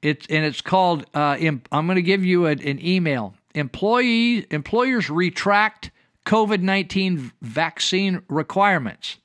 it's 0.01 0.27
and 0.29 0.45
it's 0.45 0.61
called. 0.61 1.05
Uh, 1.13 1.37
I'm 1.39 1.61
going 1.71 1.95
to 1.95 2.03
give 2.03 2.23
you 2.23 2.45
a, 2.45 2.51
an 2.51 2.85
email. 2.85 3.33
Employee 3.55 4.45
employers 4.51 5.09
retract 5.09 5.89
COVID 6.27 6.61
nineteen 6.61 7.31
vaccine 7.41 8.21
requirements. 8.27 9.17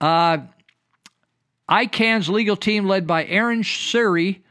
Uh, 0.00 0.38
ICAN's 1.68 2.28
legal 2.28 2.56
team, 2.56 2.86
led 2.86 3.06
by 3.06 3.24
Aaron 3.26 3.64
Siri, 3.64 4.44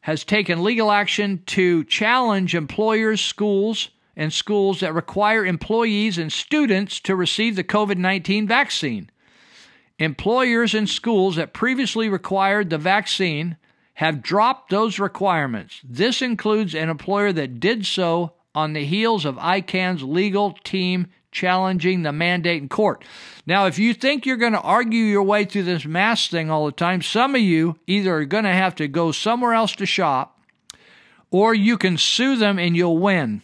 has 0.00 0.24
taken 0.24 0.62
legal 0.62 0.90
action 0.90 1.42
to 1.46 1.84
challenge 1.84 2.54
employers, 2.54 3.20
schools, 3.20 3.90
and 4.16 4.32
schools 4.32 4.80
that 4.80 4.94
require 4.94 5.46
employees 5.46 6.18
and 6.18 6.32
students 6.32 7.00
to 7.00 7.16
receive 7.16 7.56
the 7.56 7.64
COVID 7.64 7.96
19 7.96 8.46
vaccine. 8.46 9.10
Employers 9.98 10.74
and 10.74 10.88
schools 10.88 11.36
that 11.36 11.52
previously 11.52 12.08
required 12.08 12.70
the 12.70 12.78
vaccine 12.78 13.56
have 13.94 14.22
dropped 14.22 14.70
those 14.70 14.98
requirements. 14.98 15.80
This 15.82 16.22
includes 16.22 16.74
an 16.74 16.88
employer 16.88 17.32
that 17.32 17.58
did 17.58 17.84
so 17.84 18.34
on 18.54 18.72
the 18.72 18.84
heels 18.84 19.24
of 19.24 19.36
ICAN's 19.36 20.02
legal 20.02 20.52
team 20.64 21.08
challenging 21.30 22.02
the 22.02 22.12
mandate 22.12 22.62
in 22.62 22.68
court. 22.68 23.04
Now, 23.46 23.66
if 23.66 23.78
you 23.78 23.94
think 23.94 24.26
you're 24.26 24.36
going 24.36 24.52
to 24.52 24.60
argue 24.60 25.04
your 25.04 25.22
way 25.22 25.44
through 25.44 25.64
this 25.64 25.84
mask 25.84 26.30
thing 26.30 26.50
all 26.50 26.66
the 26.66 26.72
time, 26.72 27.02
some 27.02 27.34
of 27.34 27.40
you 27.40 27.78
either 27.86 28.16
are 28.16 28.24
going 28.24 28.44
to 28.44 28.52
have 28.52 28.74
to 28.76 28.88
go 28.88 29.12
somewhere 29.12 29.54
else 29.54 29.74
to 29.76 29.86
shop 29.86 30.38
or 31.30 31.54
you 31.54 31.76
can 31.76 31.96
sue 31.96 32.36
them 32.36 32.58
and 32.58 32.76
you'll 32.76 32.98
win. 32.98 33.42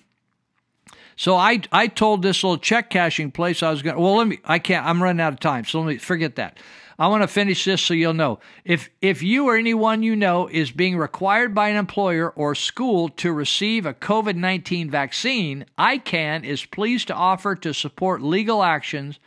So 1.16 1.36
I 1.36 1.60
I 1.70 1.86
told 1.86 2.22
this 2.22 2.42
little 2.42 2.58
check 2.58 2.90
cashing 2.90 3.30
place 3.30 3.62
I 3.62 3.70
was 3.70 3.82
going. 3.82 3.98
Well, 3.98 4.16
let 4.16 4.26
me. 4.26 4.40
I 4.44 4.58
can't. 4.58 4.84
I'm 4.84 5.02
running 5.02 5.20
out 5.20 5.32
of 5.32 5.40
time. 5.40 5.64
So 5.64 5.80
let 5.80 5.86
me 5.86 5.98
forget 5.98 6.36
that. 6.36 6.58
I 6.98 7.08
want 7.08 7.22
to 7.22 7.28
finish 7.28 7.64
this 7.64 7.82
so 7.82 7.94
you'll 7.94 8.14
know. 8.14 8.38
If 8.64 8.88
if 9.02 9.22
you 9.22 9.46
or 9.46 9.56
anyone 9.56 10.02
you 10.02 10.14
know 10.14 10.48
is 10.48 10.70
being 10.70 10.96
required 10.96 11.54
by 11.54 11.68
an 11.68 11.76
employer 11.76 12.30
or 12.30 12.54
school 12.54 13.08
to 13.10 13.32
receive 13.32 13.84
a 13.84 13.94
COVID-19 13.94 14.90
vaccine, 14.90 15.66
ICAN 15.78 16.44
is 16.44 16.64
pleased 16.64 17.08
to 17.08 17.14
offer 17.14 17.54
to 17.56 17.74
support 17.74 18.22
legal 18.22 18.62
actions 18.62 19.18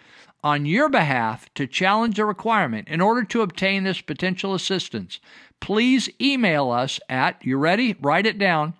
on 0.43 0.65
your 0.65 0.87
behalf 0.87 1.53
to 1.55 1.67
challenge 1.67 2.15
the 2.15 2.25
requirement. 2.25 2.87
In 2.87 3.01
order 3.01 3.23
to 3.23 3.41
obtain 3.41 3.83
this 3.83 3.99
potential 3.99 4.53
assistance, 4.53 5.19
please 5.59 6.09
email 6.21 6.71
us 6.71 6.99
at 7.09 7.43
you 7.43 7.57
ready? 7.57 7.95
Write 7.99 8.25
it 8.25 8.37
down. 8.37 8.73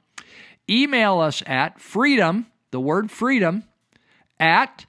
Email 0.69 1.19
us 1.19 1.43
at 1.45 1.79
freedom, 1.79 2.45
the 2.71 2.79
word 2.79 3.09
freedom, 3.09 3.63
at 4.39 4.85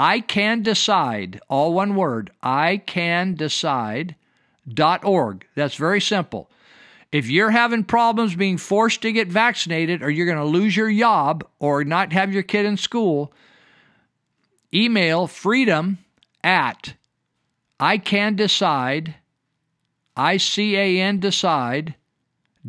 I 0.00 0.20
can 0.20 0.62
decide, 0.62 1.40
all 1.48 1.74
one 1.74 1.96
word, 1.96 2.30
I 2.40 2.76
can 2.76 3.34
decide 3.34 4.14
dot 4.72 5.04
org. 5.04 5.44
That's 5.56 5.74
very 5.74 6.00
simple. 6.00 6.48
If 7.10 7.28
you're 7.28 7.50
having 7.50 7.84
problems 7.84 8.36
being 8.36 8.58
forced 8.58 9.02
to 9.02 9.10
get 9.10 9.28
vaccinated 9.28 10.02
or 10.02 10.10
you're 10.10 10.26
going 10.26 10.38
to 10.38 10.44
lose 10.44 10.76
your 10.76 10.92
job 10.92 11.44
or 11.58 11.82
not 11.82 12.12
have 12.12 12.32
your 12.32 12.42
kid 12.44 12.64
in 12.64 12.76
school, 12.76 13.32
email 14.72 15.26
freedom 15.26 15.98
at 16.44 16.94
I 17.80 17.98
can 17.98 18.36
decide, 18.36 19.16
I 20.16 20.36
C 20.36 20.76
A 20.76 21.00
N 21.00 21.18
decide 21.18 21.94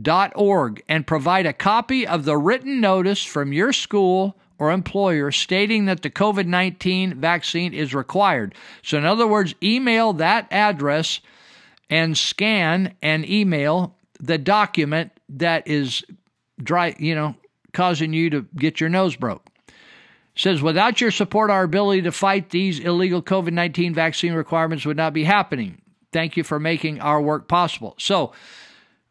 dot 0.02 0.32
org 0.36 0.82
and 0.88 1.06
provide 1.06 1.46
a 1.46 1.54
copy 1.54 2.08
of 2.08 2.24
the 2.24 2.38
written 2.38 2.80
notice 2.80 3.24
from 3.24 3.54
your 3.54 3.74
school 3.74 4.36
or 4.60 4.72
employer 4.72 5.32
stating 5.32 5.86
that 5.86 6.02
the 6.02 6.10
COVID 6.10 6.46
19 6.46 7.20
vaccine 7.20 7.74
is 7.74 7.96
required. 7.96 8.54
So, 8.84 8.98
in 8.98 9.06
other 9.06 9.26
words, 9.26 9.56
email 9.64 10.14
that 10.14 10.48
address 10.52 11.22
and 11.90 12.18
scan 12.18 12.96
and 13.02 13.28
email 13.28 13.96
the 14.20 14.38
document 14.38 15.12
that 15.30 15.68
is 15.68 16.04
dry, 16.62 16.96
you 17.00 17.16
know, 17.16 17.36
causing 17.74 18.14
you 18.14 18.30
to 18.30 18.46
get 18.56 18.80
your 18.80 18.90
nose 18.90 19.16
broke. 19.16 19.46
says, 20.36 20.62
without 20.62 21.02
your 21.02 21.12
support, 21.12 21.50
our 21.50 21.64
ability 21.64 22.02
to 22.04 22.12
fight 22.12 22.50
these 22.50 22.80
illegal 22.80 23.22
COVID 23.22 23.54
19 23.54 23.94
vaccine 23.94 24.34
requirements 24.34 24.86
would 24.86 24.98
not 24.98 25.14
be 25.14 25.24
happening. 25.24 25.82
Thank 26.12 26.38
you 26.38 26.44
for 26.44 26.60
making 26.60 27.00
our 27.02 27.22
work 27.22 27.48
possible. 27.48 27.96
So, 27.98 28.34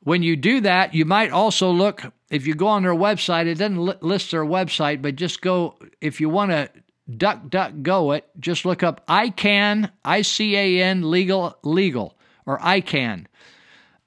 when 0.01 0.23
you 0.23 0.37
do 0.37 0.61
that, 0.61 0.95
you 0.95 1.05
might 1.05 1.31
also 1.31 1.71
look, 1.71 2.05
if 2.31 2.47
you 2.47 2.55
go 2.55 2.67
on 2.67 2.83
their 2.83 2.95
website, 2.95 3.47
it 3.47 3.55
doesn't 3.55 4.03
list 4.03 4.31
their 4.31 4.45
website, 4.45 5.01
but 5.01 5.17
just 5.17 5.41
go, 5.41 5.77
if 6.01 6.21
you 6.21 6.29
want 6.29 6.51
to 6.51 6.71
duck, 7.17 7.49
duck, 7.49 7.73
go 7.83 8.13
it, 8.13 8.29
just 8.39 8.65
look 8.65 8.83
up 8.83 9.07
ICAN, 9.07 9.91
I 10.05 10.23
C 10.23 10.57
A 10.57 10.83
N, 10.83 11.11
legal, 11.11 11.57
legal, 11.63 12.17
or 12.47 12.59
ICAN. 12.59 13.27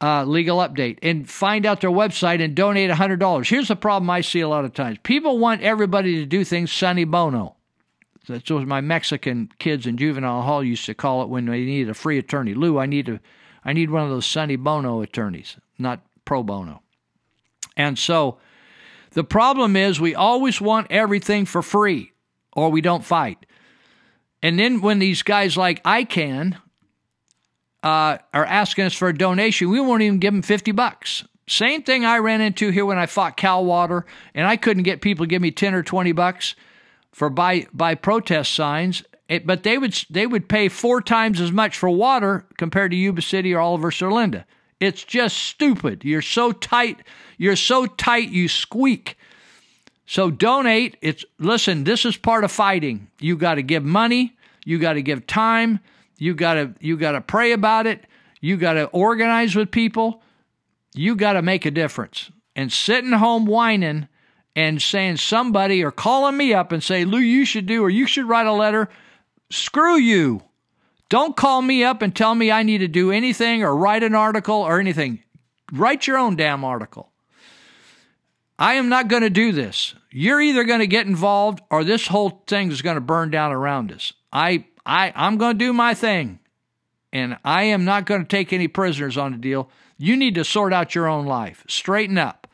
Uh, 0.03 0.23
legal 0.23 0.57
update 0.57 0.97
and 1.03 1.29
find 1.29 1.63
out 1.63 1.81
their 1.81 1.91
website 1.91 2.43
and 2.43 2.55
donate 2.55 2.89
$100. 2.89 3.47
Here's 3.47 3.67
the 3.67 3.75
problem 3.75 4.09
I 4.09 4.21
see 4.21 4.39
a 4.39 4.47
lot 4.47 4.65
of 4.65 4.73
times 4.73 4.97
people 5.03 5.37
want 5.37 5.61
everybody 5.61 6.15
to 6.15 6.25
do 6.25 6.43
things 6.43 6.71
sonny 6.71 7.03
bono. 7.03 7.55
That's 8.27 8.49
what 8.49 8.65
my 8.65 8.81
Mexican 8.81 9.51
kids 9.59 9.85
in 9.85 9.97
juvenile 9.97 10.41
hall 10.41 10.63
used 10.63 10.87
to 10.87 10.95
call 10.95 11.21
it 11.21 11.29
when 11.29 11.45
they 11.45 11.65
needed 11.65 11.91
a 11.91 11.93
free 11.93 12.17
attorney. 12.17 12.55
Lou, 12.55 12.79
I 12.79 12.87
need 12.87 13.09
a, 13.09 13.19
I 13.63 13.73
need 13.73 13.91
one 13.91 14.01
of 14.01 14.09
those 14.09 14.25
sonny 14.25 14.55
bono 14.55 15.01
attorneys 15.01 15.57
not 15.77 16.01
pro 16.25 16.41
bono. 16.41 16.80
And 17.77 17.97
so 17.97 18.37
the 19.11 19.23
problem 19.23 19.75
is 19.75 19.99
we 19.99 20.15
always 20.15 20.61
want 20.61 20.87
everything 20.89 21.45
for 21.45 21.61
free 21.61 22.11
or 22.53 22.69
we 22.69 22.81
don't 22.81 23.03
fight. 23.03 23.45
And 24.43 24.57
then 24.57 24.81
when 24.81 24.99
these 24.99 25.21
guys 25.21 25.55
like 25.55 25.83
ICAN 25.83 26.57
uh, 27.83 28.17
are 28.33 28.45
asking 28.45 28.85
us 28.85 28.93
for 28.93 29.09
a 29.09 29.17
donation, 29.17 29.69
we 29.69 29.79
won't 29.79 30.01
even 30.01 30.19
give 30.19 30.33
them 30.33 30.41
50 30.41 30.71
bucks. 30.71 31.23
Same 31.47 31.83
thing 31.83 32.05
I 32.05 32.17
ran 32.19 32.41
into 32.41 32.69
here 32.69 32.85
when 32.85 32.97
I 32.97 33.07
fought 33.07 33.37
Cal 33.37 33.65
Water, 33.65 34.05
and 34.33 34.47
I 34.47 34.55
couldn't 34.55 34.83
get 34.83 35.01
people 35.01 35.25
to 35.25 35.29
give 35.29 35.41
me 35.41 35.51
10 35.51 35.73
or 35.73 35.83
20 35.83 36.11
bucks 36.13 36.55
for 37.11 37.29
buy, 37.29 37.67
buy 37.73 37.95
protest 37.95 38.53
signs. 38.53 39.03
It, 39.27 39.47
but 39.47 39.63
they 39.63 39.77
would 39.77 39.93
they 40.09 40.27
would 40.27 40.49
pay 40.49 40.67
four 40.67 41.01
times 41.01 41.39
as 41.39 41.51
much 41.51 41.77
for 41.77 41.89
water 41.89 42.45
compared 42.57 42.91
to 42.91 42.97
Yuba 42.97 43.21
City 43.21 43.53
or 43.53 43.59
Oliver 43.59 43.91
Linda. 44.09 44.45
It's 44.81 45.03
just 45.03 45.37
stupid. 45.37 46.03
You're 46.03 46.21
so 46.21 46.51
tight. 46.51 47.01
You're 47.41 47.55
so 47.55 47.87
tight 47.87 48.29
you 48.29 48.47
squeak. 48.47 49.17
So 50.05 50.29
donate. 50.29 50.95
It's 51.01 51.25
listen, 51.39 51.85
this 51.85 52.05
is 52.05 52.15
part 52.15 52.43
of 52.43 52.51
fighting. 52.51 53.07
You 53.19 53.35
got 53.35 53.55
to 53.55 53.63
give 53.63 53.83
money, 53.83 54.35
you 54.63 54.77
got 54.77 54.93
to 54.93 55.01
give 55.01 55.25
time, 55.25 55.79
you 56.19 56.35
got 56.35 56.53
to 56.53 56.75
you 56.79 56.97
got 56.97 57.13
to 57.13 57.21
pray 57.21 57.53
about 57.53 57.87
it, 57.87 58.05
you 58.41 58.57
got 58.57 58.73
to 58.73 58.85
organize 58.89 59.55
with 59.55 59.71
people. 59.71 60.21
You 60.93 61.15
got 61.15 61.33
to 61.33 61.41
make 61.41 61.65
a 61.65 61.71
difference. 61.71 62.29
And 62.55 62.71
sitting 62.71 63.13
home 63.13 63.47
whining 63.47 64.07
and 64.55 64.79
saying 64.79 65.17
somebody 65.17 65.83
or 65.83 65.89
calling 65.89 66.37
me 66.37 66.53
up 66.53 66.71
and 66.71 66.83
say, 66.83 67.05
"Lou, 67.05 67.17
you 67.17 67.43
should 67.43 67.65
do 67.65 67.83
or 67.83 67.89
you 67.89 68.05
should 68.05 68.29
write 68.29 68.45
a 68.45 68.53
letter." 68.53 68.87
Screw 69.49 69.97
you. 69.97 70.43
Don't 71.09 71.35
call 71.35 71.63
me 71.63 71.83
up 71.83 72.03
and 72.03 72.15
tell 72.15 72.35
me 72.35 72.51
I 72.51 72.61
need 72.61 72.79
to 72.79 72.87
do 72.87 73.11
anything 73.11 73.63
or 73.63 73.75
write 73.75 74.03
an 74.03 74.13
article 74.13 74.57
or 74.57 74.79
anything. 74.79 75.23
Write 75.71 76.05
your 76.05 76.19
own 76.19 76.35
damn 76.35 76.63
article. 76.63 77.10
I 78.61 78.75
am 78.75 78.87
not 78.89 79.07
going 79.07 79.23
to 79.23 79.31
do 79.31 79.51
this. 79.51 79.95
You're 80.11 80.39
either 80.39 80.63
going 80.65 80.81
to 80.81 80.87
get 80.87 81.07
involved 81.07 81.61
or 81.71 81.83
this 81.83 82.05
whole 82.05 82.43
thing 82.45 82.71
is 82.71 82.83
going 82.83 82.93
to 82.93 83.01
burn 83.01 83.31
down 83.31 83.51
around 83.51 83.91
us. 83.91 84.13
I 84.31 84.65
I 84.85 85.11
I'm 85.15 85.37
going 85.37 85.57
to 85.57 85.65
do 85.65 85.73
my 85.73 85.95
thing. 85.95 86.37
And 87.11 87.39
I 87.43 87.63
am 87.63 87.85
not 87.85 88.05
going 88.05 88.21
to 88.21 88.27
take 88.27 88.53
any 88.53 88.67
prisoners 88.67 89.17
on 89.17 89.31
the 89.31 89.39
deal. 89.39 89.67
You 89.97 90.15
need 90.15 90.35
to 90.35 90.45
sort 90.45 90.73
out 90.73 90.93
your 90.93 91.07
own 91.07 91.25
life. 91.25 91.65
Straighten 91.67 92.19
up. 92.19 92.45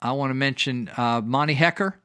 I 0.00 0.12
want 0.12 0.30
to 0.30 0.34
mention 0.34 0.90
uh, 0.96 1.20
Monty 1.22 1.54
Hecker 1.54 1.98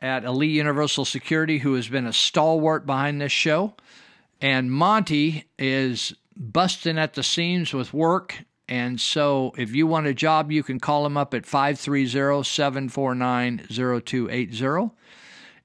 at 0.00 0.24
Elite 0.24 0.50
Universal 0.50 1.04
Security, 1.04 1.58
who 1.58 1.74
has 1.74 1.88
been 1.88 2.06
a 2.06 2.12
stalwart 2.12 2.86
behind 2.86 3.20
this 3.20 3.32
show. 3.32 3.74
And 4.40 4.72
Monty 4.72 5.44
is 5.58 6.14
busting 6.34 6.98
at 6.98 7.14
the 7.14 7.22
seams 7.22 7.74
with 7.74 7.92
work. 7.92 8.44
And 8.70 9.00
so 9.00 9.52
if 9.58 9.74
you 9.74 9.88
want 9.88 10.06
a 10.06 10.14
job, 10.14 10.52
you 10.52 10.62
can 10.62 10.78
call 10.78 11.04
him 11.04 11.16
up 11.16 11.34
at 11.34 11.44
530 11.44 12.44
749 12.44 13.66
0280. 13.68 14.90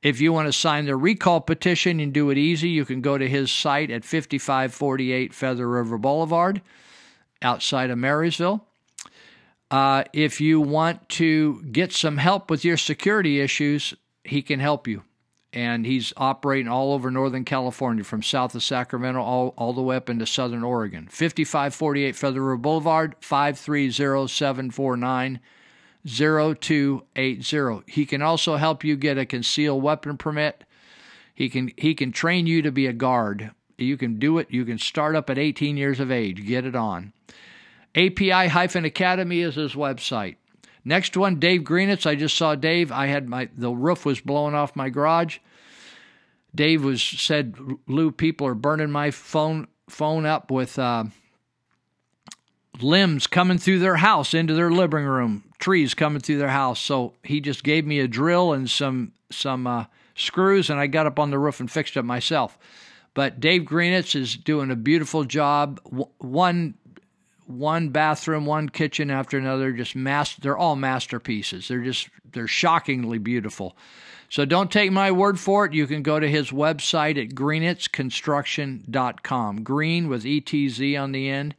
If 0.01 0.19
you 0.19 0.34
want 0.34 0.48
to 0.48 0.53
sign 0.53 0.85
the 0.85 0.95
recall 0.95 1.40
petition 1.40 2.00
and 2.00 2.11
do 2.11 2.32
it 2.32 2.38
easy, 2.38 2.69
you 2.69 2.84
can 2.84 3.01
go 3.01 3.17
to 3.17 3.30
his 3.30 3.51
site 3.51 3.92
at 3.92 4.03
5548 4.03 5.34
Feather 5.34 5.69
River 5.69 6.00
Boulevard 6.00 6.61
outside 7.43 7.92
of 7.92 8.00
Marysville. 8.00 8.66
Uh, 9.69 10.03
if 10.14 10.42
you 10.42 10.59
want 10.59 11.08
to 11.09 11.61
get 11.72 11.92
some 11.92 12.17
help 12.17 12.50
with 12.50 12.66
your 12.66 12.77
security 12.77 13.40
issues, 13.40 13.93
he 14.24 14.42
can 14.42 14.59
help 14.59 14.88
you. 14.88 15.03
And 15.56 15.85
he's 15.85 16.11
operating 16.17 16.67
all 16.67 16.92
over 16.92 17.09
Northern 17.09 17.45
California, 17.45 18.03
from 18.03 18.22
south 18.22 18.53
of 18.56 18.61
Sacramento 18.61 19.22
all, 19.22 19.53
all 19.58 19.72
the 19.72 19.82
way 19.82 19.95
up 19.95 20.09
into 20.09 20.25
Southern 20.25 20.64
Oregon. 20.64 21.08
5548 21.08 22.16
Feather 22.16 22.42
River 22.42 22.58
Boulevard, 22.58 23.16
530 23.22 24.27
749 24.27 25.40
0280. 26.06 27.84
He 27.88 28.06
can 28.06 28.22
also 28.22 28.58
help 28.58 28.84
you 28.84 28.95
get 28.95 29.17
a 29.17 29.25
concealed 29.25 29.82
weapon 29.82 30.17
permit. 30.17 30.66
He 31.34 31.50
can 31.50 31.72
he 31.77 31.95
can 31.95 32.11
train 32.11 32.48
you 32.48 32.61
to 32.61 32.72
be 32.72 32.85
a 32.85 32.93
guard. 32.93 33.51
You 33.77 33.98
can 33.98 34.19
do 34.19 34.38
it. 34.38 34.51
You 34.51 34.66
can 34.66 34.77
start 34.77 35.16
up 35.16 35.30
at 35.30 35.38
18 35.38 35.77
years 35.77 36.00
of 36.00 36.11
age. 36.11 36.45
Get 36.45 36.66
it 36.66 36.75
on. 36.75 37.11
API-Academy 37.95 39.42
is 39.42 39.56
his 39.56 39.74
website. 39.74 40.35
Next 40.85 41.17
one, 41.17 41.39
Dave 41.39 41.61
Greenitz. 41.61 42.05
I 42.05 42.15
just 42.15 42.38
saw 42.38 42.53
Dave. 42.53 42.91
I 42.91 43.07
had 43.07 43.27
my 43.27 43.49
the 43.57 43.72
roof 43.72 44.05
was 44.05 44.22
blowing 44.22 44.53
off 44.53 44.75
my 44.75 44.89
garage. 44.89 45.39
Dave 46.53 46.83
was 46.83 47.01
said, 47.01 47.57
Lou, 47.88 48.11
people 48.11 48.47
are 48.47 48.55
burning 48.55 48.91
my 48.91 49.11
phone 49.11 49.67
phone 49.89 50.25
up 50.25 50.51
with 50.51 50.77
uh, 50.80 51.05
limbs 52.81 53.27
coming 53.27 53.57
through 53.57 53.80
their 53.80 53.97
house 53.97 54.33
into 54.33 54.53
their 54.53 54.72
living 54.72 55.05
room, 55.05 55.43
trees 55.59 55.93
coming 55.93 56.22
through 56.22 56.38
their 56.38 56.49
house. 56.49 56.80
So 56.80 57.14
he 57.23 57.41
just 57.41 57.64
gave 57.64 57.85
me 57.85 57.99
a 57.99 58.07
drill 58.07 58.53
and 58.53 58.69
some 58.69 59.14
some 59.31 59.65
uh, 59.65 59.85
screws, 60.15 60.69
and 60.69 60.80
I 60.80 60.85
got 60.85 61.07
up 61.07 61.19
on 61.19 61.31
the 61.31 61.39
roof 61.39 61.59
and 61.59 61.69
fixed 61.69 61.97
it 61.97 62.03
myself. 62.03 62.57
But 63.15 63.39
Dave 63.39 63.64
Greenitz 63.64 64.15
is 64.15 64.35
doing 64.35 64.69
a 64.69 64.75
beautiful 64.75 65.23
job. 65.23 65.80
One 66.19 66.75
one 67.48 67.90
bathroom, 67.90 68.45
one 68.45 68.69
kitchen 68.69 69.11
after 69.11 69.38
another, 69.38 69.72
just 69.72 69.95
master. 69.95 70.41
They're 70.41 70.57
all 70.57 70.75
masterpieces. 70.75 71.67
They're 71.67 71.83
just 71.83 72.09
they're 72.32 72.48
shockingly 72.48 73.17
beautiful. 73.17 73.75
So 74.30 74.45
don't 74.45 74.72
take 74.72 74.91
my 74.91 75.11
word 75.11 75.40
for 75.40 75.65
it. 75.65 75.74
You 75.74 75.88
can 75.88 76.03
go 76.03 76.19
to 76.19 76.30
his 76.30 76.51
website 76.51 77.19
at 77.22 77.35
greenitzconstruction.com. 77.35 79.64
Green 79.64 80.09
with 80.09 80.24
ETZ 80.24 80.99
on 80.99 81.11
the 81.11 81.30
end. 81.30 81.53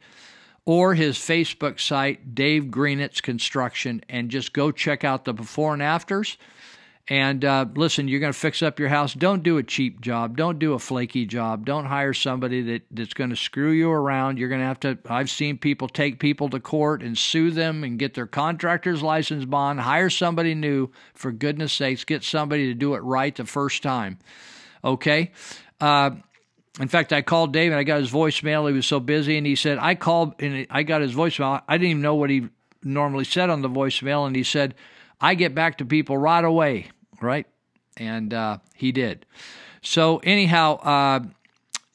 Or 0.65 0.95
his 0.95 1.17
Facebook 1.17 1.79
site, 1.79 2.35
Dave 2.35 2.65
Greenitz 2.65 3.21
Construction, 3.21 4.03
and 4.09 4.29
just 4.29 4.51
go 4.51 4.71
check 4.71 5.05
out 5.05 5.23
the 5.23 5.33
before 5.33 5.73
and 5.73 5.81
afters 5.81 6.37
and 7.09 7.45
uh, 7.45 7.65
listen, 7.75 8.09
you're 8.09 8.19
going 8.19 8.33
to 8.33 8.37
fix 8.37 8.61
up 8.61 8.79
your 8.79 8.89
house. 8.89 9.13
Don't 9.13 9.41
do 9.41 9.57
a 9.57 9.63
cheap 9.63 10.01
job. 10.01 10.35
Don't 10.35 10.59
do 10.59 10.73
a 10.73 10.79
flaky 10.79 11.25
job. 11.25 11.65
Don't 11.65 11.85
hire 11.85 12.13
somebody 12.13 12.61
that, 12.63 12.81
that's 12.91 13.13
going 13.13 13.29
to 13.29 13.35
screw 13.37 13.71
you 13.71 13.89
around. 13.89 14.37
You're 14.37 14.49
going 14.49 14.59
to 14.59 14.67
have 14.67 14.79
to. 14.81 14.97
I've 15.07 15.29
seen 15.29 15.57
people 15.57 15.87
take 15.87 16.19
people 16.19 16.49
to 16.49 16.59
court 16.59 17.01
and 17.01 17.17
sue 17.17 17.51
them 17.51 17.85
and 17.85 17.97
get 17.97 18.13
their 18.13 18.27
contractor's 18.27 19.01
license 19.01 19.45
bond. 19.45 19.79
Hire 19.79 20.09
somebody 20.09 20.53
new. 20.53 20.89
For 21.13 21.31
goodness 21.31 21.71
sakes, 21.71 22.03
get 22.03 22.25
somebody 22.25 22.67
to 22.67 22.73
do 22.73 22.93
it 22.95 22.99
right 22.99 23.33
the 23.33 23.45
first 23.45 23.83
time. 23.83 24.19
Okay? 24.83 25.31
Uh, 25.79 26.11
in 26.79 26.89
fact, 26.89 27.13
I 27.13 27.21
called 27.21 27.53
David. 27.53 27.77
I 27.77 27.83
got 27.83 28.01
his 28.01 28.11
voicemail. 28.11 28.67
He 28.67 28.73
was 28.73 28.85
so 28.85 28.99
busy, 28.99 29.37
and 29.37 29.47
he 29.47 29.55
said 29.55 29.77
I 29.79 29.95
called 29.95 30.35
and 30.39 30.67
I 30.69 30.83
got 30.83 31.01
his 31.01 31.15
voicemail. 31.15 31.61
I 31.67 31.77
didn't 31.77 31.91
even 31.91 32.01
know 32.01 32.15
what 32.15 32.29
he 32.29 32.49
normally 32.83 33.23
said 33.23 33.49
on 33.49 33.61
the 33.61 33.69
voicemail, 33.69 34.27
and 34.27 34.35
he 34.35 34.43
said 34.43 34.75
I 35.19 35.33
get 35.35 35.55
back 35.55 35.79
to 35.79 35.85
people 35.85 36.17
right 36.17 36.43
away, 36.43 36.89
right? 37.21 37.47
And 37.97 38.33
uh, 38.33 38.59
he 38.75 38.91
did. 38.91 39.25
So 39.81 40.17
anyhow, 40.17 40.75
uh, 40.77 41.19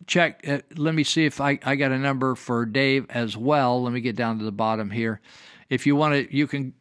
check. 0.07 0.47
Uh, 0.47 0.61
let 0.77 0.95
me 0.95 1.05
see 1.05 1.25
if 1.25 1.41
I, 1.41 1.59
I 1.63 1.77
got 1.77 1.93
a 1.93 1.99
number 1.99 2.35
for 2.35 2.67
Dave 2.67 3.07
as 3.11 3.37
well. 3.37 3.83
Let 3.83 3.93
me 3.93 4.01
get 4.01 4.17
down 4.17 4.39
to 4.39 4.45
the 4.45 4.53
bottom 4.53 4.91
here. 4.91 5.21
If 5.69 5.87
you 5.87 5.97
want 5.97 6.15
to, 6.15 6.37
you 6.37 6.47
can 6.47 6.75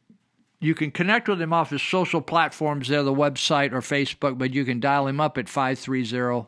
you 0.59 0.75
can 0.75 0.91
connect 0.91 1.27
with 1.27 1.41
him 1.41 1.53
off 1.53 1.71
his 1.71 1.81
social 1.81 2.21
platforms 2.21 2.87
there, 2.87 3.03
the 3.03 3.13
website 3.13 3.73
or 3.73 3.81
Facebook, 3.81 4.37
but 4.37 4.53
you 4.53 4.63
can 4.63 4.79
dial 4.79 5.07
him 5.07 5.19
up 5.19 5.37
at 5.37 5.49
530 5.49 6.47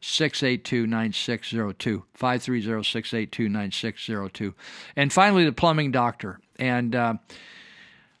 682 0.00 0.86
9602. 0.86 2.04
530 2.14 2.82
682 2.82 3.48
9602. 3.48 4.54
And 4.96 5.12
finally, 5.12 5.44
the 5.44 5.52
plumbing 5.52 5.92
doctor. 5.92 6.40
And 6.56 6.94
uh, 6.94 7.14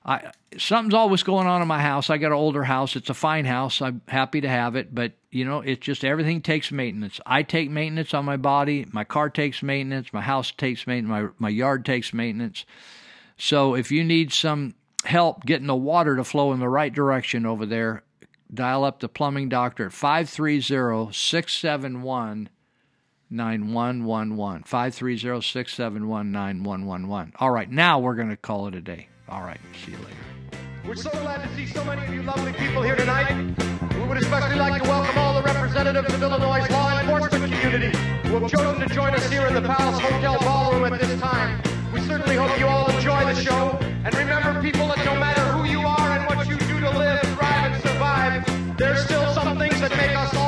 I, 0.04 0.32
something's 0.58 0.94
always 0.94 1.22
going 1.22 1.46
on 1.46 1.62
in 1.62 1.68
my 1.68 1.80
house. 1.80 2.10
I 2.10 2.18
got 2.18 2.28
an 2.28 2.32
older 2.32 2.64
house. 2.64 2.96
It's 2.96 3.10
a 3.10 3.14
fine 3.14 3.44
house. 3.44 3.80
I'm 3.80 4.02
happy 4.08 4.40
to 4.40 4.48
have 4.48 4.74
it, 4.74 4.94
but 4.94 5.12
you 5.30 5.44
know, 5.44 5.60
it's 5.60 5.80
just 5.80 6.04
everything 6.04 6.40
takes 6.40 6.72
maintenance. 6.72 7.20
I 7.24 7.42
take 7.42 7.70
maintenance 7.70 8.12
on 8.12 8.24
my 8.24 8.36
body. 8.36 8.86
My 8.90 9.04
car 9.04 9.30
takes 9.30 9.62
maintenance. 9.62 10.12
My 10.12 10.20
house 10.20 10.50
takes 10.50 10.86
maintenance. 10.86 11.30
My 11.38 11.48
my 11.48 11.48
yard 11.48 11.84
takes 11.84 12.12
maintenance. 12.12 12.64
So 13.36 13.74
if 13.74 13.90
you 13.90 14.02
need 14.02 14.32
some 14.32 14.74
help 15.04 15.44
getting 15.44 15.66
the 15.66 15.76
water 15.76 16.16
to 16.16 16.24
flow 16.24 16.52
in 16.52 16.60
the 16.60 16.68
right 16.68 16.92
direction 16.92 17.46
over 17.46 17.64
there, 17.64 18.02
dial 18.52 18.84
up 18.84 19.00
the 19.00 19.08
plumbing 19.08 19.48
doctor 19.48 19.86
at 19.86 19.92
530 19.92 21.12
671 21.12 22.48
9111. 23.30 24.64
530 24.64 25.40
671 25.40 26.32
9111. 26.32 27.32
All 27.38 27.50
right, 27.50 27.70
now 27.70 27.98
we're 27.98 28.14
going 28.14 28.28
to 28.28 28.36
call 28.36 28.66
it 28.66 28.74
a 28.74 28.80
day. 28.80 29.08
All 29.32 29.40
right, 29.40 29.58
see 29.82 29.92
you 29.92 29.96
later. 29.96 30.60
We're 30.86 30.94
so 30.94 31.08
glad 31.08 31.42
to 31.42 31.48
see 31.56 31.64
so 31.64 31.82
many 31.84 32.04
of 32.04 32.12
you 32.12 32.22
lovely 32.22 32.52
people 32.52 32.82
here 32.82 32.94
tonight. 32.94 33.32
We 33.96 34.02
would 34.02 34.18
especially 34.18 34.56
like 34.56 34.82
to 34.82 34.86
welcome 34.86 35.16
all 35.16 35.40
the 35.40 35.42
representatives 35.42 36.12
of 36.12 36.22
Illinois' 36.22 36.68
law 36.68 37.00
enforcement 37.00 37.50
community 37.50 37.96
who 38.28 38.38
have 38.38 38.50
chosen 38.50 38.86
to 38.86 38.94
join 38.94 39.14
us 39.14 39.30
here 39.30 39.46
in 39.46 39.54
the 39.54 39.62
Palace 39.62 39.98
Hotel 40.00 40.38
Ballroom 40.40 40.84
at 40.92 41.00
this 41.00 41.18
time. 41.18 41.62
We 41.94 42.02
certainly 42.02 42.36
hope 42.36 42.58
you 42.58 42.66
all 42.66 42.90
enjoy 42.90 43.24
the 43.24 43.34
show. 43.40 43.78
And 44.04 44.14
remember, 44.14 44.60
people, 44.60 44.88
that 44.88 45.02
no 45.02 45.14
matter 45.14 45.40
who 45.40 45.64
you 45.64 45.80
are 45.80 46.10
and 46.10 46.26
what 46.26 46.46
you 46.46 46.58
do 46.58 46.80
to 46.80 46.90
live, 46.90 47.22
thrive, 47.22 47.72
and 47.72 47.82
survive, 47.82 48.76
there's 48.76 49.02
still 49.02 49.32
some 49.32 49.56
things 49.56 49.80
that 49.80 49.96
make 49.96 50.14
us 50.14 50.34
all 50.34 50.41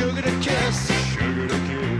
sugar 0.00 0.22
to 0.22 0.30
kiss. 0.40 0.90
Sugar 1.12 1.46
to 1.46 1.58
kiss. 1.68 1.99